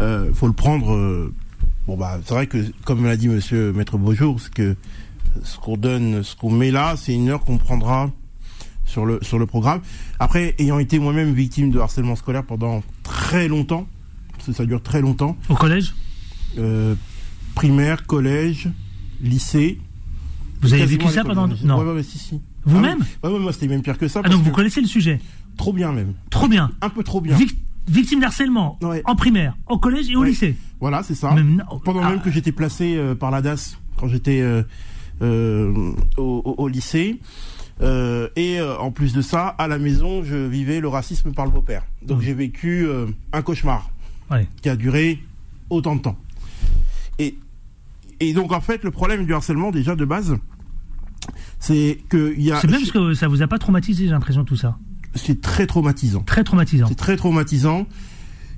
Euh, 0.00 0.32
faut 0.32 0.46
le 0.46 0.54
prendre. 0.54 1.30
Bon 1.86 1.96
bah, 1.96 2.18
c'est 2.24 2.34
vrai 2.34 2.46
que, 2.46 2.58
comme 2.84 3.04
l'a 3.04 3.16
dit 3.16 3.28
Monsieur 3.28 3.72
Maître 3.72 3.98
Beaujour, 3.98 4.40
ce 4.40 4.50
que 4.50 4.76
ce 5.42 5.56
qu'on 5.58 5.76
donne, 5.76 6.22
ce 6.22 6.36
qu'on 6.36 6.50
met 6.50 6.70
là, 6.70 6.94
c'est 6.96 7.14
une 7.14 7.28
heure 7.30 7.40
qu'on 7.44 7.58
prendra 7.58 8.10
sur 8.84 9.04
le 9.06 9.18
sur 9.22 9.38
le 9.38 9.46
programme. 9.46 9.80
Après, 10.18 10.54
ayant 10.58 10.78
été 10.78 10.98
moi-même 10.98 11.32
victime 11.32 11.70
de 11.70 11.78
harcèlement 11.78 12.16
scolaire 12.16 12.44
pendant 12.44 12.82
très 13.02 13.48
longtemps, 13.48 13.86
parce 14.32 14.46
que 14.46 14.52
ça 14.52 14.64
dure 14.66 14.82
très 14.82 15.00
longtemps. 15.00 15.36
Au 15.48 15.54
collège? 15.54 15.94
Euh, 16.58 16.94
Primaire, 17.54 18.04
collège, 18.06 18.68
lycée. 19.22 19.78
Vous 20.60 20.72
avez 20.74 20.86
vécu 20.86 21.06
ça 21.08 21.22
pendant- 21.24 21.46
non. 21.64 21.78
Ouais, 21.78 21.84
ouais, 21.84 21.92
ouais, 21.94 22.02
si, 22.02 22.18
si. 22.18 22.40
Vous-même 22.64 22.98
ah, 23.00 23.04
oui. 23.24 23.28
Ouais, 23.30 23.36
ouais, 23.36 23.42
moi 23.42 23.52
c'était 23.52 23.68
même 23.68 23.82
pire 23.82 23.98
que 23.98 24.08
ça. 24.08 24.22
Ah, 24.24 24.28
donc 24.28 24.42
vous 24.42 24.50
connaissez 24.50 24.80
le 24.80 24.86
sujet? 24.86 25.20
Trop 25.56 25.72
bien 25.72 25.92
même. 25.92 26.14
Trop 26.30 26.48
bien. 26.48 26.70
Un 26.80 26.88
peu 26.90 27.02
trop 27.04 27.20
bien. 27.20 27.36
Vic- 27.36 27.56
victime 27.86 28.20
d'harcèlement 28.20 28.78
en 29.04 29.14
primaire, 29.16 29.56
au 29.68 29.78
collège 29.78 30.08
et 30.10 30.16
au 30.16 30.24
lycée. 30.24 30.56
Voilà, 30.84 31.02
c'est 31.02 31.14
ça. 31.14 31.32
Même- 31.32 31.64
Pendant 31.82 32.02
ah. 32.02 32.10
même 32.10 32.20
que 32.20 32.30
j'étais 32.30 32.52
placé 32.52 32.94
euh, 32.94 33.14
par 33.14 33.30
la 33.30 33.40
DAS 33.40 33.78
quand 33.96 34.06
j'étais 34.06 34.42
euh, 34.42 34.62
euh, 35.22 35.94
au, 36.18 36.68
lycée. 36.68 37.20
Et 37.80 38.60
en 38.60 38.90
plus 38.90 39.14
de 39.14 39.22
ça, 39.22 39.48
à 39.48 39.66
la 39.66 39.78
maison, 39.78 40.22
je 40.22 40.36
vivais 40.36 40.80
le 40.80 40.88
racisme 40.88 41.32
par 41.32 41.46
le 41.46 41.52
beau-père. 41.52 41.84
Donc 42.02 42.20
j'ai 42.20 42.34
vécu 42.34 42.86
un 43.32 43.40
cauchemar 43.40 43.88
Ouais. 44.30 44.46
qui 44.60 44.68
a 44.68 44.76
duré 44.76 45.22
autant 45.70 45.96
de 45.96 46.02
temps. 46.02 46.18
Et, 47.18 47.38
et 48.20 48.34
donc 48.34 48.52
en 48.52 48.60
fait, 48.60 48.84
le 48.84 48.90
problème 48.90 49.24
du 49.24 49.32
harcèlement 49.32 49.70
déjà 49.70 49.96
de 49.96 50.04
base, 50.04 50.36
c'est 51.60 51.98
que 52.10 52.38
y 52.38 52.52
a. 52.52 52.60
C'est 52.60 52.66
bien 52.66 52.78
parce 52.78 52.92
que 52.92 53.14
ça 53.14 53.28
vous 53.28 53.40
a 53.40 53.46
pas 53.46 53.58
traumatisé, 53.58 54.04
j'ai 54.04 54.10
l'impression, 54.10 54.44
tout 54.44 54.56
ça. 54.56 54.76
C'est 55.14 55.40
très 55.40 55.66
traumatisant. 55.66 56.24
Très 56.24 56.44
traumatisant. 56.44 56.88
C'est 56.88 56.94
très 56.94 57.16
traumatisant. 57.16 57.86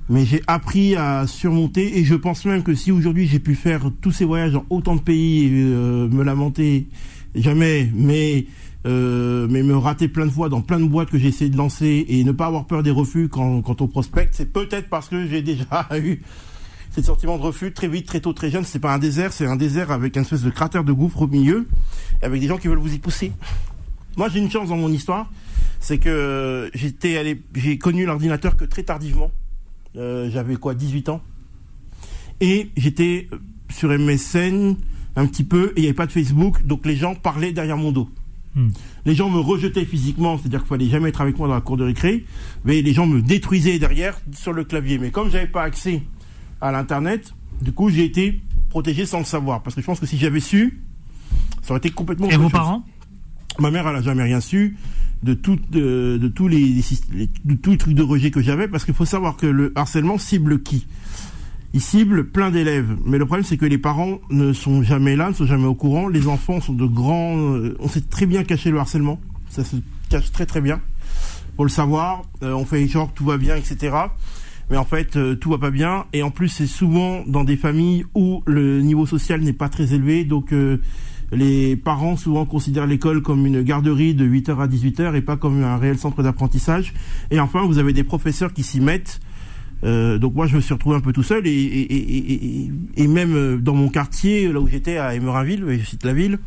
Mais 0.09 0.25
j'ai 0.25 0.41
appris 0.47 0.95
à 0.95 1.27
surmonter 1.27 1.99
et 1.99 2.05
je 2.05 2.15
pense 2.15 2.45
même 2.45 2.63
que 2.63 2.75
si 2.75 2.91
aujourd'hui 2.91 3.27
j'ai 3.27 3.39
pu 3.39 3.55
faire 3.55 3.91
tous 4.01 4.11
ces 4.11 4.25
voyages 4.25 4.53
dans 4.53 4.65
autant 4.69 4.95
de 4.95 5.01
pays 5.01 5.45
et 5.45 5.51
euh, 5.53 6.07
me 6.07 6.23
lamenter 6.23 6.87
jamais, 7.35 7.89
mais 7.93 8.45
euh, 8.85 9.47
mais 9.49 9.63
me 9.63 9.75
rater 9.75 10.07
plein 10.07 10.25
de 10.25 10.31
fois 10.31 10.47
dans 10.47 10.61
plein 10.61 10.79
de 10.79 10.85
boîtes 10.85 11.09
que 11.09 11.17
j'ai 11.17 11.27
essayé 11.27 11.49
de 11.49 11.57
lancer 11.57 12.05
et 12.07 12.23
ne 12.23 12.31
pas 12.31 12.45
avoir 12.45 12.65
peur 12.65 12.83
des 12.83 12.91
refus 12.91 13.27
quand, 13.27 13.61
quand 13.61 13.81
on 13.81 13.87
prospecte, 13.87 14.33
c'est 14.33 14.51
peut-être 14.53 14.87
parce 14.87 15.09
que 15.09 15.27
j'ai 15.27 15.41
déjà 15.41 15.65
eu 15.97 16.21
ce 16.95 17.01
sentiment 17.01 17.37
de 17.37 17.43
refus 17.43 17.73
très 17.73 17.87
vite, 17.87 18.07
très 18.07 18.21
tôt, 18.21 18.33
très 18.33 18.49
jeune. 18.49 18.63
C'est 18.63 18.79
pas 18.79 18.93
un 18.93 18.97
désert, 18.97 19.33
c'est 19.33 19.45
un 19.45 19.57
désert 19.57 19.91
avec 19.91 20.15
une 20.15 20.21
espèce 20.21 20.41
de 20.41 20.49
cratère 20.49 20.83
de 20.83 20.93
gouffre 20.93 21.23
au 21.23 21.27
milieu, 21.27 21.67
avec 22.21 22.39
des 22.39 22.47
gens 22.47 22.57
qui 22.57 22.69
veulent 22.69 22.77
vous 22.77 22.93
y 22.93 22.99
pousser. 22.99 23.33
Moi, 24.15 24.29
j'ai 24.29 24.39
une 24.39 24.49
chance 24.49 24.69
dans 24.69 24.77
mon 24.77 24.91
histoire, 24.91 25.29
c'est 25.79 25.97
que 25.97 26.71
j'étais 26.73 27.39
j'ai 27.55 27.77
connu 27.77 28.05
l'ordinateur 28.05 28.55
que 28.55 28.65
très 28.65 28.83
tardivement. 28.83 29.31
Euh, 29.97 30.29
J'avais 30.31 30.55
quoi, 30.55 30.75
18 30.75 31.09
ans, 31.09 31.21
et 32.39 32.69
j'étais 32.77 33.29
sur 33.69 33.89
MSN 33.89 34.75
un 35.15 35.25
petit 35.25 35.43
peu, 35.43 35.73
et 35.75 35.77
il 35.77 35.81
n'y 35.81 35.87
avait 35.87 35.95
pas 35.95 36.05
de 36.05 36.11
Facebook, 36.11 36.65
donc 36.65 36.85
les 36.85 36.95
gens 36.95 37.15
parlaient 37.15 37.51
derrière 37.51 37.77
mon 37.77 37.91
dos. 37.91 38.07
Hmm. 38.53 38.69
Les 39.05 39.15
gens 39.15 39.29
me 39.29 39.39
rejetaient 39.39 39.85
physiquement, 39.85 40.37
c'est-à-dire 40.37 40.59
qu'il 40.59 40.67
fallait 40.67 40.89
jamais 40.89 41.09
être 41.09 41.21
avec 41.21 41.37
moi 41.37 41.47
dans 41.47 41.55
la 41.55 41.61
cour 41.61 41.77
de 41.77 41.83
récré, 41.83 42.25
mais 42.63 42.81
les 42.81 42.93
gens 42.93 43.07
me 43.07 43.21
détruisaient 43.21 43.79
derrière 43.79 44.19
sur 44.33 44.53
le 44.53 44.63
clavier. 44.63 44.99
Mais 44.99 45.09
comme 45.09 45.31
j'avais 45.31 45.47
pas 45.47 45.63
accès 45.63 46.03
à 46.61 46.71
l'internet, 46.71 47.33
du 47.61 47.71
coup 47.71 47.89
j'ai 47.89 48.05
été 48.05 48.41
protégé 48.69 49.05
sans 49.05 49.19
le 49.19 49.25
savoir, 49.25 49.63
parce 49.63 49.75
que 49.75 49.81
je 49.81 49.85
pense 49.85 49.99
que 49.99 50.05
si 50.05 50.17
j'avais 50.17 50.39
su, 50.39 50.81
ça 51.63 51.71
aurait 51.71 51.79
été 51.79 51.89
complètement. 51.89 52.29
Et 52.29 52.37
vos 52.37 52.43
chose. 52.43 52.51
parents? 52.51 52.83
Ma 53.59 53.71
mère, 53.71 53.87
elle 53.87 53.95
a 53.95 54.01
jamais 54.03 54.23
rien 54.23 54.41
su 54.41 54.77
de 55.23 55.33
tout, 55.33 55.57
de, 55.71 56.31
tous 56.33 56.47
les, 56.47 56.81
de 57.45 57.53
tous 57.55 57.71
les 57.71 57.77
trucs 57.77 57.93
de 57.93 58.03
rejet 58.03 58.31
que 58.31 58.41
j'avais, 58.41 58.67
parce 58.67 58.85
qu'il 58.85 58.93
faut 58.93 59.05
savoir 59.05 59.35
que 59.37 59.47
le 59.47 59.71
harcèlement 59.75 60.17
cible 60.17 60.61
qui? 60.61 60.87
Il 61.73 61.81
cible 61.81 62.29
plein 62.29 62.49
d'élèves, 62.49 62.97
mais 63.05 63.17
le 63.17 63.25
problème 63.25 63.45
c'est 63.45 63.57
que 63.57 63.65
les 63.65 63.77
parents 63.77 64.19
ne 64.29 64.53
sont 64.53 64.83
jamais 64.83 65.15
là, 65.15 65.29
ne 65.29 65.33
sont 65.33 65.45
jamais 65.45 65.65
au 65.65 65.75
courant. 65.75 66.07
Les 66.07 66.27
enfants 66.27 66.61
sont 66.61 66.73
de 66.73 66.85
grands, 66.85 67.37
euh, 67.37 67.75
on 67.79 67.87
sait 67.87 68.01
très 68.01 68.25
bien 68.25 68.43
cacher 68.43 68.71
le 68.71 68.79
harcèlement, 68.79 69.19
ça 69.49 69.63
se 69.63 69.75
cache 70.09 70.31
très 70.31 70.45
très 70.45 70.61
bien. 70.61 70.81
Faut 71.57 71.63
le 71.63 71.69
savoir, 71.69 72.23
euh, 72.43 72.53
on 72.53 72.65
fait 72.65 72.87
genre 72.87 73.11
tout 73.13 73.25
va 73.25 73.37
bien, 73.37 73.55
etc. 73.55 73.95
Mais 74.69 74.77
en 74.77 74.85
fait, 74.85 75.15
euh, 75.15 75.35
tout 75.35 75.49
va 75.49 75.57
pas 75.57 75.71
bien. 75.71 76.05
Et 76.13 76.23
en 76.23 76.29
plus, 76.29 76.49
c'est 76.49 76.67
souvent 76.67 77.23
dans 77.25 77.43
des 77.43 77.57
familles 77.57 78.05
où 78.15 78.43
le 78.45 78.81
niveau 78.81 79.05
social 79.05 79.41
n'est 79.41 79.53
pas 79.53 79.69
très 79.69 79.93
élevé. 79.93 80.23
Donc, 80.23 80.53
les 81.31 81.75
parents 81.75 82.15
souvent 82.15 82.45
considèrent 82.45 82.87
l'école 82.87 83.21
comme 83.21 83.45
une 83.45 83.61
garderie 83.61 84.13
de 84.13 84.25
8h 84.25 84.57
à 84.59 84.67
18h 84.67 85.15
et 85.15 85.21
pas 85.21 85.35
comme 85.35 85.63
un 85.63 85.77
réel 85.77 85.97
centre 85.97 86.23
d'apprentissage. 86.23 86.93
Et 87.31 87.39
enfin, 87.39 87.65
vous 87.65 87.77
avez 87.77 87.93
des 87.93 88.03
professeurs 88.03 88.53
qui 88.53 88.63
s'y 88.63 88.79
mettent. 88.79 89.19
Euh, 89.83 90.17
donc 90.17 90.33
moi, 90.33 90.47
je 90.47 90.55
me 90.55 90.61
suis 90.61 90.73
retrouvé 90.73 90.95
un 90.95 91.01
peu 91.01 91.13
tout 91.13 91.23
seul 91.23 91.45
et, 91.45 92.71
et, 92.95 93.07
même 93.07 93.35
euh, 93.35 93.57
dans 93.57 93.75
mon 93.75 93.89
quartier, 93.89 94.51
là 94.51 94.59
où 94.59 94.67
j'étais 94.67 94.97
à 94.97 95.13
Emerinville, 95.13 95.63
je 95.79 95.85
cite 95.85 96.03
la 96.03 96.13
ville, 96.13 96.39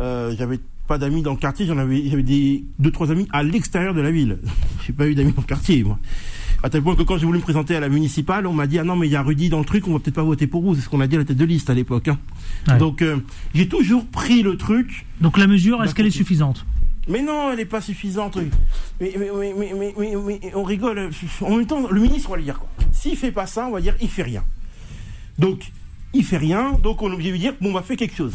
euh, 0.00 0.34
j'avais 0.36 0.58
pas 0.86 0.98
d'amis 0.98 1.22
dans 1.22 1.32
le 1.32 1.38
quartier, 1.38 1.66
j'en 1.66 1.78
avais, 1.78 2.08
j'avais 2.08 2.22
des 2.22 2.64
deux 2.78 2.90
trois 2.90 3.10
amis 3.10 3.26
à 3.32 3.42
l'extérieur 3.42 3.94
de 3.94 4.00
la 4.00 4.10
ville. 4.10 4.38
J'ai 4.86 4.92
pas 4.92 5.06
eu 5.06 5.14
d'amis 5.14 5.32
dans 5.32 5.42
le 5.42 5.46
quartier, 5.46 5.82
moi. 5.84 5.98
À 6.62 6.70
tel 6.70 6.82
point 6.82 6.96
que 6.96 7.02
quand 7.02 7.18
j'ai 7.18 7.26
voulu 7.26 7.38
me 7.38 7.42
présenter 7.42 7.76
à 7.76 7.80
la 7.80 7.88
municipale, 7.88 8.46
on 8.46 8.52
m'a 8.52 8.66
dit 8.66 8.78
ah 8.80 8.84
non 8.84 8.96
mais 8.96 9.06
il 9.06 9.12
y 9.12 9.16
a 9.16 9.22
Rudy 9.22 9.48
dans 9.48 9.60
le 9.60 9.64
truc, 9.64 9.86
on 9.86 9.92
va 9.92 10.00
peut-être 10.00 10.16
pas 10.16 10.24
voter 10.24 10.46
pour 10.48 10.62
vous. 10.62 10.74
C'est 10.74 10.80
ce 10.80 10.88
qu'on 10.88 11.00
a 11.00 11.06
dit 11.06 11.14
à 11.14 11.20
la 11.20 11.24
tête 11.24 11.36
de 11.36 11.44
liste 11.44 11.70
à 11.70 11.74
l'époque. 11.74 12.08
hein. 12.08 12.18
Ouais. 12.66 12.78
Donc 12.78 13.00
euh, 13.00 13.18
j'ai 13.54 13.68
toujours 13.68 14.04
pris 14.06 14.42
le 14.42 14.56
truc. 14.56 15.06
Donc 15.20 15.38
la 15.38 15.46
mesure, 15.46 15.82
est-ce 15.84 15.94
qu'elle 15.94 16.06
est 16.06 16.10
suffisante? 16.10 16.66
Mais 17.08 17.22
non, 17.22 17.52
elle 17.52 17.60
est 17.60 17.64
pas 17.64 17.80
suffisante. 17.80 18.36
oui. 18.36 18.50
Mais, 19.00 19.14
on 20.54 20.62
rigole. 20.62 21.10
En 21.40 21.56
même 21.56 21.66
temps, 21.66 21.88
le 21.90 22.00
ministre, 22.00 22.28
on 22.28 22.32
va 22.32 22.36
lui 22.38 22.44
dire 22.44 22.58
quoi? 22.58 22.68
S'il 22.92 23.16
fait 23.16 23.32
pas 23.32 23.46
ça, 23.46 23.66
on 23.66 23.70
va 23.70 23.80
dire 23.80 23.94
il 24.02 24.08
fait 24.08 24.24
rien. 24.24 24.42
Donc, 25.38 25.70
il 26.12 26.24
fait 26.24 26.36
rien, 26.36 26.72
donc 26.82 27.00
on 27.02 27.10
est 27.10 27.14
obligé 27.14 27.28
de 27.30 27.34
lui 27.34 27.40
dire 27.40 27.54
bon, 27.60 27.70
on 27.70 27.74
va 27.74 27.82
faire 27.82 27.96
quelque 27.96 28.16
chose. 28.16 28.34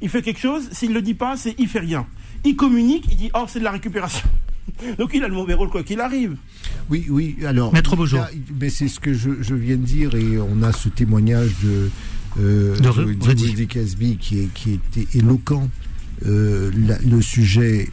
Il 0.00 0.08
fait 0.08 0.22
quelque 0.22 0.40
chose, 0.40 0.68
s'il 0.72 0.92
le 0.92 1.02
dit 1.02 1.14
pas, 1.14 1.36
c'est 1.36 1.54
il 1.58 1.66
fait 1.68 1.80
rien. 1.80 2.06
Il 2.44 2.54
communique, 2.54 3.06
il 3.10 3.16
dit 3.16 3.30
oh, 3.34 3.44
c'est 3.48 3.58
de 3.58 3.64
la 3.64 3.72
récupération. 3.72 4.28
Donc 4.98 5.10
il 5.14 5.22
a 5.24 5.28
le 5.28 5.34
mauvais 5.34 5.54
rôle 5.54 5.68
quoi 5.70 5.82
qu'il 5.82 6.00
arrive. 6.00 6.36
Oui, 6.90 7.06
oui. 7.08 7.36
Alors, 7.46 7.72
Maître 7.72 7.96
Beaujour. 7.96 8.20
Mais 8.60 8.70
c'est 8.70 8.88
ce 8.88 9.00
que 9.00 9.14
je, 9.14 9.30
je 9.40 9.54
viens 9.54 9.76
de 9.76 9.84
dire 9.84 10.14
et 10.14 10.38
on 10.38 10.62
a 10.62 10.72
ce 10.72 10.88
témoignage 10.88 11.52
de, 11.64 11.90
euh, 12.40 12.76
De 12.78 13.64
Casby 13.64 14.16
qui, 14.18 14.40
est, 14.40 14.48
qui 14.54 14.72
était 14.72 15.18
éloquent. 15.18 15.68
Euh, 16.26 16.70
la- 16.86 16.98
le 17.00 17.20
sujet 17.20 17.88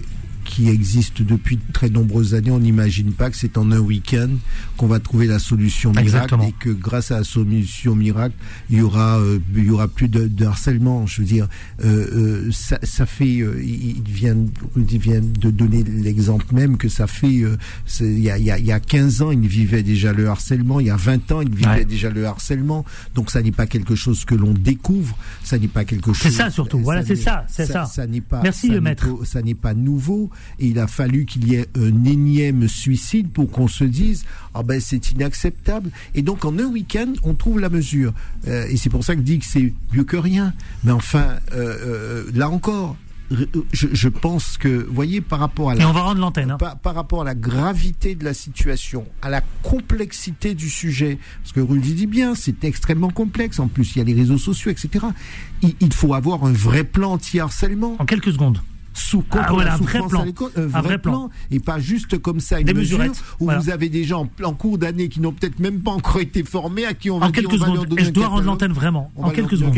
qui 0.53 0.69
existe 0.69 1.23
depuis 1.23 1.57
de 1.57 1.61
très 1.73 1.89
nombreuses 1.89 2.35
années, 2.35 2.51
on 2.51 2.59
n'imagine 2.59 3.11
pas 3.11 3.31
que 3.31 3.37
c'est 3.37 3.57
en 3.57 3.71
un 3.71 3.79
week-end 3.79 4.29
qu'on 4.77 4.85
va 4.85 4.99
trouver 4.99 5.25
la 5.25 5.39
solution 5.39 5.89
miracle 5.89 6.07
Exactement. 6.07 6.43
et 6.47 6.51
que 6.59 6.69
grâce 6.69 7.09
à 7.09 7.17
la 7.17 7.23
solution 7.23 7.95
miracle, 7.95 8.35
il 8.69 8.77
y 8.77 8.81
aura, 8.81 9.17
euh, 9.17 9.39
il 9.55 9.65
y 9.65 9.69
aura 9.71 9.87
plus 9.87 10.09
de, 10.09 10.27
de 10.27 10.45
harcèlement. 10.45 11.07
Je 11.07 11.21
veux 11.21 11.27
dire, 11.27 11.47
euh, 11.83 12.45
euh, 12.47 12.51
ça, 12.51 12.77
ça 12.83 13.07
fait, 13.07 13.39
euh, 13.39 13.59
il 13.63 14.03
vient, 14.07 14.37
il 14.75 14.99
vient 14.99 15.21
de 15.21 15.49
donner 15.49 15.83
l'exemple 15.83 16.45
même 16.53 16.77
que 16.77 16.87
ça 16.87 17.07
fait, 17.07 17.33
il 18.01 18.19
y 18.19 18.29
a, 18.29 18.37
il 18.37 18.43
y, 18.45 18.51
a, 18.51 18.59
il 18.59 18.65
y 18.65 18.71
a 18.71 18.79
15 18.79 19.21
ans, 19.23 19.31
il 19.31 19.47
vivait 19.47 19.81
déjà 19.81 20.13
le 20.13 20.27
harcèlement, 20.27 20.79
il 20.79 20.85
y 20.87 20.91
a 20.91 20.95
20 20.97 21.31
ans, 21.31 21.41
il 21.41 21.49
vivait 21.49 21.63
Ouais. 21.73 21.85
déjà 21.85 22.11
le 22.11 22.27
harcèlement. 22.27 22.85
Donc 23.15 23.31
ça 23.31 23.41
n'est 23.41 23.51
pas 23.51 23.65
quelque 23.65 23.95
chose 23.95 24.23
que 24.25 24.35
l'on 24.35 24.53
découvre, 24.53 25.17
ça 25.43 25.57
n'est 25.57 25.67
pas 25.67 25.83
quelque 25.85 26.13
chose. 26.13 26.21
C'est 26.31 26.37
ça, 26.37 26.51
surtout. 26.51 26.77
Voilà, 26.79 27.01
c'est 27.03 27.15
n'est- 27.15 27.21
ça, 27.21 27.45
c'est 27.49 27.65
ça. 27.65 27.87
n'est 28.05 28.21
pas. 28.21 28.41
Merci, 28.43 28.67
ça 28.67 28.73
le 28.73 28.79
n'est 28.79 28.81
maître. 28.81 29.07
pas- 29.17 29.25
ça 29.25 29.41
n'est 29.41 29.55
pas 29.55 29.73
nouveau 29.73 30.29
et 30.59 30.67
il 30.67 30.79
a 30.79 30.87
fallu 30.87 31.25
qu'il 31.25 31.47
y 31.47 31.55
ait 31.55 31.67
un 31.77 32.03
énième 32.05 32.67
suicide 32.67 33.29
pour 33.31 33.49
qu'on 33.51 33.67
se 33.67 33.83
dise 33.83 34.25
ah 34.53 34.63
ben 34.63 34.79
c'est 34.79 35.11
inacceptable 35.11 35.89
et 36.15 36.21
donc 36.21 36.45
en 36.45 36.57
un 36.59 36.65
week-end 36.67 37.13
on 37.23 37.33
trouve 37.33 37.59
la 37.59 37.69
mesure 37.69 38.13
Euh, 38.47 38.65
et 38.69 38.77
c'est 38.77 38.89
pour 38.89 39.03
ça 39.03 39.13
que 39.15 39.21
je 39.21 39.25
dis 39.25 39.39
que 39.39 39.45
c'est 39.45 39.73
mieux 39.93 40.03
que 40.03 40.17
rien 40.17 40.53
mais 40.83 40.91
enfin 40.91 41.37
euh, 41.53 42.25
euh, 42.25 42.31
là 42.33 42.49
encore 42.49 42.95
je, 43.71 43.87
je 43.91 44.09
pense 44.09 44.57
que 44.57 44.67
vous 44.85 44.93
voyez 44.93 45.19
par 45.21 45.39
rapport 45.39 45.71
à 45.71 45.75
la 45.75 45.81
Et 45.81 45.85
on 45.85 45.93
va 45.93 46.01
rendre 46.01 46.19
l'antenne. 46.21 46.51
hein. 46.51 46.57
par, 46.57 46.77
par 46.77 46.93
rapport 46.93 47.21
à 47.21 47.25
la 47.25 47.33
gravité 47.33 48.13
de 48.13 48.23
la 48.23 48.33
situation, 48.35 49.05
à 49.23 49.29
la 49.31 49.41
complexité 49.63 50.53
du 50.53 50.69
sujet, 50.69 51.17
parce 51.41 51.51
que 51.53 51.59
Rudy 51.61 51.93
dit 51.95 52.05
bien, 52.05 52.35
c'est 52.35 52.63
extrêmement 52.63 53.09
complexe. 53.09 53.59
En 53.59 53.67
plus, 53.69 53.95
il 53.95 53.99
y 53.99 54.01
a 54.01 54.03
les 54.03 54.13
réseaux 54.13 54.37
sociaux, 54.37 54.69
etc. 54.69 55.05
Il, 55.63 55.73
il 55.79 55.93
faut 55.93 56.13
avoir 56.13 56.43
un 56.43 56.51
vrai 56.51 56.83
plan 56.83 57.13
anti-harcèlement. 57.13 57.95
En 57.97 58.05
quelques 58.05 58.33
secondes. 58.33 58.59
Sous 58.93 59.23
Ah, 59.31 59.47
voilà, 59.49 59.69
la 59.71 59.73
un 59.75 59.77
vrai 59.77 59.99
plan. 59.99 60.21
un, 60.55 60.67
vrai, 60.67 60.81
vrai 60.81 60.97
plan. 60.99 61.11
plan. 61.11 61.29
et 61.51 61.59
pas 61.59 61.79
juste 61.79 62.19
comme 62.19 62.39
ça 62.39 62.59
une 62.59 62.67
Des 62.67 62.73
mesure 62.73 62.99
où 63.39 63.45
Voilà. 63.45 63.59
vous 63.59 63.69
avez 63.69 63.89
des 63.89 64.03
gens 64.03 64.27
en, 64.43 64.53
cours 64.53 64.77
d'année 64.77 65.09
qui 65.09 65.19
n'ont 65.19 65.31
peut-être 65.31 65.59
même 65.59 65.79
pas 65.81 65.91
encore 65.91 66.19
été 66.21 66.43
formés 66.43 66.85
à 66.85 66.93
qui 66.93 67.09
on 67.09 67.17
va 67.19 67.25
En 67.25 67.29
dire, 67.29 67.41
quelques 67.41 67.53
on 67.53 67.57
va 67.57 67.65
leur 67.65 67.75
secondes. 67.75 67.87
donner 67.89 68.01
Et 68.01 68.05
je 68.05 68.11
dois 68.11 68.27
rendre 68.27 68.43
l'antenne 68.45 68.71
vraiment. 68.73 69.11
On 69.15 69.23
En 69.25 69.29
quelques 69.31 69.57
secondes. 69.57 69.75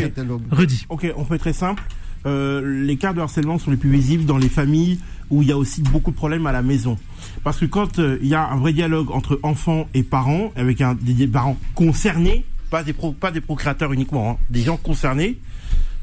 Rudy. 0.52 0.86
Ok, 0.90 1.12
on 1.16 1.26
fait 1.26 1.38
très 1.38 1.54
simple. 1.54 1.84
euh, 2.26 2.84
les 2.86 2.98
cas 2.98 3.14
de 3.14 3.22
harcèlement 3.22 3.58
sont 3.60 3.72
les 3.72 3.78
plus 3.78 3.90
visibles 3.92 4.26
dans 4.26 4.38
les 4.38 4.50
familles 4.50 5.00
où 5.30 5.42
il 5.42 5.48
y 5.48 5.52
a 5.52 5.58
aussi 5.58 5.82
beaucoup 5.82 6.12
de 6.12 6.16
problèmes 6.16 6.46
à 6.48 6.52
la 6.52 6.62
maison. 6.62 6.98
Parce 7.44 7.60
que 7.60 7.66
quand 7.66 8.00
euh, 8.00 8.18
il 8.22 8.28
y 8.28 8.36
a 8.36 8.48
un 8.50 8.58
vrai 8.58 8.74
dialogue 8.74 9.12
entre 9.12 9.40
enfants 9.44 9.88
et 9.94 10.04
parents, 10.04 10.52
avec 10.56 10.82
un, 10.82 10.96
des, 11.00 11.14
des 11.14 11.28
parents 11.28 11.58
concernés, 11.76 12.46
pas 12.70 12.84
des, 12.84 12.94
pro, 12.94 13.12
pas 13.12 13.32
des 13.32 13.42
procréateurs 13.42 13.94
uniquement, 13.94 14.32
hein, 14.32 14.38
des 14.50 14.62
gens 14.62 14.78
concernés, 14.78 15.38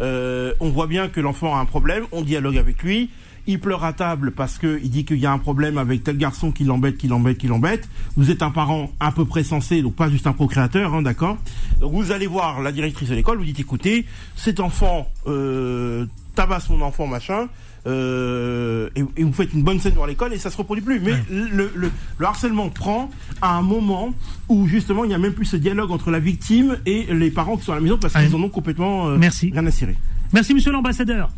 euh, 0.03 0.53
on 0.61 0.69
voit 0.69 0.87
bien 0.87 1.09
que 1.09 1.21
l'enfant 1.21 1.57
a 1.57 1.61
un 1.61 1.65
problème, 1.65 2.05
on 2.13 2.23
dialogue 2.23 2.59
avec 2.59 2.83
lui, 2.83 3.11
il 3.47 3.59
pleure 3.61 3.85
à 3.85 3.93
table 3.93 4.33
parce 4.33 4.59
que 4.59 4.79
il 4.83 4.91
dit 4.91 5.05
qu'il 5.05 5.19
y 5.19 5.27
a 5.27 5.33
un 5.33 5.39
problème 5.39 5.79
avec 5.79 6.05
tel 6.05 6.17
garçon 6.17 6.53
qui 6.53 6.65
l'embête, 6.65 6.97
qui 6.97 7.09
l'embête, 7.09 7.39
qui 7.39 7.49
l'embête. 7.49 7.89
Vous 8.17 8.31
êtes 8.31 8.43
un 8.43 8.51
parent 8.51 8.91
à 9.01 9.11
peu 9.13 9.25
près 9.25 9.43
sensé, 9.43 9.83
donc 9.83 9.97
pas 9.97 10.09
juste 10.09 10.27
un 10.27 10.33
procréateur, 10.33 10.95
hein, 10.95 11.03
d'accord 11.03 11.39
vous 11.81 12.13
allez 12.13 12.27
voir 12.27 12.63
la 12.63 12.73
directrice 12.73 13.09
de 13.09 13.15
l'école, 13.15 13.39
vous 13.39 13.45
dites 13.45 13.61
écoutez, 13.61 14.07
cet 14.37 14.61
enfant 14.61 15.09
euh, 15.27 16.07
tabasse 16.35 16.69
mon 16.69 16.81
enfant, 16.83 17.07
machin. 17.07 17.49
Euh, 17.87 18.89
et, 18.95 19.05
et 19.17 19.25
vous 19.25 19.33
faites 19.33 19.53
une 19.53 19.63
bonne 19.65 19.81
scène 19.81 19.95
dans 19.95 20.07
l'école 20.07 20.33
et 20.33 20.39
ça 20.39 20.51
se 20.51 20.57
reproduit 20.57 20.85
plus. 20.85 21.01
Mais 21.01 21.15
le, 21.31 21.71
le, 21.75 21.91
le 22.19 22.27
harcèlement 22.27 22.69
prend 22.71 23.11
à 23.41 23.57
un 23.57 23.63
moment 23.63 24.15
où 24.49 24.67
justement 24.69 25.05
il 25.05 25.09
n'y 25.09 25.15
a 25.15 25.19
même 25.19 25.33
plus 25.33 25.47
ce 25.47 25.57
dialogue 25.57 25.91
entre 25.91 26.11
la 26.11 26.21
victime 26.21 26.79
et 26.87 27.07
les 27.13 27.31
parents 27.31 27.57
qui 27.57 27.65
sont 27.65 27.73
à 27.73 27.77
la 27.77 27.81
maison 27.81 27.99
parce 28.01 28.15
qu'ils 28.15 28.35
en 28.37 28.43
ont 28.43 28.49
complètement 28.49 29.09
euh, 29.09 29.17
Merci. 29.19 29.51
rien 29.53 29.67
à 29.67 29.71
cirer. 29.73 29.97
Merci 30.33 30.55
monsieur 30.55 30.71
l'ambassadeur. 30.73 31.31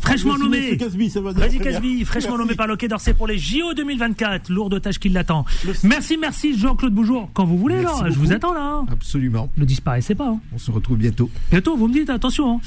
Fraîchement 0.00 0.38
nommé. 0.38 0.76
Vas-y. 0.76 1.58
Casby, 1.58 2.04
fraîchement 2.04 2.30
Merci. 2.32 2.42
nommé 2.44 2.54
par 2.54 2.66
le 2.66 2.76
Quai 2.76 2.88
d'Orsay 2.88 3.14
pour 3.14 3.26
les 3.26 3.36
JO 3.38 3.74
2024. 3.74 4.48
Lourde 4.50 4.80
tâche 4.80 4.98
qui 4.98 5.08
l'attend. 5.08 5.44
Merci, 5.82 6.16
merci 6.16 6.58
Jean-Claude 6.58 6.94
Boujour. 6.94 7.28
Quand 7.34 7.44
vous 7.44 7.58
voulez, 7.58 7.76
Merci 7.82 8.02
là, 8.04 8.10
je 8.10 8.18
vous 8.18 8.32
attends 8.32 8.54
là. 8.54 8.60
hein. 8.82 8.86
Absolument. 8.90 9.50
Ne 9.56 9.64
disparaissez 9.64 10.14
pas. 10.14 10.28
hein. 10.28 10.40
On 10.54 10.58
se 10.58 10.70
retrouve 10.70 10.96
bientôt. 10.98 11.30
Bientôt, 11.50 11.76
vous 11.76 11.88
me 11.88 11.92
dites, 11.92 12.10
attention. 12.10 12.56
hein. 12.56 12.60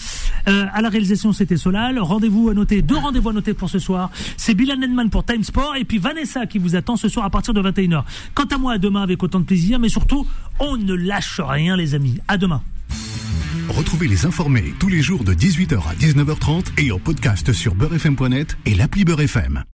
Euh, 0.49 0.65
à 0.73 0.81
la 0.81 0.89
réalisation, 0.89 1.31
c'était 1.33 1.57
Solal. 1.57 1.99
Rendez-vous 1.99 2.49
à 2.49 2.53
noter, 2.53 2.81
deux 2.81 2.97
rendez-vous 2.97 3.29
à 3.29 3.33
noter 3.33 3.53
pour 3.53 3.69
ce 3.69 3.79
soir. 3.79 4.09
C'est 4.37 4.53
Bilal 4.53 4.79
Nenman 4.79 5.09
pour 5.09 5.23
Time 5.25 5.43
Sport 5.43 5.75
et 5.77 5.85
puis 5.85 5.97
Vanessa 5.97 6.45
qui 6.45 6.57
vous 6.59 6.75
attend 6.75 6.95
ce 6.95 7.07
soir 7.09 7.25
à 7.25 7.29
partir 7.29 7.53
de 7.53 7.61
21h. 7.61 8.03
Quant 8.35 8.45
à 8.45 8.57
moi, 8.57 8.73
à 8.73 8.77
demain 8.77 9.01
avec 9.03 9.21
autant 9.23 9.39
de 9.39 9.45
plaisir, 9.45 9.79
mais 9.79 9.89
surtout, 9.89 10.27
on 10.59 10.77
ne 10.77 10.93
lâche 10.93 11.39
rien, 11.43 11.75
les 11.77 11.95
amis. 11.95 12.17
À 12.27 12.37
demain. 12.37 12.61
Retrouvez 13.69 14.07
les 14.07 14.25
informés 14.25 14.73
tous 14.79 14.89
les 14.89 15.01
jours 15.01 15.23
de 15.23 15.33
18h 15.33 15.77
à 15.87 15.93
19h30 15.95 16.79
et 16.83 16.91
en 16.91 16.99
podcast 16.99 17.53
sur 17.53 17.75
beurrefm.net 17.75 18.57
et 18.65 18.75
l'appli 18.75 19.05
Beurrefm. 19.05 19.63